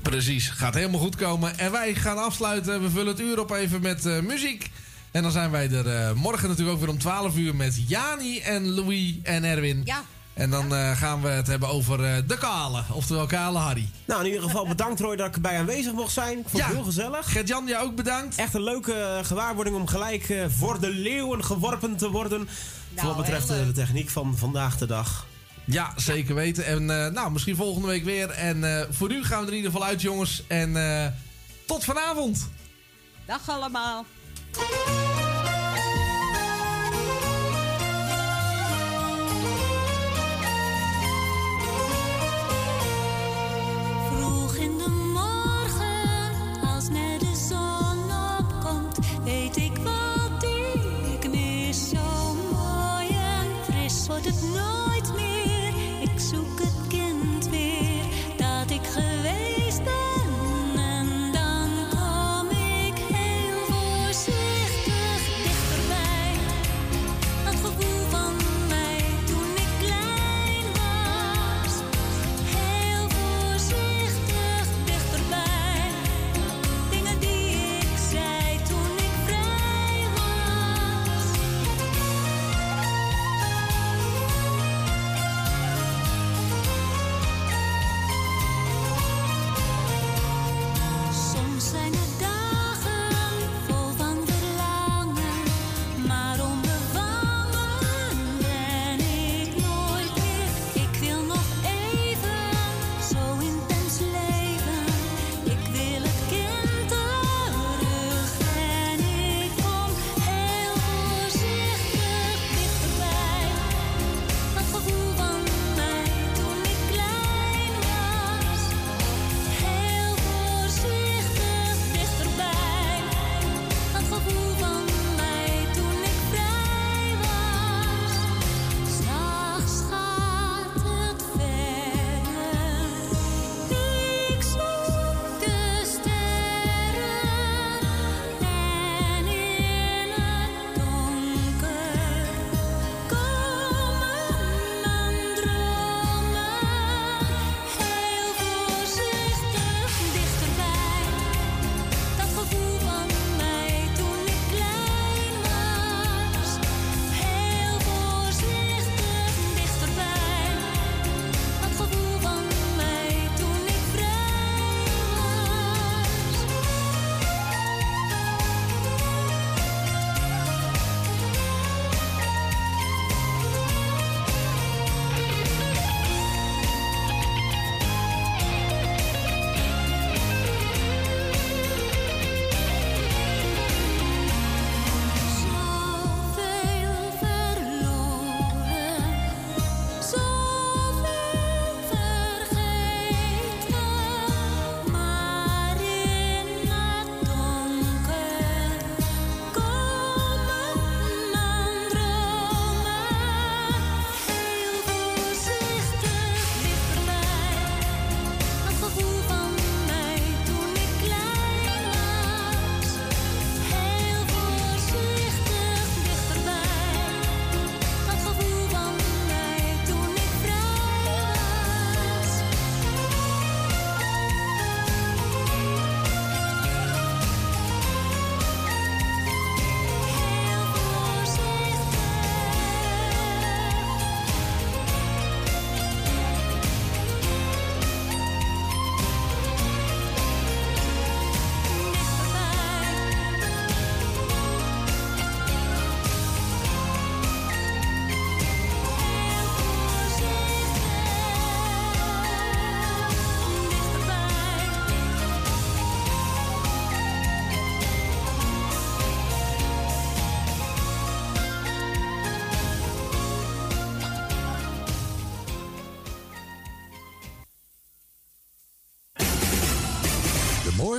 Precies, 0.01 0.49
gaat 0.49 0.73
helemaal 0.73 0.99
goed 0.99 1.15
komen. 1.15 1.57
En 1.57 1.71
wij 1.71 1.93
gaan 1.93 2.17
afsluiten. 2.17 2.81
We 2.81 2.89
vullen 2.89 3.07
het 3.07 3.19
uur 3.19 3.39
op 3.39 3.51
even 3.51 3.81
met 3.81 4.05
eh, 4.05 4.19
muziek. 4.19 4.69
En 5.11 5.21
dan 5.23 5.31
zijn 5.31 5.51
wij 5.51 5.71
er 5.71 6.17
morgen 6.17 6.49
natuurlijk 6.49 6.75
ook 6.75 6.83
weer 6.83 6.93
om 6.93 6.99
12 6.99 7.37
uur 7.37 7.55
met 7.55 7.83
Jani 7.87 8.39
en 8.39 8.69
Louis 8.69 9.15
en 9.23 9.43
Erwin. 9.43 9.81
Ja. 9.85 10.03
En 10.33 10.49
dan 10.49 10.75
eh, 10.75 10.97
gaan 10.97 11.21
we 11.21 11.27
het 11.27 11.47
hebben 11.47 11.69
over 11.69 12.03
eh, 12.03 12.15
de 12.27 12.37
Kale, 12.37 12.83
oftewel 12.91 13.25
Kale 13.25 13.57
Harry. 13.57 13.89
Nou, 14.05 14.19
in 14.19 14.25
ieder 14.25 14.41
geval 14.41 14.67
bedankt 14.67 14.99
Roy 14.99 15.15
dat 15.15 15.27
ik 15.27 15.35
erbij 15.35 15.57
aanwezig 15.57 15.93
mocht 15.93 16.13
zijn. 16.13 16.39
Ik 16.39 16.45
vond 16.47 16.63
het 16.63 16.73
heel 16.73 16.83
gezellig. 16.83 17.31
Gert-Jan, 17.31 17.67
jij 17.67 17.79
ook 17.79 17.95
bedankt. 17.95 18.35
Echt 18.35 18.53
een 18.53 18.63
leuke 18.63 18.93
eh, 18.93 19.25
gewaarwording 19.25 19.75
om 19.75 19.87
gelijk 19.87 20.29
eh, 20.29 20.45
voor 20.49 20.79
de 20.79 20.89
leeuwen 20.89 21.43
geworpen 21.43 21.95
te 21.95 22.09
worden. 22.09 22.49
voor 22.95 23.07
wat 23.07 23.17
betreft 23.17 23.47
de 23.47 23.71
techniek 23.73 24.09
van 24.09 24.37
vandaag 24.37 24.77
de 24.77 24.85
dag. 24.85 25.25
Ja, 25.65 25.93
zeker 25.95 26.35
weten. 26.35 26.65
En 26.65 27.05
eh, 27.05 27.11
nou, 27.11 27.31
misschien 27.31 27.55
volgende 27.55 27.87
week 27.87 28.03
weer. 28.03 28.29
En 28.29 28.77
eh, 28.77 28.85
voor 28.89 29.09
nu 29.09 29.23
gaan 29.23 29.39
we 29.39 29.45
er 29.45 29.51
in 29.51 29.57
ieder 29.57 29.71
geval 29.71 29.87
uit, 29.87 30.01
jongens. 30.01 30.43
En 30.47 30.75
eh, 30.75 31.07
tot 31.65 31.83
vanavond. 31.83 32.49
Dag 33.25 33.49
allemaal. 33.49 34.05
Wordt 54.07 54.25
het 54.25 54.41
nooit 54.41 55.13
meer. 55.15 56.01
Ik 56.01 56.19
zoek 56.19 56.59
het 56.59 56.70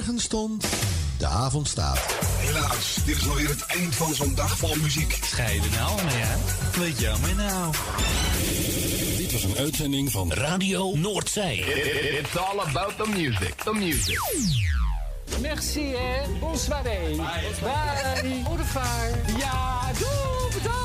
morgen 0.03 0.21
stond, 0.21 0.67
de 1.19 1.27
avond 1.27 1.69
staat. 1.69 1.99
Helaas, 2.39 2.95
dit 3.05 3.17
is 3.17 3.29
alweer 3.29 3.49
het 3.49 3.67
eind 3.67 3.95
van 3.95 4.15
zo'n 4.15 4.35
dag 4.35 4.57
vol 4.59 4.75
muziek. 4.75 5.19
Scheiden 5.25 5.71
nou 5.71 6.05
mee, 6.05 6.15
hè? 6.15 6.37
Wat 6.79 7.01
jammer 7.01 7.35
nou. 7.35 7.75
Dit 9.17 9.33
was 9.33 9.43
een 9.43 9.57
uitzending 9.57 10.11
van 10.11 10.33
Radio 10.33 10.95
Noordzee. 10.95 11.59
It's 12.19 12.37
all 12.37 12.61
about 12.61 12.97
the 12.97 13.09
music. 13.09 13.55
The 13.55 13.73
music. 13.73 14.21
Merci, 15.41 15.95
hè. 15.95 16.39
Bonsoir. 16.41 16.83
Bye. 16.83 17.17
Bye. 17.63 18.43
Au 18.49 18.57
revoir. 18.57 19.39
Ja, 19.39 19.91
doe, 19.99 20.49
bedankt. 20.53 20.82